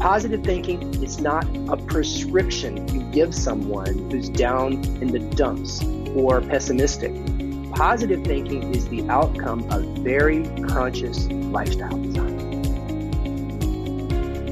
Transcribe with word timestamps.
Positive 0.00 0.42
thinking 0.42 0.80
is 1.04 1.20
not 1.20 1.44
a 1.68 1.76
prescription 1.76 2.88
you 2.88 3.02
give 3.12 3.34
someone 3.34 4.10
who's 4.10 4.30
down 4.30 4.72
in 5.02 5.08
the 5.08 5.18
dumps 5.18 5.84
or 6.14 6.40
pessimistic. 6.40 7.12
Positive 7.72 8.24
thinking 8.24 8.74
is 8.74 8.88
the 8.88 9.06
outcome 9.10 9.70
of 9.70 9.84
very 9.98 10.44
conscious 10.68 11.26
lifestyle 11.26 11.98
design. 11.98 12.38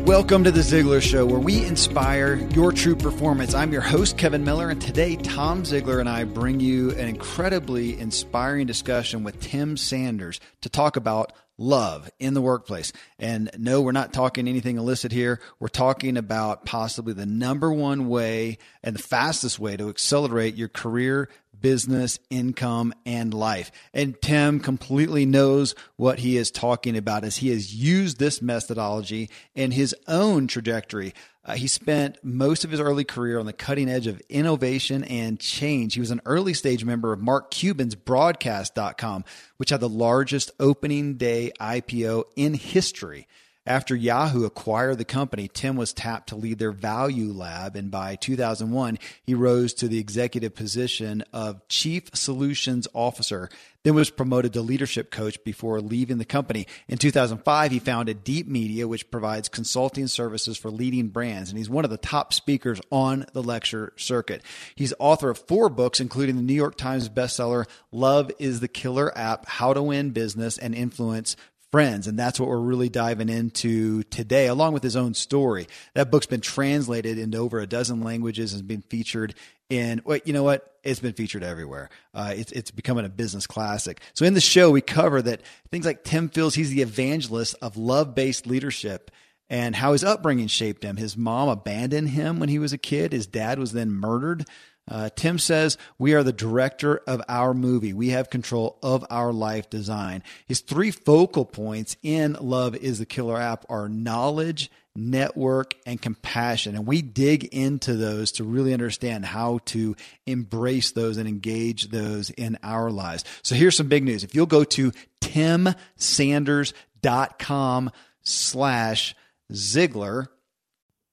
Welcome 0.04 0.44
to 0.44 0.50
the 0.50 0.60
Ziglar 0.60 1.00
Show, 1.00 1.24
where 1.24 1.40
we 1.40 1.64
inspire 1.64 2.34
your 2.50 2.70
true 2.70 2.94
performance. 2.94 3.54
I'm 3.54 3.72
your 3.72 3.80
host, 3.80 4.18
Kevin 4.18 4.44
Miller, 4.44 4.68
and 4.68 4.82
today 4.82 5.16
Tom 5.16 5.62
Ziglar 5.62 6.00
and 6.00 6.10
I 6.10 6.24
bring 6.24 6.60
you 6.60 6.90
an 6.90 7.08
incredibly 7.08 7.98
inspiring 7.98 8.66
discussion 8.66 9.24
with 9.24 9.40
Tim 9.40 9.78
Sanders 9.78 10.40
to 10.60 10.68
talk 10.68 10.96
about 10.96 11.32
love 11.58 12.08
in 12.18 12.34
the 12.34 12.40
workplace. 12.40 12.92
And 13.18 13.50
no, 13.58 13.82
we're 13.82 13.92
not 13.92 14.12
talking 14.12 14.48
anything 14.48 14.78
illicit 14.78 15.12
here. 15.12 15.40
We're 15.58 15.68
talking 15.68 16.16
about 16.16 16.64
possibly 16.64 17.12
the 17.12 17.26
number 17.26 17.72
one 17.72 18.08
way 18.08 18.58
and 18.82 18.94
the 18.94 19.02
fastest 19.02 19.58
way 19.58 19.76
to 19.76 19.90
accelerate 19.90 20.54
your 20.54 20.68
career 20.68 21.28
business, 21.60 22.18
income, 22.30 22.94
and 23.04 23.34
life. 23.34 23.70
And 23.92 24.20
Tim 24.20 24.60
completely 24.60 25.26
knows 25.26 25.74
what 25.96 26.20
he 26.20 26.36
is 26.36 26.50
talking 26.50 26.96
about 26.96 27.24
as 27.24 27.38
he 27.38 27.50
has 27.50 27.74
used 27.74 28.18
this 28.18 28.40
methodology 28.40 29.30
in 29.54 29.72
his 29.72 29.94
own 30.06 30.46
trajectory. 30.46 31.14
Uh, 31.48 31.54
he 31.54 31.66
spent 31.66 32.22
most 32.22 32.62
of 32.62 32.70
his 32.70 32.78
early 32.78 33.04
career 33.04 33.38
on 33.38 33.46
the 33.46 33.54
cutting 33.54 33.88
edge 33.88 34.06
of 34.06 34.20
innovation 34.28 35.02
and 35.04 35.40
change. 35.40 35.94
He 35.94 36.00
was 36.00 36.10
an 36.10 36.20
early 36.26 36.52
stage 36.52 36.84
member 36.84 37.10
of 37.10 37.22
Mark 37.22 37.50
Cuban's 37.50 37.94
broadcast.com, 37.94 39.24
which 39.56 39.70
had 39.70 39.80
the 39.80 39.88
largest 39.88 40.50
opening 40.60 41.14
day 41.14 41.52
IPO 41.58 42.24
in 42.36 42.52
history. 42.52 43.26
After 43.68 43.94
Yahoo 43.94 44.46
acquired 44.46 44.96
the 44.96 45.04
company, 45.04 45.46
Tim 45.46 45.76
was 45.76 45.92
tapped 45.92 46.30
to 46.30 46.36
lead 46.36 46.58
their 46.58 46.72
ValueLab. 46.72 47.74
And 47.74 47.90
by 47.90 48.16
2001, 48.16 48.98
he 49.22 49.34
rose 49.34 49.74
to 49.74 49.88
the 49.88 49.98
executive 49.98 50.54
position 50.54 51.22
of 51.34 51.60
chief 51.68 52.04
solutions 52.14 52.88
officer, 52.94 53.50
then 53.82 53.94
was 53.94 54.08
promoted 54.08 54.54
to 54.54 54.62
leadership 54.62 55.10
coach 55.10 55.36
before 55.44 55.82
leaving 55.82 56.16
the 56.16 56.24
company. 56.24 56.66
In 56.88 56.96
2005, 56.96 57.70
he 57.70 57.78
founded 57.78 58.24
Deeper 58.24 58.48
Media, 58.48 58.88
which 58.88 59.10
provides 59.10 59.50
consulting 59.50 60.06
services 60.06 60.56
for 60.56 60.70
leading 60.70 61.08
brands. 61.08 61.50
And 61.50 61.58
he's 61.58 61.68
one 61.68 61.84
of 61.84 61.90
the 61.90 61.98
top 61.98 62.32
speakers 62.32 62.80
on 62.90 63.26
the 63.34 63.42
lecture 63.42 63.92
circuit. 63.96 64.42
He's 64.76 64.94
author 64.98 65.28
of 65.28 65.46
four 65.46 65.68
books, 65.68 66.00
including 66.00 66.36
the 66.36 66.42
New 66.42 66.54
York 66.54 66.78
Times 66.78 67.10
bestseller, 67.10 67.66
Love 67.92 68.30
is 68.38 68.60
the 68.60 68.68
Killer 68.68 69.16
App, 69.16 69.46
How 69.46 69.74
to 69.74 69.82
Win 69.82 70.12
Business 70.12 70.56
and 70.56 70.74
Influence 70.74 71.36
friends. 71.70 72.06
And 72.06 72.18
that's 72.18 72.40
what 72.40 72.48
we're 72.48 72.58
really 72.58 72.88
diving 72.88 73.28
into 73.28 74.02
today, 74.04 74.46
along 74.46 74.72
with 74.72 74.82
his 74.82 74.96
own 74.96 75.14
story. 75.14 75.66
That 75.94 76.10
book's 76.10 76.26
been 76.26 76.40
translated 76.40 77.18
into 77.18 77.38
over 77.38 77.60
a 77.60 77.66
dozen 77.66 78.02
languages 78.02 78.54
and 78.54 78.66
been 78.66 78.82
featured 78.82 79.34
in, 79.68 80.00
wait, 80.04 80.26
you 80.26 80.32
know 80.32 80.42
what? 80.42 80.74
It's 80.82 81.00
been 81.00 81.12
featured 81.12 81.42
everywhere. 81.42 81.90
Uh, 82.14 82.32
it's, 82.34 82.52
it's 82.52 82.70
becoming 82.70 83.04
a 83.04 83.10
business 83.10 83.46
classic. 83.46 84.00
So 84.14 84.24
in 84.24 84.34
the 84.34 84.40
show, 84.40 84.70
we 84.70 84.80
cover 84.80 85.20
that 85.22 85.42
things 85.70 85.84
like 85.84 86.04
Tim 86.04 86.28
feels 86.30 86.54
he's 86.54 86.70
the 86.70 86.82
evangelist 86.82 87.54
of 87.60 87.76
love 87.76 88.14
based 88.14 88.46
leadership 88.46 89.10
and 89.50 89.76
how 89.76 89.92
his 89.92 90.04
upbringing 90.04 90.46
shaped 90.46 90.82
him. 90.82 90.96
His 90.96 91.16
mom 91.16 91.48
abandoned 91.48 92.10
him 92.10 92.38
when 92.38 92.48
he 92.48 92.58
was 92.58 92.72
a 92.72 92.78
kid. 92.78 93.12
His 93.12 93.26
dad 93.26 93.58
was 93.58 93.72
then 93.72 93.92
murdered. 93.92 94.46
Uh, 94.88 95.10
Tim 95.14 95.38
says, 95.38 95.76
We 95.98 96.14
are 96.14 96.22
the 96.22 96.32
director 96.32 97.02
of 97.06 97.20
our 97.28 97.52
movie. 97.54 97.92
We 97.92 98.08
have 98.10 98.30
control 98.30 98.78
of 98.82 99.04
our 99.10 99.32
life 99.32 99.68
design. 99.70 100.22
His 100.46 100.60
three 100.60 100.90
focal 100.90 101.44
points 101.44 101.96
in 102.02 102.36
Love 102.40 102.74
is 102.76 102.98
the 102.98 103.06
Killer 103.06 103.40
app 103.40 103.64
are 103.68 103.88
knowledge, 103.88 104.68
network, 104.94 105.74
and 105.86 106.02
compassion. 106.02 106.74
And 106.74 106.86
we 106.86 107.02
dig 107.02 107.44
into 107.44 107.94
those 107.94 108.32
to 108.32 108.42
really 108.44 108.72
understand 108.72 109.24
how 109.24 109.60
to 109.66 109.94
embrace 110.26 110.90
those 110.92 111.16
and 111.16 111.28
engage 111.28 111.90
those 111.90 112.30
in 112.30 112.58
our 112.62 112.90
lives. 112.90 113.24
So 113.42 113.54
here's 113.54 113.76
some 113.76 113.88
big 113.88 114.04
news. 114.04 114.24
If 114.24 114.34
you'll 114.34 114.46
go 114.46 114.64
to 114.64 114.92
timsanders.com 115.20 117.90
slash 118.22 119.14
Ziglar, 119.52 120.28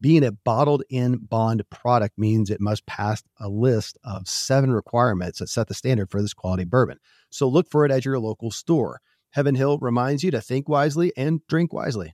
Being 0.00 0.24
a 0.24 0.32
bottled 0.32 0.82
in 0.90 1.16
bond 1.16 1.62
product 1.70 2.18
means 2.18 2.50
it 2.50 2.60
must 2.60 2.84
pass 2.86 3.22
a 3.40 3.48
list 3.48 3.96
of 4.04 4.28
seven 4.28 4.72
requirements 4.72 5.38
that 5.38 5.48
set 5.48 5.68
the 5.68 5.74
standard 5.74 6.10
for 6.10 6.20
this 6.20 6.34
quality 6.34 6.64
bourbon. 6.64 6.98
So 7.30 7.48
look 7.48 7.70
for 7.70 7.84
it 7.84 7.90
at 7.90 8.04
your 8.04 8.18
local 8.18 8.50
store. 8.50 9.00
Heaven 9.30 9.54
Hill 9.54 9.78
reminds 9.78 10.22
you 10.22 10.30
to 10.32 10.40
think 10.40 10.68
wisely 10.68 11.12
and 11.16 11.40
drink 11.48 11.72
wisely. 11.72 12.12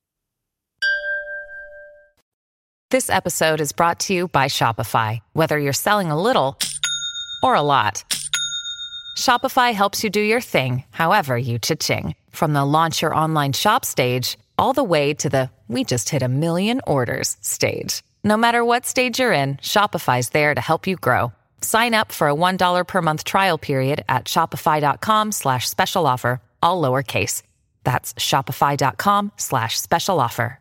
This 2.91 3.09
episode 3.09 3.61
is 3.61 3.73
brought 3.73 4.01
to 4.01 4.15
you 4.15 4.29
by 4.29 4.47
Shopify. 4.47 5.21
Whether 5.33 5.59
you're 5.59 5.73
selling 5.73 6.11
a 6.11 6.21
little 6.21 6.59
or 7.43 7.55
a 7.55 7.63
lot, 7.63 8.05
Shopify 9.17 9.73
helps 9.73 10.05
you 10.05 10.11
do 10.11 10.21
your 10.21 10.41
thing, 10.41 10.85
however 10.91 11.39
you 11.39 11.59
cha-ching. 11.59 12.15
From 12.31 12.53
the 12.53 12.65
launch 12.65 13.03
your 13.03 13.15
online 13.15 13.53
shop 13.53 13.85
stage 13.85 14.39
all 14.59 14.73
the 14.73 14.85
way 14.85 15.15
to 15.15 15.29
the 15.29 15.51
we 15.71 15.85
just 15.85 16.09
hit 16.09 16.23
a 16.23 16.29
million 16.29 16.81
orders 16.85 17.37
stage. 17.41 18.03
No 18.25 18.37
matter 18.37 18.65
what 18.65 18.85
stage 18.85 19.21
you're 19.21 19.33
in, 19.33 19.59
Shopify's 19.59 20.31
there 20.31 20.53
to 20.53 20.61
help 20.61 20.89
you 20.89 20.97
grow. 20.97 21.33
Sign 21.63 21.95
up 21.95 22.11
for 22.11 22.29
a 22.29 22.35
$1 22.35 22.89
per 22.89 23.03
month 23.03 23.23
trial 23.23 23.57
period 23.57 24.05
at 24.09 24.25
shopify.com 24.25 25.31
slash 25.31 25.69
special 25.69 26.09
offer, 26.09 26.43
all 26.61 26.83
lowercase. 26.83 27.43
That's 27.85 28.15
shopify.com 28.15 29.31
slash 29.37 29.81
special 29.81 30.19
offer. 30.19 30.59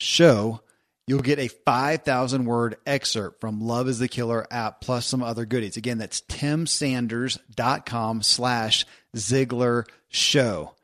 Show, 0.00 0.60
you'll 1.08 1.22
get 1.22 1.40
a 1.40 1.48
5,000 1.48 2.44
word 2.44 2.76
excerpt 2.86 3.40
from 3.40 3.60
Love 3.60 3.88
is 3.88 3.98
the 3.98 4.06
Killer 4.06 4.46
app 4.50 4.80
plus 4.80 5.06
some 5.06 5.24
other 5.24 5.44
goodies. 5.44 5.76
Again, 5.76 5.98
that's 5.98 6.20
timsanders.com 6.20 8.22
slash 8.22 8.86
Ziglar 9.16 9.88
Show. 10.08 10.76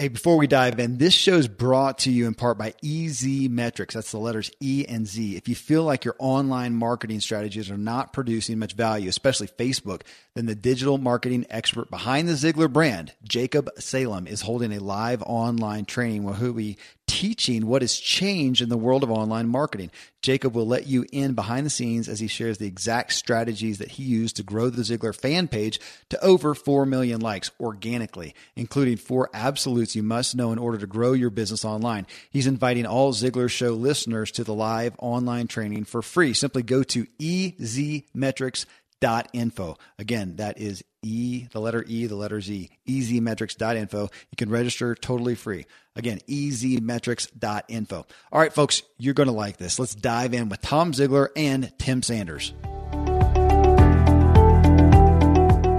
Hey, 0.00 0.08
before 0.08 0.38
we 0.38 0.46
dive 0.46 0.80
in, 0.80 0.96
this 0.96 1.12
show 1.12 1.34
is 1.34 1.46
brought 1.46 1.98
to 1.98 2.10
you 2.10 2.26
in 2.26 2.32
part 2.32 2.56
by 2.56 2.72
EZ 2.82 3.22
Metrics. 3.50 3.94
That's 3.94 4.10
the 4.12 4.16
letters 4.16 4.50
E 4.58 4.86
and 4.88 5.06
Z. 5.06 5.36
If 5.36 5.46
you 5.46 5.54
feel 5.54 5.84
like 5.84 6.06
your 6.06 6.16
online 6.18 6.74
marketing 6.74 7.20
strategies 7.20 7.70
are 7.70 7.76
not 7.76 8.14
producing 8.14 8.58
much 8.58 8.72
value, 8.72 9.10
especially 9.10 9.48
Facebook, 9.48 10.00
then 10.34 10.46
the 10.46 10.54
digital 10.54 10.96
marketing 10.96 11.44
expert 11.50 11.90
behind 11.90 12.28
the 12.28 12.32
Ziglar 12.32 12.72
brand, 12.72 13.12
Jacob 13.24 13.68
Salem, 13.78 14.26
is 14.26 14.40
holding 14.40 14.72
a 14.72 14.78
live 14.78 15.22
online 15.26 15.84
training 15.84 16.22
where 16.22 16.34
he'll 16.34 16.54
be 16.54 16.78
teaching 17.10 17.66
what 17.66 17.82
has 17.82 17.96
changed 17.96 18.62
in 18.62 18.68
the 18.68 18.76
world 18.76 19.02
of 19.02 19.10
online 19.10 19.48
marketing. 19.48 19.90
Jacob 20.22 20.54
will 20.54 20.68
let 20.68 20.86
you 20.86 21.04
in 21.10 21.34
behind 21.34 21.66
the 21.66 21.70
scenes 21.70 22.08
as 22.08 22.20
he 22.20 22.28
shares 22.28 22.58
the 22.58 22.68
exact 22.68 23.12
strategies 23.12 23.78
that 23.78 23.90
he 23.90 24.04
used 24.04 24.36
to 24.36 24.44
grow 24.44 24.70
the 24.70 24.82
Ziglar 24.82 25.12
fan 25.12 25.48
page 25.48 25.80
to 26.10 26.24
over 26.24 26.54
4 26.54 26.86
million 26.86 27.20
likes 27.20 27.50
organically, 27.58 28.32
including 28.54 28.96
four 28.96 29.28
absolutes 29.34 29.96
you 29.96 30.04
must 30.04 30.36
know 30.36 30.52
in 30.52 30.58
order 30.58 30.78
to 30.78 30.86
grow 30.86 31.12
your 31.12 31.30
business 31.30 31.64
online. 31.64 32.06
He's 32.30 32.46
inviting 32.46 32.86
all 32.86 33.12
Ziglar 33.12 33.50
Show 33.50 33.72
listeners 33.72 34.30
to 34.32 34.44
the 34.44 34.54
live 34.54 34.94
online 34.98 35.48
training 35.48 35.86
for 35.86 36.02
free. 36.02 36.32
Simply 36.32 36.62
go 36.62 36.84
to 36.84 37.06
ezmetrics.info. 37.18 39.78
Again, 39.98 40.36
that 40.36 40.60
is 40.60 40.84
E, 41.02 41.46
the 41.52 41.60
letter 41.60 41.84
E, 41.86 42.06
the 42.06 42.16
letter 42.16 42.40
Z, 42.40 42.70
ezmetrics.info. 42.88 44.00
You 44.02 44.36
can 44.36 44.50
register 44.50 44.94
totally 44.94 45.34
free. 45.34 45.66
Again, 45.96 46.20
ezmetrics.info. 46.28 48.06
All 48.32 48.40
right, 48.40 48.52
folks, 48.52 48.82
you're 48.98 49.14
going 49.14 49.28
to 49.28 49.32
like 49.34 49.56
this. 49.56 49.78
Let's 49.78 49.94
dive 49.94 50.34
in 50.34 50.48
with 50.48 50.60
Tom 50.60 50.92
Ziglar 50.92 51.28
and 51.36 51.72
Tim 51.78 52.02
Sanders. 52.02 52.52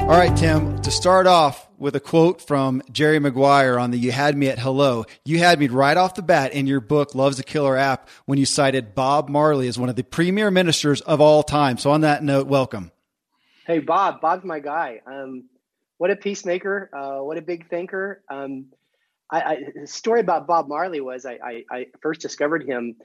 All 0.02 0.18
right, 0.18 0.36
Tim, 0.36 0.82
to 0.82 0.92
start 0.92 1.26
off, 1.26 1.70
with 1.82 1.96
a 1.96 2.00
quote 2.00 2.42
from 2.44 2.84
Jerry 2.92 3.18
Maguire 3.18 3.80
on 3.80 3.90
the 3.90 3.98
You 3.98 4.12
Had 4.12 4.38
Me 4.38 4.50
at 4.50 4.60
Hello. 4.60 5.06
You 5.26 5.40
had 5.40 5.60
me 5.60 5.68
right 5.68 5.98
off 5.98 6.14
the 6.14 6.22
bat 6.22 6.54
in 6.54 6.68
your 6.68 6.80
book, 6.80 7.16
Love's 7.16 7.40
a 7.40 7.44
Killer 7.44 7.76
App, 7.76 8.08
when 8.26 8.38
you 8.38 8.46
cited 8.46 8.94
Bob 8.94 9.30
Marley 9.30 9.68
as 9.68 9.80
one 9.80 9.90
of 9.90 9.96
the 9.96 10.04
premier 10.04 10.52
ministers 10.52 11.02
of 11.02 11.22
all 11.22 11.42
time. 11.42 11.80
So, 11.80 11.90
on 11.90 12.02
that 12.02 12.24
note, 12.24 12.46
welcome. 12.46 12.92
Hey, 13.68 13.78
Bob. 13.78 14.22
Bob's 14.22 14.44
my 14.44 14.60
guy. 14.60 15.02
Um, 15.06 15.44
what 16.00 16.10
a 16.10 16.16
peacemaker. 16.16 16.90
Uh, 16.92 17.24
what 17.24 17.38
a 17.38 17.44
big 17.44 17.70
thinker. 17.70 18.24
Um, 18.28 18.66
I, 19.32 19.42
I, 19.42 19.58
the 19.82 19.88
story 19.88 20.20
about 20.20 20.48
Bob 20.48 20.68
Marley 20.68 21.00
was 21.00 21.28
I, 21.28 21.38
I, 21.44 21.64
I 21.70 21.86
first 22.02 22.22
discovered 22.22 22.64
him 22.64 22.96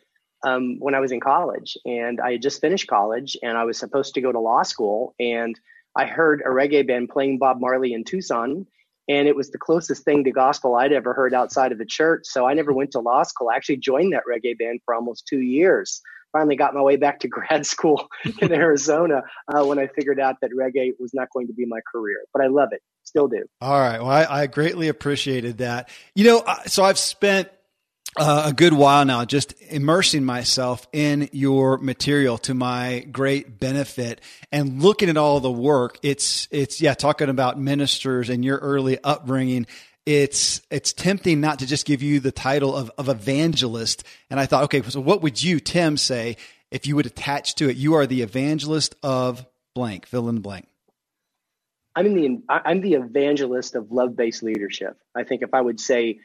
um, 0.45 0.79
when 0.79 0.95
I 0.95 1.01
was 1.01 1.13
in 1.13 1.21
college, 1.21 1.77
and 1.85 2.21
I 2.23 2.33
had 2.33 2.43
just 2.43 2.63
finished 2.63 2.89
college, 2.89 3.37
and 3.43 3.59
I 3.59 3.65
was 3.65 3.79
supposed 3.79 4.15
to 4.15 4.23
go 4.23 4.33
to 4.33 4.41
law 4.41 4.63
school, 4.63 5.15
and 5.21 5.59
I 5.95 6.07
heard 6.07 6.41
a 6.41 6.49
reggae 6.49 6.87
band 6.87 7.11
playing 7.11 7.39
Bob 7.39 7.61
Marley 7.61 7.93
in 7.93 8.03
Tucson, 8.05 8.67
and 9.09 9.29
it 9.29 9.37
was 9.37 9.51
the 9.51 9.59
closest 9.59 10.05
thing 10.05 10.25
to 10.25 10.31
gospel 10.31 10.75
I'd 10.75 10.93
ever 10.93 11.13
heard 11.13 11.35
outside 11.35 11.71
of 11.71 11.79
the 11.79 11.85
church. 11.85 12.23
So 12.25 12.47
I 12.47 12.55
never 12.55 12.73
went 12.73 12.93
to 12.93 13.01
law 13.01 13.23
school. 13.25 13.51
I 13.51 13.57
actually 13.57 13.77
joined 13.77 14.15
that 14.15 14.25
reggae 14.27 14.59
band 14.59 14.81
for 14.87 14.95
almost 14.95 15.27
two 15.27 15.41
years. 15.41 16.01
Finally, 16.37 16.57
got 16.57 16.75
my 16.75 16.83
way 16.83 16.97
back 16.97 17.21
to 17.21 17.29
grad 17.29 17.65
school 17.65 18.09
in 18.43 18.53
Arizona 18.53 19.23
uh, 19.49 19.65
when 19.65 19.79
I 19.79 19.87
figured 19.87 20.21
out 20.21 20.37
that 20.43 20.51
reggae 20.51 20.91
was 20.99 21.15
not 21.15 21.29
going 21.33 21.47
to 21.47 21.55
be 21.55 21.65
my 21.65 21.81
career. 21.91 22.19
But 22.35 22.43
I 22.43 22.49
love 22.49 22.69
it, 22.73 22.83
still 23.05 23.27
do. 23.27 23.45
All 23.63 23.81
right. 23.81 23.99
Well, 23.99 24.11
I, 24.11 24.43
I 24.43 24.47
greatly 24.47 24.89
appreciated 24.89 25.59
that. 25.59 25.89
You 26.15 26.25
know, 26.25 26.45
so 26.67 26.85
I've 26.85 26.99
spent 26.99 27.49
uh, 28.19 28.45
a 28.47 28.53
good 28.53 28.75
while 28.75 29.05
now, 29.07 29.25
just 29.25 29.55
immersing 29.71 30.25
myself 30.25 30.87
in 30.93 31.31
your 31.33 31.79
material 31.79 32.37
to 32.39 32.53
my 32.55 33.07
great 33.11 33.59
benefit 33.59 34.21
and 34.53 34.83
looking 34.83 35.09
at 35.09 35.17
all 35.17 35.41
the 35.41 35.51
work. 35.51 35.99
It's, 36.03 36.49
it's, 36.51 36.81
yeah, 36.83 36.93
talking 36.93 37.29
about 37.29 37.59
ministers 37.59 38.29
and 38.29 38.45
your 38.45 38.59
early 38.59 38.99
upbringing. 39.03 39.67
It's, 40.07 40.63
it's 40.71 40.93
tempting 40.93 41.41
not 41.41 41.59
to 41.59 41.67
just 41.67 41.85
give 41.85 42.01
you 42.01 42.21
the 42.21 42.33
title 42.33 42.75
of, 42.75 42.91
of 42.97 43.09
evangelist. 43.09 44.05
And 44.31 44.39
I 44.39 44.47
thought, 44.47 44.65
okay, 44.65 44.83
so 44.83 45.01
what 45.01 45.21
would 45.23 45.43
you, 45.43 45.61
Tim, 45.61 45.97
say 45.97 46.37
if 46.71 46.87
you 46.87 46.97
would 46.97 47.07
attach 47.07 47.57
to 47.57 47.69
it? 47.69 47.77
You 47.77 47.95
are 47.95 48.07
the 48.07 48.23
evangelist 48.23 48.95
of 49.03 49.45
blank, 49.75 50.07
fill 50.07 50.29
in 50.29 50.37
the 50.37 50.41
blank. 50.41 50.69
I'm 51.97 52.15
the, 52.15 52.41
I'm 52.49 52.83
the 52.83 52.95
evangelist 52.95 53.75
of 53.75 53.91
love 53.91 54.17
based 54.17 54.43
leadership. 54.43 54.97
I 55.15 55.25
think 55.25 55.43
if 55.43 55.53
I 55.53 55.61
would 55.61 55.81
say, 55.81 56.21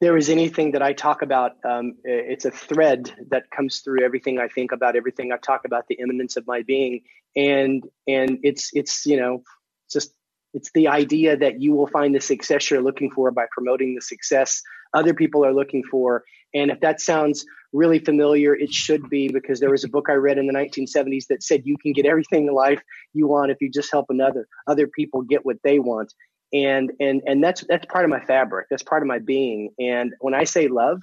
there 0.00 0.16
is 0.16 0.28
anything 0.28 0.72
that 0.72 0.82
I 0.82 0.92
talk 0.92 1.22
about, 1.22 1.56
um, 1.64 1.96
it's 2.04 2.44
a 2.44 2.50
thread 2.50 3.12
that 3.30 3.50
comes 3.50 3.80
through 3.80 4.04
everything 4.04 4.38
I 4.38 4.46
think 4.48 4.70
about, 4.70 4.94
everything 4.94 5.32
I 5.32 5.38
talk 5.38 5.64
about, 5.64 5.88
the 5.88 5.96
immanence 5.96 6.36
of 6.36 6.46
my 6.46 6.62
being, 6.62 7.02
and 7.34 7.82
and 8.06 8.38
it's 8.42 8.70
it's 8.74 9.06
you 9.06 9.16
know 9.16 9.42
just 9.90 10.12
it's 10.54 10.70
the 10.72 10.88
idea 10.88 11.36
that 11.36 11.60
you 11.60 11.72
will 11.74 11.86
find 11.86 12.14
the 12.14 12.20
success 12.20 12.70
you're 12.70 12.82
looking 12.82 13.10
for 13.10 13.30
by 13.30 13.46
promoting 13.52 13.94
the 13.94 14.00
success 14.00 14.62
other 14.94 15.14
people 15.14 15.44
are 15.44 15.52
looking 15.52 15.82
for. 15.84 16.24
And 16.54 16.70
if 16.70 16.80
that 16.80 17.00
sounds 17.00 17.44
really 17.72 17.98
familiar, 17.98 18.54
it 18.54 18.72
should 18.72 19.08
be 19.10 19.28
because 19.28 19.60
there 19.60 19.70
was 19.70 19.84
a 19.84 19.88
book 19.88 20.06
I 20.08 20.14
read 20.14 20.38
in 20.38 20.46
the 20.46 20.54
1970s 20.54 21.26
that 21.28 21.42
said 21.42 21.62
you 21.64 21.76
can 21.76 21.92
get 21.92 22.06
everything 22.06 22.46
in 22.46 22.54
life 22.54 22.80
you 23.12 23.26
want 23.26 23.50
if 23.50 23.58
you 23.60 23.70
just 23.70 23.92
help 23.92 24.06
another 24.08 24.48
other 24.66 24.86
people 24.86 25.22
get 25.22 25.44
what 25.44 25.56
they 25.62 25.78
want. 25.78 26.12
And 26.52 26.90
and 26.98 27.20
and 27.26 27.44
that's 27.44 27.62
that's 27.68 27.84
part 27.86 28.04
of 28.04 28.10
my 28.10 28.24
fabric. 28.24 28.68
That's 28.70 28.82
part 28.82 29.02
of 29.02 29.08
my 29.08 29.18
being. 29.18 29.70
And 29.78 30.14
when 30.20 30.32
i 30.32 30.44
say 30.44 30.68
love 30.68 30.98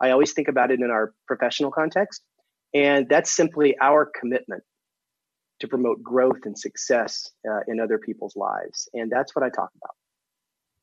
i 0.00 0.10
always 0.10 0.32
think 0.32 0.46
about 0.46 0.70
it 0.70 0.78
in 0.78 0.90
our 0.90 1.12
professional 1.26 1.72
context. 1.72 2.22
And 2.74 3.08
that's 3.08 3.34
simply 3.34 3.76
our 3.80 4.06
commitment 4.06 4.62
to 5.60 5.68
promote 5.68 6.02
growth 6.02 6.44
and 6.44 6.58
success 6.58 7.30
uh, 7.48 7.60
in 7.68 7.80
other 7.80 7.98
people's 7.98 8.36
lives 8.36 8.88
and 8.94 9.10
that's 9.10 9.34
what 9.34 9.44
i 9.44 9.48
talk 9.48 9.70
about 9.76 9.94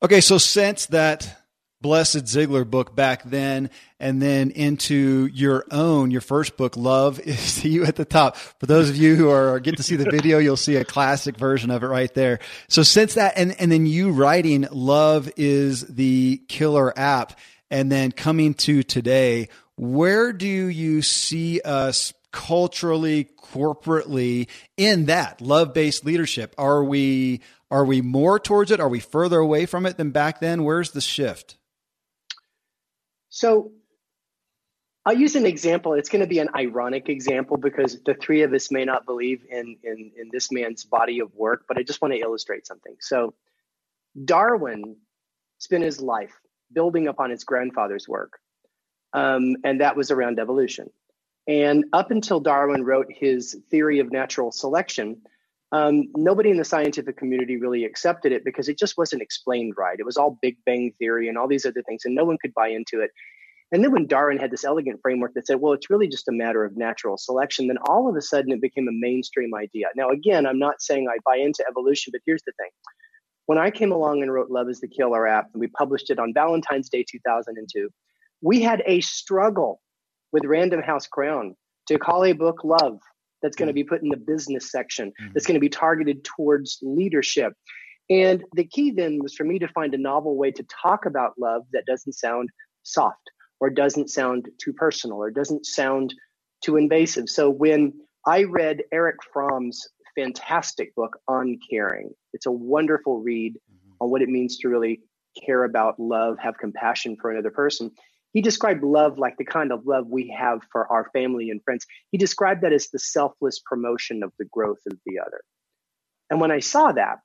okay 0.02 0.20
so 0.20 0.38
since 0.38 0.86
that 0.86 1.42
Blessed 1.82 2.24
Ziglar 2.24 2.68
book 2.68 2.96
back 2.96 3.22
then, 3.24 3.70
and 4.00 4.20
then 4.20 4.50
into 4.50 5.28
your 5.32 5.66
own, 5.70 6.10
your 6.10 6.22
first 6.22 6.56
book, 6.56 6.76
Love 6.76 7.20
is 7.24 7.64
you 7.64 7.84
at 7.84 7.96
the 7.96 8.04
top. 8.04 8.36
For 8.36 8.66
those 8.66 8.88
of 8.88 8.96
you 8.96 9.14
who 9.14 9.28
are 9.30 9.60
get 9.60 9.76
to 9.76 9.82
see 9.82 9.96
the 9.96 10.10
video, 10.10 10.38
you'll 10.40 10.56
see 10.56 10.76
a 10.76 10.84
classic 10.84 11.36
version 11.36 11.70
of 11.70 11.82
it 11.82 11.86
right 11.86 12.12
there. 12.14 12.38
So 12.68 12.82
since 12.82 13.14
that, 13.14 13.34
and, 13.36 13.54
and 13.60 13.70
then 13.70 13.86
you 13.86 14.10
writing 14.10 14.66
Love 14.70 15.30
is 15.36 15.82
the 15.82 16.42
killer 16.48 16.98
app, 16.98 17.38
and 17.70 17.92
then 17.92 18.10
coming 18.10 18.54
to 18.54 18.82
today, 18.82 19.48
where 19.76 20.32
do 20.32 20.46
you 20.46 21.02
see 21.02 21.60
us 21.60 22.14
culturally, 22.36 23.30
corporately 23.40 24.46
in 24.76 25.06
that 25.06 25.40
love 25.40 25.72
based 25.72 26.04
leadership? 26.04 26.54
Are 26.58 26.84
we, 26.84 27.40
are 27.70 27.84
we 27.84 28.02
more 28.02 28.38
towards 28.38 28.70
it? 28.70 28.78
Are 28.78 28.90
we 28.90 29.00
further 29.00 29.38
away 29.38 29.64
from 29.64 29.86
it 29.86 29.96
than 29.96 30.10
back 30.10 30.38
then? 30.38 30.62
Where's 30.62 30.90
the 30.90 31.00
shift? 31.00 31.56
So 33.30 33.72
I'll 35.06 35.16
use 35.16 35.34
an 35.34 35.46
example. 35.46 35.94
It's 35.94 36.10
going 36.10 36.20
to 36.20 36.26
be 36.26 36.38
an 36.38 36.50
ironic 36.54 37.08
example 37.08 37.56
because 37.56 37.98
the 38.04 38.12
three 38.12 38.42
of 38.42 38.52
us 38.52 38.70
may 38.70 38.84
not 38.84 39.06
believe 39.06 39.42
in, 39.50 39.78
in, 39.82 40.12
in 40.20 40.28
this 40.30 40.52
man's 40.52 40.84
body 40.84 41.20
of 41.20 41.34
work, 41.34 41.64
but 41.66 41.78
I 41.78 41.84
just 41.84 42.02
want 42.02 42.12
to 42.12 42.20
illustrate 42.20 42.66
something. 42.66 42.96
So 43.00 43.32
Darwin 44.22 44.96
spent 45.56 45.84
his 45.84 46.02
life 46.02 46.34
building 46.70 47.08
upon 47.08 47.30
his 47.30 47.44
grandfather's 47.44 48.06
work, 48.06 48.40
um, 49.14 49.56
and 49.64 49.80
that 49.80 49.96
was 49.96 50.10
around 50.10 50.38
evolution. 50.38 50.90
And 51.48 51.84
up 51.92 52.10
until 52.10 52.40
Darwin 52.40 52.84
wrote 52.84 53.06
his 53.08 53.56
theory 53.70 54.00
of 54.00 54.10
natural 54.10 54.50
selection, 54.50 55.22
um, 55.72 56.04
nobody 56.16 56.50
in 56.50 56.56
the 56.56 56.64
scientific 56.64 57.16
community 57.16 57.56
really 57.56 57.84
accepted 57.84 58.32
it 58.32 58.44
because 58.44 58.68
it 58.68 58.78
just 58.78 58.96
wasn't 58.96 59.22
explained 59.22 59.74
right. 59.76 59.98
It 59.98 60.06
was 60.06 60.16
all 60.16 60.38
Big 60.42 60.56
Bang 60.64 60.92
theory 60.98 61.28
and 61.28 61.36
all 61.36 61.48
these 61.48 61.66
other 61.66 61.82
things, 61.82 62.04
and 62.04 62.14
no 62.14 62.24
one 62.24 62.38
could 62.40 62.54
buy 62.54 62.68
into 62.68 63.00
it. 63.00 63.10
And 63.72 63.82
then 63.82 63.90
when 63.90 64.06
Darwin 64.06 64.38
had 64.38 64.52
this 64.52 64.64
elegant 64.64 65.00
framework 65.02 65.34
that 65.34 65.46
said, 65.46 65.60
well, 65.60 65.72
it's 65.72 65.90
really 65.90 66.06
just 66.06 66.28
a 66.28 66.32
matter 66.32 66.64
of 66.64 66.76
natural 66.76 67.16
selection, 67.16 67.66
then 67.66 67.78
all 67.88 68.08
of 68.08 68.14
a 68.14 68.22
sudden 68.22 68.52
it 68.52 68.60
became 68.60 68.86
a 68.86 68.92
mainstream 68.92 69.54
idea. 69.54 69.86
Now, 69.96 70.10
again, 70.10 70.46
I'm 70.46 70.58
not 70.58 70.80
saying 70.80 71.08
I 71.08 71.18
buy 71.24 71.36
into 71.36 71.64
evolution, 71.68 72.12
but 72.12 72.20
here's 72.24 72.42
the 72.46 72.52
thing. 72.58 72.70
When 73.46 73.58
I 73.58 73.70
came 73.70 73.90
along 73.90 74.22
and 74.22 74.32
wrote 74.32 74.50
Love 74.50 74.68
is 74.68 74.80
the 74.80 74.88
Killer 74.88 75.26
app, 75.26 75.48
and 75.52 75.60
we 75.60 75.66
published 75.66 76.10
it 76.10 76.18
on 76.20 76.32
Valentine's 76.32 76.88
Day 76.88 77.04
2002, 77.08 77.88
we 78.40 78.62
had 78.62 78.82
a 78.86 79.00
struggle 79.00 79.80
with 80.32 80.44
Random 80.44 80.82
House 80.82 81.06
Crown 81.06 81.56
to 81.88 81.98
call 81.98 82.24
a 82.24 82.32
book 82.32 82.64
Love 82.64 82.98
that's 83.42 83.56
going 83.56 83.68
to 83.68 83.72
mm. 83.72 83.76
be 83.76 83.84
put 83.84 84.02
in 84.02 84.08
the 84.08 84.16
business 84.16 84.70
section 84.70 85.08
mm-hmm. 85.08 85.32
that's 85.32 85.46
going 85.46 85.54
to 85.54 85.60
be 85.60 85.68
targeted 85.68 86.24
towards 86.24 86.78
leadership 86.82 87.52
and 88.08 88.44
the 88.54 88.64
key 88.64 88.90
then 88.90 89.18
was 89.20 89.34
for 89.34 89.44
me 89.44 89.58
to 89.58 89.68
find 89.68 89.94
a 89.94 89.98
novel 89.98 90.36
way 90.36 90.50
to 90.50 90.64
talk 90.82 91.06
about 91.06 91.32
love 91.38 91.62
that 91.72 91.86
doesn't 91.86 92.12
sound 92.12 92.48
soft 92.82 93.30
or 93.60 93.70
doesn't 93.70 94.10
sound 94.10 94.48
too 94.62 94.72
personal 94.72 95.18
or 95.18 95.30
doesn't 95.30 95.66
sound 95.66 96.14
too 96.64 96.76
invasive 96.76 97.28
so 97.28 97.50
when 97.50 97.92
i 98.26 98.42
read 98.44 98.82
Erich 98.92 99.22
Fromm's 99.32 99.88
fantastic 100.14 100.94
book 100.94 101.18
on 101.28 101.58
caring 101.70 102.10
it's 102.32 102.46
a 102.46 102.50
wonderful 102.50 103.20
read 103.20 103.54
mm-hmm. 103.54 103.92
on 104.00 104.10
what 104.10 104.22
it 104.22 104.28
means 104.28 104.58
to 104.58 104.68
really 104.68 105.00
care 105.44 105.64
about 105.64 106.00
love 106.00 106.36
have 106.38 106.56
compassion 106.58 107.16
for 107.20 107.30
another 107.30 107.50
person 107.50 107.90
he 108.36 108.42
described 108.42 108.84
love 108.84 109.16
like 109.16 109.38
the 109.38 109.46
kind 109.46 109.72
of 109.72 109.86
love 109.86 110.08
we 110.10 110.28
have 110.38 110.58
for 110.70 110.86
our 110.92 111.08
family 111.14 111.48
and 111.48 111.64
friends. 111.64 111.86
He 112.12 112.18
described 112.18 112.60
that 112.64 112.72
as 112.74 112.90
the 112.90 112.98
selfless 112.98 113.62
promotion 113.64 114.22
of 114.22 114.30
the 114.38 114.44
growth 114.44 114.82
of 114.90 114.98
the 115.06 115.20
other. 115.20 115.40
And 116.28 116.38
when 116.38 116.50
I 116.50 116.58
saw 116.58 116.92
that, 116.92 117.20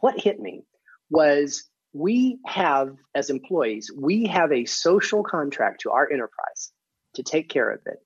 what 0.00 0.20
hit 0.20 0.40
me 0.40 0.64
was 1.10 1.70
we 1.92 2.40
have, 2.44 2.96
as 3.14 3.30
employees, 3.30 3.88
we 3.96 4.26
have 4.26 4.50
a 4.50 4.64
social 4.64 5.22
contract 5.22 5.82
to 5.82 5.92
our 5.92 6.10
enterprise 6.10 6.72
to 7.14 7.22
take 7.22 7.48
care 7.48 7.70
of 7.70 7.78
it. 7.86 7.98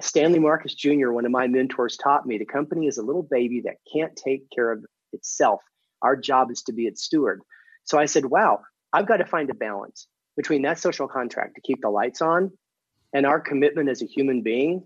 Stanley 0.00 0.40
Marcus 0.40 0.74
Jr., 0.74 1.12
one 1.12 1.24
of 1.24 1.30
my 1.30 1.46
mentors, 1.46 1.96
taught 1.96 2.26
me 2.26 2.36
the 2.36 2.46
company 2.46 2.88
is 2.88 2.98
a 2.98 3.04
little 3.04 3.28
baby 3.30 3.62
that 3.66 3.76
can't 3.92 4.16
take 4.16 4.42
care 4.52 4.72
of 4.72 4.84
itself. 5.12 5.60
Our 6.02 6.16
job 6.16 6.50
is 6.50 6.62
to 6.62 6.72
be 6.72 6.88
its 6.88 7.04
steward. 7.04 7.42
So 7.84 7.96
I 7.96 8.06
said, 8.06 8.24
wow, 8.24 8.58
I've 8.92 9.06
got 9.06 9.18
to 9.18 9.24
find 9.24 9.48
a 9.50 9.54
balance 9.54 10.08
between 10.40 10.62
that 10.62 10.78
social 10.78 11.06
contract 11.06 11.54
to 11.54 11.60
keep 11.60 11.82
the 11.82 11.90
lights 11.90 12.22
on 12.22 12.50
and 13.12 13.26
our 13.26 13.38
commitment 13.38 13.90
as 13.90 14.00
a 14.00 14.06
human 14.06 14.40
being 14.42 14.82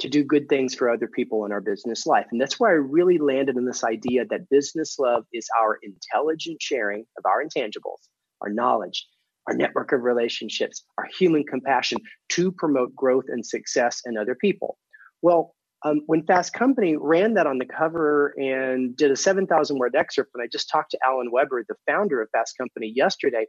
to 0.00 0.06
do 0.06 0.22
good 0.22 0.50
things 0.50 0.74
for 0.74 0.90
other 0.90 1.08
people 1.08 1.46
in 1.46 1.50
our 1.50 1.62
business 1.62 2.04
life. 2.04 2.26
And 2.30 2.38
that's 2.38 2.60
where 2.60 2.72
I 2.72 2.74
really 2.74 3.16
landed 3.16 3.56
in 3.56 3.64
this 3.64 3.84
idea 3.84 4.26
that 4.26 4.50
business 4.50 4.98
love 4.98 5.24
is 5.32 5.48
our 5.58 5.78
intelligent 5.82 6.60
sharing 6.60 7.06
of 7.16 7.24
our 7.24 7.42
intangibles, 7.42 8.02
our 8.42 8.50
knowledge, 8.50 9.06
our 9.46 9.54
network 9.54 9.92
of 9.92 10.02
relationships, 10.02 10.84
our 10.98 11.08
human 11.18 11.42
compassion 11.42 11.96
to 12.32 12.52
promote 12.52 12.94
growth 12.94 13.24
and 13.28 13.46
success 13.46 14.02
in 14.04 14.18
other 14.18 14.34
people. 14.34 14.76
Well, 15.22 15.54
um, 15.86 16.02
when 16.04 16.26
Fast 16.26 16.52
Company 16.52 16.98
ran 16.98 17.32
that 17.34 17.46
on 17.46 17.56
the 17.56 17.64
cover 17.64 18.34
and 18.36 18.94
did 18.94 19.10
a 19.10 19.16
7,000 19.16 19.78
word 19.78 19.96
excerpt, 19.96 20.32
and 20.34 20.42
I 20.42 20.48
just 20.52 20.68
talked 20.68 20.90
to 20.90 20.98
Alan 21.02 21.30
Webber, 21.32 21.64
the 21.66 21.76
founder 21.86 22.20
of 22.20 22.28
Fast 22.30 22.58
Company, 22.58 22.92
yesterday, 22.94 23.46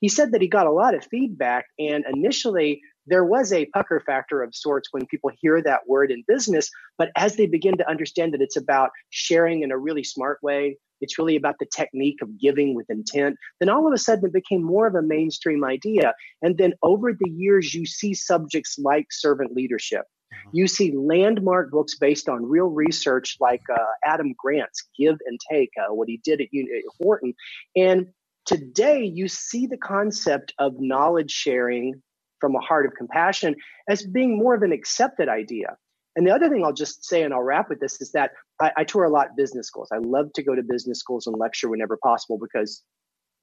he 0.00 0.08
said 0.08 0.32
that 0.32 0.40
he 0.40 0.48
got 0.48 0.66
a 0.66 0.72
lot 0.72 0.94
of 0.94 1.04
feedback 1.04 1.66
and 1.78 2.04
initially 2.12 2.80
there 3.06 3.24
was 3.24 3.52
a 3.52 3.66
pucker 3.66 4.00
factor 4.00 4.42
of 4.42 4.54
sorts 4.54 4.88
when 4.92 5.06
people 5.06 5.30
hear 5.40 5.62
that 5.62 5.80
word 5.86 6.10
in 6.10 6.22
business. 6.28 6.70
But 6.96 7.10
as 7.16 7.36
they 7.36 7.46
begin 7.46 7.76
to 7.78 7.90
understand 7.90 8.32
that 8.34 8.40
it's 8.40 8.56
about 8.56 8.90
sharing 9.10 9.62
in 9.62 9.72
a 9.72 9.78
really 9.78 10.04
smart 10.04 10.38
way, 10.42 10.78
it's 11.00 11.18
really 11.18 11.36
about 11.36 11.56
the 11.58 11.66
technique 11.66 12.18
of 12.22 12.38
giving 12.38 12.74
with 12.74 12.88
intent, 12.90 13.36
then 13.58 13.68
all 13.68 13.86
of 13.86 13.92
a 13.92 13.98
sudden 13.98 14.26
it 14.26 14.32
became 14.32 14.62
more 14.62 14.86
of 14.86 14.94
a 14.94 15.02
mainstream 15.02 15.64
idea. 15.64 16.14
And 16.42 16.58
then 16.58 16.74
over 16.82 17.12
the 17.12 17.30
years, 17.30 17.74
you 17.74 17.86
see 17.86 18.14
subjects 18.14 18.78
like 18.78 19.06
servant 19.10 19.54
leadership. 19.54 20.02
Mm-hmm. 20.32 20.50
You 20.52 20.68
see 20.68 20.92
landmark 20.94 21.70
books 21.70 21.96
based 21.98 22.28
on 22.28 22.44
real 22.44 22.66
research 22.66 23.36
like 23.40 23.62
uh, 23.72 23.78
Adam 24.04 24.34
Grant's 24.38 24.88
Give 24.96 25.16
and 25.26 25.40
Take, 25.50 25.70
uh, 25.80 25.92
what 25.94 26.08
he 26.08 26.20
did 26.22 26.40
at, 26.40 26.48
at 26.52 26.82
Wharton. 27.00 27.34
And 27.74 28.08
today 28.50 29.04
you 29.04 29.28
see 29.28 29.68
the 29.68 29.76
concept 29.76 30.52
of 30.58 30.72
knowledge 30.80 31.30
sharing 31.30 32.02
from 32.40 32.56
a 32.56 32.58
heart 32.58 32.84
of 32.84 32.92
compassion 32.98 33.54
as 33.88 34.04
being 34.04 34.36
more 34.36 34.56
of 34.56 34.62
an 34.62 34.72
accepted 34.72 35.28
idea. 35.28 35.76
And 36.16 36.26
the 36.26 36.34
other 36.34 36.48
thing 36.48 36.64
I'll 36.64 36.72
just 36.72 37.04
say, 37.04 37.22
and 37.22 37.32
I'll 37.32 37.42
wrap 37.42 37.68
with 37.68 37.78
this, 37.78 38.00
is 38.00 38.10
that 38.10 38.32
I, 38.60 38.72
I 38.78 38.84
tour 38.84 39.04
a 39.04 39.08
lot 39.08 39.36
business 39.36 39.68
schools. 39.68 39.88
I 39.92 39.98
love 39.98 40.32
to 40.34 40.42
go 40.42 40.56
to 40.56 40.62
business 40.64 40.98
schools 40.98 41.28
and 41.28 41.38
lecture 41.38 41.68
whenever 41.68 41.96
possible 42.02 42.38
because 42.42 42.82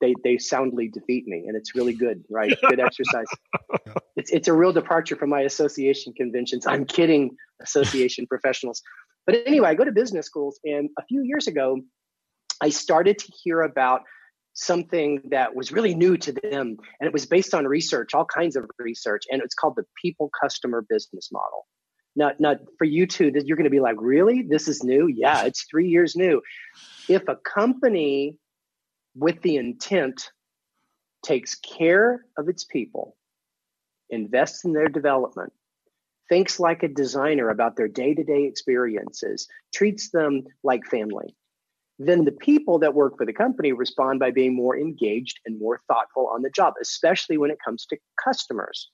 they 0.02 0.14
they 0.26 0.38
soundly 0.38 0.90
defeat 0.90 1.26
me, 1.26 1.46
and 1.48 1.56
it's 1.56 1.74
really 1.74 1.94
good, 1.94 2.26
right? 2.30 2.54
Good 2.70 2.82
exercise. 2.82 3.26
It's 4.18 4.30
it's 4.32 4.50
a 4.50 4.54
real 4.54 4.74
departure 4.74 5.16
from 5.16 5.30
my 5.30 5.42
association 5.42 6.14
conventions. 6.14 6.68
I'm 6.68 6.84
kidding, 6.84 7.32
association 7.62 8.28
professionals. 8.30 8.82
But 9.26 9.38
anyway, 9.48 9.70
I 9.70 9.74
go 9.74 9.86
to 9.86 9.92
business 9.94 10.26
schools, 10.26 10.60
and 10.66 10.90
a 11.00 11.06
few 11.06 11.24
years 11.24 11.48
ago, 11.48 11.80
I 12.62 12.70
started 12.70 13.18
to 13.20 13.32
hear 13.42 13.62
about 13.62 14.02
something 14.58 15.22
that 15.30 15.56
was 15.56 15.72
really 15.72 15.94
new 15.94 16.18
to 16.18 16.32
them. 16.32 16.78
And 17.00 17.08
it 17.08 17.14
was 17.14 17.28
based 17.28 17.54
on 17.54 17.66
research, 17.68 18.16
all 18.16 18.26
kinds 18.26 18.56
of 18.56 18.66
research. 18.80 19.24
And 19.30 19.42
it's 19.42 19.54
called 19.54 19.76
the 19.76 19.86
people 20.02 20.32
customer 20.42 20.84
business 20.90 21.30
model. 21.32 21.68
Now, 22.16 22.32
now 22.40 22.56
for 22.80 22.86
you 22.86 23.06
two, 23.06 23.32
you're 23.46 23.56
going 23.56 23.66
to 23.66 23.70
be 23.70 23.80
like, 23.80 23.98
really? 24.00 24.42
This 24.42 24.68
is 24.68 24.84
new? 24.84 25.08
Yeah, 25.08 25.44
it's 25.44 25.66
three 25.70 25.90
years 25.90 26.16
new. 26.16 26.42
If 27.08 27.28
a 27.28 27.36
company 27.36 28.38
with 29.16 29.42
the 29.44 29.58
intent 29.58 30.32
takes 31.24 31.56
care 31.56 32.26
of 32.36 32.50
its 32.50 32.64
people, 32.64 33.16
invests 34.10 34.66
in 34.66 34.74
their 34.74 34.90
development, 34.90 35.54
thinks 36.30 36.60
like 36.60 36.82
a 36.82 36.88
designer 36.88 37.50
about 37.50 37.76
their 37.76 37.88
day 37.88 38.16
to 38.16 38.24
day 38.24 38.46
experiences, 38.46 39.48
treats 39.72 40.10
them 40.10 40.46
like 40.64 40.84
family, 40.88 41.36
then 42.00 42.26
the 42.26 42.32
people 42.32 42.80
that 42.80 42.94
work 42.94 43.18
for 43.18 43.26
the 43.26 43.34
company 43.34 43.72
respond 43.72 44.20
by 44.20 44.32
being 44.32 44.56
more 44.56 44.78
engaged 44.78 45.40
and 45.46 45.60
more 45.60 45.82
thoughtful 45.88 46.30
on 46.34 46.42
the 46.42 46.50
job, 46.50 46.74
especially 46.82 47.38
when 47.38 47.52
it 47.52 47.58
comes 47.64 47.86
to 47.88 47.98
customers. 48.24 48.90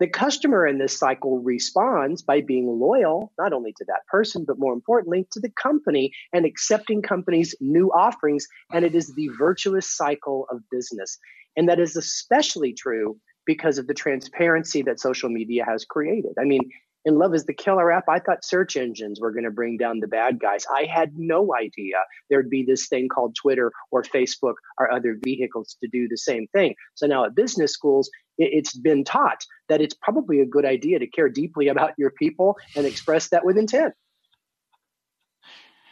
The 0.00 0.08
customer 0.08 0.66
in 0.66 0.78
this 0.78 0.98
cycle 0.98 1.38
responds 1.38 2.22
by 2.22 2.40
being 2.40 2.66
loyal, 2.66 3.32
not 3.38 3.52
only 3.52 3.72
to 3.74 3.84
that 3.86 4.06
person, 4.10 4.44
but 4.44 4.58
more 4.58 4.72
importantly, 4.72 5.28
to 5.30 5.40
the 5.40 5.50
company 5.50 6.12
and 6.32 6.44
accepting 6.44 7.02
companies' 7.02 7.54
new 7.60 7.88
offerings. 7.92 8.46
And 8.72 8.84
it 8.84 8.94
is 8.94 9.14
the 9.14 9.28
virtuous 9.38 9.86
cycle 9.86 10.46
of 10.50 10.60
business. 10.70 11.18
And 11.56 11.68
that 11.68 11.78
is 11.78 11.96
especially 11.96 12.72
true 12.72 13.18
because 13.46 13.78
of 13.78 13.86
the 13.86 13.94
transparency 13.94 14.82
that 14.82 15.00
social 15.00 15.28
media 15.28 15.64
has 15.64 15.84
created. 15.84 16.32
I 16.40 16.44
mean, 16.44 16.68
in 17.04 17.18
Love 17.18 17.34
is 17.34 17.44
the 17.44 17.54
Killer 17.54 17.90
app, 17.90 18.08
I 18.08 18.18
thought 18.18 18.44
search 18.44 18.76
engines 18.76 19.20
were 19.20 19.32
going 19.32 19.44
to 19.44 19.50
bring 19.50 19.76
down 19.76 20.00
the 20.00 20.06
bad 20.06 20.38
guys. 20.38 20.64
I 20.72 20.84
had 20.84 21.12
no 21.16 21.54
idea 21.54 21.96
there'd 22.30 22.50
be 22.50 22.64
this 22.64 22.86
thing 22.88 23.08
called 23.08 23.34
Twitter 23.34 23.72
or 23.90 24.02
Facebook 24.02 24.54
or 24.78 24.92
other 24.92 25.18
vehicles 25.22 25.76
to 25.82 25.88
do 25.88 26.08
the 26.08 26.16
same 26.16 26.46
thing. 26.48 26.74
So 26.94 27.06
now 27.06 27.24
at 27.24 27.34
business 27.34 27.72
schools, 27.72 28.10
it's 28.38 28.76
been 28.76 29.04
taught 29.04 29.44
that 29.68 29.80
it's 29.80 29.94
probably 29.94 30.40
a 30.40 30.46
good 30.46 30.64
idea 30.64 30.98
to 30.98 31.06
care 31.06 31.28
deeply 31.28 31.68
about 31.68 31.92
your 31.98 32.10
people 32.10 32.56
and 32.76 32.86
express 32.86 33.28
that 33.30 33.44
with 33.44 33.58
intent. 33.58 33.94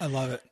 I 0.01 0.07
love 0.07 0.31
it. 0.31 0.43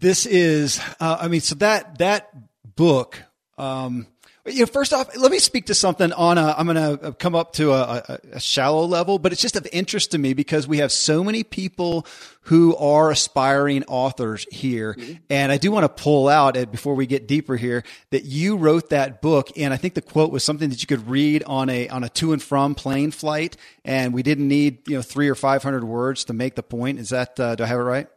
This 0.00 0.26
is, 0.26 0.80
uh, 1.00 1.18
I 1.20 1.28
mean, 1.28 1.40
so 1.40 1.54
that 1.56 1.98
that 1.98 2.30
book 2.76 3.22
um, 3.56 4.06
you 4.48 4.60
know, 4.60 4.66
first 4.66 4.92
off, 4.92 5.16
let 5.16 5.30
me 5.30 5.38
speak 5.38 5.66
to 5.66 5.74
something 5.74 6.12
on 6.12 6.38
a, 6.38 6.54
I'm 6.56 6.66
going 6.66 6.98
to 6.98 7.12
come 7.12 7.34
up 7.34 7.52
to 7.54 7.72
a, 7.72 8.20
a, 8.32 8.40
shallow 8.40 8.84
level, 8.84 9.18
but 9.18 9.32
it's 9.32 9.40
just 9.40 9.56
of 9.56 9.66
interest 9.72 10.12
to 10.12 10.18
me 10.18 10.34
because 10.34 10.66
we 10.66 10.78
have 10.78 10.92
so 10.92 11.22
many 11.22 11.44
people 11.44 12.06
who 12.42 12.76
are 12.76 13.10
aspiring 13.10 13.84
authors 13.84 14.46
here. 14.50 14.94
Mm-hmm. 14.94 15.12
And 15.30 15.52
I 15.52 15.58
do 15.58 15.70
want 15.70 15.84
to 15.84 16.02
pull 16.02 16.28
out 16.28 16.54
before 16.70 16.94
we 16.94 17.06
get 17.06 17.28
deeper 17.28 17.56
here 17.56 17.84
that 18.10 18.24
you 18.24 18.56
wrote 18.56 18.90
that 18.90 19.20
book. 19.20 19.50
And 19.56 19.72
I 19.72 19.76
think 19.76 19.94
the 19.94 20.02
quote 20.02 20.32
was 20.32 20.44
something 20.44 20.70
that 20.70 20.80
you 20.80 20.86
could 20.86 21.08
read 21.08 21.42
on 21.44 21.68
a, 21.68 21.88
on 21.88 22.04
a 22.04 22.08
to 22.10 22.32
and 22.32 22.42
from 22.42 22.74
plane 22.74 23.10
flight. 23.10 23.56
And 23.84 24.14
we 24.14 24.22
didn't 24.22 24.48
need, 24.48 24.88
you 24.88 24.96
know, 24.96 25.02
three 25.02 25.28
or 25.28 25.34
500 25.34 25.84
words 25.84 26.24
to 26.24 26.32
make 26.32 26.54
the 26.54 26.62
point. 26.62 26.98
Is 26.98 27.10
that, 27.10 27.38
uh, 27.38 27.54
do 27.54 27.64
I 27.64 27.66
have 27.66 27.80
it 27.80 27.82
right? 27.82 28.08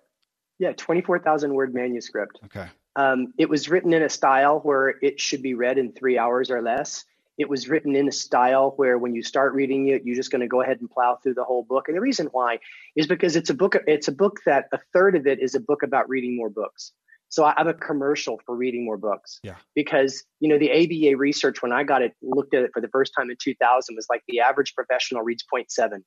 Yeah. 0.59 0.73
24,000 0.73 1.53
word 1.53 1.73
manuscript. 1.73 2.39
Okay. 2.45 2.67
Um, 2.95 3.33
it 3.37 3.49
was 3.49 3.69
written 3.69 3.93
in 3.93 4.03
a 4.03 4.09
style 4.09 4.59
where 4.59 4.89
it 5.01 5.19
should 5.19 5.41
be 5.41 5.53
read 5.53 5.77
in 5.77 5.93
three 5.93 6.17
hours 6.17 6.51
or 6.51 6.61
less. 6.61 7.05
It 7.37 7.49
was 7.49 7.69
written 7.69 7.95
in 7.95 8.07
a 8.07 8.11
style 8.11 8.73
where 8.75 8.97
when 8.97 9.15
you 9.15 9.23
start 9.23 9.53
reading 9.53 9.87
it, 9.87 10.03
you're 10.03 10.15
just 10.15 10.31
going 10.31 10.41
to 10.41 10.47
go 10.47 10.61
ahead 10.61 10.79
and 10.81 10.89
plow 10.89 11.17
through 11.23 11.35
the 11.35 11.43
whole 11.43 11.63
book. 11.63 11.87
And 11.87 11.95
the 11.95 12.01
reason 12.01 12.27
why 12.27 12.59
is 12.95 13.07
because 13.07 13.35
it's 13.35 13.49
a 13.49 13.53
book. 13.53 13.75
It's 13.87 14.07
a 14.07 14.11
book 14.11 14.41
that 14.45 14.67
a 14.73 14.79
third 14.93 15.15
of 15.15 15.25
it 15.25 15.39
is 15.39 15.55
a 15.55 15.59
book 15.59 15.81
about 15.83 16.09
reading 16.09 16.35
more 16.35 16.49
books. 16.49 16.91
So 17.29 17.45
I 17.45 17.53
have 17.57 17.67
a 17.67 17.73
commercial 17.73 18.41
for 18.45 18.55
reading 18.55 18.83
more 18.83 18.97
books. 18.97 19.39
Yeah. 19.41 19.55
Because 19.73 20.23
you 20.41 20.49
know 20.49 20.59
the 20.59 20.71
ABA 20.71 21.17
research 21.17 21.61
when 21.61 21.71
I 21.71 21.83
got 21.83 22.01
it, 22.01 22.13
looked 22.21 22.53
at 22.53 22.63
it 22.63 22.71
for 22.73 22.81
the 22.81 22.89
first 22.89 23.13
time 23.17 23.31
in 23.31 23.37
2000 23.41 23.95
was 23.95 24.07
like 24.09 24.21
the 24.27 24.41
average 24.41 24.75
professional 24.75 25.23
reads 25.23 25.43
0.7 25.51 26.03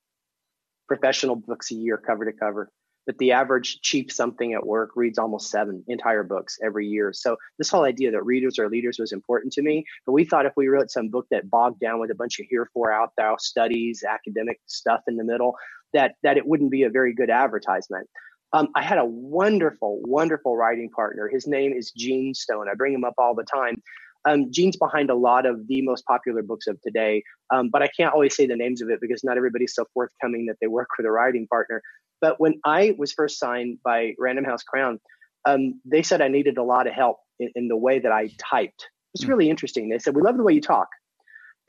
professional 0.86 1.36
books 1.36 1.70
a 1.70 1.74
year, 1.74 1.96
cover 1.96 2.26
to 2.26 2.32
cover 2.32 2.70
but 3.06 3.18
the 3.18 3.32
average 3.32 3.80
cheap 3.82 4.10
something 4.10 4.54
at 4.54 4.66
work 4.66 4.90
reads 4.96 5.18
almost 5.18 5.50
seven 5.50 5.84
entire 5.88 6.22
books 6.22 6.58
every 6.64 6.86
year. 6.86 7.12
So 7.12 7.36
this 7.58 7.70
whole 7.70 7.84
idea 7.84 8.10
that 8.12 8.24
readers 8.24 8.58
are 8.58 8.68
leaders 8.68 8.98
was 8.98 9.12
important 9.12 9.52
to 9.54 9.62
me. 9.62 9.84
But 10.06 10.12
we 10.12 10.24
thought 10.24 10.46
if 10.46 10.52
we 10.56 10.68
wrote 10.68 10.90
some 10.90 11.08
book 11.08 11.26
that 11.30 11.50
bogged 11.50 11.80
down 11.80 12.00
with 12.00 12.10
a 12.10 12.14
bunch 12.14 12.40
of 12.40 12.46
here 12.48 12.68
for 12.72 12.92
out 12.92 13.10
there 13.16 13.34
studies, 13.38 14.04
academic 14.08 14.60
stuff 14.66 15.00
in 15.06 15.16
the 15.16 15.24
middle, 15.24 15.54
that 15.92 16.14
that 16.22 16.36
it 16.36 16.46
wouldn't 16.46 16.70
be 16.70 16.82
a 16.82 16.90
very 16.90 17.14
good 17.14 17.30
advertisement. 17.30 18.08
Um, 18.52 18.68
I 18.76 18.82
had 18.82 18.98
a 18.98 19.04
wonderful, 19.04 20.00
wonderful 20.04 20.56
writing 20.56 20.88
partner. 20.88 21.28
His 21.28 21.46
name 21.46 21.72
is 21.72 21.90
Gene 21.90 22.34
Stone. 22.34 22.68
I 22.70 22.74
bring 22.74 22.94
him 22.94 23.04
up 23.04 23.14
all 23.18 23.34
the 23.34 23.44
time. 23.44 23.82
Um, 24.26 24.50
Gene's 24.50 24.76
behind 24.76 25.10
a 25.10 25.14
lot 25.14 25.44
of 25.44 25.66
the 25.66 25.82
most 25.82 26.04
popular 26.06 26.42
books 26.42 26.66
of 26.66 26.80
today, 26.80 27.22
um, 27.52 27.68
but 27.68 27.82
I 27.82 27.88
can't 27.88 28.14
always 28.14 28.34
say 28.34 28.46
the 28.46 28.56
names 28.56 28.80
of 28.80 28.88
it 28.88 29.00
because 29.00 29.22
not 29.22 29.36
everybody's 29.36 29.74
so 29.74 29.84
forthcoming 29.92 30.46
that 30.46 30.56
they 30.60 30.66
work 30.66 30.88
with 30.96 31.06
a 31.06 31.10
writing 31.10 31.46
partner. 31.46 31.82
But 32.24 32.40
when 32.40 32.54
I 32.64 32.94
was 32.96 33.12
first 33.12 33.38
signed 33.38 33.80
by 33.84 34.14
Random 34.18 34.46
House 34.46 34.62
Crown, 34.62 34.98
um, 35.44 35.78
they 35.84 36.02
said 36.02 36.22
I 36.22 36.28
needed 36.28 36.56
a 36.56 36.62
lot 36.62 36.86
of 36.86 36.94
help 36.94 37.18
in, 37.38 37.50
in 37.54 37.68
the 37.68 37.76
way 37.76 37.98
that 37.98 38.10
I 38.10 38.30
typed. 38.38 38.88
It's 39.12 39.24
hmm. 39.24 39.28
really 39.28 39.50
interesting. 39.50 39.90
They 39.90 39.98
said, 39.98 40.16
We 40.16 40.22
love 40.22 40.38
the 40.38 40.42
way 40.42 40.54
you 40.54 40.62
talk, 40.62 40.88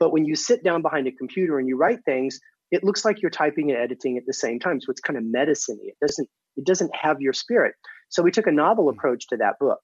but 0.00 0.14
when 0.14 0.24
you 0.24 0.34
sit 0.34 0.64
down 0.64 0.80
behind 0.80 1.08
a 1.08 1.12
computer 1.12 1.58
and 1.58 1.68
you 1.68 1.76
write 1.76 1.98
things, 2.06 2.40
it 2.70 2.82
looks 2.82 3.04
like 3.04 3.20
you're 3.20 3.30
typing 3.30 3.70
and 3.70 3.78
editing 3.78 4.16
at 4.16 4.24
the 4.26 4.32
same 4.32 4.58
time. 4.58 4.80
So 4.80 4.90
it's 4.90 5.02
kind 5.02 5.18
of 5.18 5.24
medicine 5.24 5.78
It 5.82 5.96
doesn't 6.00 6.26
it 6.56 6.64
doesn't 6.64 6.96
have 6.96 7.20
your 7.20 7.34
spirit. 7.34 7.74
So 8.08 8.22
we 8.22 8.30
took 8.30 8.46
a 8.46 8.50
novel 8.50 8.84
hmm. 8.84 8.96
approach 8.96 9.26
to 9.26 9.36
that 9.36 9.58
book. 9.60 9.80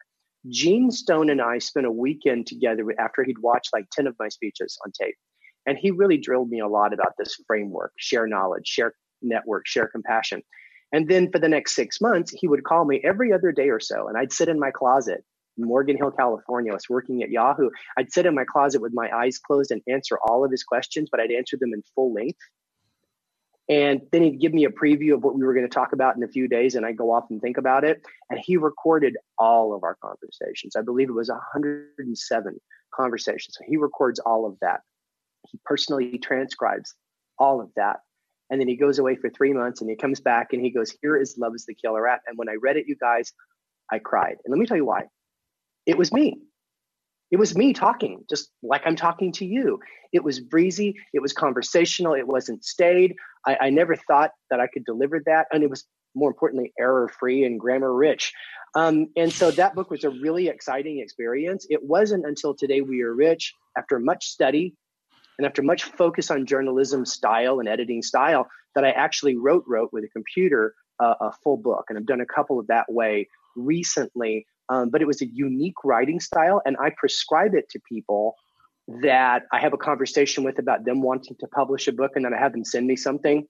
Gene 0.49 0.91
Stone 0.91 1.29
and 1.29 1.43
I 1.43 1.59
spent 1.59 1.85
a 1.85 1.93
weekend 1.93 2.47
together 2.47 2.83
after 2.99 3.25
he'd 3.25 3.43
watched 3.43 3.75
like 3.75 3.91
10 3.93 4.07
of 4.07 4.17
my 4.19 4.31
speeches 4.31 4.79
on 4.87 4.93
tape. 4.99 5.17
And 5.67 5.77
he 5.77 5.91
really 5.91 6.17
drilled 6.17 6.49
me 6.49 6.61
a 6.61 6.67
lot 6.67 6.95
about 6.95 7.13
this 7.19 7.37
framework, 7.47 7.93
share 7.99 8.27
knowledge, 8.27 8.67
share 8.67 8.95
network, 9.23 9.67
share 9.67 9.89
compassion. 9.89 10.43
And 10.93 11.09
then 11.09 11.31
for 11.31 11.39
the 11.39 11.49
next 11.49 11.75
six 11.75 12.01
months, 12.01 12.33
he 12.33 12.49
would 12.49 12.65
call 12.65 12.85
me 12.85 13.01
every 13.03 13.33
other 13.33 13.51
day 13.51 13.71
or 13.71 13.81
so, 13.81 14.09
and 14.09 14.17
I'd 14.17 14.33
sit 14.33 14.49
in 14.49 14.59
my 14.59 14.71
closet 14.71 15.25
in 15.59 15.65
Morgan 15.65 15.97
Hill, 15.97 16.11
California. 16.11 16.73
I 16.73 16.75
was 16.75 16.89
working 16.89 17.23
at 17.23 17.31
Yahoo. 17.31 17.71
I'd 17.97 18.13
sit 18.13 18.27
in 18.27 18.35
my 18.35 18.45
closet 18.45 18.81
with 18.81 18.93
my 18.95 19.11
eyes 19.15 19.39
closed 19.39 19.71
and 19.71 19.83
answer 19.87 20.19
all 20.27 20.45
of 20.45 20.51
his 20.51 20.65
questions, 20.65 21.09
but 21.11 21.21
I'd 21.21 21.31
answer 21.31 21.57
them 21.57 21.73
in 21.73 21.83
full 21.95 22.13
length. 22.13 22.39
And 23.69 24.03
then 24.11 24.23
he'd 24.23 24.41
give 24.41 24.53
me 24.53 24.65
a 24.65 24.71
preview 24.71 25.15
of 25.15 25.23
what 25.23 25.35
we 25.35 25.45
were 25.45 25.55
going 25.55 25.69
to 25.69 25.75
talk 25.75 25.93
about 25.93 26.17
in 26.17 26.23
a 26.23 26.29
few 26.29 26.49
days, 26.49 26.75
and 26.75 26.85
I'd 26.85 26.97
go 26.97 27.13
off 27.13 27.25
and 27.31 27.41
think 27.41 27.59
about 27.59 27.85
it. 27.85 28.03
And 28.29 28.39
he 28.43 28.57
recorded 28.57 29.17
all 29.39 29.75
of 29.75 29.85
our 29.85 29.97
conversations. 30.03 30.77
I 30.77 30.83
believe 30.83 31.09
it 31.09 31.15
was 31.15 31.31
107 31.31 32.61
conversations. 32.95 33.57
So 33.59 33.65
he 33.67 33.77
records 33.77 34.19
all 34.19 34.47
of 34.47 34.59
that. 34.61 34.81
He 35.49 35.59
personally 35.65 36.19
transcribes 36.19 36.95
all 37.39 37.61
of 37.61 37.71
that. 37.77 38.01
And 38.53 38.61
then 38.61 38.69
he 38.69 38.77
goes 38.77 38.99
away 38.99 39.17
for 39.17 39.31
three 39.31 39.55
months 39.55 39.81
and 39.81 39.89
he 39.89 39.97
comes 39.97 40.21
back 40.21 40.53
and 40.53 40.61
he 40.61 40.71
goes, 40.71 40.95
Here 41.01 41.17
is 41.17 41.39
Love 41.39 41.55
is 41.55 41.65
the 41.65 41.75
Killer 41.75 42.07
app. 42.07 42.21
And 42.27 42.37
when 42.37 42.51
I 42.51 42.57
read 42.61 42.77
it, 42.77 42.85
you 42.87 42.97
guys, 42.97 43.33
I 43.91 43.99
cried. 43.99 44.37
And 44.45 44.53
let 44.53 44.59
me 44.59 44.67
tell 44.67 44.77
you 44.77 44.85
why. 44.85 45.05
It 45.87 45.97
was 45.97 46.13
me. 46.13 46.37
It 47.31 47.39
was 47.39 47.57
me 47.57 47.73
talking, 47.73 48.25
just 48.29 48.51
like 48.63 48.83
I'm 48.85 48.95
talking 48.95 49.33
to 49.33 49.47
you. 49.47 49.81
It 50.13 50.23
was 50.23 50.39
breezy. 50.39 50.97
It 51.15 51.23
was 51.23 51.33
conversational. 51.33 52.13
It 52.13 52.27
wasn't 52.27 52.63
staid. 52.63 53.15
I, 53.47 53.57
I 53.59 53.71
never 53.71 53.97
thought 53.97 54.33
that 54.51 54.61
I 54.61 54.67
could 54.67 54.85
deliver 54.85 55.23
that. 55.25 55.47
And 55.51 55.63
it 55.63 55.71
was 55.71 55.87
more 56.15 56.29
importantly, 56.29 56.75
error 56.79 57.09
free 57.09 57.45
and 57.45 57.59
grammar 57.59 57.95
rich. 57.95 58.35
Um, 58.75 59.09
and 59.17 59.33
so 59.33 59.51
that 59.53 59.75
book 59.75 59.91
was 59.91 60.05
a 60.05 60.11
really 60.11 60.49
exciting 60.49 60.99
experience. 60.99 61.67
It 61.71 61.83
wasn't 61.83 62.27
until 62.27 62.55
Today 62.55 62.83
We 62.83 63.01
Are 63.01 63.15
Rich, 63.15 63.55
after 63.79 63.99
much 63.99 64.27
study, 64.27 64.75
And 65.43 65.49
after 65.49 65.61
much 65.61 65.83
focus 65.83 66.31
on 66.31 66.47
journalism 66.47 67.05
style 67.05 67.59
and 67.59 67.69
editing 67.69 68.01
style, 68.01 68.47
that 68.77 68.85
I 68.85 68.91
actually 68.91 69.35
wrote 69.35 69.65
wrote 69.67 69.93
with 69.93 70.05
a 70.05 70.09
computer 70.09 70.73
uh, 71.01 71.15
a 71.21 71.33
full 71.33 71.57
book, 71.57 71.87
and 71.89 71.99
I've 71.99 72.07
done 72.07 72.21
a 72.21 72.27
couple 72.27 72.61
of 72.61 72.69
that 72.69 72.85
way 72.89 73.27
recently. 73.57 74.47
Um, 74.69 74.91
but 74.91 75.03
it 75.03 75.07
was 75.07 75.21
a 75.21 75.27
unique 75.27 75.75
writing 75.83 76.21
style, 76.21 76.63
and 76.65 76.77
I 76.81 76.93
prescribe 76.97 77.57
it 77.57 77.69
to 77.71 77.81
people 77.89 78.37
that 79.03 79.43
I 79.53 79.59
have 79.59 79.73
a 79.73 79.77
conversation 79.77 80.45
with 80.45 80.61
about 80.61 80.85
them 80.85 81.03
wanting 81.03 81.37
to 81.41 81.49
publish 81.49 81.89
a 81.89 81.93
book, 81.93 82.13
and 82.15 82.25
then 82.25 82.33
I 82.33 82.39
have 82.39 82.53
them 82.53 82.65
send 82.65 82.87
me 82.87 82.95
something. 82.95 83.45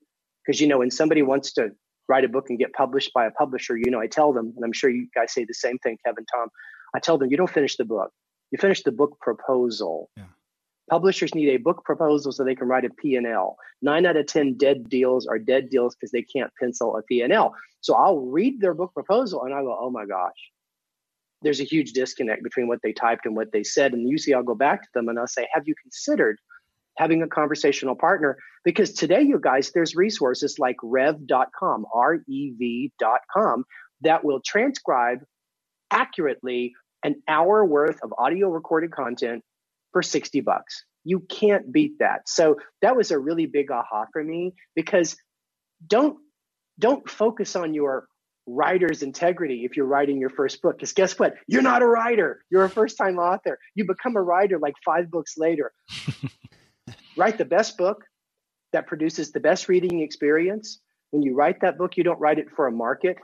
Because 0.47 0.63
you 0.63 0.69
know, 0.69 0.79
when 0.79 0.91
somebody 0.91 1.21
wants 1.21 1.53
to 1.55 1.73
write 2.09 2.25
a 2.25 2.29
book 2.31 2.47
and 2.49 2.59
get 2.59 2.73
published 2.73 3.13
by 3.13 3.27
a 3.27 3.31
publisher, 3.33 3.77
you 3.77 3.91
know, 3.91 4.01
I 4.01 4.07
tell 4.07 4.33
them, 4.33 4.55
and 4.57 4.65
I'm 4.65 4.73
sure 4.73 4.89
you 4.89 5.09
guys 5.15 5.35
say 5.35 5.45
the 5.45 5.53
same 5.53 5.77
thing, 5.81 5.99
Kevin, 6.07 6.25
Tom. 6.35 6.49
I 6.95 7.01
tell 7.01 7.19
them, 7.19 7.31
you 7.31 7.37
don't 7.37 7.51
finish 7.51 7.77
the 7.77 7.85
book. 7.85 8.11
You 8.51 8.57
finish 8.57 8.83
the 8.83 8.93
book 8.93 9.19
proposal. 9.21 10.09
Yeah. 10.17 10.25
Publishers 10.91 11.35
need 11.35 11.49
a 11.49 11.59
book 11.59 11.85
proposal 11.85 12.33
so 12.33 12.45
they 12.45 12.55
can 12.55 12.69
write 12.69 12.85
a 12.85 12.91
P&L. 12.91 13.57
Nine 13.81 14.05
out 14.05 14.17
of 14.17 14.27
10 14.27 14.55
dead 14.55 14.89
deals 14.89 15.27
are 15.27 15.39
dead 15.39 15.71
deals 15.71 15.95
because 15.95 16.11
they 16.11 16.23
can't 16.23 16.51
pencil 16.61 16.97
a 16.97 17.03
P&L. 17.03 17.55
So 17.81 17.95
I'll 17.95 18.21
read 18.21 18.61
their 18.61 18.75
book 18.75 18.93
proposal 18.93 19.45
and 19.45 19.55
I 19.55 19.63
go, 19.63 19.77
oh 19.81 19.91
my 19.91 20.05
gosh, 20.07 20.51
there's 21.43 21.61
a 21.61 21.65
huge 21.65 21.93
disconnect 21.93 22.43
between 22.43 22.69
what 22.69 22.81
they 22.83 22.93
typed 22.93 23.27
and 23.27 23.37
what 23.37 23.53
they 23.53 23.63
said. 23.63 23.93
And 23.93 24.09
usually 24.09 24.35
I'll 24.35 24.43
go 24.43 24.55
back 24.55 24.83
to 24.83 24.89
them 24.95 25.09
and 25.09 25.19
I'll 25.19 25.27
say, 25.27 25.47
have 25.53 25.65
you 25.67 25.75
considered 25.81 26.39
having 26.99 27.23
a 27.23 27.29
conversational 27.29 27.97
partner? 27.97 28.37
Because 28.65 28.93
today, 28.93 29.23
you 29.23 29.41
guys, 29.41 29.73
there's 29.73 29.97
resources 29.97 30.59
like 30.59 30.77
rev.com, 30.83 31.87
R 31.93 32.19
E 32.29 32.53
V.com, 32.59 33.65
that 34.03 34.25
will 34.25 34.41
transcribe 34.45 35.21
accurately 35.91 36.73
an 37.05 37.17
hour 37.29 37.65
worth 37.65 38.01
of 38.03 38.13
audio 38.19 38.49
recorded 38.49 38.93
content 38.93 39.43
for 39.93 40.03
60 40.03 40.41
bucks. 40.41 40.85
You 41.05 41.21
can't 41.21 41.73
beat 41.73 41.99
that. 41.99 42.29
So 42.29 42.57
that 42.81 42.97
was 42.97 43.11
a 43.11 43.19
really 43.19 43.47
big 43.47 43.71
aha 43.71 44.07
for 44.13 44.23
me 44.23 44.55
because 44.75 45.17
don't 45.87 46.19
don't 46.79 47.09
focus 47.09 47.55
on 47.57 47.75
your 47.75 48.07
writer's 48.47 49.03
integrity 49.03 49.65
if 49.65 49.77
you're 49.77 49.87
writing 49.87 50.21
your 50.21 50.31
first 50.31 50.63
book 50.63 50.77
because 50.77 50.93
guess 50.93 51.19
what? 51.19 51.35
You're 51.47 51.63
not 51.63 51.83
a 51.83 51.87
writer. 51.87 52.41
You're 52.51 52.65
a 52.65 52.71
first 52.71 52.97
time 52.97 53.19
author. 53.19 53.59
You 53.75 53.87
become 53.87 54.17
a 54.17 54.23
writer 54.23 54.59
like 54.59 54.75
five 54.85 55.11
books 55.11 55.35
later. 55.37 55.73
Write 57.17 57.39
the 57.39 57.45
best 57.45 57.77
book 57.77 58.05
that 58.73 58.87
produces 58.87 59.33
the 59.33 59.41
best 59.41 59.69
reading 59.69 60.01
experience. 60.01 60.81
When 61.11 61.23
you 61.23 61.35
write 61.35 61.61
that 61.61 61.77
book 61.77 61.97
you 61.97 62.05
don't 62.05 62.21
write 62.21 62.39
it 62.39 62.49
for 62.57 62.67
a 62.67 62.73
market 62.73 63.19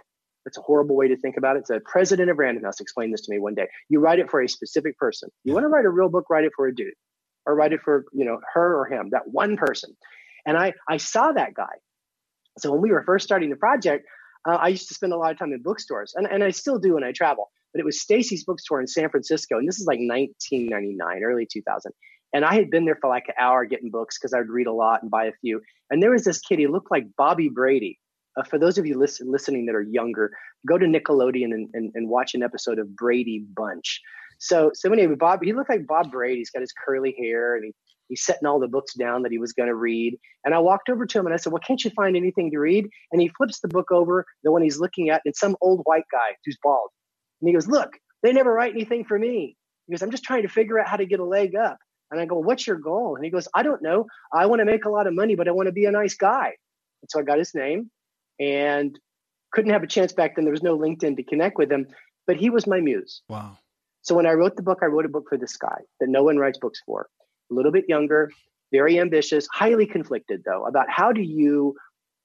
it's 0.47 0.59
a 0.59 0.63
horrible 0.63 0.97
way 0.97 1.09
to 1.09 1.17
think 1.17 1.37
about 1.37 1.57
it. 1.57 1.65
The 1.67 1.81
president 1.81 2.31
of 2.31 2.39
Random 2.39 2.65
House 2.65 2.81
explained 2.81 3.13
this 3.13 3.23
to 3.23 3.33
me 3.33 3.39
one 3.39 3.55
day. 3.55 3.69
You 3.89 4.01
write 4.01 4.19
it 4.19 4.31
for 4.31 4.41
a 4.41 4.49
specific 4.49 4.97
person. 4.99 5.31
You 5.45 5.53
want 5.53 5.65
to 5.65 5.69
write 5.69 5.85
a 5.85 5.91
real 5.91 6.09
book, 6.09 6.31
write 6.31 6.45
it 6.45 6.53
for 6.57 6.67
a 6.67 6.75
dude, 6.75 6.95
or 7.47 7.55
write 7.55 7.73
it 7.73 7.81
for 7.85 8.05
you 8.13 8.25
know 8.25 8.41
her 8.55 8.79
or 8.79 8.87
him, 8.87 9.11
that 9.11 9.29
one 9.29 9.57
person. 9.57 9.97
And 10.47 10.57
I 10.57 10.73
I 10.89 10.97
saw 10.97 11.33
that 11.33 11.55
guy. 11.55 11.75
So 12.59 12.73
when 12.73 12.81
we 12.81 12.91
were 12.91 13.05
first 13.05 13.25
starting 13.25 13.51
the 13.51 13.57
project, 13.57 14.07
uh, 14.49 14.57
I 14.57 14.69
used 14.69 14.89
to 14.89 14.95
spend 14.95 15.13
a 15.13 15.17
lot 15.17 15.33
of 15.33 15.39
time 15.39 15.53
in 15.53 15.63
bookstores, 15.63 16.15
and, 16.17 16.27
and 16.27 16.43
I 16.43 16.51
still 16.51 16.79
do 16.79 16.95
when 16.95 17.05
I 17.05 17.13
travel. 17.13 17.51
But 17.73 17.81
it 17.81 17.85
was 17.85 18.01
Stacey's 18.01 18.45
bookstore 18.45 18.81
in 18.81 18.87
San 18.87 19.11
Francisco, 19.11 19.59
and 19.59 19.69
this 19.69 19.79
is 19.79 19.87
like 19.87 19.99
1999, 19.99 21.23
early 21.23 21.47
2000. 21.51 21.93
And 22.33 22.45
I 22.45 22.55
had 22.55 22.71
been 22.71 22.85
there 22.85 22.99
for 23.01 23.09
like 23.09 23.25
an 23.29 23.35
hour 23.41 23.65
getting 23.65 23.91
books 23.91 24.19
because 24.19 24.35
I 24.35 24.39
would 24.39 24.51
read 24.51 24.67
a 24.67 24.73
lot 24.73 25.03
and 25.03 25.11
buy 25.11 25.27
a 25.27 25.33
few. 25.41 25.61
And 25.91 26.03
there 26.03 26.11
was 26.11 26.25
this 26.25 26.41
kid, 26.41 26.59
he 26.59 26.67
looked 26.67 26.91
like 26.91 27.07
Bobby 27.17 27.49
Brady. 27.49 27.99
Uh, 28.39 28.43
for 28.45 28.59
those 28.59 28.79
of 28.79 28.87
you 28.87 28.97
listen, 28.97 29.31
listening 29.31 29.67
that 29.67 29.75
are 29.75 29.83
younger, 29.83 30.31
go 30.67 30.79
to 30.79 30.87
Nickelodeon 30.87 31.53
and, 31.53 31.69
and, 31.75 31.91
and, 31.95 32.09
watch 32.09 32.35
an 32.35 32.43
episode 32.43 32.79
of 32.79 32.95
Brady 32.95 33.45
Bunch. 33.57 34.01
So, 34.39 34.71
so 34.75 34.93
anyway, 34.93 35.17
Bob, 35.17 35.41
he 35.43 35.53
looked 35.53 35.71
like 35.71 35.87
Bob 35.87 36.13
Brady. 36.13 36.39
He's 36.39 36.51
got 36.51 36.61
his 36.61 36.73
curly 36.73 37.15
hair 37.19 37.57
and 37.57 37.65
he, 37.65 37.73
he's 38.09 38.25
setting 38.25 38.47
all 38.47 38.61
the 38.61 38.69
books 38.69 38.95
down 38.95 39.23
that 39.23 39.33
he 39.33 39.39
was 39.39 39.53
going 39.53 39.69
to 39.69 39.75
read. 39.75 40.17
And 40.45 40.55
I 40.55 40.59
walked 40.61 40.89
over 40.89 41.05
to 41.05 41.19
him 41.19 41.27
and 41.27 41.35
I 41.35 41.37
said, 41.39 41.53
Well, 41.53 41.63
can't 41.67 41.83
you 41.85 41.91
find 41.91 42.17
anything 42.17 42.51
to 42.53 42.59
read? 42.59 42.87
And 43.11 43.21
he 43.21 43.29
flips 43.29 43.61
the 43.61 43.69
book 43.69 43.91
over, 43.91 44.25
the 44.45 44.53
one 44.53 44.63
he's 44.63 44.79
looking 44.79 45.11
at, 45.11 45.23
and 45.25 45.35
some 45.35 45.57
old 45.61 45.81
white 45.85 46.07
guy 46.13 46.37
who's 46.45 46.59
bald. 46.63 46.91
And 47.41 47.49
he 47.49 47.55
goes, 47.55 47.67
Look, 47.67 47.91
they 48.23 48.33
never 48.33 48.53
write 48.53 48.73
anything 48.73 49.05
for 49.05 49.19
me. 49.19 49.57
He 49.87 49.93
goes, 49.93 50.03
I'm 50.03 50.13
just 50.13 50.25
trying 50.25 50.43
to 50.43 50.49
figure 50.49 50.79
out 50.79 50.87
how 50.87 50.97
to 50.97 51.07
get 51.07 51.19
a 51.19 51.25
leg 51.25 51.57
up. 51.57 51.79
And 52.13 52.21
I 52.21 52.27
go, 52.27 52.39
What's 52.39 52.69
your 52.69 52.77
goal? 52.77 53.17
And 53.17 53.25
he 53.25 53.33
goes, 53.33 53.49
I 53.55 53.65
don't 53.65 53.83
know. 53.83 54.07
I 54.33 54.47
want 54.47 54.61
to 54.61 54.67
make 54.67 54.85
a 54.85 54.91
lot 54.91 55.09
of 55.09 55.15
money, 55.15 55.35
but 55.35 55.49
I 55.49 55.51
want 55.51 55.67
to 55.67 55.73
be 55.73 55.87
a 55.87 55.91
nice 55.91 56.15
guy. 56.15 56.53
And 57.03 57.11
so 57.11 57.19
I 57.19 57.23
got 57.23 57.39
his 57.39 57.55
name 57.55 57.91
and 58.39 58.99
couldn't 59.53 59.73
have 59.73 59.83
a 59.83 59.87
chance 59.87 60.13
back 60.13 60.37
then. 60.37 60.45
There 60.45 60.53
was 60.53 60.63
no 60.63 60.79
LinkedIn 60.79 61.17
to 61.17 61.23
connect 61.23 61.59
with 61.59 61.71
him, 61.71 61.87
but 62.27 62.37
he 62.37 62.51
was 62.51 62.67
my 62.67 62.81
muse. 62.81 63.23
Wow. 63.29 63.59
So 64.03 64.15
when 64.15 64.27
I 64.27 64.33
wrote 64.33 64.57
the 64.57 64.63
book, 64.63 64.79
I 64.83 64.87
wrote 64.87 65.05
a 65.05 65.09
book 65.09 65.27
for 65.29 65.39
this 65.39 65.57
guy 65.57 65.81
that 66.01 66.09
no 66.09 66.23
one 66.23 66.37
writes 66.37 66.59
books 66.59 66.81
for. 66.85 67.09
A 67.51 67.55
little 67.55 67.73
bit 67.73 67.87
younger, 67.89 68.31
very 68.73 68.99
ambitious, 68.99 69.49
highly 69.53 69.87
conflicted 69.87 70.43
though, 70.45 70.67
about 70.67 70.91
how 70.91 71.13
do 71.13 71.23
you 71.23 71.77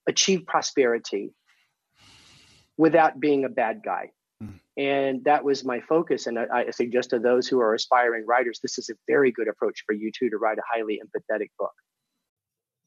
achieve 0.08 0.46
prosperity 0.46 1.34
without 2.78 3.20
being 3.20 3.46
a 3.46 3.50
bad 3.50 3.82
guy. 3.84 4.12
Mm. 4.44 4.60
And 4.78 5.24
that 5.26 5.44
was 5.44 5.64
my 5.64 5.80
focus. 5.82 6.28
And 6.28 6.40
I, 6.40 6.66
I 6.68 6.72
suggest 6.72 7.12
to 7.12 7.20
those 7.20 7.48
who 7.48 7.60
are 7.60 7.74
aspiring 7.74 8.26
writers, 8.26 8.60
this 8.62 8.78
is 8.78 8.90
a 8.90 8.94
very 9.08 9.32
good 9.32 9.48
approach 9.48 9.84
for 9.86 9.94
you 9.94 10.12
too 10.12 10.30
to 10.30 10.38
write 10.38 10.58
a 10.58 10.64
highly 10.70 11.02
empathetic 11.04 11.50
book. 11.60 11.74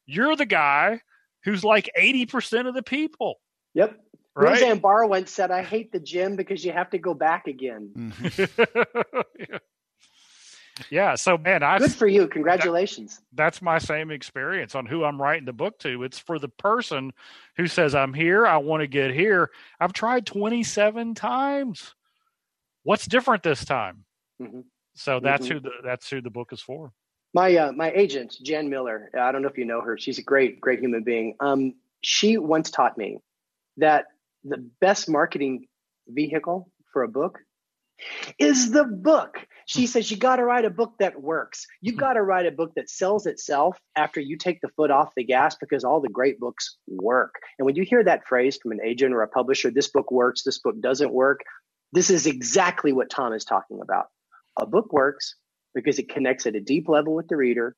you're 0.07 0.37
the 0.37 0.47
guy 0.47 1.01
who's 1.45 1.65
like 1.65 1.89
80% 1.99 2.69
of 2.69 2.75
the 2.75 2.83
people, 2.83 3.37
Yep. 3.75 3.99
right? 4.35 4.51
Roseanne 4.61 4.79
Barr 4.79 5.07
once 5.07 5.31
said, 5.33 5.51
I 5.51 5.63
hate 5.63 5.93
the 5.93 6.01
gym 6.01 6.37
because 6.37 6.65
you 6.65 6.73
have 6.73 6.91
to 6.91 6.99
go 6.99 7.15
back 7.15 7.47
again. 7.47 7.91
Mhm. 7.97 9.29
yeah. 9.39 9.59
So, 11.17 11.39
man, 11.39 11.63
I 11.63 11.79
Good 11.79 11.93
for 11.93 12.07
you. 12.07 12.27
Congratulations. 12.29 13.21
that's 13.35 13.61
my 13.63 13.79
same 13.79 14.11
experience 14.11 14.75
on 14.75 14.87
who 14.87 15.05
I'm 15.05 15.21
writing 15.21 15.45
the 15.45 15.53
book 15.53 15.79
to. 15.81 16.03
It's 16.03 16.19
for 16.19 16.39
the 16.39 16.49
person 16.49 17.13
who 17.57 17.67
says, 17.67 17.95
I'm 17.95 18.15
here, 18.15 18.47
I 18.47 18.57
want 18.59 18.81
to 18.83 18.87
get 18.87 19.13
here. 19.13 19.51
I've 19.81 19.93
tried 19.93 20.27
27 20.27 21.15
times. 21.15 21.95
What's 22.85 23.07
different 23.07 23.43
this 23.43 23.65
time? 23.65 24.05
Mhm. 24.41 24.65
So 24.95 25.21
that's 25.21 25.47
Mhm. 25.47 25.53
who 25.53 25.61
the 25.61 25.71
that's 25.83 26.11
who 26.11 26.21
the 26.21 26.31
book 26.31 26.53
is 26.53 26.61
for. 26.61 26.93
My 27.35 27.57
uh, 27.57 27.73
my 27.73 27.91
agent, 27.93 28.37
Jan 28.43 28.69
Miller, 28.69 29.11
I 29.19 29.33
don't 29.33 29.43
know 29.43 29.49
if 29.49 29.57
you 29.57 29.65
know 29.65 29.81
her. 29.81 29.97
She's 29.97 30.19
a 30.19 30.23
great, 30.23 30.61
great 30.61 30.81
human 30.81 31.03
being. 31.03 31.37
Um, 31.41 31.75
she 32.03 32.37
once 32.37 32.71
taught 32.71 32.99
me 32.99 33.19
that 33.79 34.07
the 34.45 34.59
best 34.81 35.09
marketing 35.09 35.67
vehicle 36.09 36.71
for 36.93 37.05
a 37.05 37.09
book 37.09 37.39
is 38.39 38.71
the 38.71 38.85
book. 38.85 39.47
She 39.67 39.83
hmm. 39.83 39.87
says 39.87 40.11
you 40.11 40.17
got 40.17 40.37
to 40.37 40.45
write 40.45 40.65
a 40.65 40.71
book 40.71 40.95
that 40.99 41.21
works. 41.21 41.67
You 41.81 41.93
hmm. 41.93 41.99
got 41.99 42.15
to 42.15 42.23
write 42.23 42.47
a 42.47 42.53
book 42.53 42.73
that 42.77 42.91
sells 42.91 43.27
itself 43.27 43.79
after 43.97 44.21
you 44.21 44.37
take 44.37 44.61
the 44.61 44.71
foot 44.77 44.91
off 44.91 45.15
the 45.17 45.25
gas 45.25 45.57
because 45.57 45.85
all 45.85 46.01
the 46.01 46.09
great 46.09 46.39
books 46.39 46.77
work. 46.87 47.35
And 47.59 47.67
when 47.67 47.77
you 47.77 47.85
hear 47.85 48.05
that 48.05 48.27
phrase 48.27 48.59
from 48.61 48.73
an 48.73 48.81
agent 48.85 49.15
or 49.15 49.23
a 49.23 49.29
publisher, 49.29 49.71
this 49.71 49.89
book 49.89 50.11
works, 50.11 50.43
this 50.45 50.59
book 50.59 50.81
doesn't 50.81 51.13
work, 51.13 51.41
this 51.93 52.11
is 52.11 52.27
exactly 52.27 52.93
what 52.93 53.11
Tom 53.11 53.33
is 53.33 53.45
talking 53.45 53.81
about. 53.83 54.07
A 54.59 54.67
book 54.67 54.93
works 54.93 55.35
because 55.75 55.99
it 55.99 56.09
connects 56.09 56.47
at 56.47 56.57
a 56.57 56.61
deep 56.61 56.89
level 56.89 57.15
with 57.15 57.29
the 57.29 57.37
reader. 57.37 57.77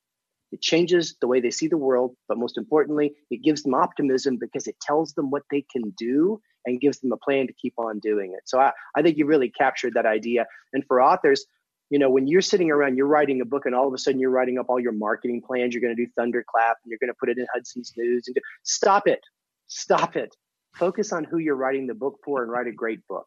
It 0.54 0.62
changes 0.62 1.16
the 1.20 1.26
way 1.26 1.40
they 1.40 1.50
see 1.50 1.66
the 1.66 1.76
world, 1.76 2.14
but 2.28 2.38
most 2.38 2.56
importantly, 2.56 3.12
it 3.28 3.42
gives 3.42 3.64
them 3.64 3.74
optimism 3.74 4.38
because 4.40 4.68
it 4.68 4.76
tells 4.80 5.12
them 5.14 5.28
what 5.30 5.42
they 5.50 5.64
can 5.72 5.90
do 5.98 6.40
and 6.64 6.80
gives 6.80 7.00
them 7.00 7.10
a 7.10 7.16
plan 7.16 7.48
to 7.48 7.52
keep 7.52 7.74
on 7.76 7.98
doing 7.98 8.34
it. 8.34 8.42
So 8.44 8.60
I, 8.60 8.70
I 8.94 9.02
think 9.02 9.18
you 9.18 9.26
really 9.26 9.50
captured 9.50 9.94
that 9.94 10.06
idea. 10.06 10.46
And 10.72 10.84
for 10.86 11.02
authors, 11.02 11.44
you 11.90 11.98
know, 11.98 12.08
when 12.08 12.28
you're 12.28 12.40
sitting 12.40 12.70
around, 12.70 12.96
you're 12.96 13.08
writing 13.08 13.40
a 13.40 13.44
book, 13.44 13.66
and 13.66 13.74
all 13.74 13.88
of 13.88 13.94
a 13.94 13.98
sudden 13.98 14.20
you're 14.20 14.30
writing 14.30 14.56
up 14.60 14.66
all 14.68 14.78
your 14.78 14.92
marketing 14.92 15.42
plans. 15.44 15.74
You're 15.74 15.82
going 15.82 15.96
to 15.96 16.04
do 16.04 16.10
Thunderclap, 16.16 16.76
and 16.84 16.88
you're 16.90 17.00
going 17.00 17.12
to 17.12 17.18
put 17.18 17.30
it 17.30 17.36
in 17.36 17.46
Hudson's 17.52 17.92
News. 17.96 18.28
And 18.28 18.36
do, 18.36 18.40
stop 18.62 19.08
it, 19.08 19.20
stop 19.66 20.14
it. 20.14 20.36
Focus 20.76 21.12
on 21.12 21.24
who 21.24 21.38
you're 21.38 21.56
writing 21.56 21.88
the 21.88 21.94
book 21.94 22.20
for, 22.24 22.44
and 22.44 22.50
write 22.52 22.68
a 22.68 22.72
great 22.72 23.04
book. 23.08 23.26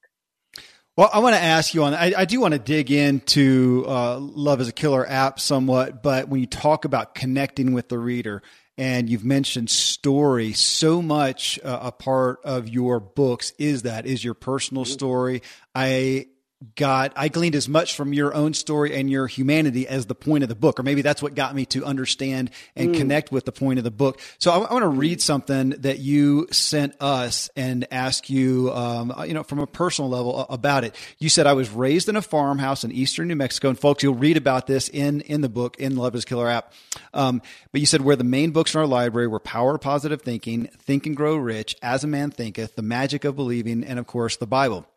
Well, 0.97 1.11
I 1.13 1.19
want 1.19 1.35
to 1.35 1.41
ask 1.41 1.75
you 1.75 1.83
on. 1.83 1.93
I, 1.93 2.11
I 2.17 2.25
do 2.25 2.39
want 2.39 2.53
to 2.53 2.59
dig 2.59 2.89
into 2.89 3.85
uh, 3.87 4.17
Love 4.19 4.61
is 4.61 4.67
a 4.67 4.71
Killer 4.71 5.07
app 5.07 5.39
somewhat, 5.39 6.01
but 6.01 6.27
when 6.27 6.39
you 6.39 6.47
talk 6.47 6.85
about 6.85 7.13
connecting 7.13 7.73
with 7.73 7.87
the 7.87 7.99
reader, 7.99 8.41
and 8.79 9.07
you've 9.07 9.23
mentioned 9.23 9.69
story, 9.69 10.53
so 10.53 11.03
much 11.03 11.59
uh, 11.63 11.79
a 11.83 11.91
part 11.91 12.39
of 12.43 12.67
your 12.67 12.99
books 12.99 13.53
is 13.59 13.83
that 13.83 14.07
is 14.07 14.23
your 14.23 14.33
personal 14.33 14.85
story. 14.85 15.43
I 15.75 16.29
got 16.75 17.13
I 17.15 17.27
gleaned 17.27 17.55
as 17.55 17.69
much 17.69 17.95
from 17.95 18.13
your 18.13 18.33
own 18.33 18.53
story 18.53 18.95
and 18.95 19.09
your 19.09 19.27
humanity 19.27 19.87
as 19.87 20.07
the 20.07 20.15
point 20.15 20.43
of 20.43 20.49
the 20.49 20.55
book, 20.55 20.79
or 20.79 20.83
maybe 20.83 21.03
that's 21.03 21.21
what 21.21 21.35
got 21.35 21.53
me 21.53 21.65
to 21.67 21.85
understand 21.85 22.49
and 22.75 22.95
connect 22.95 23.31
with 23.31 23.45
the 23.45 23.51
point 23.51 23.77
of 23.77 23.83
the 23.83 23.91
book. 23.91 24.19
So 24.39 24.51
I, 24.51 24.57
I 24.57 24.73
want 24.73 24.83
to 24.83 24.87
read 24.87 25.21
something 25.21 25.69
that 25.69 25.99
you 25.99 26.47
sent 26.51 26.99
us 26.99 27.49
and 27.55 27.87
ask 27.91 28.29
you, 28.29 28.71
um, 28.73 29.13
you 29.27 29.33
know, 29.33 29.43
from 29.43 29.59
a 29.59 29.67
personal 29.67 30.09
level 30.09 30.47
about 30.49 30.83
it. 30.83 30.95
You 31.19 31.29
said 31.29 31.45
I 31.45 31.53
was 31.53 31.69
raised 31.69 32.09
in 32.09 32.15
a 32.15 32.21
farmhouse 32.21 32.83
in 32.83 32.91
eastern 32.91 33.27
New 33.27 33.35
Mexico, 33.35 33.69
and 33.69 33.79
folks, 33.79 34.01
you'll 34.01 34.15
read 34.15 34.37
about 34.37 34.65
this 34.65 34.89
in 34.89 35.21
in 35.21 35.41
the 35.41 35.49
book 35.49 35.77
in 35.77 35.95
Love 35.95 36.15
Is 36.15 36.25
Killer 36.25 36.49
app. 36.49 36.73
Um, 37.13 37.41
but 37.71 37.81
you 37.81 37.87
said 37.87 38.01
where 38.01 38.15
the 38.15 38.23
main 38.23 38.51
books 38.51 38.73
in 38.73 38.79
our 38.79 38.87
library 38.87 39.27
were 39.27 39.39
Power 39.39 39.75
of 39.75 39.81
Positive 39.81 40.21
Thinking, 40.21 40.69
Think 40.79 41.05
and 41.05 41.15
Grow 41.15 41.35
Rich, 41.35 41.75
As 41.83 42.03
a 42.03 42.07
Man 42.07 42.31
Thinketh, 42.31 42.75
The 42.75 42.81
Magic 42.81 43.25
of 43.25 43.35
Believing, 43.35 43.83
and 43.83 43.99
of 43.99 44.07
course 44.07 44.37
the 44.37 44.47
Bible. 44.47 44.87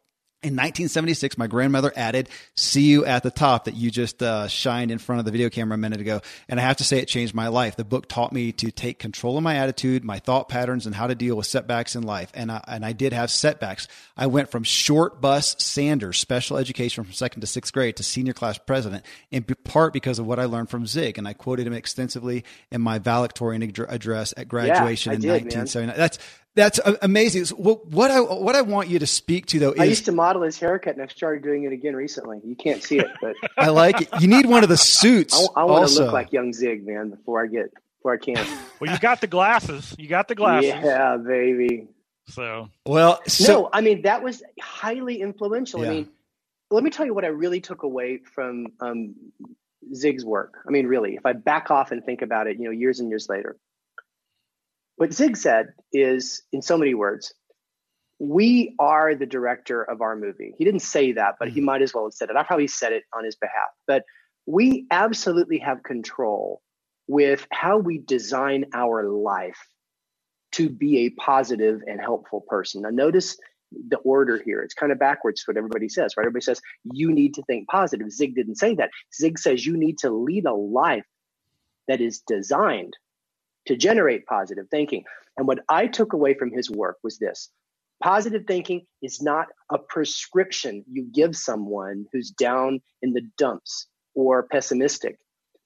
In 0.42 0.54
1976, 0.54 1.36
my 1.36 1.48
grandmother 1.48 1.92
added 1.94 2.30
"See 2.54 2.84
you 2.84 3.04
at 3.04 3.22
the 3.22 3.30
top" 3.30 3.66
that 3.66 3.74
you 3.74 3.90
just 3.90 4.22
uh, 4.22 4.48
shined 4.48 4.90
in 4.90 4.96
front 4.96 5.18
of 5.18 5.26
the 5.26 5.32
video 5.32 5.50
camera 5.50 5.74
a 5.74 5.78
minute 5.78 6.00
ago, 6.00 6.22
and 6.48 6.58
I 6.58 6.62
have 6.62 6.78
to 6.78 6.84
say 6.84 6.98
it 6.98 7.08
changed 7.08 7.34
my 7.34 7.48
life. 7.48 7.76
The 7.76 7.84
book 7.84 8.08
taught 8.08 8.32
me 8.32 8.50
to 8.52 8.70
take 8.70 8.98
control 8.98 9.36
of 9.36 9.42
my 9.42 9.56
attitude, 9.56 10.02
my 10.02 10.18
thought 10.18 10.48
patterns, 10.48 10.86
and 10.86 10.94
how 10.94 11.08
to 11.08 11.14
deal 11.14 11.36
with 11.36 11.46
setbacks 11.46 11.94
in 11.94 12.04
life. 12.04 12.30
And 12.32 12.50
I, 12.50 12.64
and 12.66 12.86
I 12.86 12.92
did 12.92 13.12
have 13.12 13.30
setbacks. 13.30 13.86
I 14.16 14.28
went 14.28 14.50
from 14.50 14.62
short 14.62 15.20
bus 15.20 15.56
Sanders, 15.58 16.18
special 16.18 16.56
education 16.56 17.04
from 17.04 17.12
second 17.12 17.42
to 17.42 17.46
sixth 17.46 17.74
grade, 17.74 17.96
to 17.96 18.02
senior 18.02 18.32
class 18.32 18.56
president, 18.56 19.04
in 19.30 19.42
part 19.44 19.92
because 19.92 20.18
of 20.18 20.26
what 20.26 20.38
I 20.38 20.46
learned 20.46 20.70
from 20.70 20.86
Zig, 20.86 21.18
and 21.18 21.28
I 21.28 21.34
quoted 21.34 21.66
him 21.66 21.74
extensively 21.74 22.44
in 22.70 22.80
my 22.80 22.98
valedictorian 22.98 23.62
ad- 23.62 23.78
address 23.90 24.32
at 24.38 24.48
graduation 24.48 25.12
I 25.12 25.16
in 25.16 25.20
did, 25.20 25.26
man. 25.26 25.34
1979. 25.34 25.98
That's 25.98 26.18
that's 26.56 26.80
amazing. 27.02 27.44
What, 27.56 27.86
what 27.86 28.10
I 28.10 28.20
what 28.20 28.56
I 28.56 28.62
want 28.62 28.88
you 28.88 28.98
to 28.98 29.06
speak 29.06 29.46
to 29.46 29.58
though 29.58 29.72
is 29.72 29.80
I 29.80 29.84
used 29.84 30.06
to 30.06 30.12
model 30.12 30.42
his 30.42 30.58
haircut, 30.58 30.94
and 30.94 31.02
I've 31.02 31.12
started 31.12 31.44
doing 31.44 31.64
it 31.64 31.72
again 31.72 31.94
recently. 31.94 32.40
You 32.44 32.56
can't 32.56 32.82
see 32.82 32.98
it, 32.98 33.10
but 33.20 33.36
I 33.56 33.68
like 33.68 34.00
it. 34.00 34.08
You 34.20 34.26
need 34.26 34.46
one 34.46 34.62
of 34.64 34.68
the 34.68 34.76
suits. 34.76 35.48
I, 35.54 35.64
want 35.64 35.88
to 35.88 35.94
look 36.02 36.12
like 36.12 36.32
young 36.32 36.52
Zig, 36.52 36.86
man, 36.86 37.10
before 37.10 37.42
I 37.42 37.46
get 37.46 37.72
before 37.98 38.14
I 38.14 38.16
can. 38.16 38.46
Well, 38.80 38.90
you 38.90 38.98
got 38.98 39.20
the 39.20 39.26
glasses. 39.26 39.94
You 39.98 40.08
got 40.08 40.26
the 40.26 40.34
glasses. 40.34 40.70
yeah, 40.70 41.18
baby. 41.18 41.86
So 42.28 42.70
well. 42.86 43.20
So 43.26 43.52
no, 43.52 43.70
I 43.72 43.82
mean 43.82 44.02
that 44.02 44.22
was 44.22 44.42
highly 44.60 45.20
influential. 45.20 45.82
Yeah. 45.82 45.90
I 45.90 45.90
mean, 45.90 46.08
let 46.70 46.82
me 46.82 46.88
tell 46.88 47.04
you 47.04 47.12
what 47.12 47.24
I 47.26 47.28
really 47.28 47.60
took 47.60 47.82
away 47.82 48.18
from 48.18 48.68
um, 48.80 49.14
Zig's 49.94 50.24
work. 50.24 50.54
I 50.66 50.70
mean, 50.70 50.86
really, 50.86 51.14
if 51.14 51.26
I 51.26 51.34
back 51.34 51.70
off 51.70 51.92
and 51.92 52.02
think 52.02 52.22
about 52.22 52.46
it, 52.46 52.56
you 52.58 52.64
know, 52.64 52.70
years 52.70 53.00
and 53.00 53.10
years 53.10 53.28
later, 53.28 53.58
what 55.00 55.14
Zig 55.14 55.34
said 55.34 55.72
is, 55.94 56.42
in 56.52 56.60
so 56.60 56.76
many 56.76 56.92
words, 56.92 57.32
we 58.18 58.74
are 58.78 59.14
the 59.14 59.24
director 59.24 59.82
of 59.82 60.02
our 60.02 60.14
movie. 60.14 60.52
He 60.58 60.64
didn't 60.66 60.82
say 60.82 61.12
that, 61.12 61.36
but 61.38 61.48
he 61.48 61.60
mm-hmm. 61.60 61.64
might 61.64 61.80
as 61.80 61.94
well 61.94 62.04
have 62.04 62.12
said 62.12 62.28
it. 62.28 62.36
I 62.36 62.42
probably 62.42 62.66
said 62.66 62.92
it 62.92 63.04
on 63.16 63.24
his 63.24 63.34
behalf. 63.34 63.70
But 63.86 64.04
we 64.44 64.86
absolutely 64.90 65.56
have 65.60 65.82
control 65.84 66.60
with 67.08 67.46
how 67.50 67.78
we 67.78 67.96
design 67.96 68.66
our 68.74 69.08
life 69.08 69.56
to 70.52 70.68
be 70.68 71.06
a 71.06 71.10
positive 71.18 71.80
and 71.86 71.98
helpful 71.98 72.42
person. 72.42 72.82
Now, 72.82 72.90
notice 72.90 73.38
the 73.72 73.96
order 74.00 74.36
here. 74.44 74.60
It's 74.60 74.74
kind 74.74 74.92
of 74.92 74.98
backwards 74.98 75.40
to 75.40 75.50
what 75.50 75.56
everybody 75.56 75.88
says, 75.88 76.12
right? 76.18 76.24
Everybody 76.24 76.44
says 76.44 76.60
you 76.92 77.10
need 77.10 77.32
to 77.36 77.42
think 77.44 77.68
positive. 77.68 78.10
Zig 78.10 78.34
didn't 78.34 78.56
say 78.56 78.74
that. 78.74 78.90
Zig 79.18 79.38
says 79.38 79.64
you 79.64 79.78
need 79.78 79.96
to 80.00 80.10
lead 80.10 80.44
a 80.44 80.52
life 80.52 81.06
that 81.88 82.02
is 82.02 82.20
designed 82.26 82.98
to 83.70 83.76
generate 83.76 84.26
positive 84.26 84.66
thinking. 84.70 85.04
And 85.36 85.46
what 85.46 85.60
I 85.68 85.86
took 85.86 86.12
away 86.12 86.34
from 86.34 86.52
his 86.52 86.70
work 86.70 86.98
was 87.02 87.18
this 87.18 87.50
Positive 88.02 88.44
thinking 88.46 88.86
is 89.02 89.20
not 89.20 89.48
a 89.70 89.78
prescription 89.78 90.82
you 90.90 91.04
give 91.12 91.36
someone 91.36 92.06
who's 92.12 92.30
down 92.30 92.80
in 93.02 93.12
the 93.12 93.20
dumps 93.36 93.88
or 94.14 94.44
pessimistic. 94.44 95.18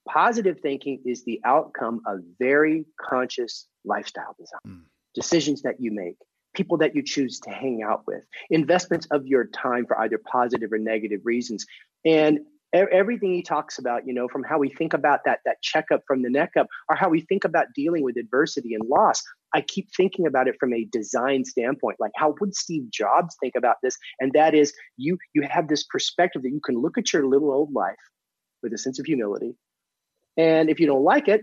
Positive 0.08 0.58
thinking 0.60 1.00
is 1.06 1.24
the 1.24 1.40
outcome 1.44 2.00
of 2.06 2.20
very 2.40 2.86
conscious 3.00 3.68
lifestyle 3.84 4.34
design, 4.36 4.80
mm. 4.80 4.82
decisions 5.14 5.62
that 5.62 5.76
you 5.78 5.92
make, 5.92 6.16
people 6.54 6.76
that 6.78 6.96
you 6.96 7.02
choose 7.04 7.38
to 7.38 7.50
hang 7.50 7.84
out 7.84 8.02
with, 8.06 8.24
investments 8.50 9.06
of 9.12 9.28
your 9.28 9.44
time 9.44 9.86
for 9.86 9.98
either 10.00 10.18
positive 10.18 10.72
or 10.72 10.78
negative 10.78 11.20
reasons. 11.22 11.64
And 12.04 12.40
everything 12.74 13.32
he 13.32 13.42
talks 13.42 13.78
about, 13.78 14.06
you 14.06 14.12
know, 14.12 14.28
from 14.28 14.42
how 14.42 14.58
we 14.58 14.68
think 14.68 14.92
about 14.92 15.20
that 15.24 15.40
that 15.44 15.62
checkup 15.62 16.02
from 16.06 16.22
the 16.22 16.30
neck 16.30 16.50
up, 16.58 16.66
or 16.88 16.96
how 16.96 17.08
we 17.08 17.20
think 17.20 17.44
about 17.44 17.66
dealing 17.74 18.02
with 18.02 18.16
adversity 18.16 18.74
and 18.74 18.88
loss. 18.88 19.22
I 19.54 19.60
keep 19.60 19.88
thinking 19.96 20.26
about 20.26 20.48
it 20.48 20.56
from 20.58 20.74
a 20.74 20.84
design 20.90 21.44
standpoint. 21.44 21.98
Like, 22.00 22.10
how 22.16 22.34
would 22.40 22.54
Steve 22.54 22.90
Jobs 22.90 23.36
think 23.40 23.54
about 23.56 23.76
this? 23.82 23.96
And 24.20 24.32
that 24.32 24.54
is, 24.54 24.74
you 24.96 25.18
you 25.34 25.42
have 25.48 25.68
this 25.68 25.84
perspective 25.84 26.42
that 26.42 26.50
you 26.50 26.60
can 26.64 26.80
look 26.80 26.98
at 26.98 27.12
your 27.12 27.26
little 27.26 27.52
old 27.52 27.72
life 27.72 27.94
with 28.62 28.72
a 28.72 28.78
sense 28.78 28.98
of 28.98 29.06
humility, 29.06 29.54
and 30.36 30.68
if 30.68 30.80
you 30.80 30.86
don't 30.86 31.04
like 31.04 31.28
it, 31.28 31.42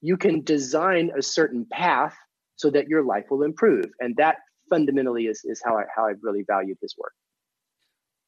you 0.00 0.16
can 0.16 0.42
design 0.42 1.10
a 1.16 1.22
certain 1.22 1.66
path 1.70 2.16
so 2.56 2.70
that 2.70 2.88
your 2.88 3.04
life 3.04 3.24
will 3.30 3.42
improve. 3.42 3.86
And 4.00 4.16
that 4.16 4.36
fundamentally 4.68 5.24
is 5.26 5.42
is 5.44 5.62
how 5.64 5.76
I 5.78 5.84
how 5.94 6.06
I've 6.06 6.22
really 6.22 6.44
valued 6.46 6.78
his 6.80 6.94
work. 6.98 7.12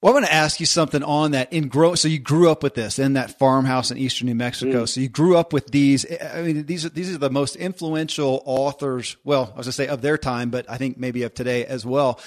Well, 0.05 0.12
I 0.12 0.17
want 0.17 0.27
to 0.27 0.35
ask 0.35 0.61
you 0.61 0.67
something 0.67 1.03
on 1.03 1.31
that. 1.31 1.51
In 1.51 1.69
grow, 1.69 1.95
so 1.95 2.09
you 2.09 2.19
grew 2.19 2.51
up 2.51 2.62
with 2.62 2.75
this 2.75 2.99
in 2.99 3.14
that 3.14 3.38
farmhouse 3.38 3.90
in 3.90 3.97
eastern 3.97 4.27
New 4.27 4.35
Mexico. 4.35 4.83
Mm. 4.83 4.88
So 4.90 5.01
you 5.01 5.09
grew 5.09 5.35
up 5.35 5.55
with 5.55 5.69
these. 5.69 6.05
I 6.23 6.43
mean, 6.43 6.67
these 6.67 6.85
are 6.85 6.90
these 6.90 7.14
are 7.14 7.17
the 7.17 7.31
most 7.31 7.57
influential 7.57 8.43
authors. 8.45 9.17
Well, 9.25 9.45
I 9.55 9.57
was 9.57 9.64
going 9.64 9.64
to 9.64 9.73
say 9.73 9.87
of 9.87 10.03
their 10.03 10.19
time, 10.19 10.51
but 10.51 10.69
I 10.69 10.77
think 10.77 10.99
maybe 10.99 11.23
of 11.23 11.33
today 11.33 11.64
as 11.64 11.87
well. 11.87 12.21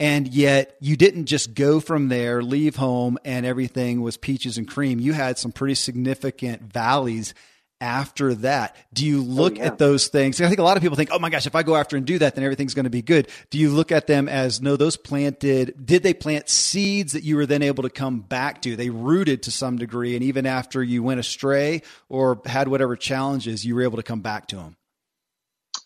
And 0.00 0.26
yet, 0.26 0.74
you 0.80 0.96
didn't 0.96 1.26
just 1.26 1.54
go 1.54 1.78
from 1.78 2.08
there, 2.08 2.42
leave 2.42 2.74
home, 2.74 3.16
and 3.24 3.46
everything 3.46 4.02
was 4.02 4.16
peaches 4.16 4.58
and 4.58 4.66
cream. 4.66 4.98
You 4.98 5.12
had 5.12 5.38
some 5.38 5.52
pretty 5.52 5.76
significant 5.76 6.62
valleys 6.62 7.32
after 7.80 8.34
that? 8.34 8.76
Do 8.92 9.06
you 9.06 9.20
oh, 9.20 9.24
look 9.24 9.54
oh, 9.54 9.56
yeah. 9.56 9.66
at 9.66 9.78
those 9.78 10.08
things? 10.08 10.40
I 10.40 10.48
think 10.48 10.58
a 10.58 10.62
lot 10.62 10.76
of 10.76 10.82
people 10.82 10.96
think, 10.96 11.10
oh 11.12 11.18
my 11.18 11.30
gosh, 11.30 11.46
if 11.46 11.54
I 11.54 11.62
go 11.62 11.76
after 11.76 11.96
and 11.96 12.06
do 12.06 12.18
that, 12.18 12.34
then 12.34 12.44
everything's 12.44 12.74
going 12.74 12.84
to 12.84 12.90
be 12.90 13.02
good. 13.02 13.28
Do 13.50 13.58
you 13.58 13.70
look 13.70 13.92
at 13.92 14.06
them 14.06 14.28
as, 14.28 14.60
no, 14.60 14.76
those 14.76 14.96
planted, 14.96 15.74
did 15.84 16.02
they 16.02 16.14
plant 16.14 16.48
seeds 16.48 17.12
that 17.12 17.22
you 17.22 17.36
were 17.36 17.46
then 17.46 17.62
able 17.62 17.82
to 17.82 17.90
come 17.90 18.20
back 18.20 18.62
to? 18.62 18.76
They 18.76 18.90
rooted 18.90 19.44
to 19.44 19.50
some 19.50 19.76
degree. 19.76 20.14
And 20.14 20.24
even 20.24 20.46
after 20.46 20.82
you 20.82 21.02
went 21.02 21.20
astray 21.20 21.82
or 22.08 22.40
had 22.46 22.68
whatever 22.68 22.96
challenges, 22.96 23.64
you 23.64 23.74
were 23.74 23.82
able 23.82 23.96
to 23.96 24.02
come 24.02 24.20
back 24.20 24.48
to 24.48 24.56
them. 24.56 24.76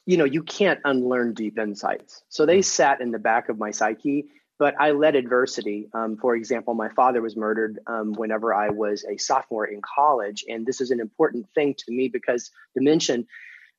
You 0.06 0.18
know, 0.18 0.24
you 0.24 0.42
can't 0.42 0.80
unlearn 0.84 1.32
deep 1.32 1.58
insights. 1.58 2.22
So 2.28 2.44
they 2.44 2.58
hmm. 2.58 2.62
sat 2.62 3.00
in 3.00 3.10
the 3.10 3.18
back 3.18 3.48
of 3.48 3.58
my 3.58 3.70
psyche 3.70 4.26
but 4.64 4.80
I 4.80 4.92
led 4.92 5.14
adversity. 5.14 5.90
Um, 5.92 6.16
for 6.16 6.34
example, 6.34 6.72
my 6.72 6.88
father 6.88 7.20
was 7.20 7.36
murdered 7.36 7.80
um, 7.86 8.14
whenever 8.14 8.54
I 8.54 8.70
was 8.70 9.04
a 9.04 9.18
sophomore 9.18 9.66
in 9.66 9.82
college, 9.82 10.42
and 10.48 10.64
this 10.64 10.80
is 10.80 10.90
an 10.90 11.00
important 11.00 11.44
thing 11.54 11.74
to 11.76 11.92
me 11.92 12.08
because 12.08 12.50
to 12.74 12.82
mention, 12.82 13.26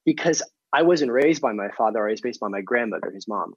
because 0.05 0.43
I 0.71 0.83
wasn't 0.83 1.11
raised 1.11 1.41
by 1.41 1.53
my 1.53 1.69
father; 1.75 2.07
I 2.07 2.11
was 2.11 2.23
raised 2.23 2.39
by 2.39 2.49
my 2.49 2.61
grandmother, 2.61 3.09
his 3.09 3.27
mom, 3.27 3.55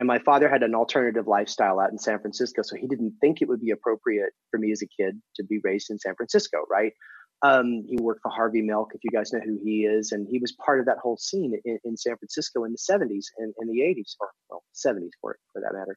and 0.00 0.06
my 0.06 0.18
father 0.18 0.50
had 0.50 0.62
an 0.62 0.74
alternative 0.74 1.26
lifestyle 1.26 1.80
out 1.80 1.92
in 1.92 1.98
San 1.98 2.18
Francisco, 2.18 2.60
so 2.60 2.76
he 2.76 2.86
didn't 2.86 3.14
think 3.22 3.40
it 3.40 3.48
would 3.48 3.62
be 3.62 3.70
appropriate 3.70 4.34
for 4.50 4.58
me 4.58 4.70
as 4.70 4.82
a 4.82 5.02
kid 5.02 5.18
to 5.36 5.44
be 5.44 5.60
raised 5.64 5.90
in 5.90 5.98
San 5.98 6.14
Francisco, 6.14 6.58
right? 6.70 6.92
Um, 7.40 7.84
he 7.88 7.96
worked 7.96 8.20
for 8.20 8.28
Harvey 8.28 8.60
Milk, 8.60 8.90
if 8.94 9.00
you 9.02 9.10
guys 9.10 9.32
know 9.32 9.40
who 9.40 9.58
he 9.64 9.86
is, 9.86 10.12
and 10.12 10.28
he 10.28 10.38
was 10.38 10.52
part 10.52 10.80
of 10.80 10.84
that 10.84 10.98
whole 10.98 11.16
scene 11.16 11.58
in, 11.64 11.78
in 11.84 11.96
San 11.96 12.18
Francisco 12.18 12.64
in 12.64 12.72
the 12.72 12.76
70s 12.76 13.28
and 13.38 13.54
in 13.62 13.68
the 13.68 13.80
80s, 13.80 14.16
or 14.20 14.28
well, 14.50 14.62
70s 14.74 15.12
for 15.22 15.38
for 15.54 15.62
that 15.62 15.72
matter. 15.72 15.96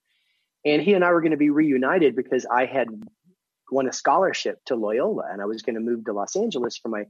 And 0.66 0.82
he 0.82 0.94
and 0.94 1.04
I 1.04 1.12
were 1.12 1.22
going 1.22 1.32
to 1.32 1.38
be 1.38 1.50
reunited 1.50 2.16
because 2.16 2.46
I 2.46 2.66
had 2.66 2.88
won 3.72 3.88
a 3.88 3.94
scholarship 3.94 4.60
to 4.66 4.76
Loyola 4.76 5.24
and 5.32 5.42
I 5.42 5.46
was 5.46 5.62
going 5.62 5.76
to 5.76 5.82
move 5.82 6.06
to 6.06 6.14
Los 6.14 6.36
Angeles 6.36 6.78
for 6.78 6.90
my 6.90 7.06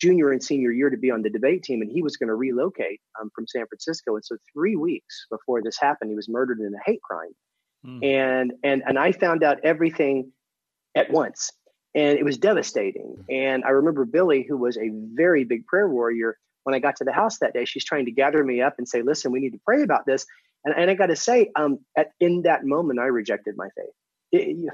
junior 0.00 0.30
and 0.30 0.42
senior 0.42 0.70
year 0.70 0.90
to 0.90 0.96
be 0.96 1.10
on 1.10 1.22
the 1.22 1.30
debate 1.30 1.62
team. 1.62 1.82
And 1.82 1.90
he 1.90 2.02
was 2.02 2.16
going 2.16 2.28
to 2.28 2.34
relocate 2.34 3.00
um, 3.20 3.30
from 3.34 3.46
San 3.46 3.66
Francisco. 3.66 4.14
And 4.14 4.24
so 4.24 4.36
three 4.52 4.76
weeks 4.76 5.26
before 5.30 5.62
this 5.62 5.78
happened, 5.78 6.10
he 6.10 6.16
was 6.16 6.28
murdered 6.28 6.60
in 6.60 6.74
a 6.74 6.78
hate 6.84 7.02
crime. 7.02 7.34
Mm. 7.84 8.04
And, 8.04 8.52
and, 8.62 8.82
and 8.86 8.98
I 8.98 9.12
found 9.12 9.42
out 9.42 9.58
everything 9.64 10.32
at 10.94 11.10
once 11.10 11.52
and 11.94 12.18
it 12.18 12.24
was 12.24 12.36
devastating. 12.36 13.24
And 13.30 13.64
I 13.64 13.70
remember 13.70 14.04
Billy, 14.04 14.44
who 14.46 14.58
was 14.58 14.76
a 14.76 14.90
very 14.92 15.44
big 15.44 15.66
prayer 15.66 15.88
warrior, 15.88 16.38
when 16.64 16.74
I 16.74 16.78
got 16.78 16.96
to 16.96 17.04
the 17.04 17.12
house 17.12 17.38
that 17.38 17.54
day, 17.54 17.64
she's 17.64 17.84
trying 17.84 18.04
to 18.04 18.10
gather 18.10 18.44
me 18.44 18.60
up 18.60 18.74
and 18.76 18.88
say, 18.88 19.00
listen, 19.00 19.32
we 19.32 19.40
need 19.40 19.52
to 19.52 19.60
pray 19.64 19.82
about 19.82 20.04
this. 20.04 20.26
And, 20.64 20.74
and 20.76 20.90
I 20.90 20.94
got 20.94 21.06
to 21.06 21.16
say, 21.16 21.50
um, 21.56 21.78
at, 21.96 22.08
in 22.20 22.42
that 22.42 22.64
moment, 22.64 22.98
I 22.98 23.04
rejected 23.04 23.56
my 23.56 23.68
faith. 23.76 23.94
It, 24.32 24.68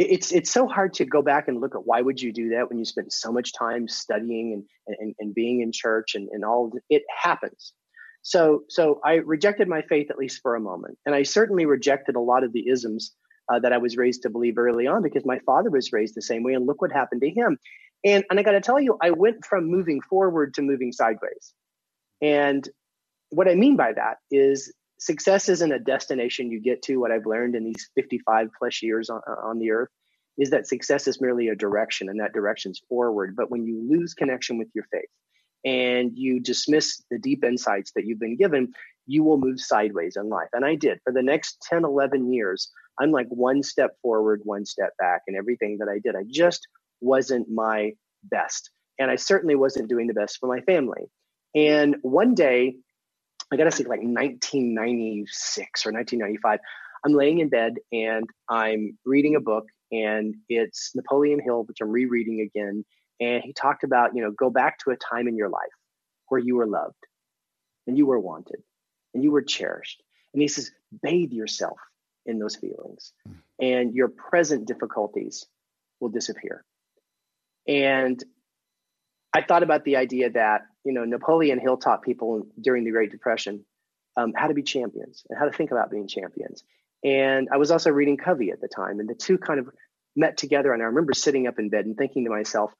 it's 0.00 0.32
it's 0.32 0.50
so 0.50 0.66
hard 0.66 0.94
to 0.94 1.04
go 1.04 1.20
back 1.20 1.46
and 1.46 1.60
look 1.60 1.74
at 1.74 1.86
why 1.86 2.00
would 2.00 2.20
you 2.20 2.32
do 2.32 2.50
that 2.50 2.68
when 2.68 2.78
you 2.78 2.86
spent 2.86 3.12
so 3.12 3.30
much 3.30 3.52
time 3.52 3.86
studying 3.86 4.64
and 4.86 4.96
and, 4.98 5.14
and 5.18 5.34
being 5.34 5.60
in 5.60 5.72
church 5.72 6.14
and, 6.14 6.28
and 6.32 6.44
all 6.44 6.72
it 6.88 7.02
happens. 7.14 7.74
So 8.22 8.64
so 8.68 9.00
i 9.04 9.14
rejected 9.14 9.68
my 9.68 9.82
faith 9.82 10.10
at 10.10 10.18
least 10.18 10.40
for 10.42 10.54
a 10.54 10.60
moment. 10.60 10.96
And 11.04 11.14
i 11.14 11.22
certainly 11.22 11.66
rejected 11.66 12.16
a 12.16 12.20
lot 12.20 12.44
of 12.44 12.52
the 12.54 12.68
isms 12.68 13.14
uh, 13.52 13.58
that 13.58 13.74
i 13.74 13.78
was 13.78 13.96
raised 13.98 14.22
to 14.22 14.30
believe 14.30 14.56
early 14.56 14.86
on 14.86 15.02
because 15.02 15.26
my 15.26 15.38
father 15.40 15.68
was 15.68 15.92
raised 15.92 16.14
the 16.14 16.22
same 16.22 16.42
way 16.42 16.54
and 16.54 16.66
look 16.66 16.80
what 16.80 16.92
happened 16.92 17.20
to 17.20 17.30
him. 17.30 17.58
And 18.02 18.24
and 18.30 18.40
i 18.40 18.42
got 18.42 18.52
to 18.52 18.60
tell 18.62 18.80
you 18.80 18.96
i 19.02 19.10
went 19.10 19.44
from 19.44 19.66
moving 19.66 20.00
forward 20.00 20.54
to 20.54 20.62
moving 20.62 20.92
sideways. 20.92 21.52
And 22.22 22.66
what 23.28 23.48
i 23.48 23.54
mean 23.54 23.76
by 23.76 23.92
that 23.92 24.16
is 24.30 24.72
success 25.00 25.48
isn't 25.48 25.72
a 25.72 25.78
destination 25.78 26.50
you 26.50 26.60
get 26.60 26.82
to. 26.82 26.98
What 26.98 27.10
I've 27.10 27.26
learned 27.26 27.56
in 27.56 27.64
these 27.64 27.90
55 27.96 28.50
plus 28.56 28.82
years 28.82 29.10
on, 29.10 29.20
uh, 29.26 29.46
on 29.46 29.58
the 29.58 29.72
earth 29.72 29.88
is 30.38 30.50
that 30.50 30.68
success 30.68 31.08
is 31.08 31.20
merely 31.20 31.48
a 31.48 31.56
direction, 31.56 32.08
and 32.08 32.20
that 32.20 32.32
direction's 32.32 32.80
forward. 32.88 33.34
But 33.36 33.50
when 33.50 33.64
you 33.66 33.82
lose 33.90 34.14
connection 34.14 34.58
with 34.58 34.68
your 34.74 34.84
faith 34.92 35.10
and 35.64 36.12
you 36.14 36.40
dismiss 36.40 37.02
the 37.10 37.18
deep 37.18 37.44
insights 37.44 37.92
that 37.94 38.06
you've 38.06 38.20
been 38.20 38.36
given, 38.36 38.72
you 39.06 39.24
will 39.24 39.38
move 39.38 39.60
sideways 39.60 40.16
in 40.16 40.28
life. 40.28 40.48
And 40.52 40.64
I 40.64 40.76
did 40.76 41.00
for 41.04 41.12
the 41.12 41.22
next 41.22 41.58
10, 41.68 41.84
11 41.84 42.32
years. 42.32 42.70
I'm 42.98 43.10
like 43.10 43.26
one 43.28 43.62
step 43.62 43.96
forward, 44.02 44.42
one 44.44 44.64
step 44.64 44.92
back, 44.98 45.22
and 45.26 45.36
everything 45.36 45.78
that 45.78 45.88
I 45.88 45.98
did. 45.98 46.14
I 46.14 46.24
just 46.28 46.66
wasn't 47.00 47.50
my 47.50 47.92
best. 48.24 48.70
And 48.98 49.10
I 49.10 49.16
certainly 49.16 49.54
wasn't 49.54 49.88
doing 49.88 50.06
the 50.06 50.14
best 50.14 50.38
for 50.38 50.46
my 50.46 50.60
family. 50.60 51.10
And 51.54 51.96
one 52.02 52.34
day, 52.34 52.76
I 53.52 53.56
got 53.56 53.64
to 53.64 53.70
say, 53.70 53.84
like 53.84 54.00
1996 54.00 55.86
or 55.86 55.92
1995. 55.92 56.60
I'm 57.04 57.12
laying 57.12 57.38
in 57.38 57.48
bed 57.48 57.74
and 57.92 58.26
I'm 58.48 58.98
reading 59.04 59.34
a 59.34 59.40
book, 59.40 59.64
and 59.90 60.36
it's 60.48 60.92
Napoleon 60.94 61.40
Hill, 61.40 61.64
which 61.64 61.78
I'm 61.80 61.90
rereading 61.90 62.40
again. 62.40 62.84
And 63.20 63.42
he 63.42 63.52
talked 63.52 63.84
about, 63.84 64.14
you 64.14 64.22
know, 64.22 64.30
go 64.30 64.50
back 64.50 64.78
to 64.80 64.90
a 64.90 64.96
time 64.96 65.26
in 65.28 65.36
your 65.36 65.48
life 65.48 65.72
where 66.28 66.40
you 66.40 66.56
were 66.56 66.66
loved 66.66 66.94
and 67.86 67.98
you 67.98 68.06
were 68.06 68.20
wanted 68.20 68.62
and 69.14 69.24
you 69.24 69.30
were 69.30 69.42
cherished. 69.42 70.02
And 70.32 70.40
he 70.40 70.48
says, 70.48 70.70
bathe 71.02 71.32
yourself 71.32 71.78
in 72.26 72.38
those 72.38 72.54
feelings, 72.54 73.12
and 73.60 73.94
your 73.94 74.08
present 74.08 74.66
difficulties 74.66 75.46
will 76.00 76.10
disappear. 76.10 76.64
And 77.66 78.22
I 79.32 79.42
thought 79.42 79.62
about 79.62 79.84
the 79.84 79.96
idea 79.96 80.30
that 80.30 80.62
you 80.84 80.92
know 80.92 81.04
Napoleon 81.04 81.58
Hill 81.58 81.76
taught 81.76 82.02
people 82.02 82.46
during 82.60 82.84
the 82.84 82.90
Great 82.90 83.10
Depression 83.10 83.64
um, 84.16 84.32
how 84.34 84.48
to 84.48 84.54
be 84.54 84.62
champions 84.62 85.24
and 85.28 85.38
how 85.38 85.44
to 85.44 85.52
think 85.52 85.70
about 85.70 85.90
being 85.90 86.08
champions. 86.08 86.64
And 87.04 87.48
I 87.52 87.56
was 87.56 87.70
also 87.70 87.90
reading 87.90 88.16
Covey 88.16 88.50
at 88.50 88.60
the 88.60 88.68
time, 88.68 89.00
and 89.00 89.08
the 89.08 89.14
two 89.14 89.38
kind 89.38 89.60
of 89.60 89.68
met 90.16 90.36
together. 90.36 90.72
And 90.72 90.82
I 90.82 90.86
remember 90.86 91.14
sitting 91.14 91.46
up 91.46 91.58
in 91.58 91.70
bed 91.70 91.86
and 91.86 91.96
thinking 91.96 92.24
to 92.24 92.30
myself, 92.30 92.72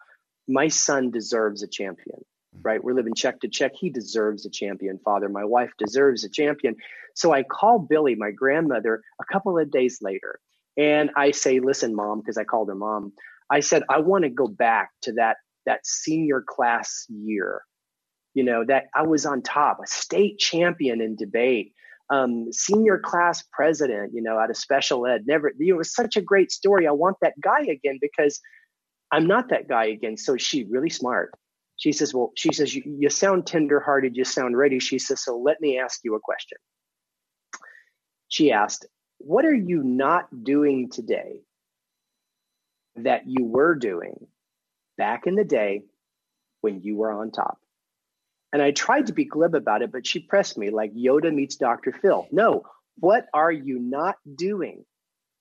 my 0.49 0.69
son 0.69 1.11
deserves 1.11 1.63
a 1.63 1.69
champion, 1.69 2.25
right? 2.63 2.83
We're 2.83 2.95
living 2.95 3.15
check 3.15 3.41
to 3.41 3.49
check. 3.49 3.73
He 3.75 3.89
deserves 3.89 4.45
a 4.45 4.51
champion, 4.51 4.99
father. 5.05 5.29
My 5.29 5.45
wife 5.45 5.71
deserves 5.79 6.25
a 6.25 6.29
champion. 6.29 6.77
So 7.15 7.33
I 7.33 7.43
call 7.45 7.79
Billy, 7.79 8.15
my 8.15 8.31
grandmother, 8.31 9.03
a 9.21 9.33
couple 9.33 9.59
of 9.59 9.71
days 9.71 10.01
later. 10.03 10.41
And 10.77 11.11
I 11.17 11.31
say, 11.31 11.61
listen, 11.61 11.95
mom, 11.95 12.21
because 12.21 12.37
I 12.37 12.45
called 12.45 12.69
her 12.69 12.75
mom. 12.75 13.13
I 13.51 13.61
said, 13.61 13.83
I 13.89 14.01
want 14.01 14.25
to 14.25 14.31
go 14.31 14.47
back 14.47 14.91
to 15.03 15.13
that 15.15 15.39
that 15.67 15.87
senior 15.87 16.43
class 16.47 17.07
year. 17.09 17.63
You 18.35 18.45
know, 18.45 18.65
that 18.65 18.85
I 18.95 19.03
was 19.03 19.27
on 19.27 19.43
top, 19.43 19.79
a 19.83 19.87
state 19.87 20.39
champion 20.39 21.01
in 21.01 21.17
debate, 21.17 21.73
um, 22.11 22.53
senior 22.53 22.99
class 22.99 23.43
president, 23.53 24.13
you 24.15 24.23
know, 24.23 24.39
out 24.39 24.51
of 24.51 24.57
special 24.57 25.07
ed. 25.07 25.25
Never, 25.27 25.53
you 25.59 25.69
know, 25.69 25.77
it 25.77 25.79
was 25.79 25.95
such 25.95 26.17
a 26.17 26.23
great 26.23 26.53
story. 26.53 26.87
I 26.87 26.93
want 26.93 27.17
that 27.23 27.41
guy 27.41 27.63
again 27.63 27.99
because 28.01 28.41
I'm 29.11 29.27
not 29.27 29.49
that 29.49 29.69
guy 29.69 29.87
again. 29.87 30.17
So 30.17 30.37
she 30.37 30.65
really 30.65 30.91
smart. 30.91 31.33
She 31.77 31.93
says, 31.93 32.15
well, 32.15 32.33
she 32.37 32.53
says, 32.53 32.75
you, 32.75 32.83
you 32.85 33.11
sound 33.11 33.47
tenderhearted. 33.47 34.17
You 34.17 34.25
sound 34.25 34.57
ready. 34.57 34.79
She 34.79 34.99
says, 34.99 35.25
so 35.25 35.37
let 35.37 35.61
me 35.61 35.79
ask 35.79 36.01
you 36.05 36.15
a 36.15 36.21
question. 36.21 36.59
She 38.29 38.53
asked, 38.53 38.87
what 39.19 39.45
are 39.45 39.55
you 39.55 39.83
not 39.83 40.29
doing 40.45 40.91
today 40.91 41.41
that 42.97 43.23
you 43.27 43.45
were 43.45 43.75
doing 43.75 44.27
back 44.97 45.27
in 45.27 45.35
the 45.35 45.45
day 45.45 45.83
when 46.61 46.83
you 46.83 46.97
were 46.97 47.11
on 47.11 47.31
top. 47.31 47.59
And 48.53 48.63
I 48.63 48.73
tried 48.73 49.07
to 49.09 49.13
be 49.13 49.25
glib 49.27 49.55
about 49.55 49.83
it, 49.83 49.93
but 49.93 50.07
she 50.07 50.21
pressed 50.21 50.59
me 50.59 50.71
like 50.71 50.95
Yoda 50.95 51.33
meets 51.35 51.57
Dr. 51.57 51.93
Phil. 51.93 52.27
No, 52.33 52.65
What 52.99 53.27
are 53.35 53.53
you 53.53 53.79
not 53.79 54.17
doing? 54.37 54.85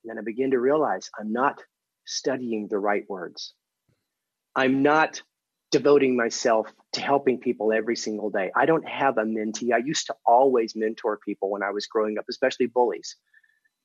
And 0.04 0.10
then 0.10 0.18
I 0.18 0.22
begin 0.24 0.52
to 0.52 0.60
realize 0.60 1.10
I'm 1.20 1.34
not 1.34 1.62
studying 2.06 2.68
the 2.68 2.80
right 2.80 3.06
words. 3.10 3.54
I'm 4.56 4.84
not 4.84 5.22
devoting 5.72 6.18
myself 6.18 6.68
to 6.94 7.02
helping 7.02 7.40
people 7.40 7.72
every 7.74 7.96
single 7.96 8.30
day. 8.30 8.52
I 8.56 8.66
don't 8.66 8.88
have 8.88 9.18
a 9.18 9.24
mentee. 9.24 9.74
I 9.74 9.78
used 9.78 10.08
to 10.08 10.16
always 10.26 10.76
mentor 10.76 11.20
people 11.24 11.52
when 11.52 11.64
I 11.64 11.72
was 11.72 11.88
growing 11.88 12.18
up, 12.18 12.26
especially 12.30 12.68
bullies, 12.68 13.16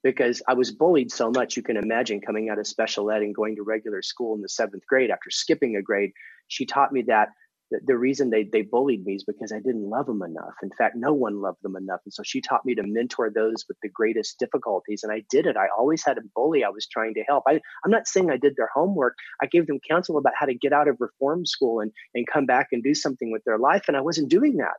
because 0.02 0.42
I 0.48 0.54
was 0.54 0.72
bullied 0.72 1.12
so 1.12 1.30
much. 1.30 1.56
You 1.56 1.62
can 1.62 1.76
imagine 1.76 2.20
coming 2.20 2.48
out 2.48 2.58
of 2.58 2.66
special 2.66 3.10
ed 3.10 3.22
and 3.22 3.34
going 3.34 3.56
to 3.56 3.62
regular 3.62 4.02
school 4.02 4.34
in 4.34 4.42
the 4.42 4.48
seventh 4.48 4.86
grade 4.86 5.10
after 5.10 5.30
skipping 5.30 5.76
a 5.76 5.82
grade. 5.82 6.12
She 6.48 6.66
taught 6.66 6.92
me 6.92 7.02
that 7.02 7.30
the, 7.70 7.80
the 7.86 7.96
reason 7.96 8.30
they, 8.30 8.44
they 8.44 8.62
bullied 8.62 9.04
me 9.04 9.14
is 9.14 9.24
because 9.24 9.52
I 9.52 9.58
didn't 9.58 9.88
love 9.88 10.06
them 10.06 10.22
enough. 10.22 10.54
In 10.62 10.70
fact, 10.76 10.96
no 10.96 11.12
one 11.12 11.40
loved 11.40 11.62
them 11.62 11.76
enough. 11.76 12.00
And 12.04 12.12
so 12.12 12.22
she 12.22 12.40
taught 12.40 12.64
me 12.64 12.74
to 12.74 12.82
mentor 12.82 13.30
those 13.30 13.64
with 13.68 13.78
the 13.82 13.88
greatest 13.88 14.38
difficulties. 14.38 15.02
And 15.02 15.12
I 15.12 15.24
did 15.30 15.46
it. 15.46 15.56
I 15.56 15.68
always 15.76 16.04
had 16.04 16.18
a 16.18 16.22
bully 16.34 16.64
I 16.64 16.68
was 16.68 16.86
trying 16.86 17.14
to 17.14 17.22
help. 17.22 17.44
I, 17.46 17.60
I'm 17.84 17.90
not 17.90 18.06
saying 18.06 18.30
I 18.30 18.36
did 18.36 18.54
their 18.56 18.70
homework. 18.74 19.16
I 19.42 19.46
gave 19.46 19.66
them 19.66 19.80
counsel 19.88 20.18
about 20.18 20.34
how 20.38 20.46
to 20.46 20.54
get 20.54 20.72
out 20.72 20.88
of 20.88 20.96
reform 21.00 21.46
school 21.46 21.80
and, 21.80 21.90
and 22.14 22.26
come 22.26 22.46
back 22.46 22.68
and 22.72 22.82
do 22.82 22.94
something 22.94 23.32
with 23.32 23.44
their 23.44 23.58
life. 23.58 23.84
And 23.88 23.96
I 23.96 24.02
wasn't 24.02 24.30
doing 24.30 24.58
that. 24.58 24.76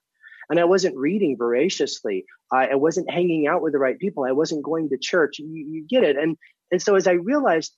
And 0.50 0.60
I 0.60 0.66
wasn't 0.66 0.96
reading 0.96 1.38
voraciously. 1.38 2.26
I, 2.52 2.68
I 2.68 2.76
wasn't 2.76 3.10
hanging 3.10 3.48
out 3.48 3.64
with 3.64 3.74
the 3.74 3.80
right 3.80 3.98
people. 3.98 4.26
I 4.26 4.32
wasn't 4.32 4.64
going 4.64 4.90
to 4.90 4.98
church. 4.98 5.40
You, 5.40 5.48
you 5.48 5.86
get 5.90 6.04
it. 6.04 6.18
And, 6.18 6.38
and 6.72 6.82
so 6.82 6.96
as 6.96 7.08
I 7.08 7.14
realized, 7.14 7.76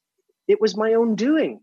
it 0.49 0.59
was 0.59 0.75
my 0.75 0.93
own 0.93 1.15
doing 1.15 1.61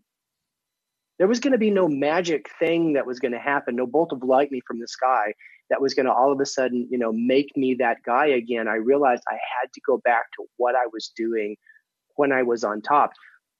there 1.17 1.27
was 1.27 1.39
going 1.39 1.53
to 1.53 1.57
be 1.57 1.71
no 1.71 1.87
magic 1.87 2.47
thing 2.59 2.93
that 2.93 3.05
was 3.05 3.19
going 3.19 3.31
to 3.31 3.39
happen, 3.39 3.75
no 3.75 3.87
bolt 3.87 4.11
of 4.11 4.23
lightning 4.23 4.61
from 4.67 4.79
the 4.79 4.87
sky 4.87 5.33
that 5.69 5.81
was 5.81 5.93
going 5.93 6.05
to 6.05 6.13
all 6.13 6.31
of 6.31 6.39
a 6.39 6.45
sudden, 6.45 6.87
you 6.91 6.97
know, 6.97 7.11
make 7.13 7.55
me 7.55 7.73
that 7.75 7.97
guy 8.05 8.27
again. 8.27 8.67
I 8.67 8.75
realized 8.75 9.23
I 9.27 9.33
had 9.33 9.71
to 9.73 9.81
go 9.85 9.99
back 10.03 10.25
to 10.37 10.45
what 10.57 10.75
I 10.75 10.85
was 10.91 11.11
doing 11.15 11.55
when 12.15 12.31
I 12.31 12.43
was 12.43 12.63
on 12.63 12.81
top. 12.81 13.11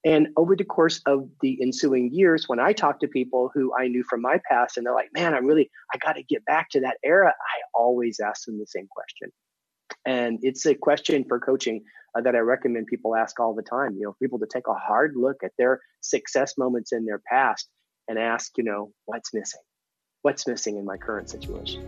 And 0.04 0.28
over 0.36 0.54
the 0.54 0.64
course 0.64 1.00
of 1.06 1.28
the 1.40 1.60
ensuing 1.60 2.12
years, 2.12 2.48
when 2.48 2.60
I 2.60 2.72
talked 2.72 3.00
to 3.00 3.08
people 3.08 3.50
who 3.52 3.72
I 3.76 3.88
knew 3.88 4.04
from 4.08 4.22
my 4.22 4.40
past 4.48 4.76
and 4.76 4.86
they're 4.86 4.94
like, 4.94 5.08
man, 5.12 5.34
I'm 5.34 5.46
really, 5.46 5.68
I 5.92 5.98
got 5.98 6.12
to 6.12 6.22
get 6.22 6.44
back 6.44 6.70
to 6.70 6.80
that 6.80 6.98
era, 7.02 7.28
I 7.28 7.60
always 7.74 8.20
ask 8.20 8.44
them 8.44 8.58
the 8.58 8.66
same 8.66 8.86
question. 8.88 9.32
And 10.04 10.38
it's 10.42 10.64
a 10.64 10.74
question 10.74 11.24
for 11.26 11.40
coaching 11.40 11.82
uh, 12.16 12.20
that 12.22 12.34
I 12.34 12.38
recommend 12.38 12.86
people 12.86 13.14
ask 13.14 13.38
all 13.40 13.54
the 13.54 13.62
time. 13.62 13.96
You 13.96 14.04
know, 14.04 14.16
people 14.20 14.38
to 14.38 14.46
take 14.50 14.66
a 14.68 14.74
hard 14.74 15.14
look 15.16 15.42
at 15.44 15.52
their 15.58 15.80
success 16.00 16.54
moments 16.56 16.92
in 16.92 17.04
their 17.04 17.20
past 17.30 17.68
and 18.08 18.18
ask, 18.18 18.52
you 18.56 18.64
know, 18.64 18.92
what's 19.04 19.34
missing? 19.34 19.60
What's 20.22 20.46
missing 20.46 20.76
in 20.76 20.84
my 20.84 20.96
current 20.96 21.30
situation? 21.30 21.86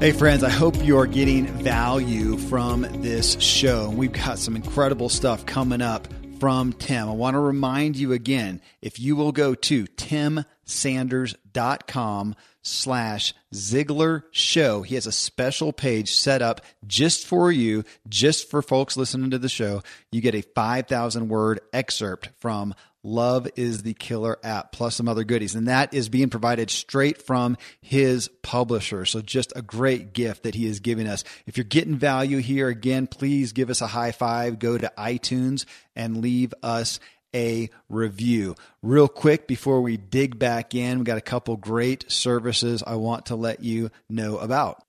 Hey, 0.00 0.12
friends, 0.12 0.44
I 0.44 0.50
hope 0.50 0.74
you're 0.84 1.06
getting 1.06 1.46
value 1.46 2.36
from 2.36 2.82
this 3.00 3.40
show. 3.40 3.90
We've 3.90 4.12
got 4.12 4.38
some 4.38 4.56
incredible 4.56 5.08
stuff 5.08 5.46
coming 5.46 5.80
up 5.80 6.08
from 6.38 6.72
Tim. 6.72 7.08
I 7.08 7.12
want 7.12 7.34
to 7.34 7.40
remind 7.40 7.96
you 7.96 8.12
again 8.12 8.60
if 8.82 9.00
you 9.00 9.16
will 9.16 9.32
go 9.32 9.54
to 9.54 9.84
timsanders.com 9.84 12.34
slash 12.62 13.34
Ziglar 13.52 14.22
Show. 14.30 14.82
He 14.82 14.94
has 14.94 15.06
a 15.06 15.12
special 15.12 15.72
page 15.72 16.14
set 16.14 16.40
up 16.42 16.60
just 16.86 17.26
for 17.26 17.50
you, 17.52 17.84
just 18.08 18.50
for 18.50 18.62
folks 18.62 18.96
listening 18.96 19.30
to 19.30 19.38
the 19.38 19.48
show. 19.48 19.82
You 20.10 20.20
get 20.20 20.34
a 20.34 20.42
5,000 20.42 21.28
word 21.28 21.60
excerpt 21.72 22.30
from 22.38 22.74
Love 23.04 23.46
is 23.54 23.82
the 23.82 23.94
Killer 23.94 24.38
app, 24.42 24.72
plus 24.72 24.96
some 24.96 25.08
other 25.08 25.24
goodies. 25.24 25.54
And 25.54 25.68
that 25.68 25.92
is 25.92 26.08
being 26.08 26.30
provided 26.30 26.70
straight 26.70 27.20
from 27.20 27.58
his 27.80 28.28
publisher. 28.42 29.04
So 29.04 29.20
just 29.20 29.52
a 29.54 29.62
great 29.62 30.14
gift 30.14 30.42
that 30.44 30.54
he 30.54 30.66
is 30.66 30.80
giving 30.80 31.06
us. 31.06 31.22
If 31.46 31.58
you're 31.58 31.64
getting 31.64 31.96
value 31.96 32.38
here, 32.38 32.68
again, 32.68 33.06
please 33.06 33.52
give 33.52 33.68
us 33.68 33.82
a 33.82 33.86
high 33.86 34.12
five. 34.12 34.58
Go 34.58 34.78
to 34.78 34.90
iTunes 34.96 35.66
and 35.94 36.22
leave 36.22 36.54
us 36.62 36.98
a 37.34 37.68
review. 37.88 38.54
Real 38.80 39.08
quick 39.08 39.46
before 39.46 39.82
we 39.82 39.96
dig 39.96 40.38
back 40.38 40.74
in, 40.74 40.98
we 40.98 41.04
got 41.04 41.18
a 41.18 41.22
couple 41.22 41.56
great 41.56 42.10
services 42.10 42.82
I 42.86 42.94
want 42.94 43.26
to 43.26 43.36
let 43.36 43.62
you 43.62 43.90
know 44.08 44.38
about. 44.38 44.83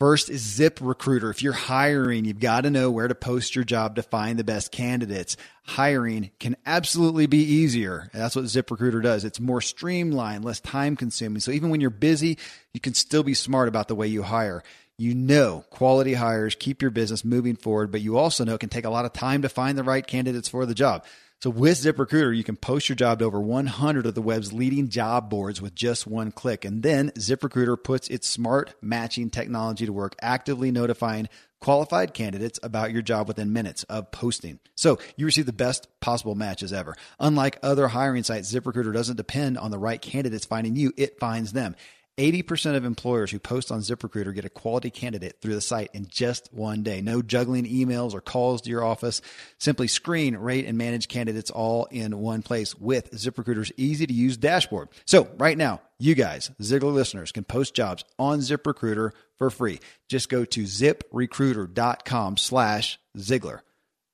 First 0.00 0.30
is 0.30 0.42
Zip 0.42 0.78
Recruiter. 0.80 1.28
If 1.28 1.42
you're 1.42 1.52
hiring, 1.52 2.24
you've 2.24 2.38
got 2.38 2.60
to 2.60 2.70
know 2.70 2.88
where 2.88 3.08
to 3.08 3.16
post 3.16 3.56
your 3.56 3.64
job 3.64 3.96
to 3.96 4.02
find 4.04 4.38
the 4.38 4.44
best 4.44 4.70
candidates. 4.70 5.36
Hiring 5.64 6.30
can 6.38 6.56
absolutely 6.64 7.26
be 7.26 7.42
easier. 7.42 8.08
That's 8.12 8.36
what 8.36 8.46
Zip 8.46 8.70
Recruiter 8.70 9.00
does. 9.00 9.24
It's 9.24 9.40
more 9.40 9.60
streamlined, 9.60 10.44
less 10.44 10.60
time 10.60 10.94
consuming. 10.94 11.40
So 11.40 11.50
even 11.50 11.70
when 11.70 11.80
you're 11.80 11.90
busy, 11.90 12.38
you 12.72 12.78
can 12.78 12.94
still 12.94 13.24
be 13.24 13.34
smart 13.34 13.66
about 13.66 13.88
the 13.88 13.96
way 13.96 14.06
you 14.06 14.22
hire. 14.22 14.62
You 14.98 15.16
know 15.16 15.64
quality 15.70 16.14
hires 16.14 16.54
keep 16.54 16.80
your 16.80 16.92
business 16.92 17.24
moving 17.24 17.56
forward, 17.56 17.90
but 17.90 18.00
you 18.00 18.18
also 18.18 18.44
know 18.44 18.54
it 18.54 18.60
can 18.60 18.68
take 18.68 18.84
a 18.84 18.90
lot 18.90 19.04
of 19.04 19.12
time 19.12 19.42
to 19.42 19.48
find 19.48 19.76
the 19.76 19.82
right 19.82 20.06
candidates 20.06 20.48
for 20.48 20.64
the 20.64 20.74
job. 20.74 21.04
So 21.40 21.50
with 21.50 21.78
ZipRecruiter, 21.78 22.36
you 22.36 22.42
can 22.42 22.56
post 22.56 22.88
your 22.88 22.96
job 22.96 23.20
to 23.20 23.24
over 23.24 23.40
100 23.40 24.06
of 24.06 24.16
the 24.16 24.22
web's 24.22 24.52
leading 24.52 24.88
job 24.88 25.30
boards 25.30 25.62
with 25.62 25.72
just 25.72 26.04
one 26.04 26.32
click. 26.32 26.64
And 26.64 26.82
then 26.82 27.10
ZipRecruiter 27.10 27.80
puts 27.80 28.08
its 28.08 28.28
smart 28.28 28.74
matching 28.82 29.30
technology 29.30 29.86
to 29.86 29.92
work, 29.92 30.16
actively 30.20 30.72
notifying 30.72 31.28
qualified 31.60 32.12
candidates 32.12 32.58
about 32.60 32.90
your 32.90 33.02
job 33.02 33.28
within 33.28 33.52
minutes 33.52 33.84
of 33.84 34.10
posting. 34.10 34.58
So 34.74 34.98
you 35.16 35.26
receive 35.26 35.46
the 35.46 35.52
best 35.52 35.86
possible 36.00 36.34
matches 36.34 36.72
ever. 36.72 36.96
Unlike 37.20 37.60
other 37.62 37.86
hiring 37.86 38.24
sites, 38.24 38.52
ZipRecruiter 38.52 38.92
doesn't 38.92 39.16
depend 39.16 39.58
on 39.58 39.70
the 39.70 39.78
right 39.78 40.02
candidates 40.02 40.44
finding 40.44 40.74
you, 40.74 40.92
it 40.96 41.20
finds 41.20 41.52
them. 41.52 41.76
80% 42.18 42.76
of 42.76 42.84
employers 42.84 43.30
who 43.30 43.38
post 43.38 43.70
on 43.70 43.78
ZipRecruiter 43.80 44.34
get 44.34 44.44
a 44.44 44.50
quality 44.50 44.90
candidate 44.90 45.40
through 45.40 45.54
the 45.54 45.60
site 45.60 45.90
in 45.94 46.08
just 46.08 46.52
one 46.52 46.82
day. 46.82 47.00
No 47.00 47.22
juggling 47.22 47.64
emails 47.64 48.12
or 48.12 48.20
calls 48.20 48.62
to 48.62 48.70
your 48.70 48.84
office. 48.84 49.22
Simply 49.58 49.86
screen, 49.86 50.36
rate, 50.36 50.66
and 50.66 50.76
manage 50.76 51.06
candidates 51.06 51.50
all 51.50 51.86
in 51.86 52.18
one 52.18 52.42
place 52.42 52.74
with 52.74 53.12
ZipRecruiter's 53.12 53.72
easy 53.76 54.06
to 54.06 54.12
use 54.12 54.36
dashboard. 54.36 54.88
So 55.06 55.28
right 55.38 55.56
now, 55.56 55.80
you 55.98 56.14
guys, 56.14 56.50
Ziglar 56.60 56.92
listeners, 56.92 57.32
can 57.32 57.44
post 57.44 57.74
jobs 57.74 58.04
on 58.18 58.40
ZipRecruiter 58.40 59.12
for 59.36 59.50
free. 59.50 59.78
Just 60.08 60.28
go 60.28 60.44
to 60.44 60.64
ziprecruiter.com 60.64 62.36
slash 62.36 62.98
Ziglar. 63.16 63.60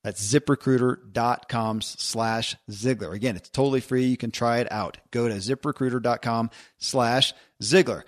That's 0.05 0.23
ziprecruiter.com 0.33 1.81
slash 1.81 2.57
Ziglar. 2.71 3.15
Again, 3.15 3.37
it's 3.37 3.49
totally 3.49 3.81
free. 3.81 4.05
You 4.05 4.19
can 4.19 4.31
try 4.31 4.59
it 4.59 4.71
out. 4.71 4.99
Go 5.11 5.29
to 5.29 5.35
ziprecruiter.com 5.35 6.51
slash 6.77 7.33
Ziglar. 7.63 8.03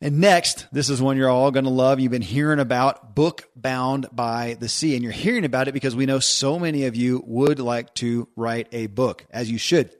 And 0.00 0.18
next, 0.18 0.66
this 0.72 0.88
is 0.88 1.00
one 1.00 1.18
you're 1.18 1.28
all 1.28 1.50
going 1.50 1.66
to 1.66 1.70
love. 1.70 2.00
You've 2.00 2.10
been 2.10 2.22
hearing 2.22 2.58
about 2.58 3.14
Book 3.14 3.48
Bound 3.54 4.06
by 4.10 4.56
the 4.58 4.68
Sea, 4.68 4.94
and 4.94 5.04
you're 5.04 5.12
hearing 5.12 5.44
about 5.44 5.68
it 5.68 5.72
because 5.72 5.94
we 5.94 6.06
know 6.06 6.18
so 6.20 6.58
many 6.58 6.86
of 6.86 6.96
you 6.96 7.22
would 7.26 7.60
like 7.60 7.94
to 7.96 8.26
write 8.34 8.68
a 8.72 8.86
book, 8.86 9.26
as 9.30 9.50
you 9.50 9.58
should. 9.58 9.94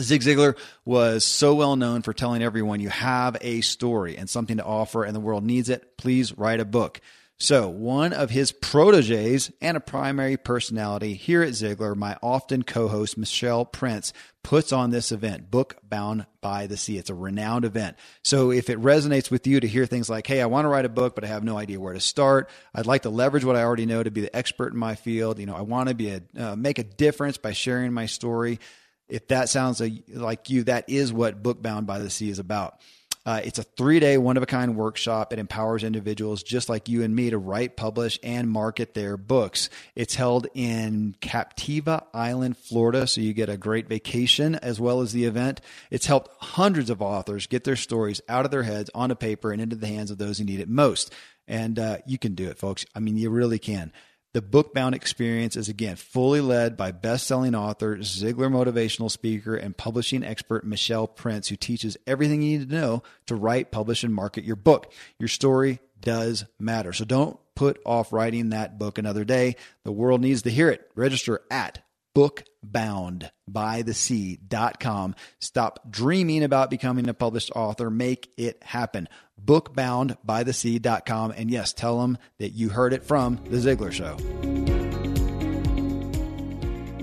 Zig 0.00 0.22
Ziglar 0.22 0.56
was 0.84 1.24
so 1.24 1.54
well 1.54 1.76
known 1.76 2.02
for 2.02 2.14
telling 2.14 2.42
everyone 2.42 2.80
you 2.80 2.88
have 2.88 3.36
a 3.40 3.60
story 3.60 4.16
and 4.16 4.30
something 4.30 4.56
to 4.56 4.64
offer, 4.64 5.04
and 5.04 5.14
the 5.14 5.20
world 5.20 5.44
needs 5.44 5.68
it. 5.68 5.98
Please 5.98 6.38
write 6.38 6.60
a 6.60 6.64
book. 6.64 7.00
So, 7.42 7.68
one 7.68 8.12
of 8.12 8.30
his 8.30 8.52
proteges 8.52 9.50
and 9.60 9.76
a 9.76 9.80
primary 9.80 10.36
personality 10.36 11.14
here 11.14 11.42
at 11.42 11.54
Ziglar, 11.54 11.96
my 11.96 12.16
often 12.22 12.62
co 12.62 12.86
host, 12.86 13.18
Michelle 13.18 13.64
Prince, 13.64 14.12
puts 14.44 14.72
on 14.72 14.90
this 14.90 15.10
event, 15.10 15.50
Book 15.50 15.76
Bound 15.82 16.26
by 16.40 16.68
the 16.68 16.76
Sea. 16.76 16.98
It's 16.98 17.10
a 17.10 17.16
renowned 17.16 17.64
event. 17.64 17.96
So, 18.22 18.52
if 18.52 18.70
it 18.70 18.80
resonates 18.80 19.28
with 19.28 19.48
you 19.48 19.58
to 19.58 19.66
hear 19.66 19.86
things 19.86 20.08
like, 20.08 20.24
hey, 20.24 20.40
I 20.40 20.46
want 20.46 20.66
to 20.66 20.68
write 20.68 20.84
a 20.84 20.88
book, 20.88 21.16
but 21.16 21.24
I 21.24 21.26
have 21.26 21.42
no 21.42 21.58
idea 21.58 21.80
where 21.80 21.94
to 21.94 22.00
start, 22.00 22.48
I'd 22.76 22.86
like 22.86 23.02
to 23.02 23.10
leverage 23.10 23.44
what 23.44 23.56
I 23.56 23.64
already 23.64 23.86
know 23.86 24.04
to 24.04 24.12
be 24.12 24.20
the 24.20 24.36
expert 24.36 24.72
in 24.72 24.78
my 24.78 24.94
field. 24.94 25.40
You 25.40 25.46
know, 25.46 25.56
I 25.56 25.62
want 25.62 25.88
to 25.88 25.96
be 25.96 26.10
a, 26.10 26.22
uh, 26.38 26.54
make 26.54 26.78
a 26.78 26.84
difference 26.84 27.38
by 27.38 27.54
sharing 27.54 27.92
my 27.92 28.06
story. 28.06 28.60
If 29.08 29.26
that 29.28 29.48
sounds 29.48 29.82
like 30.14 30.48
you, 30.48 30.62
that 30.64 30.88
is 30.88 31.12
what 31.12 31.42
Book 31.42 31.60
Bound 31.60 31.88
by 31.88 31.98
the 31.98 32.08
Sea 32.08 32.30
is 32.30 32.38
about. 32.38 32.78
Uh, 33.24 33.40
it's 33.44 33.58
a 33.58 33.62
three 33.62 34.00
day, 34.00 34.18
one 34.18 34.36
of 34.36 34.42
a 34.42 34.46
kind 34.46 34.76
workshop. 34.76 35.32
It 35.32 35.38
empowers 35.38 35.84
individuals 35.84 36.42
just 36.42 36.68
like 36.68 36.88
you 36.88 37.02
and 37.02 37.14
me 37.14 37.30
to 37.30 37.38
write, 37.38 37.76
publish, 37.76 38.18
and 38.22 38.50
market 38.50 38.94
their 38.94 39.16
books. 39.16 39.70
It's 39.94 40.16
held 40.16 40.48
in 40.54 41.14
Captiva 41.20 42.04
Island, 42.12 42.56
Florida, 42.56 43.06
so 43.06 43.20
you 43.20 43.32
get 43.32 43.48
a 43.48 43.56
great 43.56 43.88
vacation 43.88 44.56
as 44.56 44.80
well 44.80 45.00
as 45.00 45.12
the 45.12 45.24
event. 45.24 45.60
It's 45.90 46.06
helped 46.06 46.30
hundreds 46.42 46.90
of 46.90 47.00
authors 47.00 47.46
get 47.46 47.64
their 47.64 47.76
stories 47.76 48.20
out 48.28 48.44
of 48.44 48.50
their 48.50 48.64
heads 48.64 48.90
onto 48.94 49.14
paper 49.14 49.52
and 49.52 49.62
into 49.62 49.76
the 49.76 49.86
hands 49.86 50.10
of 50.10 50.18
those 50.18 50.38
who 50.38 50.44
need 50.44 50.60
it 50.60 50.68
most. 50.68 51.12
And 51.46 51.78
uh, 51.78 51.98
you 52.06 52.18
can 52.18 52.34
do 52.34 52.48
it, 52.48 52.58
folks. 52.58 52.84
I 52.94 53.00
mean, 53.00 53.16
you 53.16 53.30
really 53.30 53.58
can. 53.58 53.92
The 54.34 54.40
Bookbound 54.40 54.94
experience 54.94 55.56
is 55.56 55.68
again 55.68 55.96
fully 55.96 56.40
led 56.40 56.74
by 56.74 56.90
best-selling 56.90 57.54
author, 57.54 57.98
Ziglar 57.98 58.50
motivational 58.50 59.10
speaker, 59.10 59.54
and 59.54 59.76
publishing 59.76 60.24
expert 60.24 60.64
Michelle 60.64 61.06
Prince, 61.06 61.48
who 61.48 61.56
teaches 61.56 61.98
everything 62.06 62.40
you 62.40 62.58
need 62.58 62.70
to 62.70 62.74
know 62.74 63.02
to 63.26 63.34
write, 63.34 63.70
publish, 63.70 64.02
and 64.04 64.14
market 64.14 64.44
your 64.44 64.56
book. 64.56 64.90
Your 65.18 65.28
story 65.28 65.80
does 66.00 66.46
matter. 66.58 66.94
So 66.94 67.04
don't 67.04 67.38
put 67.54 67.78
off 67.84 68.10
writing 68.10 68.48
that 68.48 68.78
book 68.78 68.96
another 68.96 69.24
day. 69.24 69.56
The 69.84 69.92
world 69.92 70.22
needs 70.22 70.40
to 70.42 70.50
hear 70.50 70.70
it. 70.70 70.90
Register 70.94 71.42
at 71.50 71.82
bookboundbythesea.com. 72.14 75.14
Stop 75.38 75.90
dreaming 75.90 76.44
about 76.44 76.70
becoming 76.70 77.08
a 77.08 77.14
published 77.14 77.50
author. 77.54 77.88
Make 77.90 78.30
it 78.36 78.62
happen. 78.62 79.08
Bookboundbythesea.com. 79.44 81.32
And 81.32 81.50
yes, 81.50 81.72
tell 81.72 82.00
them 82.00 82.18
that 82.38 82.50
you 82.50 82.68
heard 82.68 82.92
it 82.92 83.02
from 83.04 83.40
The 83.48 83.56
Ziglar 83.56 83.90
Show. 83.92 84.16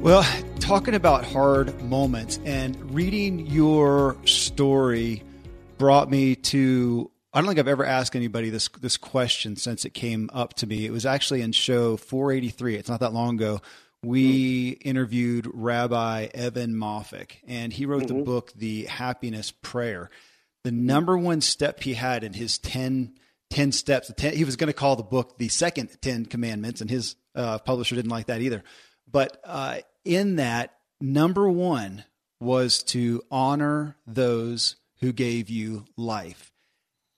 Well, 0.02 0.24
talking 0.60 0.94
about 0.94 1.26
hard 1.26 1.82
moments 1.82 2.40
and 2.46 2.94
reading 2.94 3.48
your 3.48 4.16
story 4.26 5.24
brought 5.78 6.10
me 6.10 6.36
to 6.36 7.12
I 7.34 7.42
don't 7.42 7.48
think 7.48 7.60
I've 7.60 7.68
ever 7.68 7.86
asked 7.86 8.16
anybody 8.16 8.50
this 8.50 8.70
this 8.80 8.98
question 8.98 9.56
since 9.56 9.86
it 9.86 9.94
came 9.94 10.30
up 10.34 10.56
to 10.56 10.68
me. 10.68 10.86
It 10.86 10.92
was 10.92 11.06
actually 11.06 11.42
in 11.42 11.52
show 11.52 11.98
483. 11.98 12.76
It's 12.76 12.90
not 12.90 13.02
that 13.02 13.14
long 13.14 13.36
ago. 13.36 13.62
We 14.04 14.70
interviewed 14.82 15.50
Rabbi 15.54 16.30
Evan 16.34 16.74
Moffic, 16.74 17.38
and 17.48 17.74
he 17.74 17.86
wrote 17.86 18.04
mm-hmm. 18.04 18.20
the 18.20 18.24
book 18.24 18.54
The 18.56 18.86
Happiness 18.86 19.52
Prayer. 19.52 20.10
The 20.64 20.72
number 20.72 21.18
one 21.18 21.42
step 21.42 21.82
he 21.82 21.94
had 21.94 22.24
in 22.24 22.34
his 22.34 22.58
10, 22.60 23.14
10 23.50 23.72
steps, 23.72 24.12
10, 24.16 24.36
he 24.36 24.46
was 24.46 24.56
going 24.56 24.68
to 24.68 24.74
call 24.74 24.96
the 24.96 25.04
book 25.04 25.38
the 25.38 25.50
second 25.50 26.02
10 26.02 26.26
commandments, 26.28 26.82
and 26.82 26.90
his 26.90 27.16
uh, 27.36 27.60
publisher 27.60 27.96
didn't 27.96 28.12
like 28.12 28.28
that 28.28 28.42
either. 28.42 28.64
But 29.10 29.40
uh, 29.44 29.80
in 30.06 30.38
that, 30.38 30.76
number 31.02 31.50
one 31.50 32.06
was 32.40 32.84
to 32.84 33.22
honor 33.30 33.98
those 34.08 34.76
who 35.00 35.12
gave 35.12 35.50
you 35.50 35.86
life. 35.98 36.52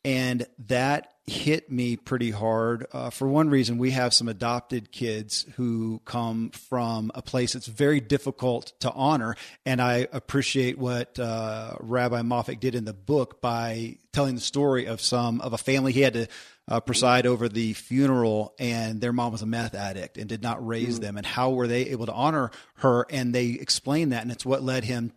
And 0.04 0.48
that 0.68 1.11
hit 1.28 1.72
me 1.72 1.96
pretty 1.96 2.32
hard. 2.32 2.88
Uh, 2.92 3.10
for 3.10 3.28
one 3.28 3.50
reason, 3.50 3.78
we 3.78 3.92
have 3.92 4.14
some 4.14 4.28
adopted 4.28 4.92
kids 4.92 5.46
who 5.56 6.02
come 6.04 6.50
from 6.50 7.12
a 7.14 7.22
place 7.22 7.54
that's 7.54 7.68
very 7.68 8.00
difficult 8.00 8.74
to 8.80 8.92
honor. 8.92 9.36
And 9.66 9.82
I 9.82 10.08
appreciate 10.12 10.78
what 10.78 11.20
uh, 11.20 11.76
Rabbi 11.80 12.22
Moffic 12.22 12.60
did 12.60 12.76
in 12.76 12.86
the 12.86 12.94
book 12.94 13.42
by 13.42 13.98
telling 14.12 14.36
the 14.36 14.42
story 14.42 14.86
of 14.86 15.00
some 15.00 15.42
of 15.42 15.54
a 15.54 15.58
family 15.58 15.94
he 15.94 16.02
had 16.02 16.14
to 16.14 16.28
uh, 16.68 16.80
preside 16.80 17.26
over 17.26 17.50
the 17.50 17.74
funeral, 17.74 18.54
and 18.60 19.02
their 19.02 19.12
mom 19.12 19.32
was 19.32 19.42
a 19.42 19.46
meth 19.46 19.76
addict 19.76 20.18
and 20.18 20.30
did 20.30 20.42
not 20.42 20.66
raise 20.66 21.00
mm 21.00 21.02
them. 21.02 21.18
And 21.18 21.26
how 21.26 21.52
were 21.52 21.68
they 21.68 21.88
able 21.88 22.06
to 22.06 22.14
honor 22.14 22.52
her? 22.76 23.06
And 23.10 23.34
they 23.34 23.48
explained 23.48 24.12
that, 24.12 24.22
and 24.22 24.32
it's 24.32 24.46
what 24.46 24.62
led 24.62 24.84
him 24.84 25.12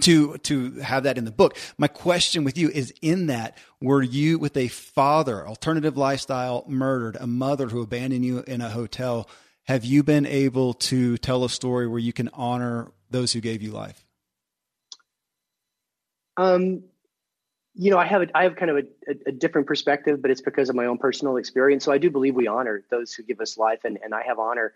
to 0.00 0.38
to 0.38 0.72
have 0.80 1.04
that 1.04 1.18
in 1.18 1.24
the 1.24 1.30
book. 1.30 1.56
My 1.78 1.88
question 1.88 2.44
with 2.44 2.56
you 2.56 2.68
is 2.68 2.92
in 3.02 3.26
that 3.26 3.56
were 3.80 4.02
you 4.02 4.38
with 4.38 4.56
a 4.56 4.68
father, 4.68 5.46
alternative 5.46 5.96
lifestyle, 5.96 6.64
murdered, 6.66 7.16
a 7.20 7.26
mother 7.26 7.68
who 7.68 7.82
abandoned 7.82 8.24
you 8.24 8.44
in 8.46 8.60
a 8.60 8.70
hotel, 8.70 9.28
have 9.64 9.84
you 9.84 10.02
been 10.02 10.26
able 10.26 10.74
to 10.74 11.18
tell 11.18 11.44
a 11.44 11.50
story 11.50 11.86
where 11.86 11.98
you 11.98 12.12
can 12.12 12.28
honor 12.32 12.90
those 13.10 13.32
who 13.32 13.40
gave 13.40 13.62
you 13.62 13.72
life? 13.72 14.04
Um 16.36 16.84
you 17.74 17.90
know, 17.90 17.98
I 17.98 18.04
have 18.04 18.22
a, 18.22 18.26
I 18.36 18.42
have 18.42 18.56
kind 18.56 18.70
of 18.70 18.76
a, 18.76 19.12
a, 19.28 19.32
different 19.32 19.66
perspective, 19.66 20.20
but 20.20 20.30
it's 20.30 20.42
because 20.42 20.68
of 20.68 20.76
my 20.76 20.84
own 20.84 20.98
personal 20.98 21.38
experience. 21.38 21.84
So 21.84 21.90
I 21.90 21.96
do 21.96 22.10
believe 22.10 22.34
we 22.34 22.46
honor 22.46 22.84
those 22.90 23.14
who 23.14 23.22
give 23.22 23.40
us 23.40 23.56
life, 23.56 23.80
and, 23.84 23.98
and 24.04 24.14
I 24.14 24.22
have 24.24 24.38
honor 24.38 24.74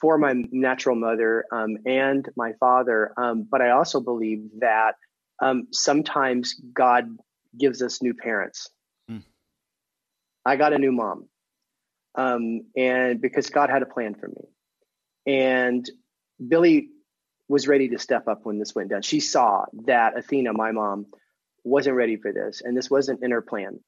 for 0.00 0.18
my 0.18 0.34
natural 0.50 0.96
mother 0.96 1.44
um, 1.52 1.78
and 1.86 2.28
my 2.36 2.52
father. 2.60 3.12
Um, 3.16 3.46
but 3.50 3.62
I 3.62 3.70
also 3.70 4.00
believe 4.00 4.44
that 4.60 4.94
um, 5.40 5.68
sometimes 5.72 6.54
God 6.72 7.08
gives 7.58 7.82
us 7.82 8.02
new 8.02 8.14
parents. 8.14 8.68
Mm. 9.10 9.22
I 10.44 10.56
got 10.56 10.72
a 10.72 10.78
new 10.78 10.92
mom, 10.92 11.28
um, 12.14 12.62
and 12.76 13.20
because 13.20 13.50
God 13.50 13.70
had 13.70 13.82
a 13.82 13.86
plan 13.86 14.14
for 14.14 14.28
me, 14.28 15.32
and 15.32 15.88
Billy 16.46 16.88
was 17.48 17.66
ready 17.66 17.88
to 17.88 17.98
step 17.98 18.28
up 18.28 18.40
when 18.44 18.58
this 18.58 18.74
went 18.74 18.90
down. 18.90 19.02
She 19.02 19.20
saw 19.20 19.64
that 19.86 20.18
Athena, 20.18 20.52
my 20.52 20.72
mom, 20.72 21.06
wasn't 21.64 21.96
ready 21.96 22.16
for 22.16 22.32
this, 22.32 22.60
and 22.64 22.76
this 22.76 22.90
wasn't 22.90 23.22
in 23.22 23.30
her 23.30 23.42
plan 23.42 23.80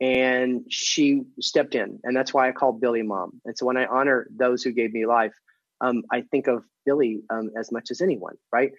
and 0.00 0.64
she 0.68 1.22
stepped 1.40 1.74
in 1.74 1.98
and 2.04 2.14
that's 2.14 2.34
why 2.34 2.48
i 2.48 2.52
call 2.52 2.72
billy 2.72 3.02
mom 3.02 3.40
and 3.44 3.56
so 3.56 3.64
when 3.64 3.76
i 3.76 3.86
honor 3.86 4.26
those 4.36 4.62
who 4.62 4.70
gave 4.70 4.92
me 4.92 5.06
life 5.06 5.32
um, 5.80 6.02
I 6.10 6.22
think 6.22 6.46
of 6.46 6.64
Billy 6.84 7.22
um, 7.30 7.50
as 7.58 7.72
much 7.72 7.90
as 7.90 8.00
anyone, 8.00 8.36
right? 8.52 8.72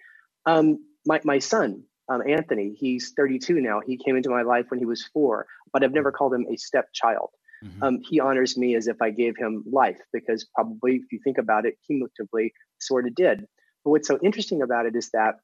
Um, 0.46 0.84
my, 1.06 1.20
my 1.24 1.38
son, 1.38 1.84
um, 2.08 2.22
Anthony, 2.26 2.74
he's 2.78 3.12
32 3.16 3.60
now. 3.60 3.80
He 3.84 3.96
came 3.96 4.16
into 4.16 4.30
my 4.30 4.42
life 4.42 4.66
when 4.68 4.78
he 4.78 4.86
was 4.86 5.04
four, 5.12 5.46
but 5.72 5.84
I've 5.84 5.92
never 5.92 6.10
called 6.10 6.34
him 6.34 6.46
a 6.50 6.56
stepchild. 6.56 7.30
Mm-hmm. 7.64 7.82
Um, 7.82 7.98
he 8.02 8.20
honors 8.20 8.56
me 8.56 8.76
as 8.76 8.86
if 8.86 9.02
I 9.02 9.10
gave 9.10 9.36
him 9.36 9.64
life 9.70 10.00
because 10.12 10.46
probably, 10.54 10.96
if 10.96 11.12
you 11.12 11.20
think 11.22 11.38
about 11.38 11.66
it, 11.66 11.74
cumulatively, 11.86 12.52
sort 12.78 13.06
of 13.06 13.14
did. 13.14 13.40
But 13.84 13.90
what's 13.90 14.08
so 14.08 14.18
interesting 14.22 14.62
about 14.62 14.86
it 14.86 14.94
is 14.96 15.10
that 15.10 15.36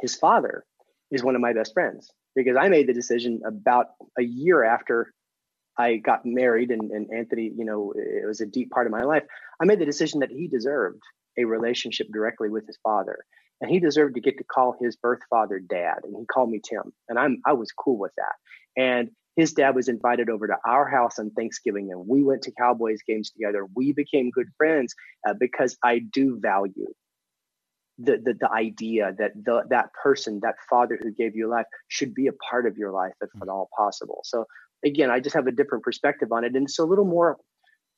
his 0.00 0.14
father 0.14 0.64
is 1.10 1.22
one 1.22 1.34
of 1.34 1.40
my 1.40 1.52
best 1.52 1.74
friends 1.74 2.10
because 2.36 2.56
I 2.56 2.68
made 2.68 2.86
the 2.86 2.92
decision 2.92 3.40
about 3.46 3.86
a 4.18 4.22
year 4.22 4.62
after 4.62 5.12
I 5.78 5.96
got 5.96 6.26
married 6.26 6.70
and, 6.70 6.90
and 6.90 7.08
Anthony, 7.12 7.52
you 7.56 7.64
know, 7.64 7.92
it 7.96 8.26
was 8.26 8.40
a 8.40 8.46
deep 8.46 8.70
part 8.70 8.86
of 8.86 8.92
my 8.92 9.02
life. 9.02 9.22
I 9.60 9.64
made 9.64 9.78
the 9.78 9.86
decision 9.86 10.20
that 10.20 10.30
he 10.30 10.48
deserved 10.48 11.02
a 11.38 11.44
relationship 11.44 12.08
directly 12.12 12.48
with 12.48 12.66
his 12.66 12.78
father. 12.82 13.24
And 13.60 13.70
he 13.70 13.80
deserved 13.80 14.14
to 14.14 14.20
get 14.20 14.38
to 14.38 14.44
call 14.44 14.76
his 14.80 14.96
birth 14.96 15.20
father 15.30 15.58
dad. 15.58 15.98
And 16.04 16.16
he 16.16 16.26
called 16.26 16.50
me 16.50 16.60
Tim. 16.62 16.92
And 17.08 17.18
I'm 17.18 17.40
I 17.46 17.52
was 17.52 17.72
cool 17.72 17.98
with 17.98 18.12
that. 18.16 18.34
And 18.80 19.10
his 19.36 19.52
dad 19.52 19.76
was 19.76 19.88
invited 19.88 20.28
over 20.28 20.48
to 20.48 20.56
our 20.66 20.88
house 20.88 21.20
on 21.20 21.30
Thanksgiving, 21.30 21.92
and 21.92 22.08
we 22.08 22.24
went 22.24 22.42
to 22.42 22.52
Cowboys 22.58 22.98
games 23.06 23.30
together. 23.30 23.68
We 23.76 23.92
became 23.92 24.30
good 24.30 24.48
friends 24.56 24.96
uh, 25.28 25.34
because 25.38 25.76
I 25.84 26.00
do 26.00 26.40
value 26.40 26.88
the, 27.98 28.16
the, 28.16 28.34
the 28.34 28.50
idea 28.50 29.14
that 29.18 29.32
the, 29.36 29.62
that 29.70 29.92
person, 29.92 30.40
that 30.42 30.56
father 30.68 30.98
who 31.00 31.12
gave 31.12 31.36
you 31.36 31.48
life, 31.48 31.66
should 31.86 32.14
be 32.14 32.26
a 32.26 32.32
part 32.32 32.66
of 32.66 32.76
your 32.76 32.90
life 32.90 33.12
if 33.20 33.30
at 33.40 33.48
all 33.48 33.68
possible. 33.76 34.22
So 34.24 34.44
again, 34.84 35.10
I 35.10 35.20
just 35.20 35.34
have 35.34 35.46
a 35.46 35.52
different 35.52 35.84
perspective 35.84 36.28
on 36.32 36.44
it. 36.44 36.54
And 36.54 36.64
it's 36.64 36.78
a 36.78 36.84
little 36.84 37.04
more, 37.04 37.36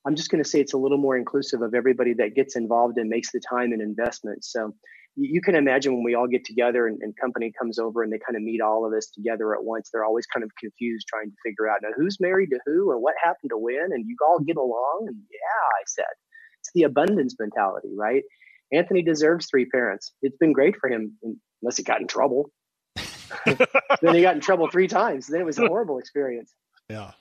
I'm 0.05 0.15
just 0.15 0.29
going 0.29 0.43
to 0.43 0.49
say 0.49 0.59
it's 0.59 0.73
a 0.73 0.77
little 0.77 0.97
more 0.97 1.17
inclusive 1.17 1.61
of 1.61 1.73
everybody 1.73 2.13
that 2.15 2.35
gets 2.35 2.55
involved 2.55 2.97
and 2.97 3.09
makes 3.09 3.31
the 3.31 3.41
time 3.49 3.71
and 3.71 3.81
investment. 3.81 4.43
So 4.43 4.73
you 5.15 5.41
can 5.41 5.55
imagine 5.55 5.93
when 5.93 6.03
we 6.03 6.15
all 6.15 6.27
get 6.27 6.45
together 6.45 6.87
and, 6.87 6.97
and, 7.01 7.13
company 7.19 7.51
comes 7.59 7.77
over 7.77 8.01
and 8.01 8.11
they 8.11 8.19
kind 8.25 8.37
of 8.37 8.43
meet 8.43 8.61
all 8.61 8.85
of 8.85 8.93
us 8.93 9.07
together 9.07 9.53
at 9.53 9.63
once, 9.63 9.89
they're 9.91 10.05
always 10.05 10.25
kind 10.25 10.43
of 10.43 10.49
confused 10.57 11.05
trying 11.07 11.29
to 11.29 11.35
figure 11.45 11.69
out 11.69 11.79
now 11.83 11.89
who's 11.97 12.17
married 12.21 12.49
to 12.51 12.59
who 12.65 12.91
and 12.93 13.01
what 13.01 13.13
happened 13.21 13.49
to 13.49 13.57
when 13.57 13.89
and 13.91 14.05
you 14.07 14.15
all 14.25 14.39
get 14.39 14.55
along. 14.55 15.05
And 15.07 15.17
yeah, 15.29 15.67
I 15.77 15.83
said, 15.85 16.05
it's 16.61 16.71
the 16.73 16.83
abundance 16.83 17.35
mentality, 17.37 17.89
right? 17.93 18.23
Anthony 18.71 19.01
deserves 19.01 19.47
three 19.47 19.65
parents. 19.65 20.13
It's 20.21 20.37
been 20.37 20.53
great 20.53 20.75
for 20.79 20.89
him 20.89 21.17
unless 21.61 21.77
he 21.77 21.83
got 21.83 21.99
in 21.99 22.07
trouble. 22.07 22.49
then 23.45 24.15
he 24.15 24.21
got 24.21 24.35
in 24.35 24.41
trouble 24.41 24.69
three 24.69 24.87
times. 24.87 25.27
Then 25.27 25.41
it 25.41 25.45
was 25.45 25.59
a 25.59 25.67
horrible 25.67 25.97
experience. 25.97 26.53
Yeah. 26.91 27.11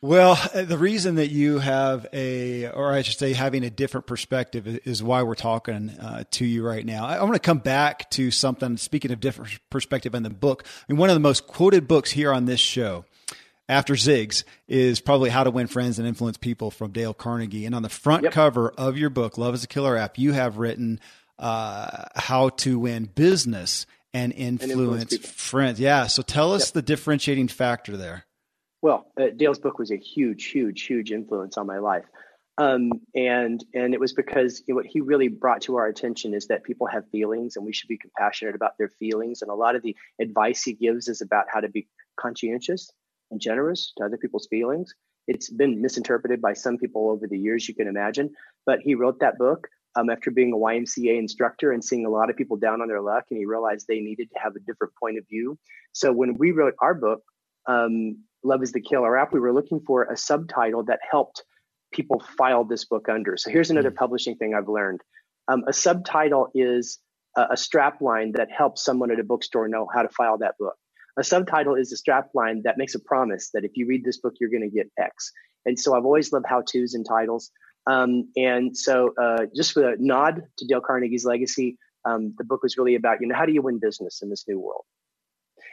Well, 0.00 0.36
the 0.54 0.76
reason 0.76 1.14
that 1.14 1.30
you 1.30 1.60
have 1.60 2.06
a, 2.12 2.68
or 2.68 2.92
I 2.92 3.02
should 3.02 3.18
say, 3.18 3.32
having 3.32 3.64
a 3.64 3.70
different 3.70 4.06
perspective 4.06 4.66
is 4.84 5.02
why 5.02 5.22
we're 5.22 5.36
talking 5.36 5.90
uh, 5.90 6.24
to 6.32 6.44
you 6.44 6.66
right 6.66 6.84
now. 6.84 7.06
I, 7.06 7.16
I 7.16 7.22
want 7.22 7.34
to 7.34 7.40
come 7.40 7.58
back 7.58 8.10
to 8.10 8.30
something. 8.30 8.76
Speaking 8.76 9.12
of 9.12 9.20
different 9.20 9.58
perspective 9.70 10.14
in 10.14 10.24
the 10.24 10.30
book, 10.30 10.64
I 10.66 10.92
mean, 10.92 10.98
one 10.98 11.08
of 11.08 11.14
the 11.14 11.20
most 11.20 11.46
quoted 11.46 11.86
books 11.86 12.10
here 12.10 12.32
on 12.32 12.46
this 12.46 12.60
show, 12.60 13.04
after 13.68 13.94
Zigs, 13.94 14.42
is 14.66 15.00
probably 15.00 15.30
How 15.30 15.44
to 15.44 15.50
Win 15.50 15.68
Friends 15.68 16.00
and 16.00 16.08
Influence 16.08 16.36
People 16.36 16.72
from 16.72 16.90
Dale 16.90 17.14
Carnegie. 17.14 17.64
And 17.64 17.74
on 17.74 17.82
the 17.82 17.88
front 17.88 18.24
yep. 18.24 18.32
cover 18.32 18.70
of 18.70 18.98
your 18.98 19.10
book, 19.10 19.38
Love 19.38 19.54
is 19.54 19.62
a 19.62 19.68
Killer 19.68 19.96
App, 19.96 20.18
you 20.18 20.32
have 20.32 20.58
written 20.58 20.98
uh, 21.38 22.04
how 22.16 22.50
to 22.50 22.78
win 22.78 23.04
business 23.04 23.86
and 24.12 24.32
influence, 24.32 24.62
and 24.62 25.12
influence 25.12 25.16
friends. 25.30 25.80
Yeah. 25.80 26.06
So 26.08 26.22
tell 26.22 26.52
us 26.52 26.68
yep. 26.68 26.74
the 26.74 26.82
differentiating 26.82 27.48
factor 27.48 27.96
there. 27.96 28.26
Well, 28.82 29.12
uh, 29.18 29.28
Dale's 29.36 29.60
book 29.60 29.78
was 29.78 29.92
a 29.92 29.96
huge, 29.96 30.46
huge, 30.46 30.82
huge 30.82 31.12
influence 31.12 31.56
on 31.56 31.66
my 31.66 31.78
life. 31.78 32.04
Um, 32.58 32.92
and 33.14 33.64
and 33.72 33.94
it 33.94 34.00
was 34.00 34.12
because 34.12 34.62
what 34.66 34.84
he 34.84 35.00
really 35.00 35.28
brought 35.28 35.62
to 35.62 35.76
our 35.76 35.86
attention 35.86 36.34
is 36.34 36.48
that 36.48 36.64
people 36.64 36.86
have 36.86 37.08
feelings 37.10 37.56
and 37.56 37.64
we 37.64 37.72
should 37.72 37.88
be 37.88 37.96
compassionate 37.96 38.54
about 38.54 38.76
their 38.76 38.90
feelings. 38.90 39.40
And 39.40 39.50
a 39.50 39.54
lot 39.54 39.74
of 39.74 39.82
the 39.82 39.96
advice 40.20 40.62
he 40.62 40.74
gives 40.74 41.08
is 41.08 41.22
about 41.22 41.46
how 41.50 41.60
to 41.60 41.68
be 41.68 41.88
conscientious 42.20 42.92
and 43.30 43.40
generous 43.40 43.92
to 43.96 44.04
other 44.04 44.18
people's 44.18 44.48
feelings. 44.48 44.92
It's 45.28 45.48
been 45.48 45.80
misinterpreted 45.80 46.42
by 46.42 46.52
some 46.52 46.76
people 46.76 47.08
over 47.08 47.26
the 47.26 47.38
years, 47.38 47.68
you 47.68 47.74
can 47.74 47.86
imagine. 47.86 48.30
But 48.66 48.80
he 48.80 48.94
wrote 48.96 49.20
that 49.20 49.38
book 49.38 49.68
um, 49.94 50.10
after 50.10 50.30
being 50.30 50.52
a 50.52 50.56
YMCA 50.56 51.18
instructor 51.18 51.72
and 51.72 51.82
seeing 51.82 52.04
a 52.04 52.10
lot 52.10 52.28
of 52.28 52.36
people 52.36 52.56
down 52.56 52.82
on 52.82 52.88
their 52.88 53.00
luck, 53.00 53.24
and 53.30 53.38
he 53.38 53.46
realized 53.46 53.86
they 53.86 54.00
needed 54.00 54.28
to 54.32 54.38
have 54.40 54.56
a 54.56 54.60
different 54.60 54.92
point 55.00 55.16
of 55.18 55.26
view. 55.28 55.58
So 55.92 56.12
when 56.12 56.36
we 56.36 56.50
wrote 56.50 56.74
our 56.80 56.94
book, 56.94 57.22
um, 57.66 58.24
Love 58.44 58.62
is 58.62 58.72
the 58.72 58.80
Killer 58.80 59.16
app, 59.16 59.32
we 59.32 59.40
were 59.40 59.52
looking 59.52 59.80
for 59.86 60.04
a 60.04 60.16
subtitle 60.16 60.84
that 60.84 61.00
helped 61.08 61.44
people 61.92 62.22
file 62.38 62.64
this 62.64 62.84
book 62.84 63.08
under. 63.08 63.36
So 63.36 63.50
here's 63.50 63.70
another 63.70 63.90
mm-hmm. 63.90 63.98
publishing 63.98 64.36
thing 64.36 64.54
I've 64.54 64.68
learned. 64.68 65.00
Um, 65.48 65.64
a 65.68 65.72
subtitle 65.72 66.48
is 66.54 66.98
a, 67.36 67.48
a 67.52 67.56
strap 67.56 68.00
line 68.00 68.32
that 68.32 68.48
helps 68.50 68.84
someone 68.84 69.10
at 69.10 69.20
a 69.20 69.24
bookstore 69.24 69.68
know 69.68 69.86
how 69.92 70.02
to 70.02 70.08
file 70.08 70.38
that 70.38 70.54
book. 70.58 70.74
A 71.18 71.24
subtitle 71.24 71.74
is 71.74 71.92
a 71.92 71.96
strap 71.96 72.30
line 72.34 72.62
that 72.64 72.78
makes 72.78 72.94
a 72.94 73.00
promise 73.00 73.50
that 73.52 73.64
if 73.64 73.72
you 73.74 73.86
read 73.86 74.04
this 74.04 74.18
book, 74.18 74.34
you're 74.40 74.50
going 74.50 74.68
to 74.68 74.74
get 74.74 74.90
X. 74.98 75.30
And 75.66 75.78
so 75.78 75.94
I've 75.94 76.04
always 76.04 76.32
loved 76.32 76.46
how 76.48 76.62
to's 76.62 76.94
and 76.94 77.06
titles. 77.06 77.50
Um, 77.86 78.30
and 78.36 78.76
so, 78.76 79.12
uh, 79.20 79.46
just 79.54 79.76
with 79.76 79.84
a 79.84 79.96
nod 79.98 80.42
to 80.58 80.66
Dale 80.66 80.80
Carnegie's 80.80 81.24
legacy, 81.24 81.76
um, 82.04 82.34
the 82.38 82.44
book 82.44 82.62
was 82.62 82.78
really 82.78 82.94
about, 82.94 83.20
you 83.20 83.26
know, 83.26 83.34
how 83.34 83.44
do 83.44 83.52
you 83.52 83.62
win 83.62 83.78
business 83.78 84.22
in 84.22 84.30
this 84.30 84.44
new 84.48 84.58
world? 84.58 84.84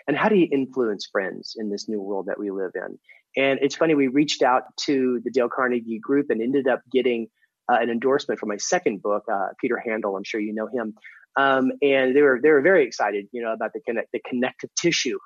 And 0.09 0.17
how 0.17 0.27
do 0.27 0.35
you 0.35 0.47
influence 0.51 1.05
friends 1.05 1.53
in 1.55 1.69
this 1.69 1.87
new 1.87 2.01
world 2.01 2.25
that 2.25 2.39
we 2.39 2.49
live 2.49 2.71
in? 2.73 2.97
And 3.37 3.59
it's 3.61 3.75
funny, 3.75 3.93
we 3.93 4.07
reached 4.07 4.41
out 4.41 4.63
to 4.85 5.21
the 5.23 5.29
Dale 5.29 5.49
Carnegie 5.49 5.99
group 5.99 6.31
and 6.31 6.41
ended 6.41 6.67
up 6.67 6.81
getting 6.91 7.27
uh, 7.71 7.77
an 7.79 7.91
endorsement 7.91 8.39
for 8.39 8.47
my 8.47 8.57
second 8.57 9.03
book, 9.03 9.25
uh, 9.31 9.49
Peter 9.61 9.79
Handal. 9.87 10.17
I'm 10.17 10.23
sure 10.23 10.41
you 10.41 10.51
know 10.51 10.65
him. 10.65 10.95
Um, 11.37 11.73
and 11.83 12.15
they 12.15 12.23
were 12.23 12.39
they 12.41 12.49
were 12.49 12.61
very 12.61 12.87
excited, 12.87 13.27
you 13.31 13.43
know, 13.43 13.53
about 13.53 13.71
the 13.73 13.81
connect, 13.81 14.11
the 14.11 14.19
connective 14.27 14.71
tissue 14.75 15.19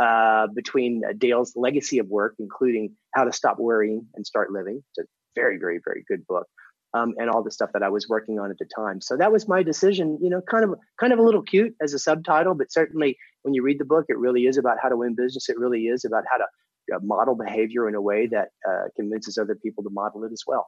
uh, 0.00 0.46
between 0.46 1.02
uh, 1.06 1.12
Dale's 1.12 1.52
legacy 1.54 1.98
of 1.98 2.08
work, 2.08 2.34
including 2.38 2.94
How 3.14 3.24
to 3.24 3.32
Stop 3.32 3.58
Worrying 3.58 4.06
and 4.14 4.26
Start 4.26 4.50
Living. 4.50 4.82
It's 4.96 5.06
a 5.06 5.10
very, 5.34 5.58
very, 5.58 5.78
very 5.84 6.06
good 6.08 6.26
book. 6.26 6.46
Um, 6.94 7.14
and 7.16 7.30
all 7.30 7.42
the 7.42 7.50
stuff 7.50 7.70
that 7.72 7.82
I 7.82 7.88
was 7.88 8.06
working 8.06 8.38
on 8.38 8.50
at 8.50 8.58
the 8.58 8.66
time. 8.66 9.00
So 9.00 9.16
that 9.16 9.32
was 9.32 9.48
my 9.48 9.62
decision, 9.62 10.18
you 10.20 10.28
know, 10.28 10.42
kind 10.42 10.62
of 10.62 10.74
kind 11.00 11.10
of 11.14 11.18
a 11.18 11.22
little 11.22 11.40
cute 11.40 11.74
as 11.80 11.94
a 11.94 11.98
subtitle, 11.98 12.54
but 12.54 12.70
certainly 12.70 13.16
when 13.42 13.54
you 13.54 13.62
read 13.62 13.78
the 13.78 13.86
book, 13.86 14.04
it 14.10 14.18
really 14.18 14.42
is 14.42 14.58
about 14.58 14.76
how 14.82 14.90
to 14.90 14.96
win 14.98 15.14
business. 15.14 15.48
It 15.48 15.58
really 15.58 15.84
is 15.84 16.04
about 16.04 16.24
how 16.30 16.36
to 16.36 16.44
uh, 16.94 16.98
model 17.02 17.34
behavior 17.34 17.88
in 17.88 17.94
a 17.94 18.00
way 18.00 18.26
that 18.26 18.48
uh, 18.68 18.88
convinces 18.96 19.38
other 19.38 19.54
people 19.54 19.84
to 19.84 19.90
model 19.90 20.24
it 20.24 20.32
as 20.32 20.42
well. 20.46 20.66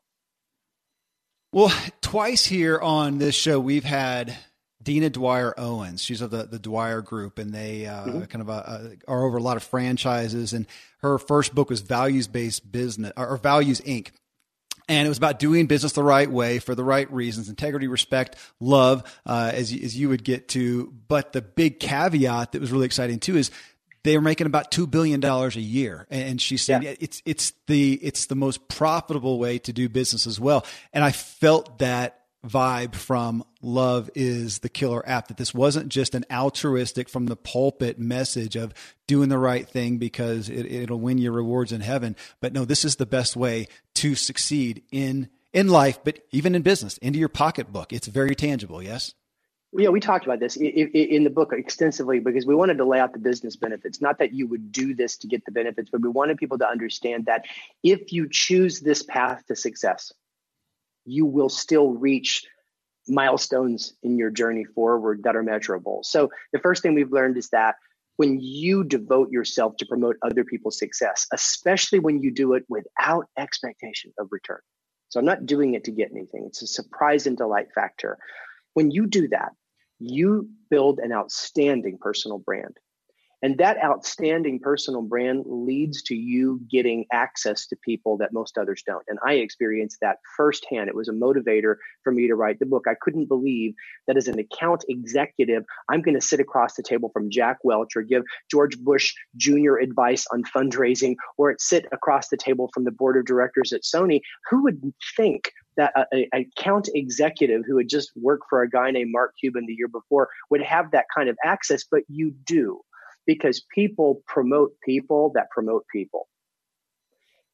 Well, 1.52 1.72
twice 2.00 2.46
here 2.46 2.80
on 2.80 3.18
this 3.18 3.34
show, 3.34 3.60
we've 3.60 3.84
had 3.84 4.36
Dina 4.82 5.10
Dwyer 5.10 5.54
Owens. 5.56 6.02
She's 6.02 6.20
of 6.20 6.30
the, 6.30 6.44
the 6.44 6.58
Dwyer 6.58 7.00
Group, 7.00 7.38
and 7.38 7.52
they 7.52 7.86
uh, 7.86 8.04
mm-hmm. 8.04 8.22
kind 8.24 8.42
of 8.42 8.50
uh, 8.50 8.78
are 9.06 9.24
over 9.24 9.36
a 9.36 9.42
lot 9.42 9.56
of 9.56 9.62
franchises. 9.62 10.52
And 10.52 10.66
her 10.98 11.18
first 11.18 11.54
book 11.54 11.70
was 11.70 11.80
Values 11.80 12.26
Based 12.26 12.70
Business 12.70 13.12
or 13.16 13.36
Values 13.36 13.80
Inc. 13.82 14.08
And 14.88 15.06
it 15.06 15.08
was 15.08 15.18
about 15.18 15.38
doing 15.38 15.66
business 15.66 15.92
the 15.92 16.02
right 16.02 16.30
way 16.30 16.58
for 16.58 16.74
the 16.74 16.84
right 16.84 17.10
reasons, 17.10 17.48
integrity, 17.48 17.86
respect, 17.86 18.36
love, 18.60 19.02
uh, 19.24 19.50
as, 19.54 19.72
as 19.72 19.96
you 19.96 20.10
would 20.10 20.24
get 20.24 20.48
to. 20.48 20.92
But 21.08 21.32
the 21.32 21.40
big 21.40 21.80
caveat 21.80 22.52
that 22.52 22.60
was 22.60 22.70
really 22.70 22.86
exciting 22.86 23.18
too 23.18 23.36
is 23.36 23.50
they 24.04 24.16
were 24.16 24.22
making 24.22 24.46
about 24.46 24.70
two 24.70 24.86
billion 24.86 25.18
dollars 25.20 25.56
a 25.56 25.60
year, 25.60 26.06
and 26.10 26.40
she 26.40 26.58
said 26.58 26.82
yeah. 26.82 26.94
it's 27.00 27.22
it's 27.24 27.54
the 27.66 27.94
it's 27.94 28.26
the 28.26 28.34
most 28.34 28.68
profitable 28.68 29.38
way 29.38 29.58
to 29.60 29.72
do 29.72 29.88
business 29.88 30.26
as 30.26 30.38
well. 30.38 30.66
And 30.92 31.02
I 31.02 31.10
felt 31.10 31.78
that 31.78 32.23
vibe 32.46 32.94
from 32.94 33.44
Love 33.62 34.10
is 34.14 34.60
the 34.60 34.68
Killer 34.68 35.06
app, 35.08 35.28
that 35.28 35.36
this 35.36 35.54
wasn't 35.54 35.88
just 35.88 36.14
an 36.14 36.24
altruistic 36.30 37.08
from 37.08 37.26
the 37.26 37.36
pulpit 37.36 37.98
message 37.98 38.56
of 38.56 38.74
doing 39.06 39.28
the 39.28 39.38
right 39.38 39.68
thing 39.68 39.98
because 39.98 40.48
it, 40.48 40.66
it'll 40.66 41.00
win 41.00 41.18
you 41.18 41.30
rewards 41.30 41.72
in 41.72 41.80
heaven. 41.80 42.16
But 42.40 42.52
no, 42.52 42.64
this 42.64 42.84
is 42.84 42.96
the 42.96 43.06
best 43.06 43.36
way 43.36 43.68
to 43.94 44.14
succeed 44.14 44.82
in 44.92 45.28
in 45.52 45.68
life, 45.68 46.00
but 46.02 46.18
even 46.32 46.54
in 46.56 46.62
business, 46.62 46.98
into 46.98 47.18
your 47.18 47.28
pocketbook. 47.28 47.92
It's 47.92 48.08
very 48.08 48.34
tangible, 48.34 48.82
yes? 48.82 49.14
Yeah, 49.76 49.88
we 49.88 50.00
talked 50.00 50.24
about 50.24 50.38
this 50.38 50.56
in 50.56 51.24
the 51.24 51.30
book 51.30 51.52
extensively 51.52 52.20
because 52.20 52.46
we 52.46 52.54
wanted 52.54 52.78
to 52.78 52.84
lay 52.84 53.00
out 53.00 53.12
the 53.12 53.18
business 53.18 53.56
benefits. 53.56 54.00
Not 54.00 54.18
that 54.18 54.32
you 54.32 54.46
would 54.46 54.70
do 54.70 54.94
this 54.94 55.16
to 55.18 55.26
get 55.26 55.44
the 55.44 55.50
benefits, 55.50 55.90
but 55.90 56.00
we 56.00 56.08
wanted 56.08 56.38
people 56.38 56.58
to 56.58 56.66
understand 56.66 57.26
that 57.26 57.44
if 57.82 58.12
you 58.12 58.28
choose 58.30 58.80
this 58.80 59.02
path 59.02 59.44
to 59.46 59.56
success, 59.56 60.12
you 61.04 61.26
will 61.26 61.48
still 61.48 61.90
reach 61.92 62.44
milestones 63.06 63.94
in 64.02 64.16
your 64.16 64.30
journey 64.30 64.64
forward 64.64 65.22
that 65.24 65.36
are 65.36 65.42
measurable. 65.42 66.00
So 66.04 66.30
the 66.52 66.58
first 66.58 66.82
thing 66.82 66.94
we've 66.94 67.12
learned 67.12 67.36
is 67.36 67.50
that 67.50 67.76
when 68.16 68.40
you 68.40 68.84
devote 68.84 69.30
yourself 69.30 69.76
to 69.78 69.86
promote 69.86 70.16
other 70.22 70.44
people's 70.44 70.78
success, 70.78 71.26
especially 71.32 71.98
when 71.98 72.22
you 72.22 72.30
do 72.30 72.54
it 72.54 72.64
without 72.68 73.26
expectation 73.36 74.12
of 74.18 74.28
return. 74.30 74.60
So 75.08 75.20
I'm 75.20 75.26
not 75.26 75.46
doing 75.46 75.74
it 75.74 75.84
to 75.84 75.92
get 75.92 76.10
anything. 76.10 76.44
It's 76.46 76.62
a 76.62 76.66
surprise 76.66 77.26
and 77.26 77.36
delight 77.36 77.68
factor. 77.74 78.18
When 78.74 78.90
you 78.90 79.06
do 79.06 79.28
that, 79.28 79.52
you 79.98 80.48
build 80.70 80.98
an 80.98 81.12
outstanding 81.12 81.98
personal 82.00 82.38
brand. 82.38 82.76
And 83.44 83.58
that 83.58 83.76
outstanding 83.84 84.58
personal 84.58 85.02
brand 85.02 85.42
leads 85.44 86.00
to 86.04 86.14
you 86.14 86.62
getting 86.70 87.04
access 87.12 87.66
to 87.66 87.76
people 87.76 88.16
that 88.16 88.32
most 88.32 88.56
others 88.56 88.82
don't. 88.86 89.04
And 89.06 89.18
I 89.22 89.34
experienced 89.34 89.98
that 90.00 90.16
firsthand. 90.34 90.88
It 90.88 90.94
was 90.94 91.08
a 91.08 91.12
motivator 91.12 91.74
for 92.02 92.10
me 92.10 92.26
to 92.26 92.36
write 92.36 92.58
the 92.58 92.64
book. 92.64 92.84
I 92.88 92.94
couldn't 93.02 93.26
believe 93.26 93.74
that 94.06 94.16
as 94.16 94.28
an 94.28 94.38
account 94.38 94.86
executive, 94.88 95.62
I'm 95.90 96.00
going 96.00 96.14
to 96.14 96.22
sit 96.22 96.40
across 96.40 96.74
the 96.74 96.82
table 96.82 97.10
from 97.12 97.28
Jack 97.28 97.58
Welch 97.64 97.94
or 97.96 98.00
give 98.00 98.22
George 98.50 98.78
Bush 98.78 99.12
Jr. 99.36 99.76
advice 99.76 100.24
on 100.32 100.42
fundraising 100.44 101.14
or 101.36 101.54
sit 101.58 101.84
across 101.92 102.28
the 102.28 102.38
table 102.38 102.70
from 102.72 102.84
the 102.84 102.92
board 102.92 103.18
of 103.18 103.26
directors 103.26 103.74
at 103.74 103.82
Sony. 103.82 104.22
Who 104.48 104.62
would 104.62 104.80
think 105.18 105.52
that 105.76 105.92
a, 105.94 106.26
a, 106.34 106.46
account 106.56 106.88
executive 106.94 107.60
who 107.66 107.76
had 107.76 107.90
just 107.90 108.10
worked 108.16 108.44
for 108.48 108.62
a 108.62 108.70
guy 108.70 108.90
named 108.90 109.12
Mark 109.12 109.34
Cuban 109.38 109.66
the 109.66 109.74
year 109.74 109.88
before 109.88 110.30
would 110.48 110.62
have 110.62 110.92
that 110.92 111.04
kind 111.14 111.28
of 111.28 111.36
access, 111.44 111.84
but 111.84 112.04
you 112.08 112.32
do 112.46 112.80
because 113.26 113.64
people 113.74 114.22
promote 114.26 114.72
people 114.84 115.32
that 115.34 115.50
promote 115.50 115.84
people. 115.92 116.28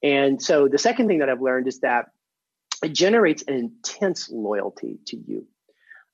And 0.03 0.41
so 0.43 0.68
the 0.68 0.79
second 0.79 1.09
thing 1.09 1.18
that 1.18 1.29
I've 1.29 1.43
learned 1.43 1.68
is 1.68 1.81
that 1.81 2.07
it 2.83 2.93
generates 2.95 3.43
an 3.47 3.55
intense 3.55 4.31
loyalty 4.31 4.99
to 5.07 5.16
you. 5.16 5.47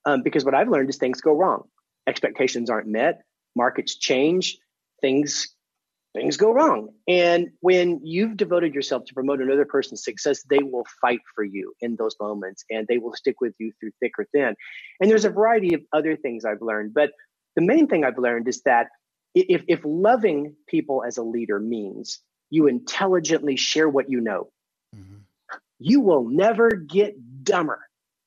Um, 0.04 0.22
because 0.22 0.44
what 0.44 0.54
I've 0.54 0.68
learned 0.68 0.88
is 0.88 0.96
things 0.96 1.20
go 1.20 1.32
wrong. 1.32 1.64
Expectations 2.06 2.70
aren't 2.70 2.86
met, 2.86 3.22
markets 3.54 3.96
change, 3.96 4.58
things 5.00 5.56
things 6.16 6.38
go 6.38 6.50
wrong. 6.50 6.88
And 7.06 7.48
when 7.60 8.00
you've 8.02 8.38
devoted 8.38 8.74
yourself 8.74 9.04
to 9.04 9.14
promote 9.14 9.42
another 9.42 9.66
person's 9.66 10.02
success, 10.02 10.42
they 10.48 10.60
will 10.62 10.86
fight 11.00 11.20
for 11.34 11.44
you 11.44 11.74
in 11.80 11.96
those 11.96 12.16
moments 12.18 12.64
and 12.70 12.86
they 12.88 12.96
will 12.96 13.12
stick 13.12 13.36
with 13.40 13.52
you 13.58 13.70
through 13.78 13.90
thick 14.00 14.12
or 14.18 14.26
thin. 14.32 14.54
And 14.98 15.10
there's 15.10 15.26
a 15.26 15.30
variety 15.30 15.74
of 15.74 15.82
other 15.92 16.16
things 16.16 16.46
I've 16.46 16.62
learned, 16.62 16.94
but 16.94 17.10
the 17.54 17.62
main 17.62 17.86
thing 17.86 18.04
I've 18.04 18.18
learned 18.18 18.48
is 18.48 18.62
that 18.62 18.88
if, 19.36 19.64
if 19.68 19.80
loving 19.84 20.56
people 20.66 21.04
as 21.06 21.18
a 21.18 21.22
leader 21.22 21.60
means 21.60 22.20
you 22.48 22.66
intelligently 22.66 23.56
share 23.56 23.88
what 23.88 24.08
you 24.08 24.20
know, 24.20 24.48
mm-hmm. 24.94 25.16
you 25.78 26.00
will 26.00 26.26
never 26.28 26.70
get 26.70 27.14
dumber 27.44 27.80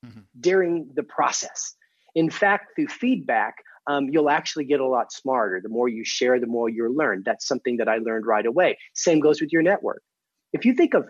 mm-hmm. 0.06 0.20
during 0.38 0.90
the 0.94 1.02
process. 1.02 1.74
In 2.14 2.30
fact, 2.30 2.76
through 2.76 2.88
feedback, 2.88 3.56
um, 3.86 4.08
you'll 4.08 4.30
actually 4.30 4.66
get 4.66 4.78
a 4.78 4.86
lot 4.86 5.12
smarter. 5.12 5.60
The 5.60 5.68
more 5.68 5.88
you 5.88 6.04
share, 6.04 6.38
the 6.38 6.46
more 6.46 6.68
you 6.68 6.94
learn. 6.94 7.22
That's 7.24 7.46
something 7.46 7.78
that 7.78 7.88
I 7.88 7.96
learned 7.96 8.26
right 8.26 8.46
away. 8.46 8.78
Same 8.94 9.18
goes 9.18 9.40
with 9.40 9.52
your 9.52 9.62
network. 9.62 10.02
If 10.52 10.64
you 10.64 10.74
think 10.74 10.94
of 10.94 11.08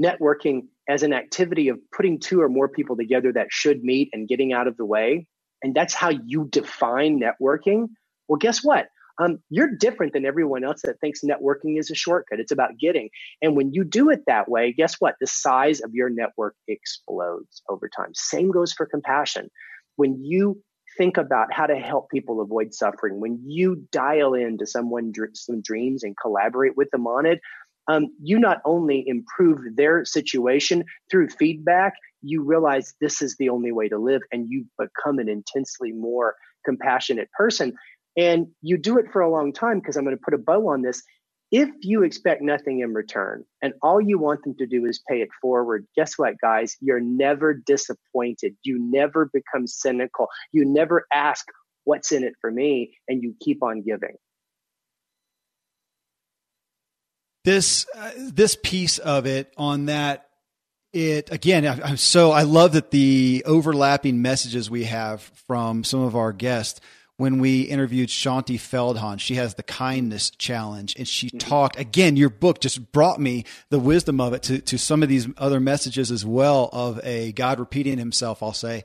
networking 0.00 0.66
as 0.88 1.02
an 1.02 1.12
activity 1.12 1.68
of 1.68 1.78
putting 1.94 2.20
two 2.20 2.40
or 2.40 2.48
more 2.48 2.68
people 2.68 2.96
together 2.96 3.32
that 3.32 3.48
should 3.50 3.82
meet 3.82 4.10
and 4.12 4.28
getting 4.28 4.52
out 4.52 4.66
of 4.66 4.76
the 4.76 4.84
way, 4.84 5.26
and 5.62 5.74
that's 5.74 5.94
how 5.94 6.10
you 6.10 6.48
define 6.50 7.20
networking, 7.20 7.88
well, 8.28 8.36
guess 8.38 8.62
what? 8.62 8.88
Um, 9.18 9.38
you're 9.50 9.76
different 9.76 10.12
than 10.12 10.24
everyone 10.24 10.64
else 10.64 10.82
that 10.82 11.00
thinks 11.00 11.20
networking 11.22 11.78
is 11.78 11.90
a 11.90 11.94
shortcut. 11.94 12.40
It's 12.40 12.52
about 12.52 12.78
getting. 12.78 13.10
And 13.42 13.56
when 13.56 13.72
you 13.72 13.84
do 13.84 14.10
it 14.10 14.22
that 14.26 14.48
way, 14.48 14.72
guess 14.72 14.96
what? 14.98 15.16
The 15.20 15.26
size 15.26 15.80
of 15.80 15.94
your 15.94 16.08
network 16.08 16.54
explodes 16.68 17.62
over 17.68 17.88
time. 17.88 18.12
Same 18.14 18.50
goes 18.50 18.72
for 18.72 18.86
compassion. 18.86 19.50
When 19.96 20.24
you 20.24 20.62
think 20.96 21.16
about 21.16 21.52
how 21.52 21.66
to 21.66 21.76
help 21.76 22.10
people 22.10 22.40
avoid 22.40 22.72
suffering, 22.74 23.20
when 23.20 23.40
you 23.44 23.84
dial 23.92 24.34
into 24.34 24.66
someone's 24.66 25.16
some 25.34 25.62
dreams 25.62 26.02
and 26.04 26.16
collaborate 26.20 26.76
with 26.76 26.90
them 26.90 27.06
on 27.06 27.26
it, 27.26 27.40
um, 27.88 28.06
you 28.22 28.38
not 28.38 28.58
only 28.64 29.02
improve 29.06 29.58
their 29.76 30.04
situation 30.04 30.84
through 31.10 31.28
feedback, 31.30 31.94
you 32.22 32.42
realize 32.42 32.94
this 33.00 33.22
is 33.22 33.36
the 33.38 33.48
only 33.48 33.72
way 33.72 33.88
to 33.88 33.98
live, 33.98 34.22
and 34.30 34.46
you 34.48 34.66
become 34.78 35.18
an 35.18 35.28
intensely 35.28 35.92
more 35.92 36.34
compassionate 36.64 37.30
person. 37.32 37.72
And 38.18 38.48
you 38.62 38.76
do 38.76 38.98
it 38.98 39.06
for 39.12 39.22
a 39.22 39.30
long 39.30 39.52
time 39.52 39.78
because 39.78 39.96
I'm 39.96 40.04
going 40.04 40.16
to 40.16 40.22
put 40.22 40.34
a 40.34 40.38
bow 40.38 40.68
on 40.68 40.82
this. 40.82 41.02
If 41.52 41.70
you 41.80 42.02
expect 42.02 42.42
nothing 42.42 42.80
in 42.80 42.92
return 42.92 43.44
and 43.62 43.72
all 43.80 44.00
you 44.00 44.18
want 44.18 44.42
them 44.42 44.56
to 44.58 44.66
do 44.66 44.84
is 44.84 45.00
pay 45.08 45.22
it 45.22 45.28
forward, 45.40 45.86
guess 45.96 46.18
what, 46.18 46.34
guys? 46.42 46.76
You're 46.80 47.00
never 47.00 47.54
disappointed. 47.54 48.56
You 48.64 48.78
never 48.80 49.30
become 49.32 49.68
cynical. 49.68 50.26
You 50.52 50.64
never 50.66 51.06
ask, 51.14 51.46
what's 51.84 52.10
in 52.10 52.24
it 52.24 52.34
for 52.40 52.50
me? 52.50 52.98
And 53.06 53.22
you 53.22 53.34
keep 53.40 53.62
on 53.62 53.82
giving. 53.82 54.16
This, 57.44 57.86
uh, 57.96 58.10
this 58.16 58.56
piece 58.62 58.98
of 58.98 59.26
it 59.26 59.54
on 59.56 59.86
that 59.86 60.24
it 60.94 61.30
again 61.30 61.66
I, 61.66 61.90
am 61.90 61.96
so 61.98 62.30
i 62.30 62.44
love 62.44 62.72
that 62.72 62.90
the 62.90 63.42
overlapping 63.44 64.22
messages 64.22 64.70
we 64.70 64.84
have 64.84 65.20
from 65.46 65.84
some 65.84 66.00
of 66.00 66.16
our 66.16 66.32
guests 66.32 66.80
when 67.18 67.40
we 67.40 67.62
interviewed 67.62 68.08
Shaunti 68.08 68.56
Feldhahn. 68.56 69.20
She 69.20 69.34
has 69.34 69.54
the 69.54 69.62
kindness 69.62 70.30
challenge 70.30 70.94
and 70.96 71.06
she 71.06 71.26
mm-hmm. 71.26 71.38
talked 71.38 71.78
again, 71.78 72.16
your 72.16 72.30
book 72.30 72.60
just 72.60 72.92
brought 72.92 73.20
me 73.20 73.44
the 73.68 73.78
wisdom 73.78 74.20
of 74.20 74.32
it 74.32 74.42
to, 74.44 74.60
to 74.60 74.78
some 74.78 75.02
of 75.02 75.08
these 75.08 75.28
other 75.36 75.60
messages 75.60 76.10
as 76.10 76.24
well 76.24 76.70
of 76.72 77.00
a 77.04 77.32
God 77.32 77.58
repeating 77.58 77.98
himself, 77.98 78.42
I'll 78.42 78.52
say, 78.52 78.84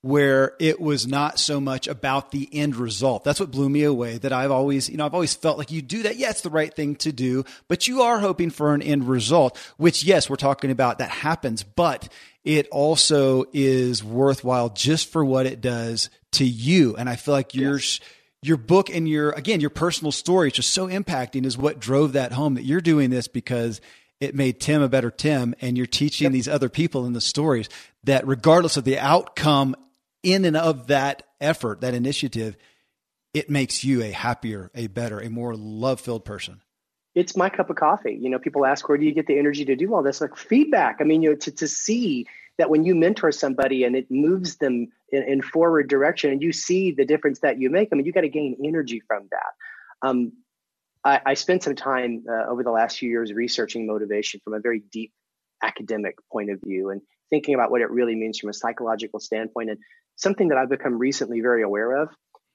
where 0.00 0.54
it 0.58 0.80
was 0.80 1.06
not 1.06 1.38
so 1.38 1.60
much 1.60 1.86
about 1.86 2.30
the 2.30 2.48
end 2.52 2.76
result. 2.76 3.22
That's 3.22 3.40
what 3.40 3.50
blew 3.50 3.68
me 3.68 3.84
away 3.84 4.16
that 4.18 4.32
I've 4.32 4.50
always, 4.50 4.88
you 4.88 4.96
know, 4.96 5.04
I've 5.04 5.14
always 5.14 5.34
felt 5.34 5.58
like 5.58 5.70
you 5.70 5.82
do 5.82 6.02
that. 6.04 6.16
Yeah, 6.16 6.30
it's 6.30 6.40
the 6.42 6.50
right 6.50 6.74
thing 6.74 6.96
to 6.96 7.12
do, 7.12 7.44
but 7.68 7.86
you 7.86 8.02
are 8.02 8.18
hoping 8.18 8.50
for 8.50 8.74
an 8.74 8.82
end 8.82 9.08
result, 9.08 9.58
which 9.76 10.04
yes, 10.04 10.28
we're 10.28 10.36
talking 10.36 10.70
about 10.70 10.98
that 10.98 11.10
happens, 11.10 11.62
but 11.62 12.08
it 12.44 12.68
also 12.68 13.46
is 13.52 14.04
worthwhile 14.04 14.68
just 14.68 15.10
for 15.10 15.24
what 15.24 15.46
it 15.46 15.60
does 15.60 16.10
to 16.32 16.44
you. 16.44 16.94
And 16.96 17.08
I 17.08 17.16
feel 17.16 17.32
like 17.32 17.54
your 17.54 17.78
yes. 17.78 18.00
your 18.42 18.58
book 18.58 18.90
and 18.90 19.08
your 19.08 19.30
again 19.30 19.60
your 19.60 19.70
personal 19.70 20.12
story 20.12 20.48
is 20.48 20.54
just 20.54 20.72
so 20.72 20.86
impacting 20.86 21.46
is 21.46 21.56
what 21.56 21.80
drove 21.80 22.12
that 22.12 22.32
home 22.32 22.54
that 22.54 22.64
you're 22.64 22.80
doing 22.80 23.10
this 23.10 23.28
because 23.28 23.80
it 24.20 24.34
made 24.34 24.60
Tim 24.60 24.82
a 24.82 24.88
better 24.88 25.10
Tim 25.10 25.54
and 25.60 25.76
you're 25.76 25.86
teaching 25.86 26.26
yep. 26.26 26.32
these 26.32 26.48
other 26.48 26.68
people 26.68 27.06
in 27.06 27.14
the 27.14 27.20
stories 27.20 27.68
that 28.04 28.26
regardless 28.26 28.76
of 28.76 28.84
the 28.84 28.98
outcome 28.98 29.74
in 30.22 30.44
and 30.44 30.56
of 30.56 30.86
that 30.88 31.22
effort, 31.40 31.80
that 31.80 31.94
initiative, 31.94 32.56
it 33.32 33.50
makes 33.50 33.84
you 33.84 34.02
a 34.02 34.10
happier, 34.10 34.70
a 34.74 34.86
better, 34.86 35.18
a 35.18 35.28
more 35.28 35.54
love 35.56 36.00
filled 36.00 36.24
person 36.24 36.60
it's 37.14 37.36
my 37.36 37.48
cup 37.48 37.70
of 37.70 37.76
coffee. 37.76 38.18
You 38.20 38.28
know, 38.28 38.38
people 38.38 38.66
ask, 38.66 38.88
where 38.88 38.98
do 38.98 39.04
you 39.04 39.12
get 39.12 39.26
the 39.26 39.38
energy 39.38 39.64
to 39.66 39.76
do 39.76 39.94
all 39.94 40.02
this? 40.02 40.20
Like 40.20 40.36
feedback. 40.36 40.96
I 41.00 41.04
mean, 41.04 41.22
you 41.22 41.30
know, 41.30 41.36
to, 41.36 41.52
to 41.52 41.68
see 41.68 42.26
that 42.58 42.70
when 42.70 42.84
you 42.84 42.94
mentor 42.94 43.32
somebody 43.32 43.84
and 43.84 43.96
it 43.96 44.10
moves 44.10 44.56
them 44.56 44.88
in, 45.10 45.22
in 45.22 45.42
forward 45.42 45.88
direction 45.88 46.30
and 46.30 46.42
you 46.42 46.52
see 46.52 46.90
the 46.92 47.04
difference 47.04 47.40
that 47.40 47.60
you 47.60 47.70
make, 47.70 47.88
I 47.92 47.96
mean, 47.96 48.06
you 48.06 48.12
got 48.12 48.22
to 48.22 48.28
gain 48.28 48.56
energy 48.64 49.00
from 49.06 49.28
that. 49.30 50.06
Um, 50.08 50.32
I, 51.04 51.20
I, 51.24 51.34
spent 51.34 51.62
some 51.62 51.76
time 51.76 52.24
uh, 52.28 52.50
over 52.50 52.62
the 52.62 52.70
last 52.70 52.98
few 52.98 53.08
years 53.08 53.32
researching 53.32 53.86
motivation 53.86 54.40
from 54.42 54.54
a 54.54 54.60
very 54.60 54.80
deep 54.80 55.12
academic 55.62 56.16
point 56.30 56.50
of 56.50 56.60
view 56.60 56.90
and 56.90 57.00
thinking 57.30 57.54
about 57.54 57.70
what 57.70 57.80
it 57.80 57.90
really 57.90 58.14
means 58.14 58.38
from 58.38 58.50
a 58.50 58.54
psychological 58.54 59.20
standpoint. 59.20 59.70
And 59.70 59.78
something 60.16 60.48
that 60.48 60.58
I've 60.58 60.68
become 60.68 60.98
recently 60.98 61.40
very 61.40 61.62
aware 61.62 62.02
of 62.02 62.10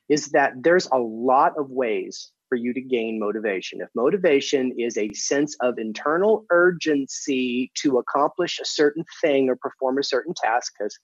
is 0.09 0.27
that 0.29 0.53
there's 0.61 0.87
a 0.91 0.97
lot 0.97 1.53
of 1.57 1.69
ways 1.69 2.31
for 2.49 2.55
you 2.55 2.73
to 2.73 2.81
gain 2.81 3.19
motivation. 3.19 3.79
If 3.81 3.89
motivation 3.95 4.73
is 4.77 4.97
a 4.97 5.09
sense 5.13 5.55
of 5.61 5.77
internal 5.77 6.45
urgency 6.51 7.71
to 7.75 7.99
accomplish 7.99 8.59
a 8.59 8.65
certain 8.65 9.05
thing 9.21 9.49
or 9.49 9.55
perform 9.55 9.99
a 9.99 10.03
certain 10.03 10.33
task, 10.35 10.73
because 10.77 10.97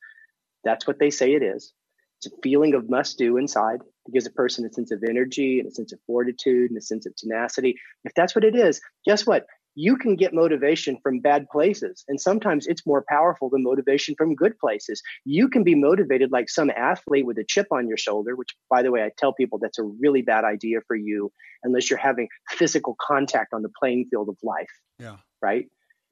that's 0.64 0.88
what 0.88 1.00
they 1.00 1.12
say 1.12 1.34
it 1.34 1.44
is, 1.44 1.72
it's 2.20 2.34
a 2.34 2.42
feeling 2.42 2.74
of 2.74 2.90
must 2.90 3.18
do 3.18 3.38
inside. 3.38 3.80
It 4.08 4.14
gives 4.14 4.26
a 4.26 4.32
person 4.32 4.66
a 4.66 4.74
sense 4.74 4.92
of 4.92 5.04
energy 5.08 5.60
and 5.60 5.68
a 5.68 5.72
sense 5.72 5.94
of 5.94 6.00
fortitude 6.08 6.72
and 6.72 6.78
a 6.78 6.82
sense 6.82 7.06
of 7.06 7.16
tenacity. 7.16 7.76
If 8.04 8.14
that's 8.16 8.36
what 8.36 8.44
it 8.44 8.56
is, 8.56 8.82
guess 9.06 9.26
what? 9.26 9.46
You 9.76 9.98
can 9.98 10.16
get 10.16 10.34
motivation 10.34 10.98
from 11.04 11.20
bad 11.20 11.48
places. 11.50 12.04
And 12.08 12.20
sometimes 12.20 12.66
it's 12.66 12.86
more 12.86 13.04
powerful 13.08 13.50
than 13.50 13.64
motivation 13.64 14.16
from 14.18 14.34
good 14.34 14.58
places. 14.58 15.02
You 15.26 15.50
can 15.50 15.64
be 15.64 15.76
motivated 15.76 16.32
like 16.32 16.50
some 16.50 16.70
athlete 16.70 17.26
with 17.26 17.38
a 17.38 17.44
chip 17.44 17.68
on 17.72 17.88
your 17.88 17.98
shoulder, 17.98 18.36
which, 18.36 18.56
by 18.70 18.82
the 18.82 18.92
way, 18.92 19.04
I 19.04 19.12
tell 19.18 19.34
people 19.34 19.60
that's 19.62 19.78
a 19.78 19.84
really 19.84 20.22
bad 20.22 20.46
idea 20.46 20.80
for 20.88 20.96
you 20.96 21.32
unless 21.64 21.90
you're 21.90 22.00
having 22.00 22.30
physical 22.50 22.96
contact 23.00 23.54
on 23.54 23.62
the 23.62 23.72
playing 23.78 24.08
field 24.10 24.30
of 24.30 24.38
life. 24.42 24.72
Yeah. 24.98 25.18
Right? 25.42 25.68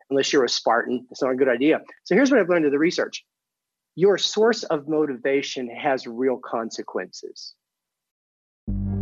Unless 0.10 0.34
you're 0.34 0.44
a 0.44 0.50
Spartan, 0.50 1.08
it's 1.10 1.22
not 1.22 1.32
a 1.32 1.36
good 1.36 1.50
idea. 1.50 1.80
So 2.04 2.16
here's 2.16 2.30
what 2.30 2.40
I've 2.40 2.50
learned 2.50 2.66
in 2.66 2.72
the 2.72 2.80
research 2.80 3.24
your 3.96 4.18
source 4.18 4.64
of 4.64 4.88
motivation 4.88 5.70
has 5.70 6.08
real 6.08 6.38
consequences. 6.38 7.54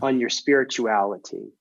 on 0.00 0.20
your 0.20 0.30
spirituality 0.30 1.52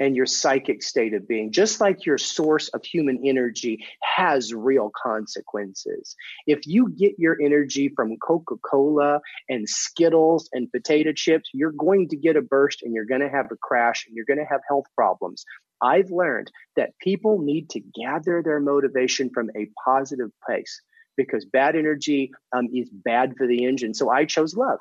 and 0.00 0.16
your 0.16 0.26
psychic 0.26 0.82
state 0.82 1.12
of 1.12 1.28
being, 1.28 1.52
just 1.52 1.80
like 1.80 2.06
your 2.06 2.16
source 2.16 2.68
of 2.68 2.82
human 2.82 3.20
energy 3.24 3.84
has 4.02 4.52
real 4.54 4.90
consequences. 5.00 6.16
If 6.46 6.66
you 6.66 6.88
get 6.88 7.12
your 7.18 7.36
energy 7.40 7.92
from 7.94 8.16
Coca 8.16 8.56
Cola 8.64 9.20
and 9.48 9.68
Skittles 9.68 10.48
and 10.54 10.72
potato 10.72 11.12
chips, 11.12 11.50
you're 11.52 11.72
going 11.72 12.08
to 12.08 12.16
get 12.16 12.36
a 12.36 12.42
burst 12.42 12.82
and 12.82 12.94
you're 12.94 13.04
going 13.04 13.20
to 13.20 13.28
have 13.28 13.46
a 13.52 13.56
crash 13.56 14.06
and 14.06 14.16
you're 14.16 14.24
going 14.24 14.38
to 14.38 14.50
have 14.50 14.62
health 14.66 14.86
problems. 14.96 15.44
I've 15.82 16.10
learned 16.10 16.50
that 16.76 16.98
people 17.00 17.38
need 17.42 17.68
to 17.70 17.80
gather 17.80 18.42
their 18.42 18.60
motivation 18.60 19.30
from 19.32 19.50
a 19.56 19.68
positive 19.84 20.30
place 20.44 20.80
because 21.16 21.44
bad 21.44 21.76
energy 21.76 22.32
um, 22.56 22.68
is 22.72 22.88
bad 22.90 23.34
for 23.36 23.46
the 23.46 23.64
engine. 23.64 23.92
So 23.92 24.10
I 24.10 24.24
chose 24.24 24.54
love. 24.54 24.78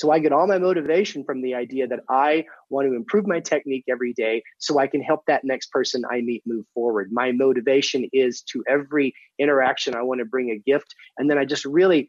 So 0.00 0.10
I 0.10 0.18
get 0.18 0.32
all 0.32 0.46
my 0.46 0.56
motivation 0.56 1.24
from 1.24 1.42
the 1.42 1.54
idea 1.54 1.86
that 1.86 2.00
I 2.08 2.46
want 2.70 2.88
to 2.88 2.96
improve 2.96 3.26
my 3.26 3.38
technique 3.38 3.84
every 3.86 4.14
day 4.14 4.42
so 4.56 4.78
I 4.78 4.86
can 4.86 5.02
help 5.02 5.26
that 5.26 5.44
next 5.44 5.70
person 5.72 6.04
I 6.10 6.22
meet 6.22 6.42
move 6.46 6.64
forward. 6.72 7.10
My 7.12 7.32
motivation 7.32 8.08
is 8.10 8.40
to 8.52 8.64
every 8.66 9.12
interaction, 9.38 9.94
I 9.94 10.00
want 10.00 10.20
to 10.20 10.24
bring 10.24 10.52
a 10.52 10.58
gift. 10.58 10.94
And 11.18 11.28
then 11.28 11.36
I 11.36 11.44
just 11.44 11.66
really 11.66 12.08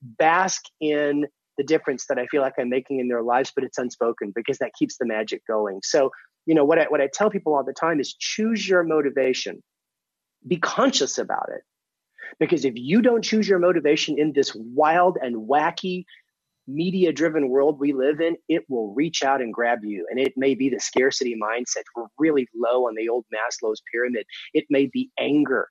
bask 0.00 0.62
in 0.80 1.26
the 1.58 1.64
difference 1.64 2.06
that 2.06 2.18
I 2.18 2.26
feel 2.28 2.40
like 2.40 2.54
I'm 2.58 2.70
making 2.70 3.00
in 3.00 3.08
their 3.08 3.22
lives, 3.22 3.52
but 3.54 3.64
it's 3.64 3.76
unspoken 3.76 4.32
because 4.34 4.56
that 4.60 4.72
keeps 4.72 4.96
the 4.96 5.04
magic 5.04 5.42
going. 5.46 5.80
So, 5.84 6.12
you 6.46 6.54
know, 6.54 6.64
what 6.64 6.78
I, 6.78 6.84
what 6.84 7.02
I 7.02 7.10
tell 7.12 7.28
people 7.28 7.54
all 7.54 7.64
the 7.64 7.74
time 7.74 8.00
is 8.00 8.14
choose 8.14 8.66
your 8.66 8.82
motivation, 8.82 9.62
be 10.48 10.56
conscious 10.56 11.18
about 11.18 11.50
it. 11.54 11.60
Because 12.40 12.64
if 12.64 12.72
you 12.76 13.02
don't 13.02 13.22
choose 13.22 13.46
your 13.46 13.58
motivation 13.58 14.18
in 14.18 14.32
this 14.32 14.54
wild 14.54 15.18
and 15.20 15.46
wacky 15.46 16.06
media 16.66 17.12
driven 17.12 17.48
world 17.48 17.78
we 17.78 17.92
live 17.92 18.20
in, 18.20 18.36
it 18.48 18.64
will 18.68 18.94
reach 18.94 19.22
out 19.22 19.40
and 19.40 19.52
grab 19.52 19.84
you. 19.84 20.06
And 20.10 20.18
it 20.18 20.34
may 20.36 20.54
be 20.54 20.68
the 20.68 20.80
scarcity 20.80 21.36
mindset. 21.40 21.84
We're 21.94 22.06
really 22.18 22.48
low 22.54 22.86
on 22.86 22.94
the 22.96 23.08
old 23.08 23.24
Maslow's 23.32 23.82
pyramid. 23.92 24.26
It 24.54 24.64
may 24.70 24.86
be 24.86 25.10
anger. 25.18 25.68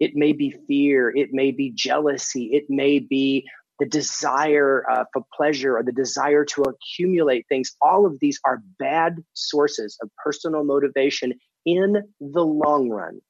It 0.00 0.12
may 0.14 0.32
be 0.32 0.54
fear. 0.66 1.14
It 1.14 1.30
may 1.32 1.50
be 1.50 1.70
jealousy. 1.70 2.50
It 2.52 2.64
may 2.68 2.98
be 2.98 3.46
the 3.78 3.86
desire 3.86 4.84
uh, 4.90 5.04
for 5.12 5.22
pleasure 5.36 5.76
or 5.76 5.82
the 5.82 5.92
desire 5.92 6.44
to 6.44 6.62
accumulate 6.62 7.46
things. 7.48 7.72
All 7.82 8.06
of 8.06 8.18
these 8.20 8.38
are 8.44 8.62
bad 8.78 9.16
sources 9.32 9.96
of 10.02 10.10
personal 10.22 10.64
motivation 10.64 11.32
in 11.66 12.02
the 12.20 12.44
long 12.44 12.88
run. 12.88 13.20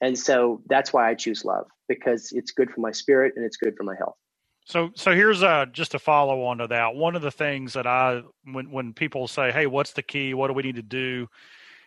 And 0.00 0.18
so 0.18 0.62
that's 0.68 0.92
why 0.92 1.08
I 1.08 1.14
choose 1.14 1.44
love 1.44 1.66
because 1.88 2.32
it's 2.32 2.50
good 2.50 2.70
for 2.70 2.80
my 2.80 2.90
spirit 2.90 3.34
and 3.36 3.44
it's 3.44 3.56
good 3.56 3.74
for 3.76 3.84
my 3.84 3.94
health. 3.96 4.16
So, 4.64 4.90
so 4.94 5.12
here's 5.12 5.42
uh, 5.42 5.66
just 5.72 5.94
a 5.94 5.98
follow 5.98 6.44
on 6.44 6.58
to 6.58 6.68
that. 6.68 6.94
One 6.94 7.16
of 7.16 7.22
the 7.22 7.30
things 7.32 7.72
that 7.74 7.86
I, 7.86 8.22
when 8.44 8.70
when 8.70 8.92
people 8.94 9.28
say, 9.28 9.50
"Hey, 9.52 9.66
what's 9.66 9.92
the 9.92 10.02
key? 10.02 10.34
What 10.34 10.48
do 10.48 10.54
we 10.54 10.62
need 10.62 10.76
to 10.76 10.82
do?" 10.82 11.28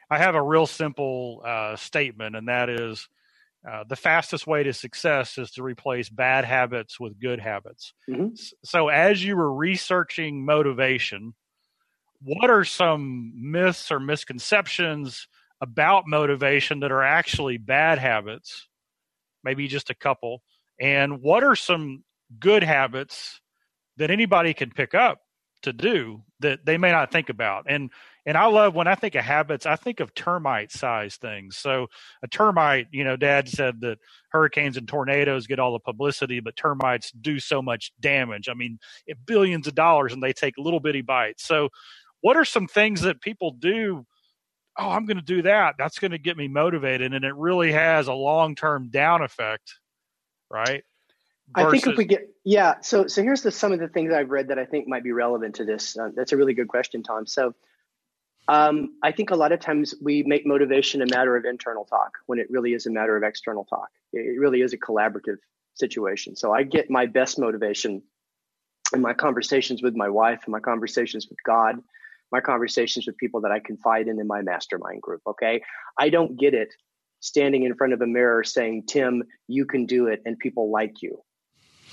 I 0.09 0.17
have 0.19 0.35
a 0.35 0.41
real 0.43 0.67
simple 0.67 1.41
uh, 1.45 1.75
statement, 1.77 2.35
and 2.35 2.47
that 2.47 2.69
is, 2.69 3.09
uh, 3.69 3.83
the 3.89 3.95
fastest 3.95 4.47
way 4.47 4.63
to 4.63 4.73
success 4.73 5.37
is 5.37 5.51
to 5.51 5.63
replace 5.63 6.09
bad 6.09 6.45
habits 6.45 6.99
with 6.99 7.19
good 7.19 7.39
habits. 7.39 7.93
Mm-hmm. 8.09 8.35
So, 8.63 8.89
as 8.89 9.23
you 9.23 9.37
were 9.37 9.53
researching 9.53 10.45
motivation, 10.45 11.35
what 12.21 12.49
are 12.49 12.65
some 12.65 13.33
myths 13.35 13.91
or 13.91 13.99
misconceptions 13.99 15.27
about 15.61 16.07
motivation 16.07 16.81
that 16.81 16.91
are 16.91 17.03
actually 17.03 17.57
bad 17.57 17.99
habits? 17.99 18.67
Maybe 19.43 19.67
just 19.67 19.89
a 19.91 19.95
couple 19.95 20.43
And 20.79 21.21
what 21.21 21.43
are 21.43 21.57
some 21.57 22.04
good 22.39 22.63
habits 22.63 23.41
that 23.97 24.11
anybody 24.11 24.53
can 24.53 24.71
pick 24.71 24.93
up 24.93 25.21
to 25.63 25.73
do 25.73 26.21
that 26.39 26.65
they 26.65 26.77
may 26.77 26.91
not 26.91 27.11
think 27.11 27.29
about? 27.29 27.65
And 27.67 27.91
and 28.25 28.37
I 28.37 28.47
love 28.47 28.73
when 28.73 28.87
I 28.87 28.95
think 28.95 29.13
of 29.15 29.23
habits, 29.23 29.67
I 29.67 29.75
think 29.75 29.99
of 29.99 30.15
termite 30.15 30.71
size 30.71 31.15
things. 31.17 31.57
So 31.57 31.87
a 32.23 32.27
termite, 32.27 32.87
you 32.91 33.03
know, 33.03 33.15
dad 33.15 33.47
said 33.47 33.81
that 33.81 33.99
hurricanes 34.31 34.77
and 34.77 34.87
tornadoes 34.87 35.45
get 35.45 35.59
all 35.59 35.73
the 35.73 35.79
publicity, 35.79 36.39
but 36.39 36.55
termites 36.55 37.11
do 37.11 37.39
so 37.39 37.61
much 37.61 37.91
damage. 37.99 38.49
I 38.49 38.55
mean, 38.55 38.79
billions 39.27 39.67
of 39.67 39.75
dollars 39.75 40.11
and 40.11 40.23
they 40.23 40.33
take 40.33 40.55
little 40.57 40.79
bitty 40.79 41.01
bites. 41.01 41.45
So 41.45 41.69
what 42.21 42.35
are 42.35 42.45
some 42.45 42.67
things 42.67 43.01
that 43.01 43.21
people 43.21 43.51
do? 43.51 44.05
Oh, 44.77 44.89
I'm 44.89 45.05
going 45.05 45.17
to 45.17 45.23
do 45.23 45.43
that. 45.43 45.75
That's 45.77 45.99
going 45.99 46.11
to 46.11 46.17
get 46.17 46.35
me 46.35 46.47
motivated. 46.47 47.13
And 47.13 47.23
it 47.23 47.35
really 47.35 47.71
has 47.71 48.07
a 48.07 48.13
long 48.13 48.55
term 48.55 48.89
down 48.89 49.21
effect, 49.21 49.75
right? 50.49 50.83
Versus, 51.53 51.67
I 51.67 51.71
think 51.71 51.87
if 51.87 51.97
we 51.97 52.05
get 52.05 52.29
yeah, 52.43 52.75
so 52.81 53.07
so 53.07 53.21
here's 53.21 53.41
the 53.41 53.51
some 53.51 53.71
of 53.71 53.79
the 53.79 53.87
things 53.87 54.13
I've 54.13 54.29
read 54.29 54.47
that 54.49 54.59
I 54.59 54.65
think 54.65 54.87
might 54.87 55.03
be 55.03 55.11
relevant 55.11 55.55
to 55.55 55.65
this. 55.65 55.97
Uh, 55.97 56.09
that's 56.15 56.31
a 56.31 56.37
really 56.37 56.53
good 56.53 56.67
question, 56.67 57.03
Tom. 57.03 57.27
So 57.27 57.53
um, 58.47 58.97
I 59.03 59.11
think 59.11 59.31
a 59.31 59.35
lot 59.35 59.51
of 59.51 59.59
times 59.59 59.95
we 60.01 60.23
make 60.23 60.45
motivation 60.45 61.01
a 61.01 61.07
matter 61.07 61.35
of 61.35 61.45
internal 61.45 61.85
talk 61.85 62.17
when 62.27 62.39
it 62.39 62.47
really 62.49 62.73
is 62.73 62.85
a 62.85 62.91
matter 62.91 63.15
of 63.17 63.23
external 63.23 63.65
talk. 63.65 63.89
It 64.13 64.39
really 64.39 64.61
is 64.61 64.73
a 64.73 64.77
collaborative 64.77 65.37
situation. 65.73 66.35
So 66.35 66.53
I 66.53 66.63
get 66.63 66.89
my 66.89 67.05
best 67.05 67.39
motivation 67.39 68.03
in 68.93 69.01
my 69.01 69.13
conversations 69.13 69.81
with 69.81 69.95
my 69.95 70.09
wife 70.09 70.41
and 70.45 70.51
my 70.51 70.59
conversations 70.59 71.27
with 71.27 71.39
God, 71.43 71.77
my 72.31 72.39
conversations 72.39 73.07
with 73.07 73.17
people 73.17 73.41
that 73.41 73.51
I 73.51 73.59
confide 73.59 74.07
in 74.07 74.19
in 74.19 74.27
my 74.27 74.41
mastermind 74.41 75.01
group. 75.01 75.21
Okay. 75.25 75.61
I 75.99 76.09
don't 76.09 76.37
get 76.37 76.53
it 76.53 76.73
standing 77.19 77.63
in 77.63 77.75
front 77.75 77.93
of 77.93 78.01
a 78.01 78.07
mirror 78.07 78.43
saying, 78.43 78.83
Tim, 78.87 79.23
you 79.47 79.65
can 79.65 79.87
do 79.87 80.07
it, 80.07 80.21
and 80.25 80.37
people 80.37 80.69
like 80.69 81.01
you 81.01 81.23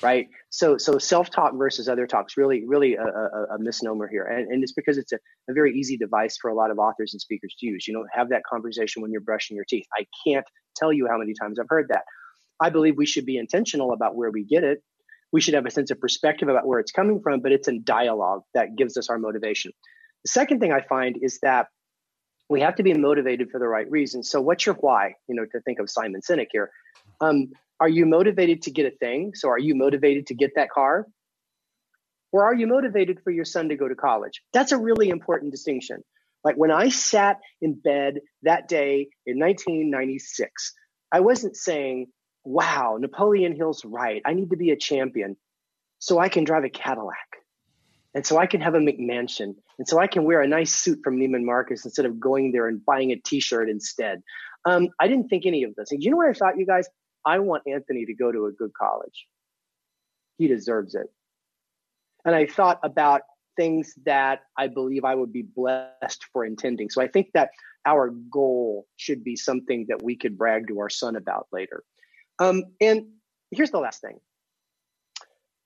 right? 0.03 0.29
So 0.51 0.79
so 0.79 0.99
self 0.99 1.31
talk 1.31 1.53
versus 1.57 1.89
other 1.89 2.07
talks 2.07 2.37
really 2.37 2.65
really 2.67 2.95
a, 2.95 3.05
a, 3.05 3.55
a 3.55 3.59
misnomer 3.59 4.09
here, 4.09 4.25
and, 4.25 4.51
and 4.51 4.63
it's 4.63 4.73
because 4.73 4.99
it's 4.99 5.13
a, 5.13 5.19
a, 5.49 5.53
very 5.53 5.75
easy 5.79 5.97
device 5.97 6.37
for 6.41 6.51
a 6.51 6.55
lot 6.55 6.71
of 6.71 6.79
authors 6.79 7.15
and 7.15 7.21
speakers 7.21 7.55
to 7.59 7.67
use. 7.67 7.87
You 7.87 7.95
know, 7.95 8.05
have 8.13 8.31
that 8.31 8.43
conversation 8.45 9.03
when 9.03 9.13
you're 9.13 9.21
brushing 9.21 9.57
your 9.57 9.67
teeth. 9.69 9.87
I 9.97 10.07
can't 10.27 10.47
tell 10.77 10.93
you 10.93 11.07
how 11.11 11.19
many 11.19 11.35
times 11.41 11.59
I've 11.59 11.69
heard 11.69 11.89
that. 11.89 12.03
I 12.61 12.71
believe 12.71 12.97
we 12.97 13.07
should 13.07 13.27
be 13.27 13.39
intentional 13.39 13.93
about 13.93 14.15
where 14.15 14.31
we 14.31 14.45
get 14.45 14.65
it. 14.65 14.83
We 15.33 15.41
should 15.41 15.55
have 15.55 15.67
a 15.67 15.71
sense 15.71 15.91
of 15.91 15.99
perspective 15.99 16.49
about 16.49 16.67
where 16.67 16.79
it's 16.79 16.93
coming 16.93 17.21
from, 17.23 17.41
but 17.41 17.53
it's 17.53 17.69
in 17.69 17.83
dialogue 17.85 18.43
that 18.55 18.77
gives 18.77 18.97
us 18.97 19.09
our 19.09 19.19
motivation. 19.19 19.73
The 20.25 20.29
second 20.29 20.61
thing 20.61 20.73
I 20.73 20.83
find 20.83 21.17
is 21.21 21.39
that 21.43 21.69
we 22.49 22.61
have 22.61 22.77
to 22.77 22.83
be 22.83 22.93
motivated 22.93 23.51
for 23.51 23.59
the 23.59 23.67
right 23.67 23.91
reasons. 23.91 24.31
So, 24.31 24.41
what's 24.41 24.67
your 24.67 24.75
why? 24.77 25.15
You 25.29 25.35
know, 25.35 25.47
to 25.51 25.61
think 25.63 25.79
of 25.81 25.89
Simon 25.89 26.21
Sinek 26.21 26.49
here. 26.53 26.71
Um, 27.21 27.53
are 27.83 27.89
you 27.89 28.07
motivated 28.07 28.63
to 28.63 28.71
get 28.71 28.87
a 28.87 28.97
thing? 28.97 29.33
So 29.35 29.49
are 29.49 29.59
you 29.59 29.75
motivated 29.75 30.29
to 30.29 30.37
get 30.37 30.53
that 30.55 30.71
car? 30.71 31.09
Or 32.31 32.45
are 32.45 32.55
you 32.55 32.69
motivated 32.69 33.19
for 33.25 33.33
your 33.33 33.45
son 33.45 33.71
to 33.71 33.77
go 33.77 33.89
to 33.89 33.97
college? 33.97 34.41
That's 34.53 34.71
a 34.71 34.79
really 34.79 35.09
important 35.09 35.51
distinction. 35.51 36.05
Like 36.45 36.55
when 36.55 36.71
I 36.71 36.91
sat 36.91 37.41
in 37.61 37.75
bed 37.75 38.21
that 38.45 38.69
day 38.69 39.09
in 39.27 39.41
1996, 39.41 40.75
I 41.11 41.21
wasn't 41.21 41.57
saying, 41.57 42.07
wow, 42.45 42.99
Napoleon 43.01 43.57
Hill's 43.57 43.85
right. 43.85 44.23
I 44.25 44.35
need 44.35 44.51
to 44.51 44.57
be 44.57 44.71
a 44.71 44.77
champion 44.77 45.37
so 45.99 46.21
I 46.21 46.29
can 46.29 46.45
drive 46.45 46.63
a 46.63 46.71
Cadillac. 46.71 47.17
And 48.15 48.25
so 48.25 48.39
I 48.39 48.47
can 48.47 48.61
have 48.61 48.75
a 48.75 48.79
McMansion. 48.79 49.57
And 49.81 49.89
so 49.89 49.99
I 49.99 50.07
can 50.07 50.23
wear 50.23 50.41
a 50.41 50.47
nice 50.47 50.71
suit 50.71 51.01
from 51.03 51.17
Neiman 51.19 51.45
Marcus 51.45 51.85
instead 51.85 52.07
of 52.07 52.21
going 52.21 52.53
there 52.53 52.69
and 52.69 52.85
buying 52.85 53.11
a 53.11 53.17
t 53.17 53.41
shirt 53.41 53.69
instead. 53.69 54.23
Um, 54.65 54.91
I 55.01 55.09
didn't 55.09 55.29
think 55.29 55.47
any 55.47 55.65
of 55.65 55.75
this. 55.75 55.89
things. 55.91 56.05
You 56.05 56.13
know 56.13 56.19
what 56.19 56.29
I 56.29 56.33
thought, 56.33 56.57
you 56.57 56.67
guys? 56.67 56.89
I 57.25 57.39
want 57.39 57.65
Anthony 57.67 58.07
to 58.07 58.15
go 58.15 58.33
to 58.33 58.47
a 58.47 58.53
good 58.53 58.73
college. 58.75 59.27
He 60.39 60.49
deserves 60.49 60.95
it. 60.95 61.07
And 62.25 62.35
I 62.35 62.47
thought 62.47 62.81
about 62.83 63.23
things 63.57 63.95
that 64.07 64.43
I 64.57 64.69
believe 64.69 65.05
I 65.05 65.15
would 65.15 65.33
be 65.33 65.43
blessed 65.43 66.25
for 66.33 66.45
intending. 66.45 66.91
So 66.91 67.03
I 67.03 67.09
think 67.09 67.29
that 67.35 67.51
our 67.85 68.11
goal 68.11 68.87
should 68.97 69.25
be 69.25 69.37
something 69.37 69.87
that 69.89 70.03
we 70.03 70.17
could 70.17 70.39
brag 70.39 70.69
to 70.69 70.81
our 70.81 70.89
son 70.89 71.17
about 71.17 71.49
later. 71.53 71.83
Um, 72.39 72.65
and 72.81 73.09
here's 73.51 73.71
the 73.71 73.79
last 73.79 74.01
thing. 74.01 74.21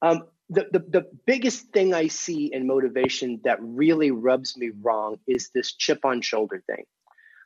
Um, 0.02 0.24
the, 0.48 0.66
the, 0.72 0.78
the 0.78 1.10
biggest 1.26 1.68
thing 1.72 1.92
I 1.94 2.08
see 2.08 2.52
in 2.52 2.66
motivation 2.66 3.40
that 3.44 3.58
really 3.60 4.10
rubs 4.10 4.56
me 4.56 4.70
wrong 4.80 5.18
is 5.26 5.50
this 5.54 5.74
chip 5.74 6.04
on 6.04 6.20
shoulder 6.20 6.62
thing. 6.66 6.84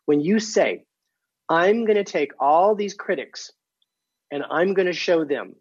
When 0.06 0.20
you 0.20 0.38
say, 0.38 0.84
I'm 1.48 1.84
going 1.84 1.96
to 1.96 2.04
take 2.04 2.32
all 2.38 2.74
these 2.74 2.94
critics 2.94 3.50
and 4.30 4.44
I'm 4.50 4.74
going 4.74 4.86
to 4.86 4.92
show 4.92 5.24
them. 5.24 5.54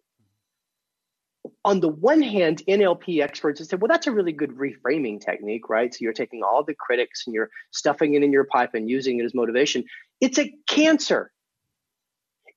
On 1.66 1.80
the 1.80 1.90
one 1.90 2.22
hand, 2.22 2.62
NLP 2.68 3.22
experts 3.22 3.60
have 3.60 3.68
said, 3.68 3.82
well, 3.82 3.90
that's 3.90 4.08
a 4.08 4.12
really 4.12 4.32
good 4.32 4.52
reframing 4.52 5.20
technique, 5.20 5.70
right? 5.70 5.94
So 5.94 6.00
you're 6.02 6.14
taking 6.14 6.42
all 6.44 6.64
the 6.64 6.76
critics 6.76 7.24
and 7.26 7.34
you're 7.34 7.50
stuffing 7.72 8.14
it 8.14 8.24
in 8.24 8.32
your 8.32 8.46
pipe 8.46 8.72
and 8.74 8.90
using 8.90 9.20
it 9.20 9.24
as 9.24 9.34
motivation. 9.34 9.84
It's 10.22 10.40
a 10.40 10.54
cancer. 10.68 11.32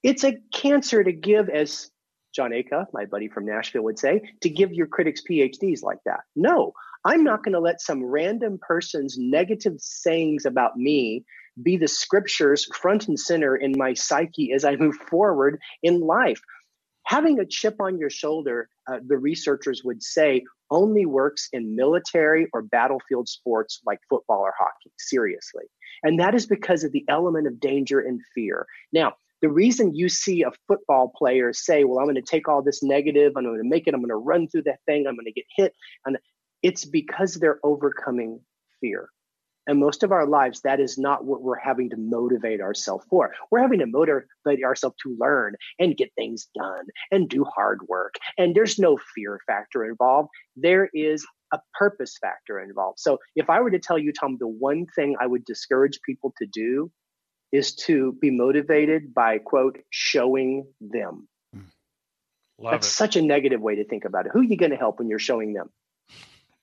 It's 0.03 0.25
a 0.25 0.37
cancer 0.53 1.03
to 1.03 1.13
give, 1.13 1.49
as 1.49 1.91
Jon 2.35 2.51
Acuff, 2.51 2.87
my 2.93 3.05
buddy 3.05 3.29
from 3.29 3.47
Nashville, 3.47 3.85
would 3.85 3.99
say, 3.99 4.23
to 4.41 4.49
give 4.49 4.73
your 4.73 4.87
critics 4.87 5.23
PhDs 5.29 5.83
like 5.83 5.99
that. 6.07 6.21
No, 6.35 6.73
I'm 7.05 7.25
not 7.25 7.45
going 7.45 7.55
to 7.55 7.61
let 7.61 7.81
some 7.81 8.05
random 8.05 8.59
person's 8.61 9.17
negative 9.19 9.75
sayings 9.79 10.47
about 10.47 10.77
me 10.77 11.25
be 11.61 11.77
the 11.77 11.89
scriptures 11.89 12.67
front 12.75 13.09
and 13.09 13.19
center 13.19 13.57
in 13.57 13.75
my 13.77 13.95
psyche 13.95 14.53
as 14.53 14.65
I 14.65 14.77
move 14.77 14.97
forward 14.97 15.61
in 15.83 16.01
life. 16.01 16.41
Having 17.05 17.41
a 17.41 17.47
chip 17.47 17.77
on 17.81 17.99
your 17.99 18.11
shoulder, 18.11 18.69
uh, 18.91 18.99
the 19.05 19.19
researchers 19.19 19.83
would 19.85 20.03
say, 20.03 20.45
only 20.71 21.05
works 21.05 21.49
in 21.53 21.77
military 21.77 22.47
or 22.53 22.63
battlefield 22.63 23.29
sports 23.29 23.81
like 23.85 23.99
football 24.09 24.41
or 24.41 24.55
hockey, 24.57 24.93
seriously. 24.99 25.65
And 26.03 26.19
that 26.21 26.35
is 26.35 26.47
because 26.47 26.85
of 26.85 26.93
the 26.93 27.05
element 27.09 27.47
of 27.47 27.61
danger 27.61 28.01
and 28.01 28.21
fear. 28.35 28.67
Now, 28.93 29.15
the 29.43 29.51
reason 29.51 29.95
you 29.95 30.09
see 30.09 30.43
a 30.43 30.53
football 30.69 31.13
player 31.15 31.53
say, 31.53 31.85
Well, 31.85 31.99
I'm 31.99 32.07
going 32.07 32.15
to 32.15 32.23
take 32.23 32.49
all 32.49 32.63
this 32.63 32.83
negative, 32.83 33.33
I'm 33.37 33.45
going 33.45 33.59
to 33.59 33.69
make 33.69 33.87
it, 33.87 33.95
I'm 33.95 34.01
going 34.01 34.09
to 34.09 34.17
run 34.17 34.49
through 34.49 34.63
that 34.63 34.79
thing, 34.87 35.07
I'm 35.07 35.17
going 35.17 35.27
to 35.27 35.33
get 35.33 35.45
hit, 35.55 35.75
and 36.07 36.17
it's 36.63 36.85
because 36.85 37.35
they're 37.35 37.59
overcoming 37.65 38.41
fear. 38.81 39.09
And 39.67 39.79
most 39.79 40.03
of 40.03 40.11
our 40.11 40.27
lives, 40.27 40.63
that 40.63 40.81
is 40.81 40.99
not 40.99 41.25
what 41.25 41.43
we're 41.43 41.59
having 41.59 41.91
to 41.91 41.97
motivate 41.97 42.61
ourselves 42.61 43.07
for. 43.09 43.33
We're 43.51 43.61
having 43.61 43.79
to 43.79 43.87
motivate 43.87 44.65
ourselves 44.65 44.97
to 45.05 45.17
learn 45.19 45.55
and 45.79 45.97
get 45.97 46.13
things 46.17 46.49
done 46.55 46.87
and 47.11 47.29
do 47.29 47.45
hard 47.45 47.81
work. 47.89 48.17
And 48.37 48.55
there's 48.55 48.79
no 48.79 48.99
fear 49.15 49.41
factor 49.47 49.85
involved. 49.85 50.31
There 50.57 50.89
is 50.93 51.25
a 51.53 51.61
purpose 51.75 52.19
factor 52.21 52.61
involved. 52.61 52.99
So 52.99 53.19
if 53.37 53.51
I 53.51 53.61
were 53.61 53.71
to 53.71 53.79
tell 53.79 53.99
you, 53.99 54.13
Tom, 54.13 54.37
the 54.41 54.49
one 54.49 54.87
thing 54.97 55.17
I 55.21 55.27
would 55.27 55.45
discourage 55.45 56.01
people 56.05 56.35
to 56.39 56.47
do 56.47 56.91
is 57.53 57.75
to 57.75 58.17
be 58.21 58.31
motivated 58.31 59.15
by, 59.15 59.39
quote, 59.39 59.79
showing 59.91 60.67
them. 60.81 61.29
Hmm. 61.55 61.61
Love 62.59 62.73
That's 62.73 62.89
it. 62.89 62.91
such 62.91 63.17
a 63.17 63.23
negative 63.23 63.61
way 63.61 63.77
to 63.77 63.85
think 63.85 64.07
about 64.07 64.27
it. 64.27 64.33
Who 64.33 64.41
are 64.41 64.45
you 64.45 64.57
going 64.57 64.71
to 64.71 64.77
help 64.77 64.99
when 64.99 65.09
you're 65.09 65.19
showing 65.19 65.53
them? 65.53 65.71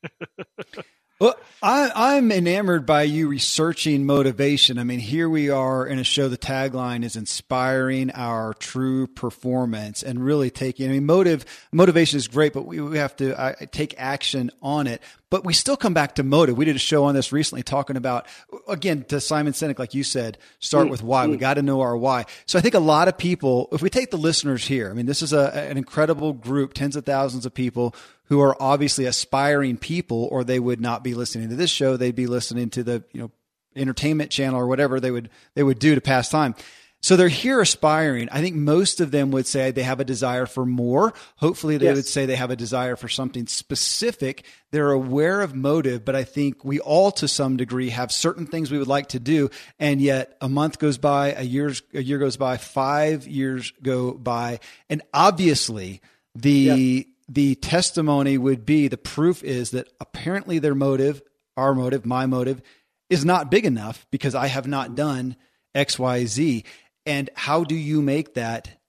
Well, 1.19 1.35
I, 1.61 2.15
am 2.15 2.31
enamored 2.31 2.85
by 2.85 3.03
you 3.03 3.27
researching 3.27 4.05
motivation. 4.05 4.79
I 4.79 4.85
mean, 4.85 4.99
here 4.99 5.27
we 5.27 5.49
are 5.49 5.85
in 5.85 5.99
a 5.99 6.03
show. 6.05 6.29
The 6.29 6.37
tagline 6.37 7.03
is 7.03 7.17
inspiring 7.17 8.09
our 8.11 8.53
true 8.53 9.05
performance 9.05 10.01
and 10.01 10.23
really 10.23 10.49
taking, 10.49 10.89
I 10.89 10.93
mean, 10.93 11.05
motive, 11.05 11.43
motivation 11.73 12.15
is 12.15 12.29
great, 12.29 12.53
but 12.53 12.65
we, 12.65 12.79
we 12.79 12.97
have 12.99 13.17
to 13.17 13.37
uh, 13.37 13.55
take 13.69 13.95
action 13.97 14.49
on 14.61 14.87
it. 14.87 15.01
But 15.29 15.43
we 15.43 15.53
still 15.53 15.75
come 15.75 15.93
back 15.93 16.15
to 16.15 16.23
motive. 16.23 16.57
We 16.57 16.63
did 16.63 16.77
a 16.77 16.79
show 16.79 17.03
on 17.03 17.15
this 17.15 17.33
recently 17.33 17.63
talking 17.63 17.97
about, 17.97 18.25
again, 18.69 19.03
to 19.09 19.19
Simon 19.19 19.51
Sinek, 19.51 19.77
like 19.77 19.93
you 19.93 20.03
said, 20.03 20.37
start 20.59 20.87
mm, 20.87 20.91
with 20.91 21.03
why. 21.03 21.27
Mm. 21.27 21.31
We 21.31 21.37
got 21.37 21.55
to 21.55 21.61
know 21.61 21.81
our 21.81 21.97
why. 21.97 22.25
So 22.45 22.57
I 22.57 22.61
think 22.61 22.75
a 22.75 22.79
lot 22.79 23.09
of 23.09 23.17
people, 23.17 23.67
if 23.73 23.81
we 23.81 23.89
take 23.89 24.09
the 24.09 24.17
listeners 24.17 24.65
here, 24.65 24.89
I 24.89 24.93
mean, 24.93 25.05
this 25.05 25.21
is 25.21 25.33
a, 25.33 25.53
an 25.53 25.77
incredible 25.77 26.31
group, 26.31 26.73
tens 26.73 26.95
of 26.95 27.05
thousands 27.05 27.45
of 27.45 27.53
people 27.53 27.93
who 28.29 28.39
are 28.39 28.55
obviously 28.61 29.05
aspiring 29.05 29.77
people, 29.77 30.27
or 30.31 30.43
they 30.43 30.59
would 30.59 30.79
not 30.79 31.03
be 31.03 31.15
listening 31.15 31.49
to 31.49 31.55
this 31.55 31.71
show. 31.71 31.97
They'd 31.97 32.15
be 32.15 32.27
listening 32.27 32.69
to 32.71 32.83
the, 32.83 33.03
you 33.11 33.21
know, 33.21 33.31
entertainment 33.75 34.31
channel 34.31 34.59
or 34.59 34.67
whatever 34.67 34.99
they 34.99 35.11
would, 35.11 35.29
they 35.55 35.63
would 35.63 35.79
do 35.79 35.95
to 35.95 36.01
pass 36.01 36.29
time. 36.29 36.55
So 37.01 37.15
they're 37.15 37.29
here 37.29 37.61
aspiring. 37.61 38.27
I 38.29 38.41
think 38.41 38.57
most 38.57 38.99
of 38.99 39.11
them 39.11 39.31
would 39.31 39.47
say 39.47 39.71
they 39.71 39.83
have 39.83 40.01
a 40.01 40.05
desire 40.05 40.45
for 40.45 40.65
more. 40.65 41.13
Hopefully 41.37 41.77
they 41.77 41.85
yes. 41.85 41.95
would 41.95 42.05
say 42.05 42.25
they 42.25 42.35
have 42.35 42.51
a 42.51 42.57
desire 42.57 42.97
for 42.97 43.07
something 43.07 43.47
specific. 43.47 44.45
They're 44.71 44.91
aware 44.91 45.39
of 45.39 45.55
motive, 45.55 46.03
but 46.03 46.17
I 46.17 46.25
think 46.25 46.65
we 46.65 46.81
all 46.81 47.11
to 47.13 47.27
some 47.27 47.55
degree 47.55 47.89
have 47.89 48.11
certain 48.11 48.45
things 48.45 48.69
we 48.69 48.77
would 48.77 48.89
like 48.89 49.07
to 49.09 49.19
do. 49.19 49.49
And 49.79 50.01
yet 50.01 50.35
a 50.41 50.49
month 50.49 50.77
goes 50.77 50.97
by, 50.97 51.33
a 51.33 51.43
year, 51.43 51.73
a 51.93 52.03
year 52.03 52.17
goes 52.17 52.35
by, 52.35 52.57
five 52.57 53.25
years 53.27 53.71
go 53.81 54.11
by. 54.11 54.59
And 54.89 55.01
obviously 55.13 56.01
the, 56.35 57.07
the 57.29 57.55
testimony 57.55 58.37
would 58.37 58.65
be 58.65 58.87
the 58.87 58.97
proof 58.97 59.43
is 59.43 59.71
that 59.71 59.87
apparently 59.99 60.59
their 60.59 60.75
motive, 60.75 61.21
our 61.55 61.75
motive, 61.75 62.05
my 62.05 62.25
motive 62.25 62.61
is 63.09 63.23
not 63.23 63.51
big 63.51 63.65
enough 63.65 64.07
because 64.11 64.35
I 64.35 64.47
have 64.47 64.67
not 64.67 64.95
done 64.95 65.35
XYZ. 65.75 66.65
And 67.05 67.29
how 67.35 67.63
do 67.63 67.75
you 67.75 68.01
make 68.01 68.33
that 68.33 68.79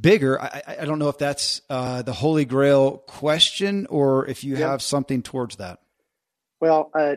bigger. 0.00 0.40
I, 0.40 0.62
I 0.80 0.84
don't 0.84 0.98
know 0.98 1.08
if 1.08 1.18
that's 1.18 1.60
uh, 1.68 2.02
the 2.02 2.12
holy 2.12 2.44
grail 2.44 2.98
question 2.98 3.86
or 3.86 4.26
if 4.26 4.44
you 4.44 4.56
have 4.56 4.82
something 4.82 5.22
towards 5.22 5.56
that. 5.56 5.80
Well, 6.60 6.90
uh, 6.98 7.16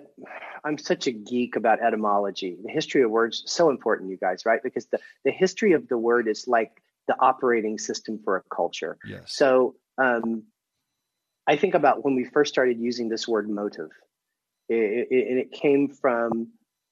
I'm 0.63 0.77
such 0.77 1.07
a 1.07 1.11
geek 1.11 1.55
about 1.55 1.81
etymology. 1.81 2.57
The 2.63 2.71
history 2.71 3.03
of 3.03 3.11
words 3.11 3.43
so 3.45 3.69
important, 3.69 4.09
you 4.09 4.17
guys, 4.17 4.45
right? 4.45 4.61
Because 4.63 4.87
the, 4.87 4.99
the 5.23 5.31
history 5.31 5.73
of 5.73 5.87
the 5.87 5.97
word 5.97 6.27
is 6.27 6.47
like 6.47 6.71
the 7.07 7.15
operating 7.19 7.77
system 7.77 8.19
for 8.23 8.37
a 8.37 8.55
culture. 8.55 8.97
Yes. 9.07 9.25
So 9.27 9.75
um, 9.99 10.43
I 11.47 11.55
think 11.55 11.73
about 11.75 12.03
when 12.03 12.15
we 12.15 12.25
first 12.25 12.53
started 12.53 12.79
using 12.79 13.09
this 13.09 13.27
word 13.27 13.49
motive, 13.49 13.91
it, 14.67 15.07
it, 15.11 15.27
and 15.29 15.39
it 15.39 15.51
came 15.51 15.89
from 15.89 16.49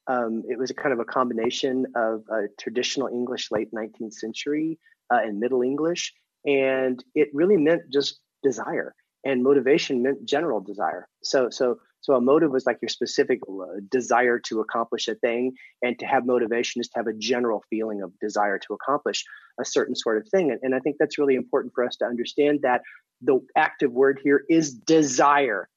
um, 0.07 0.43
it 0.49 0.57
was 0.57 0.69
a 0.69 0.73
kind 0.73 0.93
of 0.93 0.99
a 0.99 1.05
combination 1.05 1.85
of 1.95 2.23
traditional 2.59 3.07
English, 3.07 3.51
late 3.51 3.71
19th 3.73 4.13
century, 4.13 4.77
uh, 5.11 5.19
and 5.23 5.39
Middle 5.39 5.61
English, 5.61 6.13
and 6.45 7.03
it 7.15 7.29
really 7.33 7.57
meant 7.57 7.83
just 7.91 8.19
desire, 8.43 8.93
and 9.23 9.43
motivation 9.43 10.03
meant 10.03 10.25
general 10.25 10.59
desire. 10.59 11.07
So, 11.23 11.49
so, 11.49 11.79
so 12.01 12.15
a 12.15 12.21
motive 12.21 12.51
was 12.51 12.65
like 12.65 12.79
your 12.81 12.89
specific 12.89 13.39
uh, 13.49 13.79
desire 13.89 14.39
to 14.39 14.59
accomplish 14.59 15.07
a 15.07 15.15
thing, 15.15 15.53
and 15.81 15.97
to 15.99 16.05
have 16.05 16.25
motivation 16.25 16.81
is 16.81 16.89
to 16.89 16.99
have 16.99 17.07
a 17.07 17.13
general 17.13 17.63
feeling 17.69 18.01
of 18.01 18.11
desire 18.19 18.59
to 18.59 18.73
accomplish 18.73 19.23
a 19.59 19.65
certain 19.65 19.95
sort 19.95 20.17
of 20.17 20.27
thing. 20.29 20.51
And, 20.51 20.59
and 20.63 20.75
I 20.75 20.79
think 20.79 20.97
that's 20.99 21.17
really 21.17 21.35
important 21.35 21.73
for 21.73 21.83
us 21.83 21.95
to 21.97 22.05
understand 22.05 22.59
that 22.63 22.81
the 23.21 23.39
active 23.55 23.91
word 23.91 24.19
here 24.23 24.43
is 24.49 24.73
desire, 24.73 25.69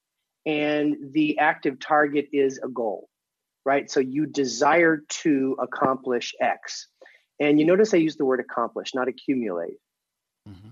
and 0.44 0.96
the 1.12 1.38
active 1.38 1.78
target 1.80 2.28
is 2.32 2.58
a 2.62 2.68
goal 2.68 3.08
right? 3.66 3.90
So 3.90 3.98
you 3.98 4.26
desire 4.26 5.02
to 5.08 5.56
accomplish 5.60 6.34
X. 6.40 6.86
And 7.40 7.58
you 7.58 7.66
notice 7.66 7.92
I 7.92 7.98
use 7.98 8.16
the 8.16 8.24
word 8.24 8.40
accomplish, 8.40 8.94
not 8.94 9.08
accumulate. 9.08 9.76
Mm-hmm. 10.48 10.68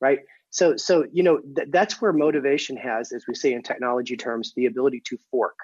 Right? 0.00 0.20
So 0.50 0.76
so 0.76 1.04
you 1.12 1.22
know 1.22 1.38
th- 1.38 1.68
that's 1.70 2.00
where 2.00 2.12
motivation 2.12 2.76
has 2.78 3.12
as 3.12 3.24
we 3.28 3.34
say 3.34 3.52
in 3.52 3.62
technology 3.62 4.16
terms 4.16 4.52
the 4.56 4.66
ability 4.66 5.02
to 5.06 5.18
fork. 5.30 5.56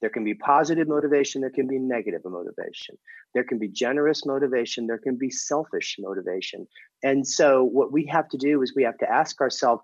There 0.00 0.10
can 0.10 0.24
be 0.24 0.34
positive 0.34 0.88
motivation, 0.88 1.40
there 1.40 1.50
can 1.50 1.66
be 1.66 1.78
negative 1.78 2.22
motivation. 2.24 2.96
There 3.34 3.44
can 3.44 3.58
be 3.58 3.68
generous 3.68 4.24
motivation, 4.24 4.86
there 4.86 4.98
can 4.98 5.16
be 5.16 5.30
selfish 5.30 5.96
motivation. 5.98 6.66
And 7.02 7.26
so 7.26 7.64
what 7.64 7.92
we 7.92 8.06
have 8.06 8.28
to 8.30 8.38
do 8.38 8.62
is 8.62 8.72
we 8.74 8.84
have 8.84 8.98
to 8.98 9.10
ask 9.10 9.40
ourselves 9.40 9.82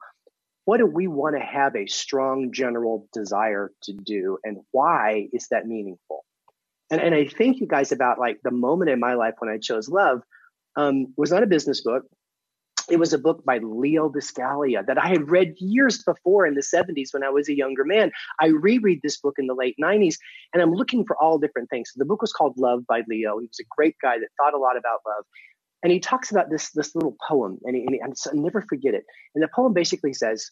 what 0.67 0.79
do 0.79 0.87
we 0.87 1.07
want 1.07 1.37
to 1.37 1.41
have 1.41 1.75
a 1.75 1.87
strong 1.87 2.53
general 2.53 3.09
desire 3.13 3.71
to 3.85 3.93
do 3.93 4.37
and 4.45 4.59
why 4.73 5.29
is 5.33 5.49
that 5.49 5.67
meaningful 5.67 6.25
and, 6.91 7.01
and 7.01 7.15
i 7.15 7.25
think 7.25 7.59
you 7.59 7.67
guys 7.67 7.93
about 7.93 8.19
like 8.19 8.39
the 8.45 8.51
moment 8.51 8.91
in 8.91 9.01
my 9.01 9.15
life 9.15 9.35
when 9.39 9.51
i 9.51 9.57
chose 9.57 9.89
love 9.89 10.21
um, 10.77 11.15
was 11.17 11.31
not 11.31 11.43
a 11.43 11.47
business 11.47 11.81
book 11.81 12.03
it 12.91 12.99
was 12.99 13.13
a 13.13 13.19
book 13.19 13.45
by 13.45 13.59
leo 13.59 14.09
buscaglia 14.09 14.85
that 14.87 14.99
i 14.99 15.09
had 15.09 15.31
read 15.31 15.55
years 15.59 16.03
before 16.03 16.47
in 16.47 16.55
the 16.55 16.61
70s 16.61 17.13
when 17.13 17.25
i 17.25 17.31
was 17.31 17.49
a 17.49 17.57
younger 17.57 17.85
man 17.85 18.11
i 18.41 18.47
reread 18.47 19.01
this 19.03 19.19
book 19.19 19.35
in 19.39 19.47
the 19.47 19.55
late 19.55 19.77
90s 19.83 20.17
and 20.53 20.63
i'm 20.63 20.73
looking 20.73 21.05
for 21.05 21.17
all 21.23 21.39
different 21.39 21.69
things 21.71 21.91
so 21.93 21.99
the 21.99 22.05
book 22.05 22.21
was 22.21 22.33
called 22.33 22.57
love 22.57 22.87
by 22.87 23.03
leo 23.09 23.39
he 23.39 23.47
was 23.47 23.61
a 23.61 23.75
great 23.77 23.97
guy 24.03 24.19
that 24.19 24.29
thought 24.39 24.55
a 24.55 24.59
lot 24.59 24.77
about 24.77 25.01
love 25.07 25.25
and 25.83 25.93
he 25.93 26.01
talks 26.01 26.31
about 26.31 26.51
this 26.51 26.71
this 26.73 26.97
little 26.97 27.17
poem, 27.29 27.59
and, 27.63 27.77
he, 27.77 27.83
and, 27.83 27.95
he, 27.95 28.01
I'll 28.03 28.35
never 28.35 28.61
forget 28.63 28.95
it. 28.95 29.05
And 29.35 29.45
the 29.45 29.49
poem 29.55 29.73
basically 29.73 30.13
says, 30.13 30.51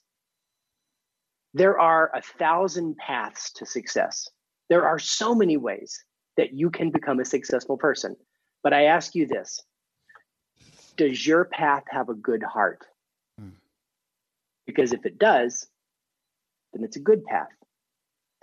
"There 1.55 1.77
are 1.79 2.11
a 2.15 2.23
thousand 2.23 2.97
paths 2.99 3.53
to 3.55 3.67
success. 3.67 4.29
There 4.69 4.87
are 4.87 4.99
so 4.99 5.35
many 5.35 5.57
ways 5.57 5.99
that 6.37 6.53
you 6.53 6.71
can 6.71 6.91
become 6.91 7.21
a 7.21 7.25
successful 7.25 7.77
person. 7.77 8.17
But 8.63 8.75
I 8.75 8.85
ask 8.85 9.15
you 9.15 9.27
this: 9.27 9.61
Does 10.97 11.27
your 11.27 11.45
path 11.45 11.85
have 11.91 12.09
a 12.09 12.15
good 12.15 12.43
heart? 12.43 12.85
Hmm. 13.39 13.51
Because 14.67 14.93
if 14.93 15.05
it 15.07 15.19
does, 15.19 15.67
then 16.73 16.85
it's 16.85 16.97
a 16.97 17.01
good 17.01 17.25
path. 17.25 17.49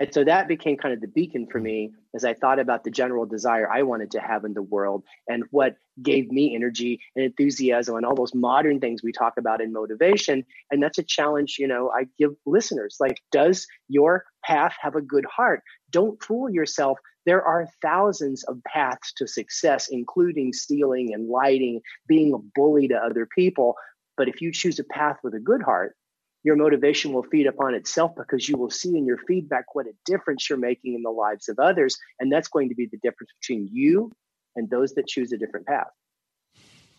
And 0.01 0.11
so 0.11 0.23
that 0.23 0.47
became 0.47 0.77
kind 0.77 0.95
of 0.95 0.99
the 0.99 1.07
beacon 1.07 1.45
for 1.45 1.59
me 1.59 1.91
as 2.15 2.25
I 2.25 2.33
thought 2.33 2.57
about 2.57 2.83
the 2.83 2.89
general 2.89 3.27
desire 3.27 3.71
I 3.71 3.83
wanted 3.83 4.09
to 4.11 4.19
have 4.19 4.45
in 4.45 4.55
the 4.55 4.61
world 4.63 5.03
and 5.27 5.43
what 5.51 5.75
gave 6.01 6.31
me 6.31 6.55
energy 6.55 6.99
and 7.15 7.23
enthusiasm 7.23 7.95
and 7.95 8.03
all 8.03 8.15
those 8.15 8.33
modern 8.33 8.79
things 8.79 9.03
we 9.03 9.11
talk 9.11 9.33
about 9.37 9.61
in 9.61 9.71
motivation. 9.71 10.43
And 10.71 10.81
that's 10.81 10.97
a 10.97 11.03
challenge, 11.03 11.57
you 11.59 11.67
know, 11.67 11.91
I 11.95 12.07
give 12.17 12.31
listeners 12.47 12.97
like, 12.99 13.21
does 13.31 13.67
your 13.89 14.25
path 14.43 14.73
have 14.81 14.95
a 14.95 15.01
good 15.01 15.25
heart? 15.25 15.61
Don't 15.91 16.21
fool 16.23 16.49
yourself. 16.49 16.97
There 17.25 17.43
are 17.43 17.67
thousands 17.81 18.43
of 18.43 18.61
paths 18.63 19.13
to 19.17 19.27
success, 19.27 19.89
including 19.89 20.53
stealing 20.53 21.13
and 21.13 21.27
lighting, 21.27 21.81
being 22.07 22.33
a 22.33 22.37
bully 22.37 22.87
to 22.87 22.95
other 22.95 23.27
people. 23.27 23.75
But 24.17 24.27
if 24.27 24.41
you 24.41 24.51
choose 24.51 24.79
a 24.79 24.83
path 24.83 25.17
with 25.23 25.33
a 25.33 25.39
good 25.39 25.61
heart, 25.61 25.95
your 26.43 26.55
motivation 26.55 27.13
will 27.13 27.23
feed 27.23 27.45
upon 27.45 27.75
itself 27.75 28.13
because 28.17 28.47
you 28.49 28.57
will 28.57 28.71
see 28.71 28.97
in 28.97 29.05
your 29.05 29.19
feedback 29.27 29.75
what 29.75 29.85
a 29.85 29.93
difference 30.05 30.49
you're 30.49 30.57
making 30.57 30.95
in 30.95 31.03
the 31.03 31.11
lives 31.11 31.49
of 31.49 31.59
others. 31.59 31.97
And 32.19 32.31
that's 32.31 32.47
going 32.47 32.69
to 32.69 32.75
be 32.75 32.87
the 32.87 32.97
difference 32.97 33.31
between 33.39 33.69
you 33.71 34.11
and 34.55 34.69
those 34.69 34.93
that 34.93 35.07
choose 35.07 35.31
a 35.31 35.37
different 35.37 35.67
path. 35.67 35.87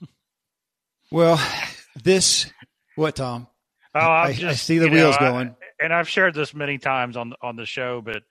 Well, 1.10 1.38
this, 2.02 2.50
what, 2.96 3.16
Tom? 3.16 3.46
Oh, 3.94 4.00
I, 4.00 4.32
just, 4.32 4.44
I 4.44 4.54
see 4.54 4.78
the 4.78 4.88
wheels 4.88 5.14
know, 5.20 5.30
going. 5.30 5.48
I, 5.48 5.84
and 5.84 5.92
I've 5.92 6.08
shared 6.08 6.34
this 6.34 6.54
many 6.54 6.78
times 6.78 7.18
on 7.18 7.34
on 7.42 7.56
the 7.56 7.66
show, 7.66 8.00
but 8.00 8.22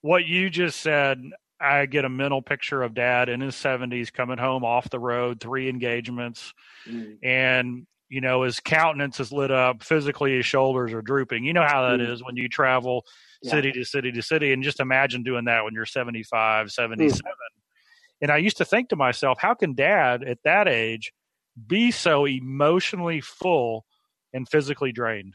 what 0.00 0.24
you 0.24 0.50
just 0.50 0.80
said, 0.80 1.22
I 1.60 1.86
get 1.86 2.04
a 2.04 2.08
mental 2.08 2.42
picture 2.42 2.82
of 2.82 2.94
dad 2.94 3.28
in 3.28 3.40
his 3.40 3.54
70s 3.54 4.12
coming 4.12 4.38
home 4.38 4.64
off 4.64 4.90
the 4.90 5.00
road, 5.00 5.40
three 5.40 5.68
engagements, 5.68 6.52
mm. 6.88 7.16
and 7.22 7.86
you 8.08 8.20
know, 8.22 8.42
his 8.42 8.60
countenance 8.60 9.20
is 9.20 9.32
lit 9.32 9.50
up. 9.50 9.82
Physically, 9.82 10.34
his 10.36 10.46
shoulders 10.46 10.92
are 10.92 11.02
drooping. 11.02 11.44
You 11.44 11.52
know 11.52 11.66
how 11.66 11.90
that 11.90 12.00
mm. 12.00 12.10
is 12.10 12.24
when 12.24 12.36
you 12.36 12.48
travel 12.48 13.04
yeah. 13.42 13.50
city 13.50 13.72
to 13.72 13.84
city 13.84 14.12
to 14.12 14.22
city. 14.22 14.52
And 14.52 14.62
just 14.62 14.80
imagine 14.80 15.22
doing 15.22 15.44
that 15.44 15.64
when 15.64 15.74
you're 15.74 15.86
75, 15.86 16.70
77. 16.70 17.20
Mm. 17.20 17.30
And 18.22 18.30
I 18.30 18.38
used 18.38 18.56
to 18.58 18.64
think 18.64 18.88
to 18.88 18.96
myself, 18.96 19.38
how 19.40 19.54
can 19.54 19.74
dad 19.74 20.24
at 20.24 20.38
that 20.44 20.68
age 20.68 21.12
be 21.66 21.90
so 21.90 22.26
emotionally 22.26 23.20
full 23.20 23.84
and 24.32 24.48
physically 24.48 24.92
drained 24.92 25.34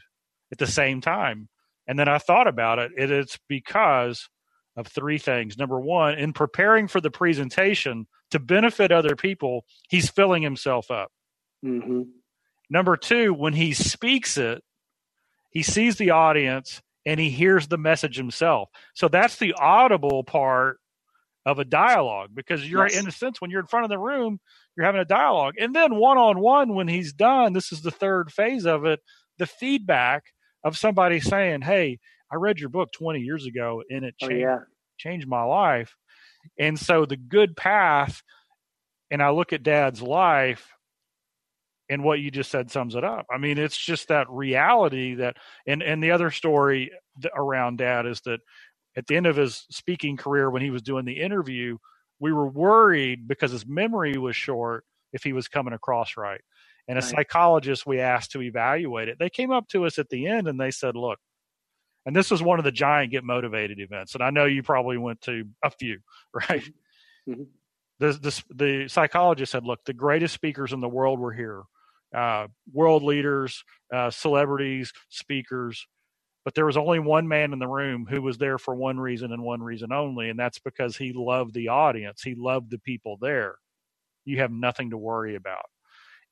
at 0.52 0.58
the 0.58 0.66
same 0.66 1.00
time? 1.00 1.48
And 1.86 1.98
then 1.98 2.08
I 2.08 2.18
thought 2.18 2.48
about 2.48 2.78
it. 2.78 2.92
it 2.96 3.10
it's 3.10 3.38
because 3.48 4.28
of 4.76 4.86
three 4.86 5.18
things. 5.18 5.56
Number 5.56 5.78
one, 5.78 6.14
in 6.14 6.32
preparing 6.32 6.88
for 6.88 7.00
the 7.00 7.10
presentation 7.10 8.06
to 8.30 8.38
benefit 8.38 8.90
other 8.90 9.16
people, 9.16 9.64
he's 9.88 10.10
filling 10.10 10.42
himself 10.42 10.90
up. 10.90 11.10
Mm-hmm. 11.64 12.02
Number 12.70 12.96
two, 12.96 13.32
when 13.32 13.52
he 13.52 13.72
speaks 13.72 14.36
it, 14.36 14.62
he 15.50 15.62
sees 15.62 15.96
the 15.96 16.10
audience 16.10 16.82
and 17.06 17.20
he 17.20 17.30
hears 17.30 17.68
the 17.68 17.78
message 17.78 18.16
himself. 18.16 18.68
So 18.94 19.08
that's 19.08 19.36
the 19.36 19.52
audible 19.52 20.24
part 20.24 20.78
of 21.46 21.58
a 21.58 21.64
dialogue 21.64 22.30
because 22.34 22.68
you're 22.68 22.88
yes. 22.88 22.98
in 22.98 23.06
a 23.06 23.12
sense 23.12 23.40
when 23.40 23.50
you're 23.50 23.60
in 23.60 23.66
front 23.66 23.84
of 23.84 23.90
the 23.90 23.98
room, 23.98 24.40
you're 24.76 24.86
having 24.86 25.00
a 25.00 25.06
dialogue. 25.06 25.54
And 25.58 25.74
then 25.74 25.94
one 25.94 26.18
on 26.18 26.40
one 26.40 26.74
when 26.74 26.88
he's 26.88 27.12
done, 27.12 27.52
this 27.52 27.70
is 27.70 27.82
the 27.82 27.90
third 27.90 28.32
phase 28.32 28.66
of 28.66 28.84
it, 28.86 29.00
the 29.38 29.46
feedback 29.46 30.24
of 30.64 30.78
somebody 30.78 31.20
saying, 31.20 31.60
Hey, 31.60 31.98
I 32.32 32.36
read 32.36 32.58
your 32.58 32.68
book 32.68 32.92
20 32.92 33.20
years 33.20 33.46
ago 33.46 33.82
and 33.88 34.04
it 34.04 34.14
oh, 34.22 34.28
changed, 34.28 34.44
oh, 34.44 34.48
yeah. 34.48 34.58
changed 34.98 35.28
my 35.28 35.42
life. 35.42 35.94
And 36.58 36.78
so 36.78 37.06
the 37.06 37.16
good 37.16 37.56
path, 37.56 38.22
and 39.10 39.22
I 39.22 39.30
look 39.30 39.52
at 39.52 39.62
dad's 39.62 40.02
life 40.02 40.74
and 41.88 42.02
what 42.02 42.20
you 42.20 42.30
just 42.30 42.50
said 42.50 42.70
sums 42.70 42.94
it 42.94 43.04
up. 43.04 43.26
I 43.32 43.38
mean, 43.38 43.58
it's 43.58 43.76
just 43.76 44.08
that 44.08 44.28
reality 44.30 45.16
that, 45.16 45.36
and 45.66 45.82
and 45.82 46.02
the 46.02 46.10
other 46.12 46.30
story 46.30 46.90
around 47.34 47.78
Dad 47.78 48.06
is 48.06 48.20
that 48.22 48.40
at 48.96 49.06
the 49.06 49.16
end 49.16 49.26
of 49.26 49.36
his 49.36 49.66
speaking 49.70 50.16
career, 50.16 50.50
when 50.50 50.62
he 50.62 50.70
was 50.70 50.82
doing 50.82 51.04
the 51.04 51.20
interview, 51.20 51.76
we 52.20 52.32
were 52.32 52.48
worried 52.48 53.28
because 53.28 53.50
his 53.50 53.66
memory 53.66 54.16
was 54.16 54.36
short 54.36 54.84
if 55.12 55.22
he 55.22 55.32
was 55.32 55.48
coming 55.48 55.74
across 55.74 56.16
right. 56.16 56.40
And 56.88 56.98
a 56.98 57.00
right. 57.00 57.10
psychologist 57.10 57.86
we 57.86 58.00
asked 58.00 58.32
to 58.32 58.42
evaluate 58.42 59.08
it, 59.08 59.18
they 59.18 59.30
came 59.30 59.50
up 59.50 59.68
to 59.68 59.86
us 59.86 59.98
at 59.98 60.08
the 60.10 60.26
end 60.26 60.48
and 60.48 60.60
they 60.60 60.70
said, 60.70 60.96
"Look." 60.96 61.18
And 62.06 62.14
this 62.14 62.30
was 62.30 62.42
one 62.42 62.58
of 62.58 62.64
the 62.64 62.72
giant 62.72 63.12
get 63.12 63.24
motivated 63.24 63.80
events, 63.80 64.14
and 64.14 64.22
I 64.22 64.30
know 64.30 64.44
you 64.44 64.62
probably 64.62 64.98
went 64.98 65.20
to 65.22 65.44
a 65.62 65.70
few, 65.70 66.00
right? 66.34 66.64
Mm-hmm. 67.28 67.42
The, 68.00 68.12
the, 68.12 68.44
the 68.54 68.88
psychologist 68.88 69.52
said, 69.52 69.64
"Look, 69.64 69.84
the 69.84 69.94
greatest 69.94 70.34
speakers 70.34 70.72
in 70.72 70.80
the 70.80 70.88
world 70.88 71.18
were 71.18 71.32
here 71.32 71.62
uh, 72.14 72.46
world 72.72 73.02
leaders, 73.02 73.64
uh, 73.92 74.10
celebrities, 74.10 74.92
speakers. 75.08 75.86
But 76.44 76.54
there 76.54 76.66
was 76.66 76.76
only 76.76 76.98
one 76.98 77.26
man 77.26 77.52
in 77.52 77.58
the 77.58 77.66
room 77.66 78.06
who 78.08 78.22
was 78.22 78.38
there 78.38 78.58
for 78.58 78.74
one 78.74 79.00
reason 79.00 79.32
and 79.32 79.42
one 79.42 79.62
reason 79.62 79.92
only, 79.92 80.28
and 80.28 80.38
that's 80.38 80.58
because 80.58 80.96
he 80.96 81.12
loved 81.14 81.54
the 81.54 81.68
audience. 81.68 82.22
He 82.22 82.34
loved 82.34 82.70
the 82.70 82.78
people 82.78 83.18
there. 83.20 83.56
You 84.24 84.38
have 84.38 84.52
nothing 84.52 84.90
to 84.90 84.98
worry 84.98 85.36
about. 85.36 85.64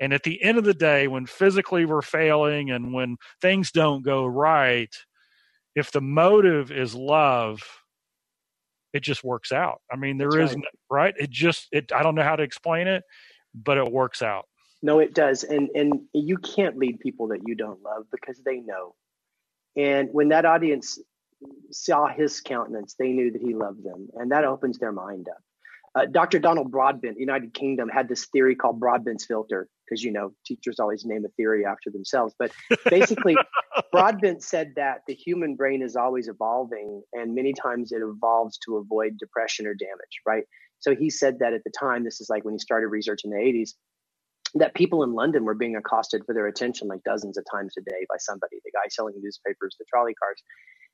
And 0.00 0.12
at 0.12 0.22
the 0.22 0.42
end 0.42 0.58
of 0.58 0.64
the 0.64 0.74
day, 0.74 1.08
when 1.08 1.26
physically 1.26 1.86
we're 1.86 2.02
failing 2.02 2.70
and 2.70 2.92
when 2.92 3.16
things 3.40 3.70
don't 3.70 4.04
go 4.04 4.26
right, 4.26 4.94
if 5.74 5.90
the 5.92 6.00
motive 6.00 6.70
is 6.70 6.94
love, 6.94 7.62
it 8.92 9.02
just 9.02 9.24
works 9.24 9.52
out. 9.52 9.80
I 9.90 9.96
mean, 9.96 10.18
there 10.18 10.30
That's 10.30 10.52
is 10.52 10.56
right. 10.56 10.64
right. 10.90 11.14
It 11.18 11.30
just 11.30 11.68
it. 11.72 11.92
I 11.92 12.02
don't 12.02 12.14
know 12.14 12.22
how 12.22 12.36
to 12.36 12.42
explain 12.42 12.86
it, 12.86 13.04
but 13.54 13.78
it 13.78 13.90
works 13.90 14.22
out. 14.22 14.46
No, 14.82 14.98
it 14.98 15.14
does. 15.14 15.44
And 15.44 15.70
and 15.74 16.00
you 16.12 16.36
can't 16.38 16.76
lead 16.76 17.00
people 17.00 17.28
that 17.28 17.40
you 17.46 17.54
don't 17.54 17.82
love 17.82 18.04
because 18.10 18.40
they 18.44 18.56
know. 18.56 18.94
And 19.76 20.10
when 20.12 20.28
that 20.28 20.44
audience 20.44 20.98
saw 21.70 22.08
his 22.08 22.40
countenance, 22.40 22.94
they 22.98 23.08
knew 23.08 23.30
that 23.32 23.40
he 23.40 23.54
loved 23.54 23.82
them. 23.82 24.08
And 24.14 24.30
that 24.32 24.44
opens 24.44 24.78
their 24.78 24.92
mind 24.92 25.28
up. 25.28 25.42
Uh, 25.94 26.06
Dr. 26.06 26.38
Donald 26.38 26.70
Broadbent, 26.70 27.18
United 27.18 27.52
Kingdom, 27.52 27.88
had 27.88 28.08
this 28.08 28.26
theory 28.26 28.54
called 28.54 28.80
Broadbent's 28.80 29.26
filter, 29.26 29.68
because 29.84 30.02
you 30.02 30.12
know 30.12 30.32
teachers 30.46 30.78
always 30.78 31.04
name 31.04 31.24
a 31.24 31.28
theory 31.30 31.64
after 31.64 31.90
themselves. 31.90 32.34
But 32.38 32.52
basically, 32.88 33.36
Broadbent 33.92 34.42
said 34.42 34.72
that 34.76 35.02
the 35.06 35.14
human 35.14 35.56
brain 35.56 35.82
is 35.82 35.96
always 35.96 36.28
evolving, 36.28 37.02
and 37.12 37.34
many 37.34 37.52
times 37.52 37.92
it 37.92 38.00
evolves 38.02 38.58
to 38.66 38.76
avoid 38.76 39.18
depression 39.18 39.66
or 39.66 39.74
damage. 39.74 40.20
Right. 40.26 40.44
So 40.80 40.94
he 40.94 41.10
said 41.10 41.38
that 41.40 41.52
at 41.52 41.62
the 41.64 41.72
time. 41.78 42.04
This 42.04 42.20
is 42.20 42.28
like 42.28 42.44
when 42.44 42.54
he 42.54 42.58
started 42.58 42.88
research 42.88 43.20
in 43.24 43.30
the 43.30 43.36
80s 43.36 43.70
that 44.54 44.74
people 44.74 45.02
in 45.02 45.14
London 45.14 45.44
were 45.44 45.54
being 45.54 45.76
accosted 45.76 46.22
for 46.26 46.34
their 46.34 46.46
attention 46.46 46.88
like 46.88 47.02
dozens 47.04 47.38
of 47.38 47.44
times 47.50 47.74
a 47.78 47.80
day 47.82 48.06
by 48.08 48.16
somebody, 48.18 48.56
the 48.64 48.70
guy 48.70 48.86
selling 48.90 49.14
newspapers, 49.18 49.76
the 49.78 49.84
trolley 49.88 50.14
cars. 50.14 50.42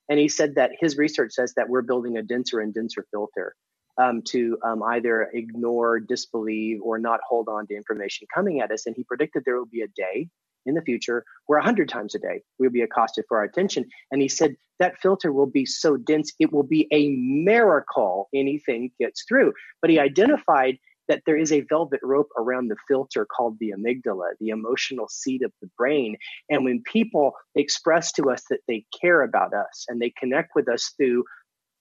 And 0.09 0.18
he 0.18 0.28
said 0.28 0.55
that 0.55 0.70
his 0.80 0.97
research 0.97 1.32
says 1.32 1.55
that 1.57 1.68
we're 1.68 1.82
building 1.82 2.16
a 2.16 2.22
denser 2.22 2.61
and 2.61 2.72
denser 2.72 3.05
filter 3.11 3.55
um, 3.99 4.23
to 4.23 4.59
um, 4.65 4.83
either 4.83 5.29
ignore, 5.35 6.01
disbelieve, 6.01 6.81
or 6.83 6.99
not 6.99 7.21
hold 7.29 7.49
on 7.49 7.67
to 7.67 7.75
information 7.75 8.27
coming 8.33 8.61
at 8.61 8.71
us. 8.71 8.87
And 8.87 8.95
he 8.97 9.05
predicted 9.05 9.43
there 9.45 9.59
will 9.59 9.67
be 9.67 9.83
a 9.83 9.89
day 9.89 10.29
in 10.67 10.75
the 10.75 10.83
future 10.83 11.25
where 11.47 11.59
100 11.59 11.89
times 11.89 12.15
a 12.15 12.19
day 12.19 12.43
we'll 12.59 12.71
be 12.71 12.83
accosted 12.83 13.25
for 13.29 13.39
our 13.39 13.45
attention. 13.45 13.85
And 14.11 14.21
he 14.21 14.29
said 14.29 14.55
that 14.79 14.99
filter 14.99 15.33
will 15.33 15.47
be 15.47 15.67
so 15.67 15.97
dense, 15.97 16.33
it 16.39 16.53
will 16.53 16.63
be 16.63 16.87
a 16.93 17.09
miracle 17.09 18.29
anything 18.35 18.91
gets 19.01 19.25
through. 19.27 19.53
But 19.81 19.91
he 19.91 19.99
identified 19.99 20.79
that 21.09 21.23
there 21.25 21.39
is 21.39 21.53
a 21.53 21.63
velvet 21.63 22.01
rope 22.03 22.29
around 22.37 22.69
the 22.69 22.77
filter 22.87 23.27
called 23.27 23.57
the 23.59 23.73
amygdala, 23.77 24.33
the 24.41 24.51
emotional 24.51 25.09
seat 25.09 25.43
of 25.43 25.53
the 25.63 25.71
brain. 25.77 26.17
And 26.51 26.65
when 26.65 26.83
people 26.83 27.33
express 27.55 28.13
to 28.13 28.31
us 28.31 28.43
that 28.51 28.61
they 28.69 28.85
care 29.01 29.23
about 29.23 29.55
us 29.55 29.87
and 29.89 30.01
they 30.01 30.13
connect 30.19 30.51
with 30.55 30.69
us 30.69 30.93
through 30.99 31.25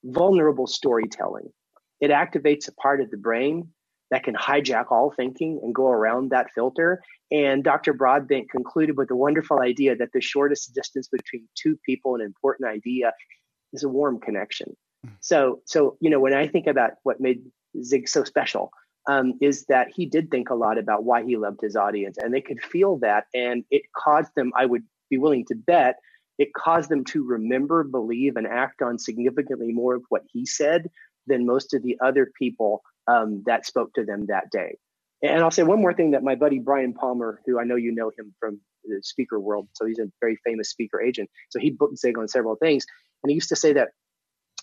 vulnerable 0.05 0.65
storytelling, 0.65 1.49
it 1.99 2.11
activates 2.11 2.67
a 2.67 2.73
part 2.73 3.01
of 3.01 3.09
the 3.11 3.17
brain 3.17 3.69
that 4.09 4.23
can 4.23 4.35
hijack 4.35 4.85
all 4.91 5.11
thinking 5.11 5.59
and 5.63 5.75
go 5.75 5.87
around 5.87 6.29
that 6.29 6.51
filter. 6.53 7.01
And 7.31 7.63
Dr. 7.63 7.93
Broadbent 7.93 8.49
concluded 8.49 8.97
with 8.97 9.09
the 9.09 9.15
wonderful 9.15 9.59
idea 9.59 9.95
that 9.97 10.11
the 10.13 10.21
shortest 10.21 10.73
distance 10.73 11.09
between 11.09 11.47
two 11.55 11.77
people, 11.85 12.15
an 12.15 12.21
important 12.21 12.69
idea, 12.69 13.11
is 13.73 13.83
a 13.83 13.89
warm 13.89 14.19
connection. 14.19 14.77
Hmm. 15.03 15.11
So, 15.19 15.61
so 15.65 15.97
you 15.99 16.09
know, 16.09 16.19
when 16.19 16.33
I 16.33 16.47
think 16.47 16.67
about 16.67 16.91
what 17.03 17.19
made 17.19 17.41
Zig 17.83 18.07
so 18.07 18.23
special, 18.23 18.71
um, 19.09 19.33
is 19.41 19.65
that 19.65 19.87
he 19.93 20.05
did 20.05 20.29
think 20.31 20.49
a 20.49 20.55
lot 20.55 20.77
about 20.77 21.03
why 21.03 21.23
he 21.23 21.37
loved 21.37 21.61
his 21.61 21.75
audience, 21.75 22.17
and 22.17 22.33
they 22.33 22.41
could 22.41 22.61
feel 22.61 22.97
that, 22.99 23.25
and 23.33 23.63
it 23.71 23.83
caused 23.95 24.31
them. 24.35 24.51
I 24.55 24.65
would 24.65 24.83
be 25.09 25.17
willing 25.17 25.45
to 25.45 25.55
bet 25.55 25.97
it 26.37 26.53
caused 26.53 26.89
them 26.89 27.03
to 27.05 27.23
remember, 27.23 27.83
believe, 27.83 28.35
and 28.35 28.45
act 28.45 28.81
on 28.81 28.99
significantly 28.99 29.71
more 29.71 29.95
of 29.95 30.03
what 30.09 30.23
he 30.31 30.45
said 30.45 30.89
than 31.27 31.45
most 31.45 31.73
of 31.73 31.83
the 31.83 31.97
other 32.03 32.31
people 32.37 32.81
um, 33.07 33.43
that 33.45 33.65
spoke 33.65 33.93
to 33.93 34.03
them 34.03 34.25
that 34.27 34.49
day. 34.51 34.77
And 35.23 35.41
I'll 35.41 35.51
say 35.51 35.63
one 35.63 35.81
more 35.81 35.93
thing 35.93 36.11
that 36.11 36.23
my 36.23 36.35
buddy 36.35 36.59
Brian 36.59 36.93
Palmer, 36.93 37.41
who 37.45 37.59
I 37.59 37.63
know 37.63 37.75
you 37.75 37.91
know 37.91 38.11
him 38.17 38.33
from 38.39 38.59
the 38.83 39.01
speaker 39.01 39.39
world, 39.39 39.67
so 39.73 39.85
he's 39.85 39.99
a 39.99 40.11
very 40.21 40.37
famous 40.45 40.69
speaker 40.69 41.01
agent. 41.01 41.29
So 41.49 41.59
he 41.59 41.71
booked 41.71 41.97
Zig 41.97 42.17
on 42.17 42.27
several 42.27 42.55
things, 42.55 42.85
and 43.23 43.31
he 43.31 43.35
used 43.35 43.49
to 43.49 43.55
say 43.55 43.73
that 43.73 43.89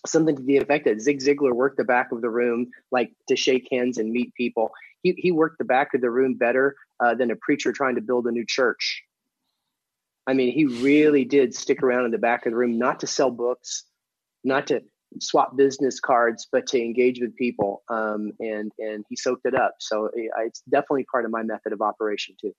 something 0.05 0.35
to 0.35 0.43
the 0.43 0.57
effect 0.57 0.85
that 0.85 1.01
Zig 1.01 1.19
Ziglar 1.19 1.53
worked 1.53 1.77
the 1.77 1.83
back 1.83 2.11
of 2.11 2.21
the 2.21 2.29
room 2.29 2.67
like 2.91 3.11
to 3.27 3.35
shake 3.35 3.67
hands 3.71 3.97
and 3.97 4.11
meet 4.11 4.33
people. 4.35 4.71
He 5.03 5.13
he 5.17 5.31
worked 5.31 5.57
the 5.57 5.65
back 5.65 5.93
of 5.93 6.01
the 6.01 6.09
room 6.09 6.35
better 6.35 6.75
uh, 7.03 7.15
than 7.15 7.31
a 7.31 7.35
preacher 7.35 7.73
trying 7.73 7.95
to 7.95 8.01
build 8.01 8.25
a 8.27 8.31
new 8.31 8.45
church. 8.45 9.03
I 10.27 10.33
mean, 10.33 10.53
he 10.53 10.65
really 10.65 11.25
did 11.25 11.53
stick 11.53 11.83
around 11.83 12.05
in 12.05 12.11
the 12.11 12.17
back 12.17 12.45
of 12.45 12.51
the 12.51 12.57
room, 12.57 12.79
not 12.79 13.01
to 13.01 13.07
sell 13.07 13.29
books, 13.29 13.83
not 14.43 14.67
to 14.67 14.81
swap 15.19 15.55
business 15.55 15.99
cards, 15.99 16.47
but 16.51 16.67
to 16.67 16.81
engage 16.81 17.19
with 17.19 17.35
people. 17.35 17.83
Um, 17.89 18.31
and 18.39 18.71
and 18.79 19.05
he 19.09 19.15
soaked 19.15 19.45
it 19.45 19.55
up. 19.55 19.75
So 19.79 20.09
it's 20.13 20.61
definitely 20.69 21.05
part 21.11 21.25
of 21.25 21.31
my 21.31 21.43
method 21.43 21.73
of 21.73 21.81
operation 21.81 22.35
too. 22.39 22.53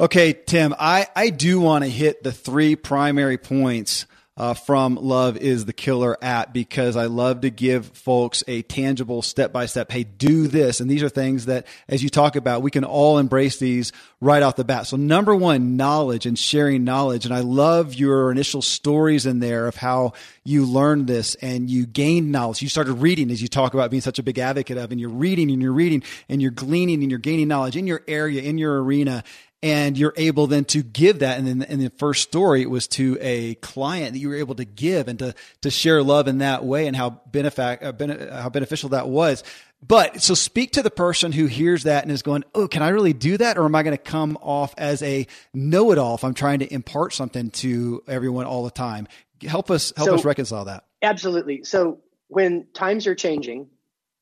Okay, 0.00 0.32
Tim, 0.32 0.76
I, 0.78 1.08
I 1.16 1.30
do 1.30 1.58
want 1.58 1.82
to 1.82 1.90
hit 1.90 2.22
the 2.22 2.30
three 2.30 2.76
primary 2.76 3.36
points 3.36 4.06
uh, 4.38 4.54
from 4.54 4.94
Love 4.94 5.36
is 5.36 5.64
the 5.64 5.72
Killer 5.72 6.16
app 6.22 6.52
because 6.52 6.96
I 6.96 7.06
love 7.06 7.40
to 7.40 7.50
give 7.50 7.86
folks 7.86 8.44
a 8.46 8.62
tangible 8.62 9.20
step 9.20 9.52
by 9.52 9.66
step. 9.66 9.90
Hey, 9.90 10.04
do 10.04 10.46
this. 10.46 10.78
And 10.78 10.88
these 10.88 11.02
are 11.02 11.08
things 11.08 11.46
that, 11.46 11.66
as 11.88 12.04
you 12.04 12.08
talk 12.08 12.36
about, 12.36 12.62
we 12.62 12.70
can 12.70 12.84
all 12.84 13.18
embrace 13.18 13.58
these 13.58 13.92
right 14.20 14.40
off 14.42 14.54
the 14.54 14.64
bat. 14.64 14.86
So 14.86 14.96
number 14.96 15.34
one, 15.34 15.76
knowledge 15.76 16.24
and 16.24 16.38
sharing 16.38 16.84
knowledge. 16.84 17.24
And 17.24 17.34
I 17.34 17.40
love 17.40 17.94
your 17.94 18.30
initial 18.30 18.62
stories 18.62 19.26
in 19.26 19.40
there 19.40 19.66
of 19.66 19.74
how 19.74 20.12
you 20.44 20.64
learned 20.64 21.08
this 21.08 21.34
and 21.36 21.68
you 21.68 21.84
gained 21.84 22.30
knowledge. 22.30 22.62
You 22.62 22.68
started 22.68 22.94
reading 22.94 23.32
as 23.32 23.42
you 23.42 23.48
talk 23.48 23.74
about 23.74 23.90
being 23.90 24.00
such 24.00 24.20
a 24.20 24.22
big 24.22 24.38
advocate 24.38 24.78
of, 24.78 24.92
and 24.92 25.00
you're 25.00 25.10
reading 25.10 25.50
and 25.50 25.60
you're 25.60 25.72
reading 25.72 26.04
and 26.28 26.40
you're 26.40 26.52
gleaning 26.52 27.02
and 27.02 27.10
you're 27.10 27.18
gaining 27.18 27.48
knowledge 27.48 27.76
in 27.76 27.88
your 27.88 28.02
area, 28.06 28.40
in 28.42 28.56
your 28.56 28.82
arena 28.84 29.24
and 29.62 29.98
you're 29.98 30.14
able 30.16 30.46
then 30.46 30.64
to 30.66 30.82
give 30.82 31.18
that. 31.20 31.38
And 31.38 31.46
then 31.46 31.62
in 31.62 31.80
the 31.80 31.90
first 31.90 32.22
story, 32.22 32.62
it 32.62 32.70
was 32.70 32.86
to 32.88 33.18
a 33.20 33.56
client 33.56 34.12
that 34.12 34.18
you 34.18 34.28
were 34.28 34.36
able 34.36 34.54
to 34.56 34.64
give 34.64 35.08
and 35.08 35.18
to 35.18 35.34
to 35.62 35.70
share 35.70 36.02
love 36.02 36.28
in 36.28 36.38
that 36.38 36.64
way, 36.64 36.86
and 36.86 36.96
how 36.96 37.20
benefac- 37.30 37.82
uh, 37.82 37.92
bene- 37.92 38.30
how 38.30 38.48
beneficial 38.48 38.90
that 38.90 39.08
was. 39.08 39.42
But 39.86 40.22
so 40.22 40.34
speak 40.34 40.72
to 40.72 40.82
the 40.82 40.90
person 40.90 41.30
who 41.30 41.46
hears 41.46 41.84
that 41.84 42.02
and 42.02 42.10
is 42.10 42.22
going, 42.22 42.44
"Oh, 42.54 42.66
can 42.68 42.82
I 42.82 42.88
really 42.88 43.12
do 43.12 43.36
that, 43.36 43.58
or 43.58 43.64
am 43.64 43.74
I 43.74 43.82
going 43.82 43.96
to 43.96 44.02
come 44.02 44.36
off 44.40 44.74
as 44.76 45.02
a 45.02 45.26
know-it-all 45.54 46.16
if 46.16 46.24
I'm 46.24 46.34
trying 46.34 46.60
to 46.60 46.72
impart 46.72 47.12
something 47.12 47.50
to 47.50 48.02
everyone 48.08 48.46
all 48.46 48.64
the 48.64 48.70
time?" 48.70 49.06
Help 49.42 49.70
us 49.70 49.92
help 49.96 50.08
so, 50.08 50.14
us 50.16 50.24
reconcile 50.24 50.64
that. 50.64 50.84
Absolutely. 51.02 51.62
So 51.62 52.00
when 52.26 52.66
times 52.74 53.06
are 53.06 53.14
changing, 53.14 53.68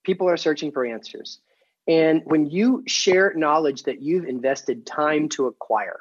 people 0.04 0.28
are 0.28 0.36
searching 0.36 0.72
for 0.72 0.84
answers. 0.84 1.40
And 1.88 2.22
when 2.24 2.46
you 2.46 2.82
share 2.86 3.32
knowledge 3.36 3.84
that 3.84 4.02
you've 4.02 4.24
invested 4.24 4.86
time 4.86 5.28
to 5.30 5.46
acquire, 5.46 6.00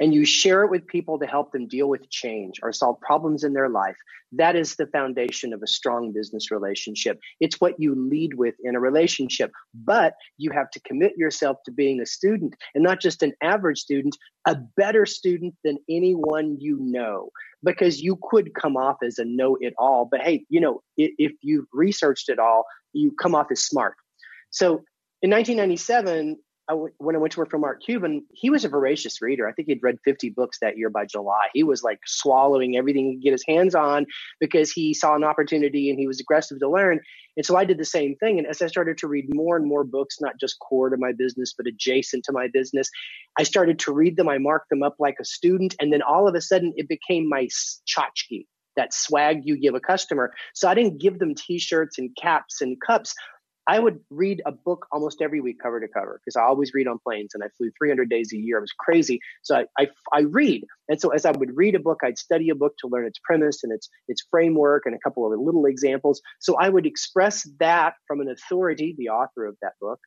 and 0.00 0.12
you 0.12 0.24
share 0.24 0.64
it 0.64 0.70
with 0.70 0.86
people 0.86 1.18
to 1.20 1.26
help 1.26 1.52
them 1.52 1.68
deal 1.68 1.88
with 1.88 2.10
change 2.10 2.58
or 2.62 2.72
solve 2.72 3.00
problems 3.00 3.44
in 3.44 3.52
their 3.52 3.68
life, 3.68 3.96
that 4.32 4.56
is 4.56 4.74
the 4.74 4.88
foundation 4.88 5.52
of 5.52 5.62
a 5.62 5.68
strong 5.68 6.12
business 6.12 6.50
relationship. 6.50 7.20
It's 7.38 7.60
what 7.60 7.78
you 7.78 7.94
lead 7.94 8.34
with 8.34 8.56
in 8.64 8.74
a 8.74 8.80
relationship, 8.80 9.52
but 9.72 10.14
you 10.36 10.50
have 10.50 10.68
to 10.72 10.80
commit 10.80 11.12
yourself 11.16 11.58
to 11.64 11.70
being 11.70 12.00
a 12.00 12.06
student 12.06 12.56
and 12.74 12.82
not 12.82 13.00
just 13.00 13.22
an 13.22 13.34
average 13.40 13.78
student, 13.78 14.16
a 14.46 14.56
better 14.76 15.06
student 15.06 15.54
than 15.62 15.78
anyone 15.88 16.56
you 16.58 16.76
know, 16.80 17.30
because 17.62 18.02
you 18.02 18.18
could 18.20 18.52
come 18.54 18.76
off 18.76 18.96
as 19.04 19.18
a 19.18 19.24
know 19.24 19.56
it 19.60 19.74
all. 19.78 20.08
But 20.10 20.22
hey, 20.22 20.44
you 20.48 20.60
know, 20.60 20.82
if 20.96 21.32
you've 21.40 21.66
researched 21.72 22.28
it 22.28 22.40
all, 22.40 22.64
you 22.92 23.12
come 23.12 23.36
off 23.36 23.46
as 23.52 23.64
smart. 23.64 23.94
So 24.50 24.84
in 25.24 25.30
1997, 25.30 26.36
when 26.98 27.16
I 27.16 27.18
went 27.18 27.32
to 27.32 27.38
work 27.38 27.50
for 27.50 27.58
Mark 27.58 27.82
Cuban, 27.82 28.26
he 28.30 28.50
was 28.50 28.66
a 28.66 28.68
voracious 28.68 29.22
reader. 29.22 29.48
I 29.48 29.52
think 29.52 29.68
he'd 29.68 29.82
read 29.82 29.96
50 30.04 30.28
books 30.28 30.58
that 30.60 30.76
year 30.76 30.90
by 30.90 31.06
July. 31.06 31.48
He 31.54 31.62
was 31.62 31.82
like 31.82 32.00
swallowing 32.04 32.76
everything 32.76 33.06
he 33.06 33.14
could 33.14 33.22
get 33.22 33.32
his 33.32 33.44
hands 33.48 33.74
on 33.74 34.04
because 34.38 34.70
he 34.70 34.92
saw 34.92 35.14
an 35.14 35.24
opportunity 35.24 35.88
and 35.88 35.98
he 35.98 36.06
was 36.06 36.20
aggressive 36.20 36.58
to 36.58 36.68
learn. 36.68 37.00
And 37.38 37.46
so 37.46 37.56
I 37.56 37.64
did 37.64 37.78
the 37.78 37.86
same 37.86 38.16
thing. 38.16 38.36
And 38.36 38.46
as 38.46 38.60
I 38.60 38.66
started 38.66 38.98
to 38.98 39.08
read 39.08 39.34
more 39.34 39.56
and 39.56 39.66
more 39.66 39.82
books, 39.82 40.18
not 40.20 40.38
just 40.38 40.58
core 40.58 40.90
to 40.90 40.98
my 40.98 41.12
business, 41.12 41.54
but 41.56 41.66
adjacent 41.66 42.24
to 42.24 42.32
my 42.32 42.48
business, 42.52 42.90
I 43.38 43.44
started 43.44 43.78
to 43.78 43.92
read 43.94 44.18
them. 44.18 44.28
I 44.28 44.36
marked 44.36 44.68
them 44.68 44.82
up 44.82 44.96
like 44.98 45.16
a 45.18 45.24
student. 45.24 45.74
And 45.80 45.90
then 45.90 46.02
all 46.02 46.28
of 46.28 46.34
a 46.34 46.42
sudden 46.42 46.74
it 46.76 46.86
became 46.86 47.30
my 47.30 47.48
tchotchke 47.88 48.44
that 48.76 48.92
swag 48.92 49.42
you 49.44 49.56
give 49.56 49.74
a 49.74 49.80
customer. 49.80 50.32
So 50.54 50.68
I 50.68 50.74
didn't 50.74 51.00
give 51.00 51.18
them 51.18 51.34
t-shirts 51.34 51.98
and 51.98 52.10
caps 52.20 52.60
and 52.60 52.76
cups. 52.84 53.14
I 53.66 53.78
would 53.78 54.00
read 54.10 54.42
a 54.44 54.52
book 54.52 54.86
almost 54.92 55.22
every 55.22 55.40
week, 55.40 55.56
cover 55.62 55.80
to 55.80 55.88
cover, 55.88 56.20
because 56.22 56.36
I 56.36 56.42
always 56.42 56.74
read 56.74 56.86
on 56.86 56.98
planes 56.98 57.30
and 57.34 57.42
I 57.42 57.48
flew 57.56 57.70
300 57.78 58.10
days 58.10 58.32
a 58.32 58.36
year. 58.36 58.58
I 58.58 58.60
was 58.60 58.72
crazy. 58.78 59.20
So 59.42 59.56
I, 59.56 59.64
I, 59.78 59.88
I, 60.12 60.20
read. 60.20 60.64
And 60.88 61.00
so 61.00 61.10
as 61.10 61.24
I 61.24 61.30
would 61.30 61.56
read 61.56 61.74
a 61.74 61.78
book, 61.78 62.00
I'd 62.04 62.18
study 62.18 62.50
a 62.50 62.54
book 62.54 62.74
to 62.78 62.88
learn 62.88 63.06
its 63.06 63.18
premise 63.24 63.64
and 63.64 63.72
its, 63.72 63.88
its 64.08 64.22
framework 64.30 64.82
and 64.84 64.94
a 64.94 64.98
couple 64.98 65.26
of 65.26 65.38
little 65.40 65.64
examples. 65.64 66.20
So 66.40 66.56
I 66.56 66.68
would 66.68 66.86
express 66.86 67.48
that 67.58 67.94
from 68.06 68.20
an 68.20 68.28
authority, 68.28 68.94
the 68.98 69.08
author 69.08 69.46
of 69.46 69.56
that 69.62 69.72
book. 69.80 70.00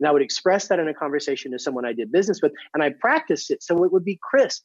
And 0.00 0.08
I 0.08 0.12
would 0.12 0.22
express 0.22 0.68
that 0.68 0.78
in 0.78 0.88
a 0.88 0.94
conversation 0.94 1.52
to 1.52 1.58
someone 1.58 1.86
I 1.86 1.92
did 1.92 2.12
business 2.12 2.40
with. 2.42 2.52
And 2.74 2.82
I 2.82 2.90
practiced 2.90 3.50
it 3.50 3.62
so 3.62 3.84
it 3.84 3.92
would 3.92 4.04
be 4.04 4.18
crisp. 4.22 4.62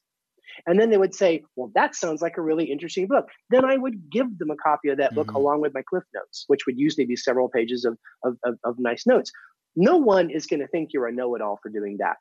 And 0.66 0.80
then 0.80 0.89
they 0.89 0.97
would 0.97 1.16
say, 1.16 1.43
Well, 1.56 1.72
that 1.76 1.95
sounds 1.95 2.22
like 2.22 2.38
a 2.38 2.41
really 2.41 2.66
interesting 2.66 3.08
book. 3.08 3.28
Then 3.49 3.66
I 3.66 3.78
would 3.78 4.10
give 4.10 4.38
them 4.38 4.52
a 4.52 4.56
copy 4.56 4.89
of 4.89 4.97
that 4.97 5.16
book 5.16 5.28
mm-hmm. 5.28 5.36
along 5.36 5.62
with 5.62 5.74
my 5.74 5.82
Cliff 5.88 6.04
Notes, 6.14 6.45
which 6.47 6.66
would 6.66 6.78
usually 6.78 7.06
be 7.06 7.16
several 7.16 7.49
pages 7.49 7.86
of, 7.86 7.97
of, 8.24 8.38
of, 8.45 8.56
of 8.64 8.76
nice 8.80 9.06
notes. 9.06 9.32
No 9.76 9.97
one 9.97 10.30
is 10.30 10.47
going 10.47 10.60
to 10.60 10.68
think 10.68 10.89
you're 10.91 11.08
a 11.08 11.14
know 11.14 11.36
it 11.36 11.41
all 11.41 11.60
for 11.62 11.70
doing 11.70 11.97
that. 11.99 12.18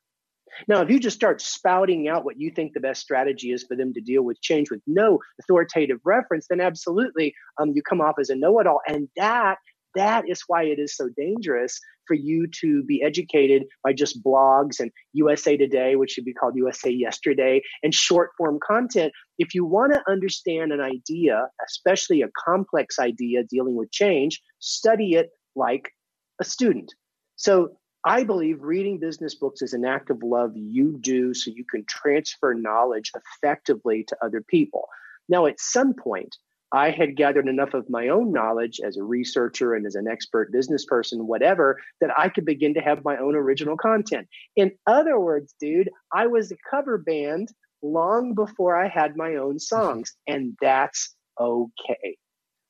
Now, 0.68 0.80
if 0.82 0.90
you 0.90 0.98
just 0.98 1.16
start 1.16 1.40
spouting 1.40 2.08
out 2.08 2.24
what 2.24 2.38
you 2.38 2.50
think 2.50 2.72
the 2.72 2.80
best 2.80 3.00
strategy 3.00 3.52
is 3.52 3.64
for 3.64 3.76
them 3.76 3.92
to 3.94 4.00
deal 4.00 4.22
with 4.22 4.40
change 4.40 4.70
with 4.70 4.82
no 4.86 5.20
authoritative 5.40 6.00
reference, 6.04 6.46
then 6.48 6.60
absolutely 6.60 7.34
um, 7.60 7.72
you 7.74 7.82
come 7.82 8.00
off 8.00 8.16
as 8.18 8.30
a 8.30 8.36
know 8.36 8.58
it 8.58 8.66
all. 8.66 8.80
And 8.86 9.08
that 9.16 9.58
that 9.94 10.28
is 10.28 10.42
why 10.46 10.64
it 10.64 10.78
is 10.78 10.96
so 10.96 11.08
dangerous 11.16 11.80
for 12.10 12.14
you 12.14 12.48
to 12.60 12.82
be 12.82 13.00
educated 13.04 13.66
by 13.84 13.92
just 13.92 14.20
blogs 14.20 14.80
and 14.80 14.90
USA 15.12 15.56
Today, 15.56 15.94
which 15.94 16.10
should 16.10 16.24
be 16.24 16.34
called 16.34 16.56
USA 16.56 16.90
Yesterday, 16.90 17.62
and 17.84 17.94
short 17.94 18.30
form 18.36 18.58
content. 18.66 19.12
If 19.38 19.54
you 19.54 19.64
want 19.64 19.92
to 19.92 20.02
understand 20.10 20.72
an 20.72 20.80
idea, 20.80 21.46
especially 21.64 22.22
a 22.22 22.30
complex 22.44 22.98
idea 22.98 23.44
dealing 23.48 23.76
with 23.76 23.92
change, 23.92 24.42
study 24.58 25.12
it 25.12 25.30
like 25.54 25.92
a 26.40 26.44
student. 26.44 26.92
So 27.36 27.76
I 28.04 28.24
believe 28.24 28.56
reading 28.60 28.98
business 28.98 29.36
books 29.36 29.62
is 29.62 29.72
an 29.72 29.84
act 29.84 30.10
of 30.10 30.18
love 30.24 30.50
you 30.56 30.98
do 31.00 31.32
so 31.32 31.52
you 31.54 31.64
can 31.70 31.84
transfer 31.88 32.54
knowledge 32.54 33.12
effectively 33.14 34.04
to 34.08 34.16
other 34.20 34.42
people. 34.42 34.88
Now, 35.28 35.46
at 35.46 35.60
some 35.60 35.94
point, 35.94 36.34
I 36.72 36.90
had 36.90 37.16
gathered 37.16 37.48
enough 37.48 37.74
of 37.74 37.90
my 37.90 38.08
own 38.08 38.32
knowledge 38.32 38.80
as 38.84 38.96
a 38.96 39.02
researcher 39.02 39.74
and 39.74 39.86
as 39.86 39.96
an 39.96 40.06
expert 40.06 40.52
business 40.52 40.84
person, 40.84 41.26
whatever, 41.26 41.80
that 42.00 42.10
I 42.16 42.28
could 42.28 42.44
begin 42.44 42.74
to 42.74 42.80
have 42.80 43.04
my 43.04 43.16
own 43.16 43.34
original 43.34 43.76
content. 43.76 44.28
In 44.56 44.72
other 44.86 45.18
words, 45.18 45.54
dude, 45.60 45.90
I 46.12 46.26
was 46.28 46.52
a 46.52 46.56
cover 46.70 46.98
band 46.98 47.48
long 47.82 48.34
before 48.34 48.76
I 48.76 48.88
had 48.88 49.16
my 49.16 49.36
own 49.36 49.58
songs, 49.58 50.14
and 50.28 50.56
that's 50.60 51.14
okay. 51.40 52.16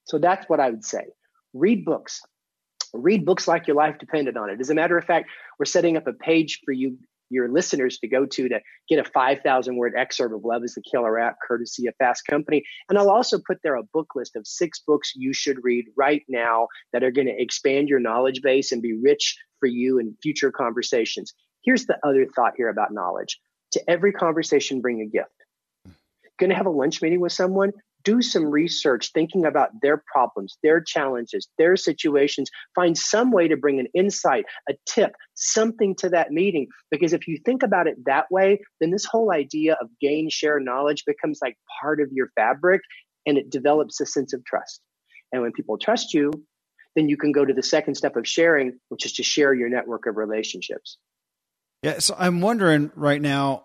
So 0.05 0.19
that's 0.19 0.49
what 0.49 0.61
I 0.61 0.71
would 0.71 0.85
say. 0.85 1.05
Read 1.53 1.85
books. 1.85 2.23
Read 2.93 3.25
books 3.25 3.47
like 3.47 3.67
your 3.67 3.77
life 3.77 3.99
depended 3.99 4.37
on 4.37 4.51
it. 4.51 4.61
As 4.61 4.71
a 4.71 4.75
matter 4.75 4.97
of 4.97 5.05
fact, 5.05 5.29
we're 5.59 5.67
setting 5.67 5.97
up 5.97 6.07
a 6.07 6.13
page 6.13 6.61
for 6.65 6.73
you 6.73 6.99
your 7.31 7.49
listeners 7.49 7.99
to 7.99 8.09
go 8.09 8.26
to 8.26 8.49
to 8.49 8.61
get 8.89 8.99
a 8.99 9.05
5,000 9.05 9.76
word 9.76 9.95
excerpt 9.97 10.35
of 10.35 10.45
Love 10.45 10.64
is 10.64 10.74
the 10.74 10.83
Killer 10.83 11.18
app, 11.18 11.37
courtesy 11.47 11.87
of 11.87 11.95
Fast 11.99 12.26
Company. 12.28 12.62
And 12.89 12.99
I'll 12.99 13.11
also 13.11 13.39
put 13.39 13.59
there 13.62 13.76
a 13.76 13.83
book 13.83 14.09
list 14.14 14.37
of 14.37 14.47
six 14.47 14.81
books 14.81 15.12
you 15.14 15.33
should 15.33 15.59
read 15.62 15.87
right 15.97 16.22
now 16.28 16.68
that 16.93 17.03
are 17.03 17.11
going 17.11 17.28
to 17.28 17.43
expand 17.43 17.89
your 17.89 18.01
knowledge 18.01 18.43
base 18.43 18.72
and 18.72 18.83
be 18.83 18.99
rich 19.01 19.39
for 19.61 19.66
you 19.66 19.99
in 19.99 20.16
future 20.22 20.51
conversations. 20.51 21.33
Here's 21.64 21.87
the 21.87 21.99
other 22.05 22.26
thought 22.26 22.55
here 22.57 22.68
about 22.68 22.93
knowledge 22.93 23.39
to 23.72 23.83
every 23.89 24.12
conversation, 24.12 24.81
bring 24.81 25.01
a 25.01 25.07
gift. 25.07 25.31
Going 26.39 26.51
to 26.51 26.57
have 26.57 26.66
a 26.66 26.70
lunch 26.70 27.03
meeting 27.03 27.20
with 27.20 27.33
someone? 27.33 27.72
Do 28.03 28.23
some 28.23 28.47
research 28.47 29.11
thinking 29.13 29.45
about 29.45 29.71
their 29.83 30.03
problems, 30.13 30.57
their 30.63 30.81
challenges, 30.81 31.49
their 31.59 31.77
situations. 31.77 32.51
Find 32.75 32.97
some 32.97 33.31
way 33.31 33.49
to 33.49 33.57
bring 33.57 33.81
an 33.81 33.89
insight, 33.95 34.45
a 34.69 34.75
tip, 34.87 35.13
something 35.35 35.95
to 35.97 36.11
that 36.11 36.31
meeting. 36.31 36.69
Because 36.91 37.13
if 37.13 37.27
you 37.29 37.39
think 37.45 37.63
about 37.63 37.87
it 37.87 37.97
that 38.07 38.27
way, 38.31 38.61
then 38.81 38.91
this 38.91 39.05
whole 39.05 39.33
idea 39.33 39.77
of 39.81 39.89
gain, 40.01 40.29
share 40.31 40.61
knowledge 40.61 41.05
becomes 41.07 41.39
like 41.43 41.57
part 41.81 42.01
of 42.01 42.09
your 42.13 42.31
fabric 42.37 42.81
and 43.27 43.39
it 43.39 43.51
develops 43.51 44.01
a 44.01 44.07
sense 44.07 44.33
of 44.33 44.45
trust. 44.45 44.81
And 45.33 45.43
when 45.43 45.53
people 45.53 45.79
trust 45.79 46.15
you, 46.15 46.33
then 46.97 47.09
you 47.09 47.17
can 47.17 47.33
go 47.33 47.45
to 47.45 47.55
the 47.55 47.63
second 47.63 47.95
step 47.95 48.17
of 48.17 48.27
sharing, 48.27 48.79
which 48.89 49.07
is 49.07 49.13
to 49.15 49.23
share 49.23 49.55
your 49.55 49.69
network 49.69 50.07
of 50.07 50.17
relationships. 50.17 50.99
Yeah. 51.83 51.99
So 52.01 52.15
I'm 52.19 52.41
wondering 52.41 52.91
right 52.95 53.23
now, 53.23 53.65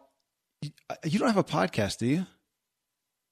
uh, 0.89 0.95
you 1.03 1.19
don't 1.19 1.27
have 1.27 1.37
a 1.37 1.43
podcast, 1.43 1.97
do 1.97 2.05
you? 2.05 2.25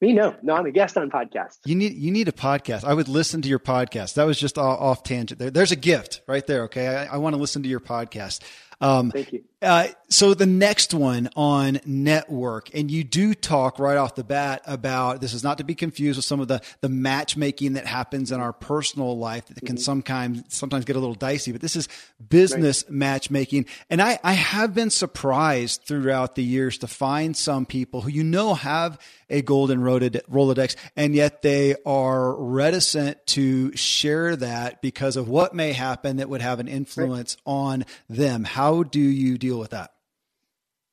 Me, 0.00 0.12
no, 0.12 0.34
no, 0.42 0.54
I'm 0.54 0.66
a 0.66 0.70
guest 0.70 0.96
on 0.98 1.10
podcasts. 1.10 1.58
You 1.64 1.74
need 1.74 1.94
you 1.94 2.10
need 2.10 2.28
a 2.28 2.32
podcast. 2.32 2.84
I 2.84 2.92
would 2.92 3.08
listen 3.08 3.42
to 3.42 3.48
your 3.48 3.58
podcast. 3.58 4.14
That 4.14 4.24
was 4.24 4.38
just 4.38 4.58
off 4.58 5.02
tangent. 5.02 5.38
There, 5.38 5.50
there's 5.50 5.72
a 5.72 5.76
gift 5.76 6.20
right 6.26 6.46
there. 6.46 6.64
Okay, 6.64 6.86
I, 6.86 7.14
I 7.14 7.16
want 7.18 7.34
to 7.34 7.40
listen 7.40 7.62
to 7.62 7.68
your 7.68 7.80
podcast. 7.80 8.40
Um, 8.80 9.10
Thank 9.10 9.32
you. 9.32 9.44
Uh, 9.64 9.88
so 10.08 10.34
the 10.34 10.46
next 10.46 10.94
one 10.94 11.28
on 11.34 11.80
network, 11.84 12.72
and 12.74 12.90
you 12.90 13.02
do 13.02 13.34
talk 13.34 13.78
right 13.78 13.96
off 13.96 14.14
the 14.14 14.22
bat 14.22 14.62
about 14.66 15.20
this 15.20 15.32
is 15.32 15.42
not 15.42 15.58
to 15.58 15.64
be 15.64 15.74
confused 15.74 16.18
with 16.18 16.24
some 16.24 16.40
of 16.40 16.48
the 16.48 16.60
the 16.82 16.88
matchmaking 16.88 17.72
that 17.72 17.86
happens 17.86 18.30
in 18.30 18.40
our 18.40 18.52
personal 18.52 19.18
life 19.18 19.46
that 19.46 19.60
can 19.60 19.76
mm-hmm. 19.76 19.82
sometimes 19.82 20.44
sometimes 20.48 20.84
get 20.84 20.96
a 20.96 21.00
little 21.00 21.14
dicey. 21.14 21.52
But 21.52 21.60
this 21.60 21.74
is 21.74 21.88
business 22.28 22.84
right. 22.84 22.92
matchmaking, 22.92 23.66
and 23.90 24.00
I 24.00 24.18
I 24.22 24.34
have 24.34 24.74
been 24.74 24.90
surprised 24.90 25.82
throughout 25.84 26.34
the 26.34 26.44
years 26.44 26.78
to 26.78 26.86
find 26.86 27.36
some 27.36 27.66
people 27.66 28.02
who 28.02 28.10
you 28.10 28.24
know 28.24 28.54
have 28.54 28.98
a 29.30 29.42
golden 29.42 29.80
Rolodex, 29.80 30.76
and 30.96 31.14
yet 31.14 31.42
they 31.42 31.74
are 31.86 32.34
reticent 32.34 33.26
to 33.28 33.74
share 33.76 34.36
that 34.36 34.82
because 34.82 35.16
of 35.16 35.28
what 35.28 35.54
may 35.54 35.72
happen 35.72 36.18
that 36.18 36.28
would 36.28 36.42
have 36.42 36.60
an 36.60 36.68
influence 36.68 37.36
right. 37.46 37.52
on 37.52 37.84
them. 38.08 38.44
How 38.44 38.82
do 38.82 39.00
you 39.00 39.38
deal 39.38 39.53
with 39.58 39.70
that? 39.70 39.90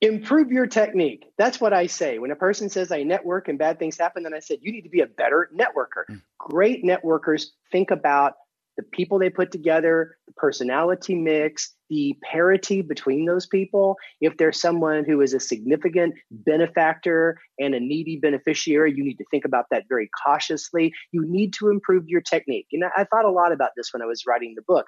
Improve 0.00 0.50
your 0.50 0.66
technique. 0.66 1.26
That's 1.38 1.60
what 1.60 1.72
I 1.72 1.86
say. 1.86 2.18
When 2.18 2.32
a 2.32 2.36
person 2.36 2.68
says 2.68 2.90
I 2.90 3.04
network 3.04 3.48
and 3.48 3.58
bad 3.58 3.78
things 3.78 3.96
happen, 3.96 4.24
then 4.24 4.34
I 4.34 4.40
said, 4.40 4.58
you 4.60 4.72
need 4.72 4.82
to 4.82 4.88
be 4.88 5.00
a 5.00 5.06
better 5.06 5.48
networker. 5.54 6.10
Mm. 6.10 6.22
Great 6.38 6.84
networkers 6.84 7.46
think 7.70 7.92
about 7.92 8.34
the 8.76 8.82
people 8.82 9.18
they 9.18 9.30
put 9.30 9.52
together, 9.52 10.16
the 10.26 10.32
personality 10.32 11.14
mix, 11.14 11.74
the 11.90 12.16
parity 12.24 12.80
between 12.80 13.26
those 13.26 13.46
people. 13.46 13.96
If 14.20 14.38
there's 14.38 14.60
someone 14.60 15.04
who 15.04 15.20
is 15.20 15.34
a 15.34 15.40
significant 15.40 16.14
benefactor 16.30 17.38
and 17.58 17.74
a 17.74 17.80
needy 17.80 18.16
beneficiary, 18.16 18.94
you 18.96 19.04
need 19.04 19.18
to 19.18 19.24
think 19.30 19.44
about 19.44 19.66
that 19.70 19.84
very 19.88 20.08
cautiously. 20.24 20.92
You 21.12 21.24
need 21.26 21.52
to 21.54 21.68
improve 21.68 22.08
your 22.08 22.22
technique. 22.22 22.66
And 22.72 22.82
I 22.96 23.04
thought 23.04 23.26
a 23.26 23.30
lot 23.30 23.52
about 23.52 23.70
this 23.76 23.92
when 23.92 24.02
I 24.02 24.06
was 24.06 24.24
writing 24.26 24.54
the 24.56 24.62
book. 24.62 24.86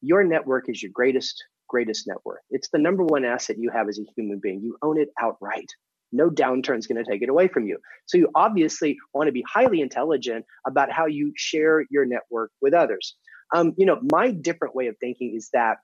Your 0.00 0.24
network 0.24 0.68
is 0.68 0.82
your 0.82 0.92
greatest, 0.92 1.44
greatest 1.68 2.06
net 2.06 2.18
worth. 2.24 2.40
It's 2.50 2.68
the 2.70 2.78
number 2.78 3.04
one 3.04 3.24
asset 3.24 3.56
you 3.58 3.70
have 3.70 3.88
as 3.88 3.98
a 3.98 4.06
human 4.16 4.40
being. 4.42 4.60
You 4.60 4.76
own 4.82 5.00
it 5.00 5.10
outright 5.20 5.70
no 6.12 6.30
downturn 6.30 6.78
is 6.78 6.86
going 6.86 7.02
to 7.02 7.10
take 7.10 7.22
it 7.22 7.28
away 7.28 7.48
from 7.48 7.66
you. 7.66 7.78
So 8.06 8.18
you 8.18 8.28
obviously 8.34 8.96
want 9.14 9.28
to 9.28 9.32
be 9.32 9.44
highly 9.48 9.80
intelligent 9.80 10.44
about 10.66 10.90
how 10.90 11.06
you 11.06 11.32
share 11.36 11.84
your 11.90 12.04
network 12.04 12.50
with 12.60 12.74
others. 12.74 13.16
Um, 13.54 13.74
you 13.76 13.86
know, 13.86 14.00
my 14.12 14.30
different 14.30 14.74
way 14.74 14.86
of 14.88 14.96
thinking 14.98 15.34
is 15.34 15.50
that 15.52 15.76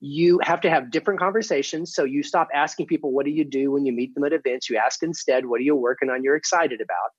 you 0.00 0.38
have 0.42 0.60
to 0.60 0.70
have 0.70 0.90
different 0.90 1.18
conversations. 1.18 1.94
So 1.94 2.04
you 2.04 2.22
stop 2.22 2.48
asking 2.54 2.86
people, 2.86 3.12
what 3.12 3.24
do 3.24 3.32
you 3.32 3.44
do 3.44 3.72
when 3.72 3.84
you 3.84 3.92
meet 3.92 4.14
them 4.14 4.24
at 4.24 4.32
events? 4.32 4.70
You 4.70 4.76
ask 4.76 5.02
instead, 5.02 5.46
what 5.46 5.60
are 5.60 5.64
you 5.64 5.74
working 5.74 6.08
on? 6.08 6.22
You're 6.22 6.36
excited 6.36 6.80
about. 6.80 7.10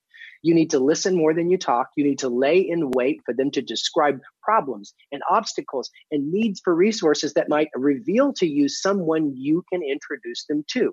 You 0.42 0.54
need 0.54 0.70
to 0.70 0.78
listen 0.78 1.16
more 1.16 1.34
than 1.34 1.50
you 1.50 1.58
talk. 1.58 1.88
You 1.96 2.04
need 2.04 2.20
to 2.20 2.28
lay 2.28 2.58
in 2.58 2.90
wait 2.92 3.20
for 3.24 3.34
them 3.34 3.50
to 3.52 3.62
describe 3.62 4.20
problems 4.42 4.94
and 5.12 5.22
obstacles 5.30 5.90
and 6.10 6.32
needs 6.32 6.60
for 6.64 6.74
resources 6.74 7.34
that 7.34 7.48
might 7.48 7.68
reveal 7.74 8.32
to 8.34 8.46
you 8.46 8.68
someone 8.68 9.34
you 9.36 9.62
can 9.72 9.82
introduce 9.82 10.46
them 10.46 10.64
to. 10.72 10.92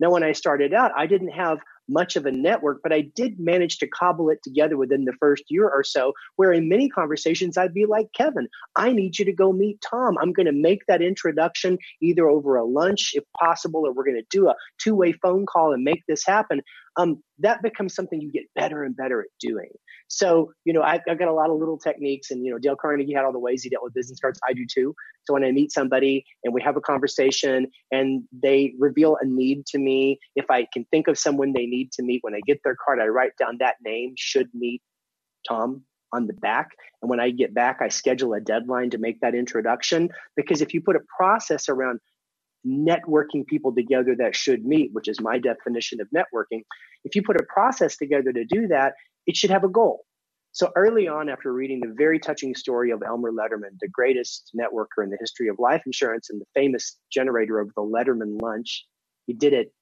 Now, 0.00 0.10
when 0.10 0.22
I 0.22 0.32
started 0.32 0.72
out, 0.72 0.92
I 0.96 1.06
didn't 1.06 1.32
have 1.32 1.58
much 1.90 2.16
of 2.16 2.26
a 2.26 2.32
network, 2.32 2.80
but 2.82 2.92
I 2.92 3.02
did 3.14 3.38
manage 3.38 3.78
to 3.78 3.88
cobble 3.88 4.30
it 4.30 4.38
together 4.42 4.76
within 4.76 5.04
the 5.04 5.12
first 5.20 5.44
year 5.48 5.68
or 5.68 5.84
so, 5.84 6.12
where 6.36 6.52
in 6.52 6.68
many 6.68 6.88
conversations 6.88 7.58
I'd 7.58 7.74
be 7.74 7.86
like, 7.86 8.06
Kevin, 8.16 8.48
I 8.76 8.92
need 8.92 9.18
you 9.18 9.24
to 9.24 9.32
go 9.32 9.52
meet 9.52 9.80
Tom. 9.80 10.16
I'm 10.20 10.32
going 10.32 10.46
to 10.46 10.52
make 10.52 10.80
that 10.88 11.02
introduction 11.02 11.78
either 12.00 12.28
over 12.28 12.56
a 12.56 12.64
lunch, 12.64 13.10
if 13.14 13.24
possible, 13.38 13.86
or 13.86 13.92
we're 13.92 14.04
going 14.04 14.16
to 14.16 14.26
do 14.30 14.48
a 14.48 14.54
two 14.78 14.94
way 14.94 15.12
phone 15.12 15.46
call 15.46 15.72
and 15.72 15.84
make 15.84 16.02
this 16.06 16.24
happen 16.24 16.62
um, 16.96 17.22
that 17.38 17.62
becomes 17.62 17.94
something 17.94 18.20
you 18.20 18.30
get 18.30 18.44
better 18.54 18.84
and 18.84 18.96
better 18.96 19.20
at 19.20 19.28
doing. 19.40 19.70
So, 20.08 20.52
you 20.64 20.72
know, 20.72 20.82
I've, 20.82 21.00
I've, 21.08 21.18
got 21.18 21.28
a 21.28 21.32
lot 21.32 21.50
of 21.50 21.58
little 21.58 21.78
techniques, 21.78 22.30
and 22.30 22.44
you 22.44 22.50
know, 22.50 22.58
Dale 22.58 22.76
Carnegie 22.76 23.14
had 23.14 23.24
all 23.24 23.32
the 23.32 23.38
ways 23.38 23.62
he 23.62 23.70
dealt 23.70 23.84
with 23.84 23.94
business 23.94 24.18
cards. 24.18 24.40
I 24.46 24.52
do 24.52 24.66
too. 24.70 24.94
So 25.24 25.34
when 25.34 25.44
I 25.44 25.52
meet 25.52 25.72
somebody 25.72 26.24
and 26.44 26.52
we 26.52 26.62
have 26.62 26.76
a 26.76 26.80
conversation, 26.80 27.68
and 27.90 28.24
they 28.42 28.74
reveal 28.78 29.16
a 29.20 29.26
need 29.26 29.66
to 29.66 29.78
me, 29.78 30.18
if 30.34 30.46
I 30.50 30.66
can 30.72 30.84
think 30.90 31.06
of 31.06 31.16
someone 31.16 31.52
they 31.52 31.66
need 31.66 31.79
to 31.92 32.02
meet, 32.02 32.20
when 32.22 32.34
I 32.34 32.40
get 32.46 32.60
their 32.64 32.76
card, 32.84 33.00
I 33.00 33.06
write 33.06 33.32
down 33.38 33.58
that 33.60 33.76
name 33.84 34.14
should 34.16 34.48
meet 34.54 34.82
Tom 35.46 35.82
on 36.12 36.26
the 36.26 36.34
back. 36.34 36.68
And 37.00 37.08
when 37.08 37.20
I 37.20 37.30
get 37.30 37.54
back, 37.54 37.78
I 37.80 37.88
schedule 37.88 38.34
a 38.34 38.40
deadline 38.40 38.90
to 38.90 38.98
make 38.98 39.20
that 39.20 39.34
introduction. 39.34 40.10
Because 40.36 40.60
if 40.60 40.74
you 40.74 40.80
put 40.80 40.96
a 40.96 41.00
process 41.16 41.68
around 41.68 42.00
networking 42.66 43.46
people 43.46 43.74
together 43.74 44.14
that 44.18 44.36
should 44.36 44.64
meet, 44.64 44.90
which 44.92 45.08
is 45.08 45.20
my 45.20 45.38
definition 45.38 46.00
of 46.00 46.08
networking. 46.14 46.62
If 47.04 47.14
you 47.14 47.22
put 47.22 47.40
a 47.40 47.44
process 47.44 47.96
together 47.96 48.32
to 48.32 48.44
do 48.44 48.68
that, 48.68 48.94
it 49.26 49.36
should 49.36 49.50
have 49.50 49.64
a 49.64 49.68
goal. 49.68 50.04
So 50.52 50.70
early 50.76 51.06
on, 51.06 51.28
after 51.28 51.52
reading 51.52 51.80
the 51.80 51.94
very 51.96 52.18
touching 52.18 52.54
story 52.54 52.90
of 52.90 53.02
Elmer 53.06 53.30
Letterman, 53.30 53.78
the 53.80 53.88
greatest 53.88 54.50
networker 54.58 55.04
in 55.04 55.10
the 55.10 55.16
history 55.20 55.48
of 55.48 55.56
life 55.58 55.82
insurance 55.86 56.28
and 56.30 56.40
the 56.40 56.46
famous 56.54 56.98
generator 57.12 57.60
of 57.60 57.68
the 57.76 57.82
Letterman 57.82 58.40
lunch, 58.42 58.84
he 59.26 59.32
did 59.32 59.52
it 59.52 59.72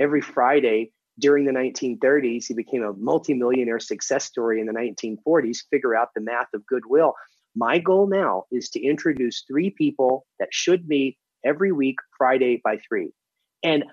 every 0.00 0.20
Friday 0.20 0.90
during 1.18 1.44
the 1.44 1.52
1930s. 1.52 2.44
He 2.46 2.54
became 2.54 2.82
a 2.82 2.92
multimillionaire 2.92 3.80
success 3.80 4.24
story 4.24 4.60
in 4.60 4.66
the 4.66 4.72
1940s, 4.72 5.58
figure 5.70 5.96
out 5.96 6.08
the 6.14 6.20
math 6.20 6.48
of 6.54 6.66
goodwill. 6.66 7.14
My 7.54 7.78
goal 7.78 8.06
now 8.06 8.44
is 8.52 8.70
to 8.70 8.82
introduce 8.82 9.44
three 9.48 9.70
people 9.70 10.26
that 10.38 10.48
should 10.52 10.86
meet 10.86 11.16
every 11.44 11.72
week, 11.72 11.96
Friday 12.18 12.60
by 12.62 12.78
three. 12.86 13.12
And 13.62 13.84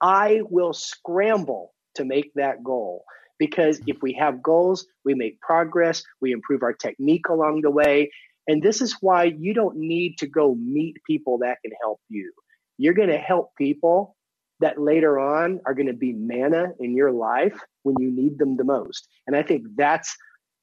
I 0.00 0.40
will 0.50 0.72
scramble 0.72 1.72
to 1.94 2.04
make 2.04 2.32
that 2.34 2.64
goal 2.64 3.04
because 3.38 3.80
if 3.86 3.98
we 4.02 4.14
have 4.14 4.42
goals, 4.42 4.86
we 5.04 5.14
make 5.14 5.40
progress, 5.40 6.02
we 6.20 6.32
improve 6.32 6.62
our 6.62 6.72
technique 6.72 7.28
along 7.28 7.60
the 7.62 7.70
way. 7.70 8.10
And 8.48 8.62
this 8.62 8.80
is 8.80 8.96
why 9.00 9.24
you 9.24 9.54
don't 9.54 9.76
need 9.76 10.18
to 10.18 10.26
go 10.26 10.54
meet 10.54 10.96
people 11.06 11.38
that 11.38 11.58
can 11.62 11.72
help 11.80 12.00
you. 12.08 12.32
You're 12.78 12.94
going 12.94 13.10
to 13.10 13.18
help 13.18 13.50
people 13.56 14.16
that 14.62 14.80
later 14.80 15.18
on 15.18 15.60
are 15.66 15.74
going 15.74 15.86
to 15.86 15.92
be 15.92 16.12
manna 16.12 16.72
in 16.80 16.96
your 16.96 17.12
life 17.12 17.58
when 17.82 17.96
you 18.00 18.10
need 18.10 18.38
them 18.38 18.56
the 18.56 18.64
most. 18.64 19.08
And 19.26 19.36
I 19.36 19.42
think 19.42 19.66
that's 19.76 20.16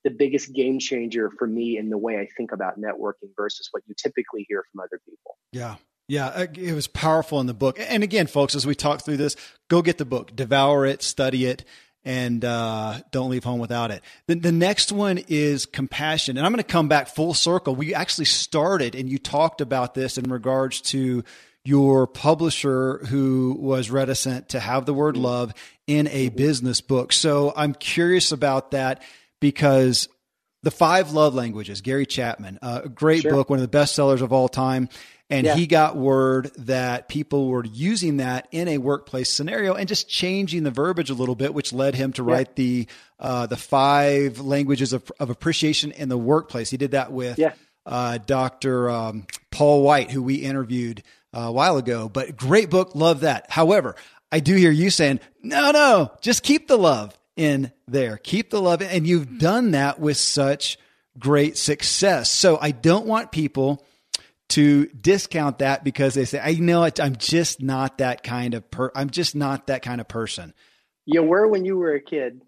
the 0.03 0.09
biggest 0.09 0.53
game 0.53 0.79
changer 0.79 1.29
for 1.37 1.47
me 1.47 1.77
in 1.77 1.89
the 1.89 1.97
way 1.97 2.17
I 2.17 2.27
think 2.37 2.51
about 2.51 2.79
networking 2.79 3.29
versus 3.35 3.67
what 3.71 3.83
you 3.87 3.93
typically 3.95 4.45
hear 4.47 4.63
from 4.71 4.81
other 4.81 4.99
people. 5.05 5.37
Yeah. 5.51 5.75
Yeah, 6.07 6.25
uh, 6.29 6.47
it 6.55 6.73
was 6.73 6.87
powerful 6.87 7.39
in 7.39 7.45
the 7.45 7.53
book. 7.53 7.79
And 7.79 8.01
again, 8.01 8.25
folks, 8.25 8.55
as 8.55 8.65
we 8.65 8.73
talk 8.73 9.05
through 9.05 9.17
this, 9.17 9.35
go 9.67 9.83
get 9.83 9.99
the 9.99 10.05
book, 10.05 10.35
devour 10.35 10.87
it, 10.87 11.03
study 11.03 11.45
it, 11.45 11.63
and 12.03 12.43
uh, 12.43 12.99
don't 13.11 13.29
leave 13.29 13.43
home 13.43 13.59
without 13.59 13.91
it. 13.91 14.01
The, 14.25 14.33
the 14.33 14.51
next 14.51 14.91
one 14.91 15.19
is 15.27 15.67
compassion. 15.67 16.37
And 16.37 16.47
I'm 16.47 16.51
going 16.51 16.63
to 16.63 16.71
come 16.71 16.87
back 16.87 17.09
full 17.09 17.35
circle. 17.35 17.75
We 17.75 17.93
actually 17.93 18.25
started, 18.25 18.95
and 18.95 19.07
you 19.07 19.19
talked 19.19 19.61
about 19.61 19.93
this 19.93 20.17
in 20.17 20.31
regards 20.31 20.81
to 20.81 21.23
your 21.65 22.07
publisher 22.07 22.99
who 23.05 23.55
was 23.59 23.91
reticent 23.91 24.49
to 24.49 24.59
have 24.59 24.85
the 24.85 24.93
word 24.93 25.17
love 25.17 25.53
in 25.87 26.07
a 26.07 26.29
business 26.29 26.81
book. 26.81 27.11
So 27.11 27.53
I'm 27.55 27.73
curious 27.73 28.31
about 28.31 28.71
that 28.71 29.03
because 29.39 30.07
the 30.63 30.71
five 30.71 31.11
love 31.13 31.35
languages, 31.35 31.81
Gary 31.81 32.05
Chapman, 32.05 32.59
uh, 32.61 32.81
a 32.85 32.89
great 32.89 33.21
sure. 33.21 33.31
book, 33.31 33.49
one 33.49 33.59
of 33.59 33.63
the 33.63 33.67
best 33.67 33.95
sellers 33.95 34.21
of 34.21 34.33
all 34.33 34.49
time. 34.49 34.89
And 35.31 35.45
yeah. 35.45 35.55
he 35.55 35.67
got 35.67 35.95
word 35.95 36.51
that 36.57 37.07
people 37.07 37.49
were 37.49 37.63
using 37.63 38.17
that 38.17 38.47
in 38.51 38.67
a 38.67 38.79
workplace 38.79 39.31
scenario 39.31 39.75
and 39.75 39.87
just 39.87 40.09
changing 40.09 40.63
the 40.63 40.71
verbiage 40.71 41.11
a 41.11 41.13
little 41.13 41.35
bit, 41.35 41.53
which 41.53 41.71
led 41.71 41.93
him 41.93 42.13
to 42.13 42.23
write 42.23 42.47
yeah. 42.49 42.53
the 42.55 42.87
uh, 43.19 43.45
the 43.45 43.57
five 43.57 44.39
languages 44.39 44.91
of, 44.91 45.11
of 45.19 45.29
appreciation 45.29 45.91
in 45.91 46.09
the 46.09 46.17
workplace. 46.17 46.71
He 46.71 46.77
did 46.77 46.91
that 46.91 47.11
with 47.11 47.37
yeah. 47.37 47.53
uh, 47.85 48.17
Dr. 48.17 48.89
Um, 48.89 49.27
Paul 49.51 49.83
White, 49.83 50.09
who 50.09 50.23
we 50.23 50.35
interviewed 50.35 51.03
a 51.33 51.51
while 51.51 51.77
ago. 51.77 52.09
But 52.09 52.35
great 52.35 52.69
book, 52.69 52.95
love 52.95 53.21
that. 53.21 53.49
However, 53.49 53.95
I 54.31 54.39
do 54.39 54.55
hear 54.55 54.71
you 54.71 54.89
saying, 54.89 55.19
no, 55.41 55.71
no, 55.71 56.11
just 56.21 56.43
keep 56.43 56.67
the 56.67 56.77
love 56.77 57.17
in 57.35 57.71
there. 57.87 58.17
Keep 58.17 58.51
the 58.51 58.61
love. 58.61 58.81
In. 58.81 58.89
And 58.89 59.07
you've 59.07 59.27
hmm. 59.27 59.37
done 59.37 59.71
that 59.71 59.99
with 59.99 60.17
such 60.17 60.77
great 61.17 61.57
success. 61.57 62.29
So 62.29 62.57
I 62.61 62.71
don't 62.71 63.05
want 63.05 63.31
people 63.31 63.85
to 64.49 64.87
discount 64.87 65.59
that 65.59 65.83
because 65.83 66.15
they 66.15 66.25
say, 66.25 66.39
I 66.39 66.53
know 66.53 66.83
it, 66.83 66.99
I'm 66.99 67.15
just 67.15 67.61
not 67.61 67.99
that 67.99 68.23
kind 68.23 68.55
of 68.55 68.69
per, 68.69 68.91
I'm 68.95 69.09
just 69.09 69.35
not 69.35 69.67
that 69.67 69.83
kind 69.83 70.01
of 70.01 70.07
person. 70.07 70.53
You 71.05 71.23
were 71.23 71.47
when 71.47 71.65
you 71.65 71.77
were 71.77 71.93
a 71.93 72.01
kid. 72.01 72.41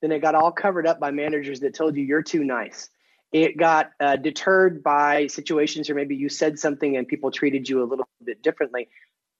Then 0.00 0.12
it 0.12 0.20
got 0.20 0.34
all 0.34 0.52
covered 0.52 0.86
up 0.86 1.00
by 1.00 1.10
managers 1.10 1.60
that 1.60 1.74
told 1.74 1.96
you 1.96 2.04
you're 2.04 2.22
too 2.22 2.44
nice. 2.44 2.88
It 3.34 3.56
got 3.56 3.90
uh, 3.98 4.14
deterred 4.14 4.80
by 4.84 5.26
situations 5.26 5.88
where 5.88 5.96
maybe 5.96 6.14
you 6.14 6.28
said 6.28 6.56
something 6.56 6.96
and 6.96 7.08
people 7.08 7.32
treated 7.32 7.68
you 7.68 7.82
a 7.82 7.84
little 7.84 8.06
bit 8.24 8.40
differently. 8.44 8.88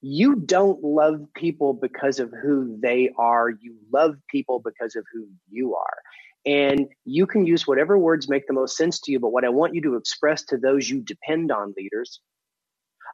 You 0.01 0.35
don't 0.35 0.83
love 0.83 1.25
people 1.33 1.73
because 1.73 2.19
of 2.19 2.29
who 2.43 2.77
they 2.81 3.11
are. 3.17 3.49
You 3.49 3.77
love 3.93 4.17
people 4.29 4.59
because 4.59 4.97
of 4.97 5.05
who 5.13 5.29
you 5.49 5.75
are. 5.75 5.97
And 6.45 6.89
you 7.05 7.25
can 7.25 7.45
use 7.45 7.65
whatever 7.65 7.97
words 7.97 8.27
make 8.27 8.47
the 8.47 8.53
most 8.53 8.75
sense 8.75 8.99
to 8.99 9.13
you. 9.13 9.19
But 9.21 9.31
what 9.31 9.45
I 9.45 9.49
want 9.49 9.73
you 9.73 9.81
to 9.83 9.95
express 9.95 10.43
to 10.47 10.57
those 10.57 10.89
you 10.89 10.99
depend 10.99 11.53
on, 11.53 11.73
leaders, 11.77 12.19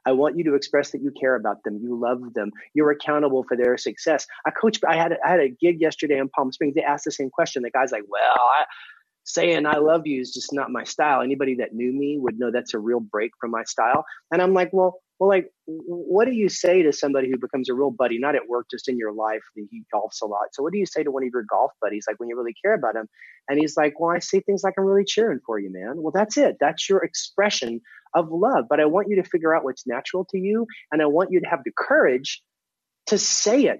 I 0.07 0.13
want 0.13 0.35
you 0.35 0.43
to 0.45 0.55
express 0.55 0.89
that 0.91 1.03
you 1.03 1.11
care 1.11 1.35
about 1.35 1.63
them, 1.63 1.77
you 1.79 1.95
love 1.95 2.33
them, 2.33 2.49
you're 2.73 2.89
accountable 2.89 3.45
for 3.47 3.55
their 3.55 3.77
success. 3.77 4.25
I 4.47 4.49
coach. 4.49 4.79
I 4.87 4.95
had 4.95 5.11
a, 5.11 5.17
I 5.23 5.29
had 5.29 5.39
a 5.41 5.49
gig 5.49 5.79
yesterday 5.79 6.17
in 6.17 6.27
Palm 6.29 6.51
Springs. 6.51 6.73
They 6.73 6.81
asked 6.81 7.05
the 7.05 7.11
same 7.11 7.29
question. 7.29 7.61
The 7.61 7.69
guy's 7.69 7.91
like, 7.91 8.05
"Well, 8.09 8.21
I, 8.35 8.65
saying 9.23 9.65
I 9.65 9.77
love 9.77 10.05
you 10.05 10.21
is 10.21 10.33
just 10.33 10.53
not 10.53 10.71
my 10.71 10.83
style. 10.83 11.21
Anybody 11.21 11.55
that 11.55 11.73
knew 11.73 11.91
me 11.91 12.17
would 12.19 12.39
know 12.39 12.51
that's 12.51 12.73
a 12.73 12.79
real 12.79 12.99
break 12.99 13.31
from 13.39 13.51
my 13.51 13.63
style." 13.63 14.05
And 14.31 14.41
I'm 14.41 14.53
like, 14.53 14.71
"Well, 14.73 15.01
well, 15.21 15.29
like, 15.29 15.51
what 15.67 16.25
do 16.25 16.31
you 16.31 16.49
say 16.49 16.81
to 16.81 16.91
somebody 16.91 17.29
who 17.29 17.37
becomes 17.37 17.69
a 17.69 17.75
real 17.75 17.91
buddy, 17.91 18.17
not 18.17 18.33
at 18.33 18.47
work, 18.49 18.65
just 18.71 18.89
in 18.89 18.97
your 18.97 19.13
life? 19.13 19.43
that 19.55 19.67
He 19.69 19.83
golfs 19.93 20.19
a 20.23 20.25
lot. 20.25 20.47
So, 20.53 20.63
what 20.63 20.73
do 20.73 20.79
you 20.79 20.87
say 20.87 21.03
to 21.03 21.11
one 21.11 21.21
of 21.21 21.29
your 21.31 21.43
golf 21.47 21.71
buddies, 21.79 22.05
like 22.09 22.19
when 22.19 22.27
you 22.27 22.35
really 22.35 22.55
care 22.65 22.73
about 22.73 22.95
him? 22.95 23.07
And 23.47 23.59
he's 23.59 23.77
like, 23.77 23.99
Well, 23.99 24.09
I 24.09 24.17
say 24.17 24.39
things 24.39 24.63
like, 24.63 24.73
I'm 24.79 24.83
really 24.83 25.05
cheering 25.05 25.39
for 25.45 25.59
you, 25.59 25.71
man. 25.71 26.01
Well, 26.01 26.11
that's 26.11 26.37
it. 26.37 26.57
That's 26.59 26.89
your 26.89 27.03
expression 27.03 27.81
of 28.15 28.31
love. 28.31 28.65
But 28.67 28.79
I 28.79 28.85
want 28.85 29.09
you 29.09 29.17
to 29.17 29.29
figure 29.29 29.55
out 29.55 29.63
what's 29.63 29.85
natural 29.85 30.25
to 30.31 30.39
you. 30.39 30.65
And 30.91 31.03
I 31.03 31.05
want 31.05 31.29
you 31.31 31.39
to 31.41 31.47
have 31.47 31.61
the 31.63 31.71
courage 31.77 32.41
to 33.05 33.19
say 33.19 33.65
it. 33.65 33.79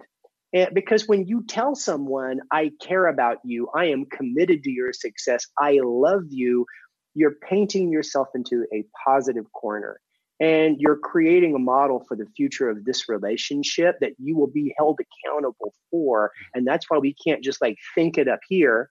And 0.53 0.69
because 0.73 1.07
when 1.07 1.27
you 1.27 1.43
tell 1.47 1.75
someone, 1.75 2.39
I 2.51 2.71
care 2.81 3.07
about 3.07 3.37
you, 3.43 3.69
I 3.75 3.85
am 3.85 4.05
committed 4.05 4.63
to 4.63 4.71
your 4.71 4.93
success, 4.93 5.47
I 5.59 5.79
love 5.83 6.23
you, 6.29 6.65
you're 7.13 7.35
painting 7.49 7.91
yourself 7.91 8.27
into 8.35 8.65
a 8.73 8.83
positive 9.05 9.51
corner. 9.53 9.99
And 10.39 10.77
you're 10.79 10.97
creating 10.97 11.53
a 11.53 11.59
model 11.59 12.03
for 12.07 12.17
the 12.17 12.25
future 12.35 12.67
of 12.67 12.83
this 12.83 13.07
relationship 13.07 13.99
that 14.01 14.13
you 14.17 14.35
will 14.35 14.47
be 14.47 14.73
held 14.75 14.99
accountable 14.99 15.71
for. 15.91 16.31
And 16.55 16.65
that's 16.65 16.89
why 16.89 16.97
we 16.97 17.13
can't 17.13 17.43
just 17.43 17.61
like 17.61 17.77
think 17.93 18.17
it 18.17 18.27
up 18.27 18.39
here. 18.49 18.89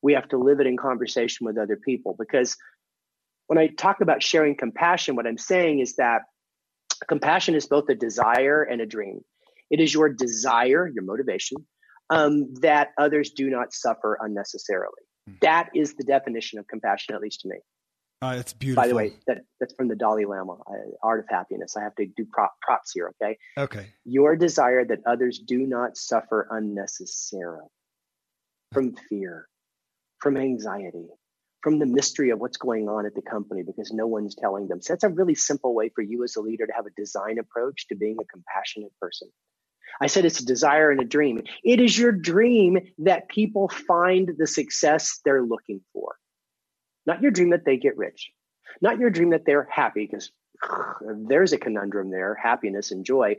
We 0.00 0.12
have 0.12 0.28
to 0.28 0.38
live 0.38 0.60
it 0.60 0.68
in 0.68 0.76
conversation 0.76 1.44
with 1.44 1.58
other 1.58 1.76
people. 1.76 2.14
Because 2.16 2.56
when 3.46 3.58
i 3.58 3.68
talk 3.68 4.00
about 4.00 4.22
sharing 4.22 4.56
compassion 4.56 5.16
what 5.16 5.26
i'm 5.26 5.38
saying 5.38 5.80
is 5.80 5.96
that 5.96 6.22
compassion 7.08 7.54
is 7.54 7.66
both 7.66 7.88
a 7.88 7.94
desire 7.94 8.62
and 8.62 8.80
a 8.80 8.86
dream 8.86 9.20
it 9.70 9.80
is 9.80 9.92
your 9.92 10.08
desire 10.08 10.90
your 10.92 11.04
motivation 11.04 11.58
um, 12.10 12.54
that 12.60 12.90
others 12.98 13.30
do 13.30 13.50
not 13.50 13.72
suffer 13.72 14.18
unnecessarily 14.20 15.02
hmm. 15.26 15.34
that 15.42 15.70
is 15.74 15.94
the 15.94 16.04
definition 16.04 16.58
of 16.58 16.66
compassion 16.66 17.14
at 17.14 17.20
least 17.20 17.40
to 17.40 17.48
me 17.48 17.56
uh, 18.22 18.34
it's 18.38 18.54
beautiful. 18.54 18.82
By 18.82 18.88
the 18.88 18.94
way, 18.94 19.12
that, 19.26 19.42
that's 19.60 19.74
from 19.74 19.88
the 19.88 19.94
Dalai 19.94 20.24
Lama, 20.24 20.54
uh, 20.54 20.74
Art 21.02 21.20
of 21.20 21.26
Happiness. 21.28 21.76
I 21.76 21.82
have 21.82 21.94
to 21.96 22.06
do 22.06 22.24
prop, 22.32 22.54
props 22.62 22.92
here, 22.92 23.12
okay? 23.22 23.36
Okay. 23.58 23.88
Your 24.06 24.36
desire 24.36 24.86
that 24.86 25.00
others 25.06 25.38
do 25.38 25.58
not 25.58 25.98
suffer 25.98 26.48
unnecessarily 26.50 27.68
from 28.72 28.94
fear, 29.08 29.46
from 30.20 30.38
anxiety, 30.38 31.08
from 31.62 31.78
the 31.78 31.86
mystery 31.86 32.30
of 32.30 32.38
what's 32.38 32.56
going 32.56 32.88
on 32.88 33.06
at 33.06 33.14
the 33.14 33.22
company 33.22 33.62
because 33.62 33.92
no 33.92 34.06
one's 34.06 34.34
telling 34.34 34.66
them. 34.68 34.80
So 34.80 34.94
that's 34.94 35.04
a 35.04 35.08
really 35.08 35.34
simple 35.34 35.74
way 35.74 35.90
for 35.94 36.02
you 36.02 36.24
as 36.24 36.36
a 36.36 36.40
leader 36.40 36.66
to 36.66 36.72
have 36.72 36.86
a 36.86 36.90
design 36.96 37.38
approach 37.38 37.86
to 37.88 37.96
being 37.96 38.16
a 38.20 38.24
compassionate 38.24 38.92
person. 39.00 39.28
I 40.00 40.06
said 40.06 40.24
it's 40.24 40.40
a 40.40 40.46
desire 40.46 40.90
and 40.90 41.00
a 41.00 41.04
dream. 41.04 41.42
It 41.64 41.80
is 41.80 41.98
your 41.98 42.12
dream 42.12 42.78
that 42.98 43.28
people 43.28 43.68
find 43.68 44.32
the 44.36 44.46
success 44.46 45.20
they're 45.24 45.42
looking 45.42 45.80
for. 45.92 46.16
Not 47.06 47.22
your 47.22 47.30
dream 47.30 47.50
that 47.50 47.64
they 47.64 47.76
get 47.76 47.96
rich, 47.96 48.30
not 48.82 48.98
your 48.98 49.10
dream 49.10 49.30
that 49.30 49.44
they're 49.46 49.68
happy, 49.70 50.06
because 50.06 50.32
there's 51.28 51.52
a 51.52 51.58
conundrum 51.58 52.10
there 52.10 52.34
happiness 52.34 52.90
and 52.90 53.04
joy. 53.04 53.36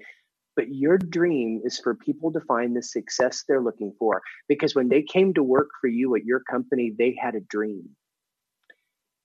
But 0.56 0.74
your 0.74 0.98
dream 0.98 1.62
is 1.64 1.78
for 1.78 1.94
people 1.94 2.32
to 2.34 2.42
find 2.42 2.76
the 2.76 2.82
success 2.82 3.44
they're 3.48 3.62
looking 3.62 3.94
for. 4.00 4.24
Because 4.48 4.74
when 4.74 4.90
they 4.90 5.04
came 5.04 5.36
to 5.36 5.44
work 5.44 5.70
for 5.80 5.88
you 5.88 6.16
at 6.16 6.26
your 6.26 6.40
company, 6.40 6.92
they 6.98 7.16
had 7.22 7.36
a 7.36 7.42
dream. 7.42 7.90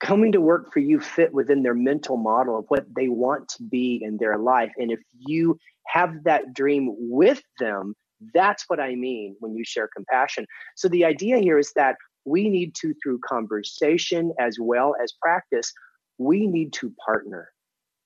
Coming 0.02 0.32
to 0.32 0.40
work 0.40 0.72
for 0.72 0.80
you 0.80 0.98
fit 0.98 1.32
within 1.32 1.62
their 1.62 1.74
mental 1.74 2.16
model 2.16 2.58
of 2.58 2.64
what 2.68 2.86
they 2.94 3.08
want 3.08 3.48
to 3.50 3.62
be 3.62 4.00
in 4.02 4.16
their 4.16 4.36
life. 4.36 4.72
And 4.76 4.90
if 4.90 4.98
you 5.16 5.58
have 5.86 6.24
that 6.24 6.52
dream 6.52 6.94
with 6.98 7.40
them, 7.60 7.94
that's 8.34 8.64
what 8.66 8.80
I 8.80 8.96
mean 8.96 9.36
when 9.38 9.54
you 9.54 9.64
share 9.64 9.88
compassion. 9.94 10.46
So 10.76 10.88
the 10.88 11.04
idea 11.04 11.38
here 11.38 11.58
is 11.58 11.72
that 11.76 11.96
we 12.24 12.48
need 12.48 12.74
to, 12.80 12.94
through 13.02 13.20
conversation 13.20 14.32
as 14.40 14.56
well 14.60 14.94
as 15.02 15.12
practice, 15.20 15.72
we 16.18 16.46
need 16.46 16.72
to 16.74 16.92
partner 17.04 17.48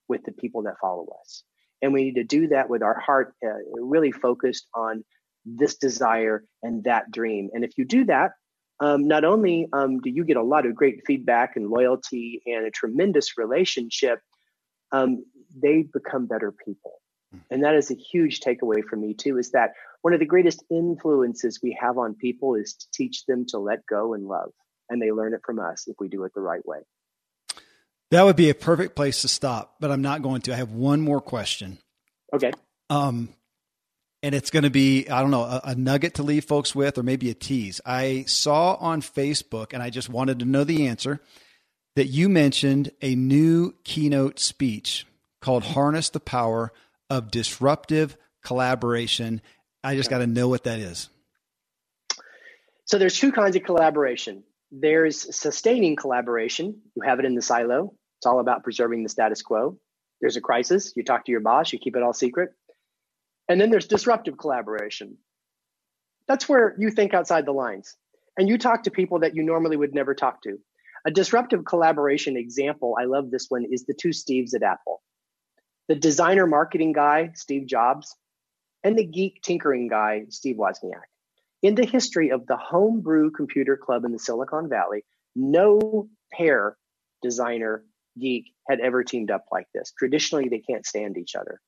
with 0.09 0.23
the 0.25 0.33
people 0.33 0.63
that 0.65 0.75
follow 0.81 1.07
us. 1.23 1.45
And 1.83 1.93
we 1.93 2.05
need 2.05 2.15
to 2.17 2.25
do 2.25 2.49
that 2.49 2.69
with 2.69 2.83
our 2.83 2.99
heart 3.01 3.35
uh, 3.45 3.49
really 3.81 4.13
focused 4.13 4.67
on 4.75 5.05
this 5.45 5.77
desire 5.77 6.45
and 6.63 6.85
that 6.85 7.11
dream. 7.11 7.51
And 7.53 7.65
if 7.65 7.73
you 7.77 7.85
do 7.85 8.05
that, 8.07 8.33
um, 8.81 9.09
not 9.09 9.25
only 9.25 9.69
um, 9.73 10.01
do 10.01 10.11
you 10.11 10.25
get 10.25 10.37
a 10.37 10.43
lot 10.43 10.67
of 10.67 10.75
great 10.75 11.03
feedback 11.07 11.57
and 11.57 11.69
loyalty 11.69 12.43
and 12.47 12.67
a 12.67 12.71
tremendous 12.71 13.39
relationship, 13.39 14.21
um, 14.93 15.25
they 15.55 15.83
become 15.83 16.27
better 16.27 16.53
people. 16.53 17.01
Hmm. 17.33 17.39
And 17.51 17.65
that 17.65 17.75
is 17.75 17.91
a 17.91 17.95
huge 17.95 18.41
takeaway 18.41 18.85
for 18.85 18.97
me, 18.97 19.15
too, 19.15 19.39
is 19.39 19.53
that 19.53 19.73
one 20.03 20.13
of 20.13 20.21
the 20.21 20.27
greatest 20.27 20.63
influences 20.71 21.61
we 21.63 21.77
have 21.81 21.99
on 21.99 22.15
people 22.15 22.55
is 22.55 22.75
to 22.75 22.87
teach 22.93 23.25
them 23.27 23.47
to 23.49 23.59
let 23.59 23.87
go 23.87 24.15
and 24.15 24.27
love. 24.27 24.53
And 24.89 25.03
they 25.03 25.11
learn 25.11 25.35
it 25.35 25.41
from 25.45 25.59
us 25.59 25.89
if 25.89 25.97
we 25.99 26.09
do 26.09 26.25
it 26.25 26.33
the 26.35 26.41
right 26.41 26.65
way. 26.65 26.79
That 28.13 28.23
would 28.23 28.37
be 28.37 28.51
a 28.51 28.55
perfect 28.55 28.95
place 28.95 29.23
to 29.23 29.29
stop, 29.29 29.77
but 29.81 29.91
I'm 29.91 30.03
not 30.03 30.23
going 30.23 30.43
to. 30.43 30.53
I 30.53 30.57
have 30.57 30.71
one 30.71 31.01
more 31.01 31.21
question. 31.21 31.79
Okay. 32.33 32.53
Um, 32.89 33.31
and 34.27 34.35
it's 34.35 34.51
going 34.51 34.65
to 34.65 34.71
be, 34.71 35.09
I 35.09 35.21
don't 35.21 35.31
know, 35.31 35.45
a, 35.45 35.61
a, 35.63 35.75
nugget 35.77 36.15
to 36.15 36.25
leave 36.25 36.45
folks 36.45 36.75
with, 36.75 36.99
or 36.99 37.05
maybe 37.05 37.31
a 37.31 37.35
tease. 37.35 37.81
I 37.87 38.25
saw 38.27 38.75
on 38.75 39.01
Facebook, 39.01 39.73
and 39.73 39.81
I 39.81 39.91
just 39.91 40.09
wanted 40.09 40.41
to 40.41 40.45
know 40.45 40.65
the 40.65 40.89
answer, 40.89 41.21
that 41.95 42.07
you 42.07 42.29
mentioned 42.29 42.91
a 43.01 43.15
new 43.15 43.75
keynote 43.85 44.41
speech 44.41 45.07
called 45.41 45.63
Harness 45.63 46.09
the 46.09 46.19
Power 46.19 46.73
of 47.09 47.31
Disruptive 47.31 48.17
Collaboration 48.43 49.41
I 49.87 49.95
just 49.95 50.11
got 50.11 50.19
to 50.19 50.27
know 50.27 50.49
what 50.49 50.65
that 50.65 50.81
is. 50.81 51.09
So 52.87 52.99
there's 52.99 53.17
two 53.17 53.31
kinds 53.31 53.55
of 53.55 53.63
collaboration. 53.63 54.43
There's 54.73 55.37
sustaining 55.37 55.95
collaboration. 55.95 56.81
You 56.97 57.03
have 57.03 57.21
it 57.21 57.25
in 57.25 57.37
the 57.37 57.43
silo. 57.43 57.95
It's 58.19 58.27
all 58.27 58.41
about 58.41 58.65
preserving 58.65 59.05
the 59.05 59.09
status 59.09 59.43
quo. 59.43 59.79
There's 60.21 60.37
a 60.37 60.41
crisis. 60.41 60.93
You 60.97 61.05
talk 61.05 61.25
to 61.27 61.31
your 61.31 61.41
boss. 61.41 61.73
You 61.73 61.79
keep 61.79 61.95
it 61.95 62.03
all 62.03 62.13
secret. 62.13 62.51
And 63.49 63.61
then 63.61 63.71
there's 63.71 63.87
disruptive 63.87 64.39
collaboration. 64.39 65.19
That's 66.29 66.49
where 66.49 66.75
you 66.79 66.91
think 66.91 67.15
outside 67.15 67.47
the 67.47 67.53
lines. 67.53 67.97
and 68.37 68.49
you 68.49 68.59
talk 68.59 68.83
to 68.85 68.91
people 68.91 69.21
that 69.21 69.35
you 69.35 69.43
normally 69.43 69.77
would 69.77 69.95
never 69.95 70.15
talk 70.15 70.43
to. 70.43 70.59
A 71.07 71.11
disruptive 71.11 71.65
collaboration 71.65 72.37
example, 72.37 72.97
I 73.01 73.05
love 73.05 73.31
this 73.31 73.47
one, 73.49 73.65
is 73.71 73.85
the 73.87 73.95
two 73.95 74.11
Steves 74.11 74.55
at 74.55 74.63
Apple 74.63 75.03
the 75.89 75.95
designer 75.95 76.49
marketing 76.49 76.93
guy, 76.93 77.31
Steve 77.35 77.65
Jobs, 77.67 78.17
and 78.83 78.99
the 78.99 79.07
geek 79.07 79.41
tinkering 79.43 79.87
guy, 79.87 80.25
Steve 80.31 80.57
Wozniak. 80.57 81.07
In 81.63 81.77
the 81.77 81.87
history 81.87 82.33
of 82.33 82.45
the 82.49 82.57
homebrew 82.57 83.31
computer 83.31 83.77
club 83.77 84.05
in 84.05 84.11
the 84.11 84.19
Silicon 84.19 84.69
Valley, 84.69 85.05
no 85.37 86.09
pair 86.33 86.77
designer 87.23 87.85
geek 88.19 88.47
had 88.69 88.81
ever 88.81 89.05
teamed 89.05 89.31
up 89.31 89.45
like 89.53 89.69
this. 89.73 89.93
Traditionally, 89.97 90.49
they 90.49 90.59
can't 90.59 90.85
stand 90.85 91.17
each 91.17 91.37
other. 91.37 91.61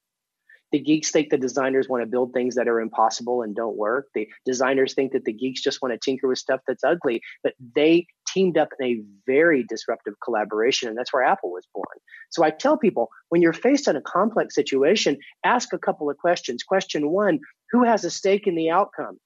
The 0.73 0.81
geeks 0.81 1.11
think 1.11 1.31
the 1.31 1.39
designers 1.39 1.89
want 1.89 2.03
to 2.03 2.07
build 2.07 2.33
things 2.33 2.55
that 2.57 2.69
are 2.69 2.81
impossible 2.81 3.43
and 3.43 3.55
don't 3.55 3.77
work. 3.77 4.09
The 4.15 4.29
designers 4.45 4.95
think 4.95 5.13
that 5.13 5.25
the 5.25 5.33
geeks 5.33 5.63
just 5.63 5.81
want 5.81 5.93
to 5.93 5.99
tinker 5.99 6.29
with 6.29 6.39
stuff 6.39 6.61
that's 6.67 6.85
ugly, 6.85 7.23
but 7.43 7.55
they 7.75 8.07
teamed 8.27 8.59
up 8.59 8.69
in 8.79 8.87
a 8.87 9.03
very 9.27 9.65
disruptive 9.69 10.15
collaboration. 10.23 10.89
And 10.89 10.99
that's 10.99 11.13
where 11.13 11.23
Apple 11.23 11.51
was 11.53 11.67
born. 11.75 11.87
So 12.31 12.45
I 12.45 12.51
tell 12.51 12.77
people 12.77 13.09
when 13.31 13.41
you're 13.41 13.53
faced 13.53 13.89
in 13.89 13.97
a 13.97 14.03
complex 14.03 14.55
situation, 14.55 15.17
ask 15.45 15.73
a 15.73 15.79
couple 15.79 16.11
of 16.11 16.19
questions. 16.19 16.63
Question 16.63 17.11
one 17.11 17.41
Who 17.71 17.85
has 17.85 18.05
a 18.05 18.11
stake 18.11 18.47
in 18.47 18.55
the 18.55 18.71
outcome? 18.71 19.19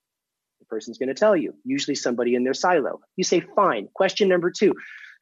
The 0.60 0.66
person's 0.66 0.98
going 0.98 1.08
to 1.08 1.14
tell 1.14 1.36
you, 1.36 1.54
usually 1.64 1.96
somebody 1.96 2.36
in 2.36 2.44
their 2.44 2.54
silo. 2.54 3.00
You 3.16 3.24
say, 3.24 3.40
fine. 3.40 3.88
Question 3.94 4.28
number 4.28 4.50
two 4.50 4.74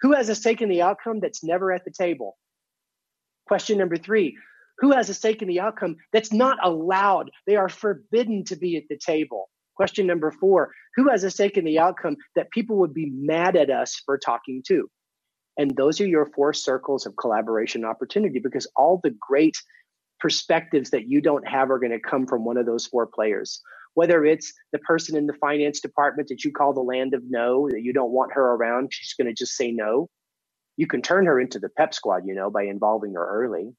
Who 0.03 0.13
has 0.13 0.29
a 0.29 0.35
stake 0.35 0.61
in 0.61 0.69
the 0.69 0.83
outcome 0.83 1.21
that's 1.21 1.43
never 1.43 1.73
at 1.73 1.85
the 1.85 1.91
table? 1.91 2.37
Question 3.47 3.79
number 3.79 3.97
three 3.97 4.37
who 4.81 4.93
has 4.93 5.09
a 5.11 5.15
stake 5.15 5.43
in 5.43 5.49
the 5.49 5.61
outcome 5.61 5.97
that's 6.13 6.33
not 6.33 6.59
allowed? 6.63 7.31
They 7.47 7.57
are 7.57 7.69
forbidden 7.69 8.45
to 8.47 8.57
be 8.57 8.77
at 8.77 8.85
the 8.89 8.99
table. 8.99 9.51
Question 9.77 10.07
number 10.07 10.31
four 10.33 10.73
Who 10.97 11.09
has 11.11 11.25
a 11.25 11.31
stake 11.31 11.57
in 11.57 11.65
the 11.65 11.79
outcome 11.79 12.17
that 12.37 12.51
people 12.51 12.79
would 12.79 12.95
be 12.95 13.11
mad 13.15 13.57
at 13.57 13.71
us 13.71 14.03
for 14.05 14.19
talking 14.19 14.63
to? 14.69 14.89
And 15.59 15.77
those 15.77 16.01
are 16.01 16.07
your 16.07 16.27
four 16.35 16.53
circles 16.53 17.07
of 17.07 17.17
collaboration 17.17 17.85
opportunity 17.85 18.41
because 18.41 18.67
all 18.77 19.01
the 19.03 19.15
great 19.29 19.57
perspectives 20.21 20.91
that 20.91 21.09
you 21.09 21.21
don't 21.21 21.47
have 21.47 21.71
are 21.71 21.79
going 21.79 21.93
to 21.93 22.01
come 22.01 22.27
from 22.27 22.45
one 22.45 22.57
of 22.57 22.67
those 22.67 22.87
four 22.87 23.07
players. 23.07 23.61
Whether 23.95 24.25
it's 24.25 24.53
the 24.73 24.79
person 24.81 25.17
in 25.17 25.27
the 25.27 25.35
finance 25.35 25.81
department 25.81 26.29
that 26.29 26.45
you 26.45 26.53
call 26.53 26.73
the 26.73 26.81
land 26.81 27.15
of 27.15 27.23
no, 27.29 27.69
that 27.71 27.83
you 27.83 27.93
don't 27.93 28.13
want 28.13 28.33
her 28.35 28.55
around, 28.55 28.91
she's 28.93 29.15
going 29.15 29.27
to 29.27 29.35
just 29.35 29.57
say 29.57 29.73
no. 29.73 30.09
You 30.77 30.87
can 30.87 31.03
turn 31.03 31.27
her 31.27 31.41
into 31.41 31.59
the 31.59 31.69
pep 31.77 31.93
squad, 31.93 32.23
you 32.27 32.35
know, 32.35 32.51
by 32.51 32.65
involving 32.65 33.15
her 33.15 33.27
early. 33.27 33.71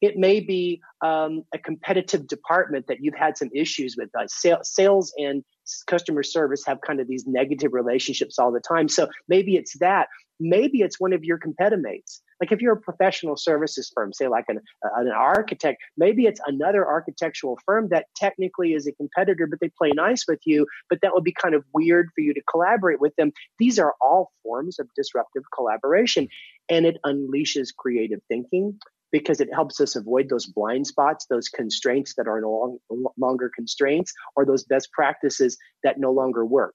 It 0.00 0.16
may 0.16 0.40
be 0.40 0.80
um, 1.04 1.42
a 1.54 1.58
competitive 1.58 2.26
department 2.26 2.86
that 2.88 2.98
you've 3.00 3.16
had 3.16 3.36
some 3.36 3.50
issues 3.54 3.96
with. 3.96 4.10
Uh, 4.18 4.26
sales 4.62 5.12
and 5.18 5.44
customer 5.86 6.22
service 6.22 6.64
have 6.66 6.80
kind 6.80 7.00
of 7.00 7.08
these 7.08 7.24
negative 7.26 7.72
relationships 7.72 8.38
all 8.38 8.52
the 8.52 8.60
time. 8.60 8.88
So 8.88 9.08
maybe 9.28 9.56
it's 9.56 9.78
that. 9.78 10.08
Maybe 10.40 10.80
it's 10.80 10.98
one 10.98 11.12
of 11.12 11.22
your 11.22 11.38
competitors. 11.38 12.20
Like 12.40 12.50
if 12.50 12.60
you're 12.60 12.72
a 12.72 12.80
professional 12.80 13.36
services 13.36 13.92
firm, 13.94 14.12
say 14.12 14.26
like 14.26 14.46
an, 14.48 14.58
an 14.96 15.08
architect, 15.08 15.80
maybe 15.96 16.26
it's 16.26 16.40
another 16.46 16.84
architectural 16.84 17.58
firm 17.64 17.88
that 17.90 18.06
technically 18.16 18.72
is 18.72 18.88
a 18.88 18.92
competitor, 18.92 19.46
but 19.46 19.60
they 19.60 19.70
play 19.78 19.92
nice 19.94 20.24
with 20.26 20.40
you, 20.44 20.66
but 20.90 20.98
that 21.02 21.12
would 21.14 21.22
be 21.22 21.32
kind 21.32 21.54
of 21.54 21.64
weird 21.72 22.08
for 22.14 22.22
you 22.22 22.34
to 22.34 22.42
collaborate 22.50 23.00
with 23.00 23.14
them. 23.16 23.30
These 23.60 23.78
are 23.78 23.94
all 24.00 24.32
forms 24.42 24.80
of 24.80 24.88
disruptive 24.96 25.44
collaboration 25.54 26.26
and 26.68 26.86
it 26.86 26.98
unleashes 27.06 27.68
creative 27.76 28.20
thinking 28.28 28.80
because 29.12 29.40
it 29.40 29.52
helps 29.52 29.80
us 29.80 29.94
avoid 29.94 30.28
those 30.28 30.46
blind 30.46 30.86
spots, 30.86 31.26
those 31.26 31.48
constraints 31.48 32.14
that 32.14 32.26
are 32.26 32.40
no 32.40 32.80
longer 33.16 33.50
constraints, 33.54 34.12
or 34.34 34.44
those 34.44 34.64
best 34.64 34.90
practices 34.92 35.58
that 35.84 36.00
no 36.00 36.10
longer 36.10 36.44
work. 36.44 36.74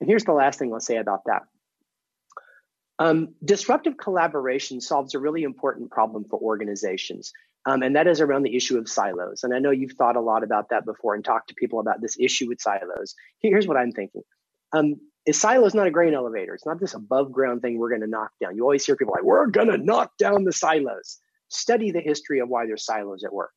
And 0.00 0.08
here's 0.08 0.24
the 0.24 0.32
last 0.32 0.58
thing 0.58 0.72
I'll 0.72 0.80
say 0.80 0.96
about 0.96 1.20
that. 1.26 1.42
Um, 2.98 3.34
disruptive 3.42 3.96
collaboration 3.96 4.80
solves 4.80 5.14
a 5.14 5.18
really 5.18 5.42
important 5.42 5.90
problem 5.90 6.24
for 6.28 6.38
organizations, 6.38 7.32
um, 7.64 7.82
and 7.82 7.96
that 7.96 8.06
is 8.06 8.20
around 8.20 8.42
the 8.42 8.54
issue 8.54 8.76
of 8.76 8.88
silos. 8.88 9.42
And 9.42 9.54
I 9.54 9.58
know 9.58 9.70
you've 9.70 9.92
thought 9.92 10.16
a 10.16 10.20
lot 10.20 10.42
about 10.42 10.68
that 10.70 10.84
before 10.84 11.14
and 11.14 11.24
talked 11.24 11.48
to 11.48 11.54
people 11.54 11.80
about 11.80 12.02
this 12.02 12.16
issue 12.18 12.48
with 12.48 12.60
silos. 12.60 13.14
Here's 13.38 13.66
what 13.66 13.78
I'm 13.78 13.92
thinking. 13.92 14.22
Um, 14.72 14.96
a 15.26 15.32
silo 15.32 15.66
is 15.66 15.74
not 15.74 15.86
a 15.86 15.90
grain 15.90 16.14
elevator. 16.14 16.54
It's 16.54 16.66
not 16.66 16.80
this 16.80 16.94
above 16.94 17.32
ground 17.32 17.62
thing 17.62 17.78
we're 17.78 17.90
going 17.90 18.00
to 18.00 18.06
knock 18.06 18.32
down. 18.40 18.56
You 18.56 18.62
always 18.62 18.84
hear 18.84 18.96
people 18.96 19.14
like, 19.14 19.24
we're 19.24 19.46
going 19.46 19.68
to 19.68 19.78
knock 19.78 20.16
down 20.18 20.44
the 20.44 20.52
silos 20.52 21.20
study 21.50 21.90
the 21.90 22.00
history 22.00 22.40
of 22.40 22.48
why 22.48 22.66
there's 22.66 22.84
silos 22.84 23.24
at 23.24 23.32
work. 23.32 23.50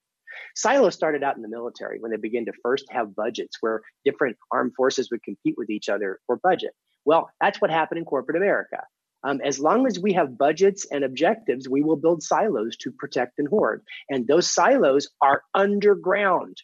Silos 0.56 0.96
started 0.96 1.24
out 1.24 1.36
in 1.36 1.42
the 1.42 1.48
military 1.48 2.00
when 2.00 2.12
they 2.12 2.18
began 2.18 2.46
to 2.46 2.54
first 2.64 2.86
have 2.90 3.16
budgets 3.16 3.58
where 3.62 3.82
different 4.04 4.38
armed 4.52 4.74
forces 4.76 5.10
would 5.12 5.24
compete 5.24 5.56
with 5.58 5.70
each 5.70 5.90
other 5.90 6.20
for 6.26 6.38
budget. 6.38 6.72
Well, 7.06 7.30
that's 7.40 7.62
what 7.62 7.70
happened 7.70 8.00
in 8.00 8.06
corporate 8.06 8.38
America. 8.38 8.84
Um, 9.24 9.40
as 9.44 9.60
long 9.60 9.88
as 9.88 10.00
we 10.00 10.14
have 10.14 10.38
budgets 10.38 10.86
and 10.92 11.04
objectives, 11.04 11.70
we 11.70 11.82
will 11.82 11.96
build 11.96 12.24
silos 12.24 12.76
to 12.78 12.92
protect 12.92 13.40
and 13.40 13.48
hoard. 13.48 13.84
And 14.10 14.28
those 14.28 14.52
silos 14.52 15.10
are 15.22 15.44
underground, 15.54 16.58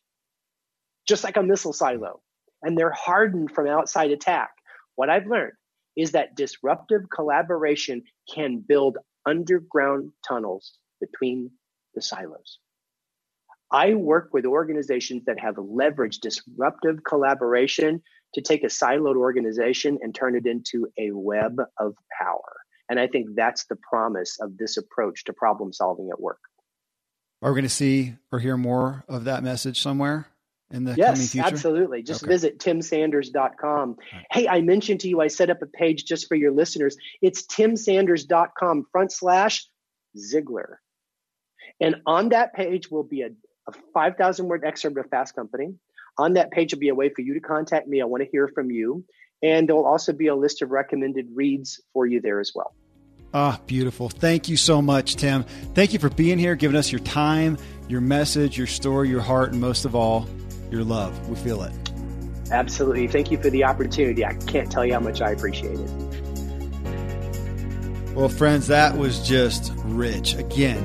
just 1.08 1.24
like 1.24 1.38
a 1.38 1.44
missile 1.44 1.74
silo, 1.74 2.22
and 2.62 2.78
they're 2.78 2.92
hardened 2.92 3.52
from 3.52 3.68
outside 3.68 4.12
attack. 4.12 4.50
What 4.96 5.10
I've 5.10 5.28
learned 5.28 5.54
is 5.96 6.12
that 6.12 6.36
disruptive 6.36 7.10
collaboration 7.14 8.04
can 8.34 8.60
build 8.60 8.98
underground 9.26 10.12
tunnels 10.28 10.78
between 11.00 11.52
the 11.96 12.02
silos. 12.02 12.60
I 13.72 13.94
work 13.94 14.30
with 14.34 14.46
organizations 14.46 15.26
that 15.26 15.40
have 15.40 15.56
leveraged 15.56 16.22
disruptive 16.22 17.04
collaboration 17.04 18.02
to 18.34 18.42
take 18.42 18.64
a 18.64 18.68
siloed 18.68 19.16
organization 19.16 20.00
and 20.02 20.14
turn 20.14 20.36
it 20.36 20.46
into 20.46 20.88
a 20.98 21.12
web 21.12 21.60
of 21.78 21.96
power. 22.20 22.56
And 22.90 23.00
I 23.00 23.08
think 23.08 23.36
that's 23.36 23.66
the 23.66 23.76
promise 23.76 24.38
of 24.40 24.58
this 24.58 24.78
approach 24.78 25.26
to 25.26 25.34
problem 25.34 25.72
solving 25.72 26.10
at 26.12 26.20
work. 26.20 26.40
Are 27.42 27.52
we 27.52 27.56
going 27.56 27.64
to 27.64 27.70
see 27.70 28.16
or 28.32 28.40
hear 28.40 28.58
more 28.58 29.04
of 29.08 29.26
that 29.26 29.44
message 29.44 29.80
somewhere 29.82 30.28
in 30.72 30.84
the 30.84 30.96
yes, 30.96 31.16
coming 31.16 31.28
future? 31.28 31.48
absolutely. 31.48 32.04
Just 32.04 32.24
okay. 32.24 32.32
visit 32.32 32.60
timsanders.com. 32.60 33.98
Right. 33.98 34.26
Hey, 34.32 34.48
I 34.48 34.62
mentioned 34.62 35.02
to 35.02 35.08
you 35.08 35.22
I 35.22 35.28
set 35.28 35.50
up 35.50 35.62
a 35.62 35.68
page 35.68 36.06
just 36.06 36.28
for 36.28 36.36
your 36.36 36.52
listeners. 36.52 36.98
It's 37.22 37.46
timsanders.com 37.46 38.88
front 38.92 39.12
slash 39.12 39.66
Ziglar. 40.18 40.76
And 41.82 41.96
on 42.06 42.30
that 42.30 42.54
page 42.54 42.90
will 42.90 43.04
be 43.04 43.22
a, 43.22 43.30
a 43.68 43.72
5,000 43.94 44.48
word 44.48 44.64
excerpt 44.66 44.98
of 44.98 45.10
Fast 45.10 45.36
Company. 45.36 45.76
On 46.18 46.34
that 46.34 46.52
page 46.52 46.74
will 46.74 46.80
be 46.80 46.90
a 46.90 46.96
way 46.96 47.10
for 47.10 47.22
you 47.22 47.34
to 47.34 47.40
contact 47.40 47.88
me. 47.88 48.02
I 48.02 48.06
want 48.06 48.24
to 48.24 48.30
hear 48.30 48.48
from 48.48 48.72
you. 48.72 49.06
And 49.42 49.70
there 49.70 49.76
will 49.76 49.86
also 49.86 50.12
be 50.12 50.28
a 50.28 50.36
list 50.36 50.62
of 50.62 50.70
recommended 50.72 51.28
reads 51.34 51.82
for 51.94 52.06
you 52.06 52.20
there 52.20 52.42
as 52.42 52.52
well. 52.54 52.76
Ah, 53.34 53.58
oh, 53.58 53.64
beautiful. 53.68 54.10
Thank 54.10 54.50
you 54.50 54.58
so 54.58 54.82
much, 54.82 55.16
Tim. 55.16 55.44
Thank 55.76 55.94
you 55.94 56.00
for 56.00 56.10
being 56.10 56.40
here, 56.40 56.56
giving 56.56 56.76
us 56.76 56.92
your 56.92 57.00
time, 57.00 57.58
your 57.88 58.02
message, 58.02 58.58
your 58.58 58.68
story, 58.68 59.08
your 59.08 59.22
heart, 59.22 59.52
and 59.52 59.62
most 59.62 59.86
of 59.86 59.96
all, 59.96 60.28
your 60.72 60.84
love. 60.84 61.30
We 61.30 61.36
feel 61.36 61.62
it. 61.62 61.72
Absolutely. 62.52 63.08
Thank 63.08 63.32
you 63.32 63.40
for 63.40 63.52
the 63.52 63.64
opportunity. 63.64 64.26
I 64.26 64.34
can't 64.34 64.72
tell 64.72 64.84
you 64.84 64.94
how 64.94 65.00
much 65.00 65.22
I 65.22 65.30
appreciate 65.32 65.80
it. 65.80 65.90
Well, 68.16 68.30
friends, 68.30 68.68
that 68.68 68.98
was 68.98 69.26
just 69.26 69.72
rich. 69.86 70.34
Again, 70.34 70.84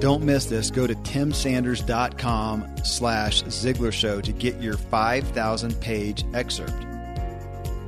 don't 0.00 0.22
miss 0.22 0.46
this. 0.46 0.70
Go 0.70 0.86
to 0.86 0.94
timsanders.com 0.94 2.76
slash 2.84 3.42
Ziglar 3.44 3.92
Show 3.92 4.20
to 4.20 4.32
get 4.32 4.60
your 4.60 4.76
5,000 4.76 5.80
page 5.80 6.24
excerpt. 6.34 6.86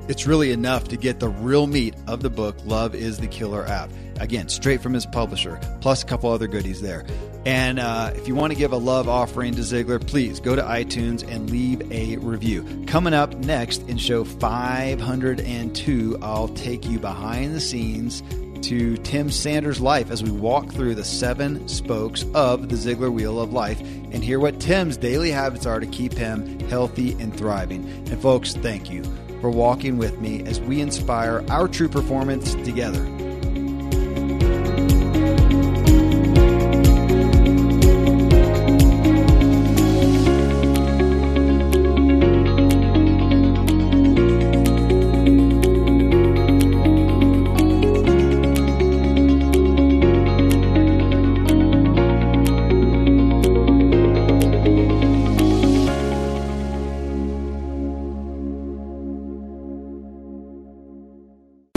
It's 0.08 0.26
really 0.26 0.50
enough 0.50 0.88
to 0.88 0.96
get 0.96 1.20
the 1.20 1.28
real 1.28 1.66
meat 1.66 1.94
of 2.08 2.22
the 2.22 2.30
book, 2.30 2.56
Love 2.64 2.94
is 2.94 3.18
the 3.18 3.28
Killer 3.28 3.64
App. 3.64 3.90
Again, 4.20 4.48
straight 4.48 4.82
from 4.82 4.92
his 4.94 5.06
publisher, 5.06 5.60
plus 5.80 6.02
a 6.02 6.06
couple 6.06 6.30
other 6.30 6.48
goodies 6.48 6.82
there. 6.82 7.06
And 7.46 7.78
uh, 7.78 8.12
if 8.14 8.28
you 8.28 8.34
want 8.34 8.52
to 8.52 8.58
give 8.58 8.72
a 8.72 8.76
love 8.76 9.08
offering 9.08 9.54
to 9.54 9.62
Ziglar, 9.62 10.04
please 10.04 10.38
go 10.38 10.54
to 10.54 10.62
iTunes 10.62 11.26
and 11.26 11.50
leave 11.50 11.90
a 11.90 12.16
review. 12.18 12.84
Coming 12.86 13.14
up 13.14 13.34
next 13.36 13.82
in 13.88 13.96
show 13.96 14.24
502, 14.24 16.18
I'll 16.20 16.48
take 16.48 16.84
you 16.84 16.98
behind 16.98 17.54
the 17.54 17.60
scenes 17.60 18.22
to 18.62 18.96
Tim 18.98 19.30
Sanders' 19.30 19.80
life 19.80 20.10
as 20.10 20.22
we 20.22 20.30
walk 20.30 20.70
through 20.70 20.94
the 20.94 21.04
seven 21.04 21.66
spokes 21.68 22.24
of 22.34 22.68
the 22.68 22.76
Ziglar 22.76 23.12
Wheel 23.12 23.40
of 23.40 23.52
Life 23.52 23.80
and 23.80 24.22
hear 24.22 24.38
what 24.38 24.60
Tim's 24.60 24.96
daily 24.96 25.30
habits 25.30 25.66
are 25.66 25.80
to 25.80 25.86
keep 25.86 26.12
him 26.12 26.60
healthy 26.68 27.12
and 27.20 27.36
thriving. 27.36 27.84
And, 28.08 28.20
folks, 28.20 28.54
thank 28.54 28.90
you 28.90 29.04
for 29.40 29.50
walking 29.50 29.98
with 29.98 30.20
me 30.20 30.42
as 30.44 30.60
we 30.60 30.80
inspire 30.80 31.44
our 31.50 31.68
true 31.68 31.88
performance 31.88 32.54
together. 32.54 33.04